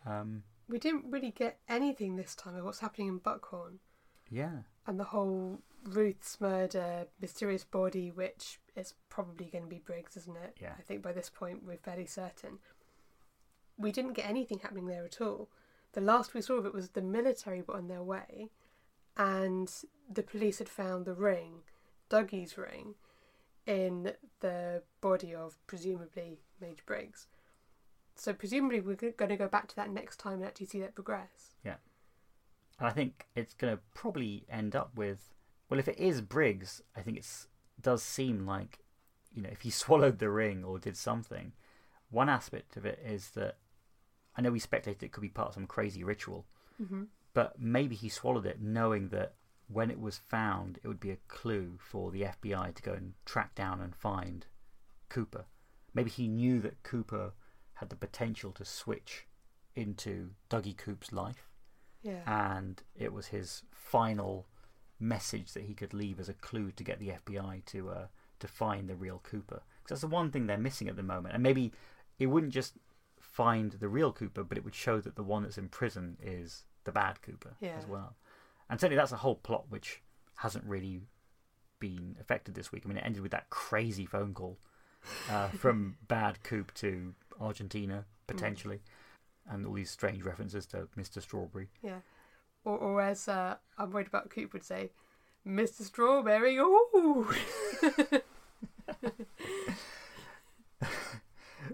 Um, 0.07 0.45
We 0.69 0.79
didn't 0.79 1.11
really 1.11 1.33
get 1.33 1.59
anything 1.69 2.15
this 2.15 2.37
time 2.37 2.55
of 2.55 2.65
what's 2.65 2.79
happening 2.81 3.09
in 3.09 3.19
Buckhorn. 3.19 3.81
yeah, 4.29 4.63
and 4.87 5.01
the 5.01 5.05
whole 5.05 5.63
Ruth's 5.83 6.41
murder, 6.41 7.07
mysterious 7.21 7.65
body, 7.65 8.11
which 8.13 8.61
is 8.77 8.95
probably 9.09 9.47
going 9.47 9.65
to 9.65 9.71
be 9.71 9.79
Briggs, 9.81 10.17
isn't 10.17 10.37
it? 10.37 10.59
Yeah. 10.61 10.75
I 10.79 10.83
think 10.83 11.03
by 11.03 11.13
this 11.13 11.29
point 11.31 11.65
we're 11.65 11.77
fairly 11.79 12.07
certain. 12.07 12.59
We 13.77 13.91
didn't 13.93 14.13
get 14.13 14.29
anything 14.29 14.59
happening 14.61 14.87
there 14.87 15.05
at 15.05 15.21
all. 15.21 15.51
The 15.93 16.01
last 16.01 16.35
we 16.35 16.43
saw 16.43 16.55
of 16.55 16.67
it 16.67 16.75
was 16.75 16.91
the 16.91 17.03
military 17.03 17.63
were 17.63 17.77
on 17.77 17.89
their 17.89 18.03
way, 18.03 18.51
and 19.17 19.71
the 20.11 20.23
police 20.23 20.59
had 20.59 20.69
found 20.69 21.05
the 21.05 21.15
ring, 21.15 21.63
Dougie's 22.09 22.57
ring, 22.57 22.95
in 23.67 24.13
the 24.41 24.83
body 25.01 25.35
of 25.35 25.59
presumably 25.67 26.39
Major 26.61 26.83
Briggs. 26.87 27.27
So 28.15 28.33
presumably 28.33 28.81
we're 28.81 28.97
going 28.97 29.31
to 29.31 29.37
go 29.37 29.49
back 29.49 29.69
to 29.69 29.77
that 29.77 29.91
next 29.91 30.19
time 30.19 30.35
and 30.35 30.45
actually 30.45 30.67
see 30.67 30.81
that 30.81 30.95
progress. 30.95 31.55
Yeah. 31.65 31.77
And 32.79 32.89
I 32.89 32.93
think 32.93 33.27
it's 33.35 33.55
going 33.55 33.75
to 33.75 33.83
probably 33.95 34.45
end 34.51 34.77
up 34.77 34.91
with, 34.97 35.33
well, 35.69 35.81
if 35.81 35.89
it 35.89 35.99
is 35.99 36.21
Briggs, 36.21 36.83
I 36.97 37.01
think 37.01 37.17
it's 37.17 37.47
does 37.81 38.03
seem 38.03 38.47
like, 38.47 38.81
you 39.33 39.43
know, 39.43 39.49
if 39.51 39.63
he 39.63 39.71
swallowed 39.71 40.19
the 40.19 40.31
ring 40.31 40.65
or 40.65 40.79
did 40.79 40.97
something. 40.97 41.53
One 42.11 42.29
aspect 42.29 42.77
of 42.77 42.85
it 42.85 43.01
is 43.05 43.31
that 43.31 43.57
I 44.41 44.43
know 44.43 44.51
we 44.53 44.59
speculated 44.59 45.05
it 45.05 45.13
could 45.13 45.21
be 45.21 45.29
part 45.29 45.49
of 45.49 45.55
some 45.55 45.67
crazy 45.67 46.03
ritual, 46.03 46.47
Mm-hmm. 46.83 47.03
but 47.35 47.61
maybe 47.61 47.95
he 47.95 48.09
swallowed 48.09 48.47
it 48.47 48.61
knowing 48.63 49.11
that 49.11 49.35
when 49.69 49.91
it 49.91 50.01
was 50.01 50.17
found, 50.29 50.79
it 50.83 50.89
would 50.89 50.99
be 50.99 51.11
a 51.11 51.19
clue 51.29 51.77
for 51.79 52.11
the 52.11 52.23
FBI 52.23 52.75
to 52.75 52.83
go 52.83 52.93
and 52.95 53.13
track 53.27 53.55
down 53.55 53.81
and 53.83 53.95
find 53.95 54.47
Cooper. 55.11 55.45
Maybe 55.93 56.09
he 56.11 56.27
knew 56.27 56.61
that 56.63 56.83
Cooper 56.83 57.33
had 57.75 57.91
the 57.91 57.97
potential 57.97 58.51
to 58.53 58.65
switch 58.65 59.27
into 59.77 60.31
Dougie 60.49 60.77
Coop's 60.77 61.13
life 61.13 61.49
Yeah. 62.03 62.23
and 62.27 62.83
it 62.97 63.13
was 63.13 63.27
his 63.29 63.63
final 63.73 64.47
message 64.99 65.53
that 65.53 65.65
he 65.65 65.75
could 65.75 65.93
leave 65.95 66.19
as 66.19 66.29
a 66.31 66.35
clue 66.35 66.71
to 66.73 66.83
get 66.85 66.99
the 66.99 67.11
FBI 67.11 67.65
to 67.67 67.91
uh, 67.91 68.07
to 68.39 68.49
find 68.49 68.89
the 68.89 68.97
real 68.97 69.21
Cooper. 69.23 69.61
Because 69.83 70.01
that's 70.01 70.01
the 70.01 70.07
one 70.17 70.31
thing 70.31 70.47
they're 70.47 70.57
missing 70.59 70.89
at 70.89 70.97
the 70.97 71.03
moment, 71.03 71.35
and 71.35 71.43
maybe 71.43 71.73
it 72.19 72.27
wouldn't 72.27 72.53
just 72.55 72.75
find 73.45 73.73
the 73.73 73.89
real 73.89 74.13
Cooper, 74.13 74.45
but 74.45 74.59
it 74.59 74.65
would 74.65 74.75
show 74.75 75.01
that 75.01 75.17
the 75.17 75.23
one 75.23 75.43
that's 75.43 75.57
in 75.57 75.69
prison 75.69 76.17
is 76.23 76.65
the 76.85 76.93
bad 76.93 77.23
Cooper 77.23 77.55
Yeah. 77.61 77.77
as 77.79 77.87
well. 77.87 78.17
And 78.69 78.79
certainly 78.79 78.97
that's 78.97 79.13
a 79.13 79.17
whole 79.17 79.37
plot 79.37 79.65
which 79.71 80.03
hasn't 80.37 80.65
really 80.65 81.01
been 81.79 82.17
affected 82.21 82.55
this 82.55 82.71
week. 82.71 82.83
I 82.85 82.89
mean, 82.89 82.99
it 82.99 83.05
ended 83.07 83.23
with 83.23 83.33
that 83.33 83.49
crazy 83.49 84.05
phone 84.05 84.35
call 84.35 84.59
uh, 85.31 85.49
from 85.63 85.97
bad 86.07 86.43
Coop 86.43 86.75
to 86.75 87.15
Argentina 87.41 88.05
potentially, 88.27 88.81
and 89.49 89.65
all 89.67 89.73
these 89.73 89.91
strange 89.91 90.23
references 90.23 90.67
to 90.67 90.89
Mr. 90.99 91.23
Strawberry. 91.23 91.69
Yeah. 91.83 92.01
Or, 92.65 92.77
or 92.77 93.01
as 93.01 93.27
uh, 93.27 93.57
I'm 93.79 93.91
worried 93.91 94.07
about 94.09 94.29
Coop 94.29 94.53
would 94.53 94.65
say, 94.65 94.91
Mr. 95.47 95.81
Strawberry, 95.83 96.59
ooh! 96.59 97.27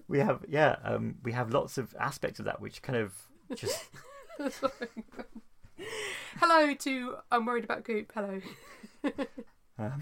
we 0.08 0.18
have 0.18 0.44
yeah 0.48 0.76
um, 0.84 1.16
we 1.22 1.32
have 1.32 1.52
lots 1.52 1.78
of 1.78 1.94
aspects 1.98 2.38
of 2.38 2.44
that 2.44 2.60
which 2.60 2.82
kind 2.82 2.98
of 2.98 3.12
just 3.54 3.84
Hello 6.38 6.74
to 6.74 7.16
I'm 7.30 7.46
worried 7.46 7.64
about 7.64 7.84
Coop. 7.84 8.12
Hello. 8.14 8.40
um, 9.78 10.00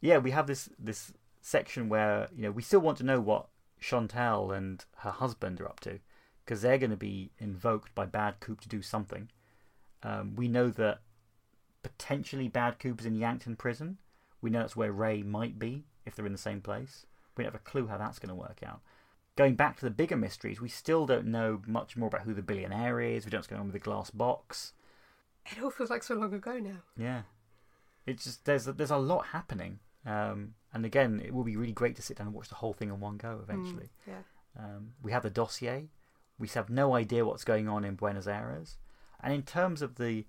yeah 0.00 0.18
we 0.18 0.30
have 0.30 0.46
this 0.46 0.68
this 0.78 1.12
section 1.40 1.88
where 1.88 2.28
you 2.34 2.42
know 2.42 2.50
we 2.50 2.62
still 2.62 2.80
want 2.80 2.98
to 2.98 3.04
know 3.04 3.20
what 3.20 3.48
Chantal 3.80 4.52
and 4.52 4.84
her 4.98 5.10
husband 5.10 5.60
are 5.60 5.68
up 5.68 5.80
to 5.80 6.00
because 6.44 6.62
they're 6.62 6.78
going 6.78 6.90
to 6.90 6.96
be 6.96 7.30
invoked 7.38 7.94
by 7.94 8.06
Bad 8.06 8.40
Coop 8.40 8.60
to 8.60 8.68
do 8.68 8.80
something. 8.80 9.28
Um, 10.02 10.36
we 10.36 10.46
know 10.48 10.70
that 10.70 11.00
potentially 11.82 12.48
Bad 12.48 12.78
Coop 12.78 13.00
is 13.00 13.06
in 13.06 13.16
Yankton 13.16 13.56
prison. 13.56 13.98
We 14.40 14.50
know 14.50 14.60
that's 14.60 14.76
where 14.76 14.92
Ray 14.92 15.22
might 15.22 15.58
be 15.58 15.84
if 16.04 16.14
they're 16.14 16.26
in 16.26 16.32
the 16.32 16.38
same 16.38 16.60
place. 16.60 17.04
We 17.36 17.44
don't 17.44 17.52
have 17.52 17.60
a 17.60 17.64
clue 17.64 17.86
how 17.86 17.98
that's 17.98 18.18
going 18.18 18.30
to 18.30 18.34
work 18.34 18.60
out. 18.64 18.80
Going 19.36 19.54
back 19.54 19.76
to 19.78 19.84
the 19.84 19.90
bigger 19.90 20.16
mysteries, 20.16 20.60
we 20.60 20.68
still 20.68 21.04
don't 21.04 21.26
know 21.26 21.60
much 21.66 21.96
more 21.96 22.08
about 22.08 22.22
who 22.22 22.32
the 22.32 22.42
billionaire 22.42 23.00
is. 23.00 23.24
We 23.24 23.30
don't 23.30 23.36
know 23.36 23.38
what's 23.40 23.46
going 23.48 23.60
on 23.60 23.66
with 23.66 23.74
the 23.74 23.78
glass 23.80 24.10
box. 24.10 24.72
It 25.44 25.62
all 25.62 25.70
feels 25.70 25.90
like 25.90 26.02
so 26.02 26.14
long 26.14 26.32
ago 26.32 26.58
now. 26.58 26.78
Yeah, 26.96 27.22
it's 28.06 28.24
just 28.24 28.44
there's 28.44 28.64
there's 28.64 28.90
a 28.90 28.96
lot 28.96 29.26
happening, 29.26 29.78
um, 30.04 30.54
and 30.72 30.84
again, 30.84 31.22
it 31.24 31.32
will 31.32 31.44
be 31.44 31.56
really 31.56 31.72
great 31.72 31.96
to 31.96 32.02
sit 32.02 32.16
down 32.16 32.28
and 32.28 32.34
watch 32.34 32.48
the 32.48 32.56
whole 32.56 32.72
thing 32.72 32.88
in 32.88 32.98
one 32.98 33.16
go 33.16 33.40
eventually. 33.42 33.90
Mm, 34.08 34.12
yeah. 34.12 34.64
Um, 34.64 34.92
we 35.02 35.12
have 35.12 35.22
the 35.22 35.30
dossier. 35.30 35.90
We 36.38 36.48
have 36.48 36.70
no 36.70 36.94
idea 36.94 37.24
what's 37.24 37.44
going 37.44 37.68
on 37.68 37.84
in 37.84 37.94
Buenos 37.94 38.26
Aires, 38.26 38.78
and 39.22 39.32
in 39.32 39.42
terms 39.42 39.82
of 39.82 39.96
the 39.96 40.24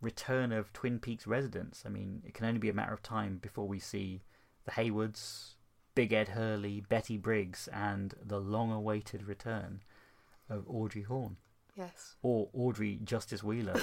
return 0.00 0.52
of 0.52 0.72
Twin 0.72 0.98
Peaks 0.98 1.26
residents, 1.26 1.84
I 1.86 1.88
mean, 1.88 2.22
it 2.26 2.34
can 2.34 2.46
only 2.46 2.60
be 2.60 2.68
a 2.68 2.74
matter 2.74 2.92
of 2.92 3.02
time 3.02 3.38
before 3.38 3.66
we 3.66 3.78
see 3.78 4.22
the 4.64 4.72
Haywoods, 4.72 5.54
Big 5.98 6.12
Ed 6.12 6.28
Hurley, 6.28 6.80
Betty 6.80 7.16
Briggs, 7.16 7.68
and 7.72 8.14
the 8.24 8.38
long-awaited 8.38 9.24
return 9.26 9.82
of 10.48 10.64
Audrey 10.68 11.02
Horne 11.02 11.38
Yes. 11.76 12.14
or 12.22 12.50
Audrey 12.52 13.00
Justice 13.02 13.42
Wheeler. 13.42 13.80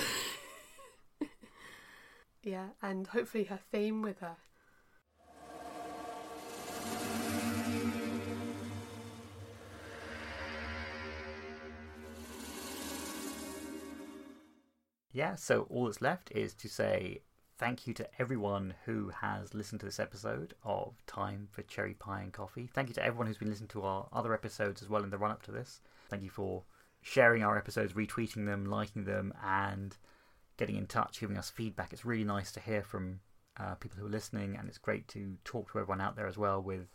Yeah. 2.42 2.68
And 2.82 3.08
hopefully 3.08 3.44
her 3.44 3.60
theme 3.70 4.02
with 4.02 4.20
her. 4.20 4.38
Yeah, 15.12 15.36
so 15.36 15.68
all 15.70 15.86
that's 15.86 16.02
left 16.02 16.32
is 16.32 16.54
to 16.54 16.70
say 16.70 17.24
thank 17.58 17.88
you 17.88 17.94
to 17.94 18.08
everyone 18.20 18.74
who 18.86 19.10
has 19.22 19.54
listened 19.54 19.80
to 19.80 19.86
this 19.86 20.00
episode 20.00 20.54
of 20.64 20.94
Time 21.08 21.48
for 21.52 21.62
Cherry 21.64 21.94
Pie 21.94 22.22
and 22.22 22.34
Coffee. 22.34 22.70
Thank 22.74 22.90
you 22.90 22.94
to 22.96 23.04
everyone 23.04 23.28
who's 23.28 23.38
been 23.38 23.50
listening 23.50 23.70
to 23.70 23.84
our 23.84 24.08
other 24.12 24.34
episodes 24.34 24.82
as 24.82 24.90
well 24.90 25.04
in 25.04 25.10
the 25.10 25.18
run 25.18 25.32
up 25.32 25.44
to 25.44 25.52
this. 25.52 25.80
Thank 26.10 26.24
you 26.24 26.30
for 26.30 26.64
sharing 27.02 27.44
our 27.44 27.58
episodes, 27.58 27.94
retweeting 27.94 28.46
them, 28.46 28.66
liking 28.66 29.06
them, 29.06 29.34
and 29.44 29.96
getting 30.58 30.76
in 30.76 30.88
touch, 30.88 31.20
giving 31.20 31.38
us 31.38 31.50
feedback. 31.50 31.94
It's 31.94 32.06
really 32.06 32.24
nice 32.24 32.52
to 32.54 32.60
hear 32.60 32.84
from 32.84 33.20
uh, 33.58 33.76
people 33.76 34.00
who 34.00 34.08
are 34.08 34.10
listening, 34.10 34.58
and 34.58 34.68
it's 34.68 34.78
great 34.78 35.08
to 35.10 35.38
talk 35.46 35.72
to 35.72 35.80
everyone 35.80 36.02
out 36.02 36.16
there 36.16 36.28
as 36.28 36.38
well 36.38 36.62
with 36.62 36.88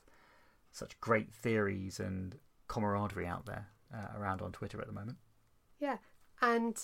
such 0.73 1.01
great 1.01 1.33
theories 1.33 2.01
and 2.01 2.39
camaraderie 2.69 3.27
out 3.27 3.47
there 3.47 3.69
uh, 3.95 4.19
around 4.19 4.43
on 4.43 4.53
Twitter 4.53 4.81
at 4.81 4.87
the 4.87 4.93
moment. 4.93 5.19
Yeah. 5.79 5.97
And 6.43 6.77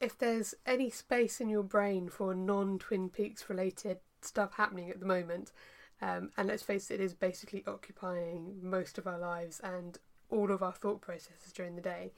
if 0.00 0.16
there's 0.16 0.54
any 0.66 0.90
space 0.90 1.40
in 1.40 1.48
your 1.48 1.62
brain 1.62 2.08
for 2.08 2.34
non 2.34 2.78
Twin 2.78 3.08
Peaks 3.08 3.48
related 3.48 3.98
stuff 4.22 4.54
happening 4.54 4.90
at 4.90 5.00
the 5.00 5.06
moment, 5.06 5.52
um, 6.00 6.30
and 6.36 6.48
let's 6.48 6.62
face 6.62 6.90
it, 6.90 7.00
it 7.00 7.04
is 7.04 7.14
basically 7.14 7.64
occupying 7.66 8.58
most 8.62 8.98
of 8.98 9.06
our 9.06 9.18
lives 9.18 9.60
and 9.60 9.98
all 10.30 10.50
of 10.50 10.62
our 10.62 10.72
thought 10.72 11.00
processes 11.00 11.52
during 11.52 11.74
the 11.74 11.82
day. 11.82 12.12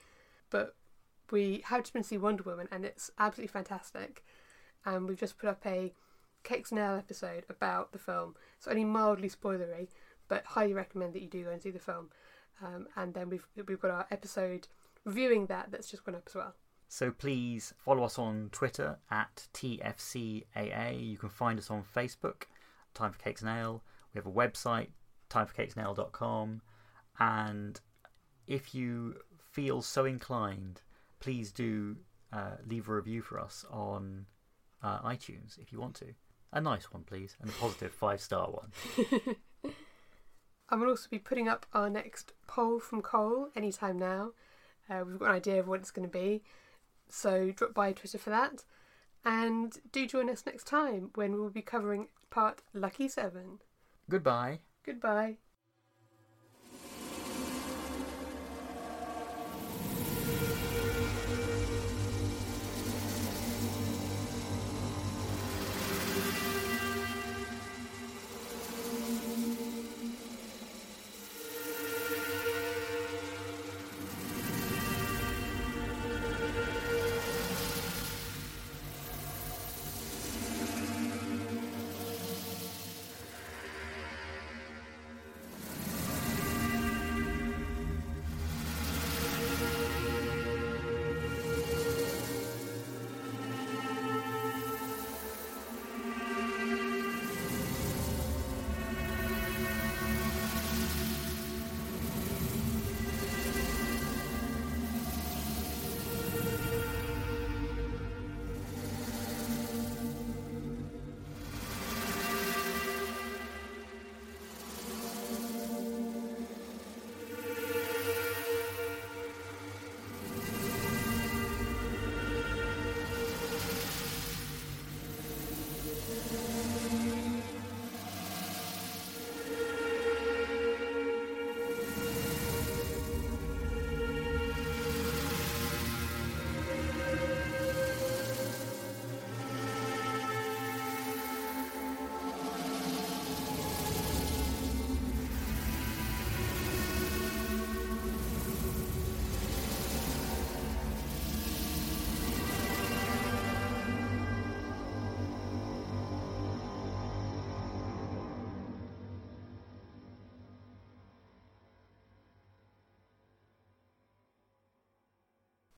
But 0.51 0.75
we 1.31 1.63
have 1.67 1.83
just 1.83 1.93
been 1.93 2.03
see 2.03 2.19
Wonder 2.19 2.43
Woman, 2.43 2.69
and 2.71 2.85
it's 2.85 3.11
absolutely 3.19 3.53
fantastic. 3.53 4.25
And 4.85 5.09
we've 5.09 5.21
just 5.21 5.39
put 5.39 5.49
up 5.49 5.65
a 5.67 5.93
Cakes 6.43 6.71
and 6.71 6.81
Ale 6.81 6.97
episode 6.97 7.45
about 7.51 7.93
the 7.93 7.99
film. 7.99 8.35
It's 8.57 8.67
only 8.67 8.85
mildly 8.85 9.29
spoilery, 9.29 9.89
but 10.29 10.45
highly 10.45 10.73
recommend 10.73 11.13
that 11.13 11.23
you 11.23 11.29
do 11.29 11.45
go 11.45 11.51
and 11.51 11.61
see 11.61 11.71
the 11.71 11.79
film. 11.79 12.11
Um, 12.63 12.89
and 12.97 13.15
then 13.15 13.29
we've 13.29 13.47
we've 13.67 13.81
got 13.81 13.91
our 13.91 14.07
episode 14.11 14.69
reviewing 15.05 15.47
that 15.47 15.71
that's 15.71 15.91
just 15.91 16.05
gone 16.05 16.15
up 16.15 16.25
as 16.27 16.35
well. 16.35 16.55
So 16.93 17.13
please 17.13 17.73
follow 17.79 18.03
us 18.03 18.19
on 18.19 18.49
Twitter 18.51 18.99
at 19.13 19.47
TFCAA. 19.55 21.09
You 21.09 21.17
can 21.17 21.29
find 21.29 21.57
us 21.57 21.71
on 21.71 21.85
Facebook, 21.85 22.43
Time 22.95 23.13
for 23.13 23.19
Cakes 23.21 23.43
and 23.43 23.51
Ale. 23.51 23.85
We 24.13 24.19
have 24.19 24.27
a 24.27 24.31
website, 24.31 24.89
timeforcakesandale.com. 25.31 26.63
And 27.21 27.81
if 28.49 28.75
you 28.75 29.15
feel 29.53 29.83
so 29.83 30.05
inclined, 30.05 30.83
please 31.21 31.53
do 31.53 31.97
uh, 32.33 32.57
leave 32.67 32.89
a 32.89 32.95
review 32.95 33.23
for 33.23 33.39
us 33.39 33.65
on 33.71 34.27
uh, 34.83 34.99
iTunes 35.03 35.61
if 35.61 35.73
you 35.73 35.79
want 35.79 35.95
to. 35.95 36.07
A 36.53 36.61
nice 36.61 36.93
one, 36.93 37.05
please, 37.05 37.37
and 37.41 37.51
a 37.51 37.53
positive 37.53 37.93
five 37.93 38.21
star 38.21 38.51
one. 38.51 38.73
I 40.69 40.75
will 40.75 40.89
also 40.89 41.07
be 41.09 41.21
putting 41.21 41.47
up 41.47 41.67
our 41.73 41.89
next 41.89 42.33
poll 42.49 42.81
from 42.81 43.01
Cole 43.01 43.51
anytime 43.55 43.97
now. 43.97 44.33
Uh, 44.91 45.05
we've 45.07 45.21
got 45.21 45.29
an 45.29 45.37
idea 45.37 45.61
of 45.61 45.69
what 45.69 45.79
it's 45.79 45.93
going 45.93 46.09
to 46.09 46.13
be, 46.13 46.43
so 47.13 47.51
drop 47.51 47.75
by 47.75 47.93
Twitter 47.93 48.19
for 48.19 48.31
that. 48.31 48.65
And 49.25 49.77
do 49.93 50.07
join 50.07 50.31
us 50.31 50.47
next 50.47 50.67
time 50.67 51.11
when 51.15 51.35
we'll 51.35 51.51
be 51.51 51.63
covering 51.63 52.09
part 52.31 52.63
Lucky 52.73 53.09
Seven. 53.09 53.59
Goodbye. 54.09 54.61
Goodbye. 54.85 55.37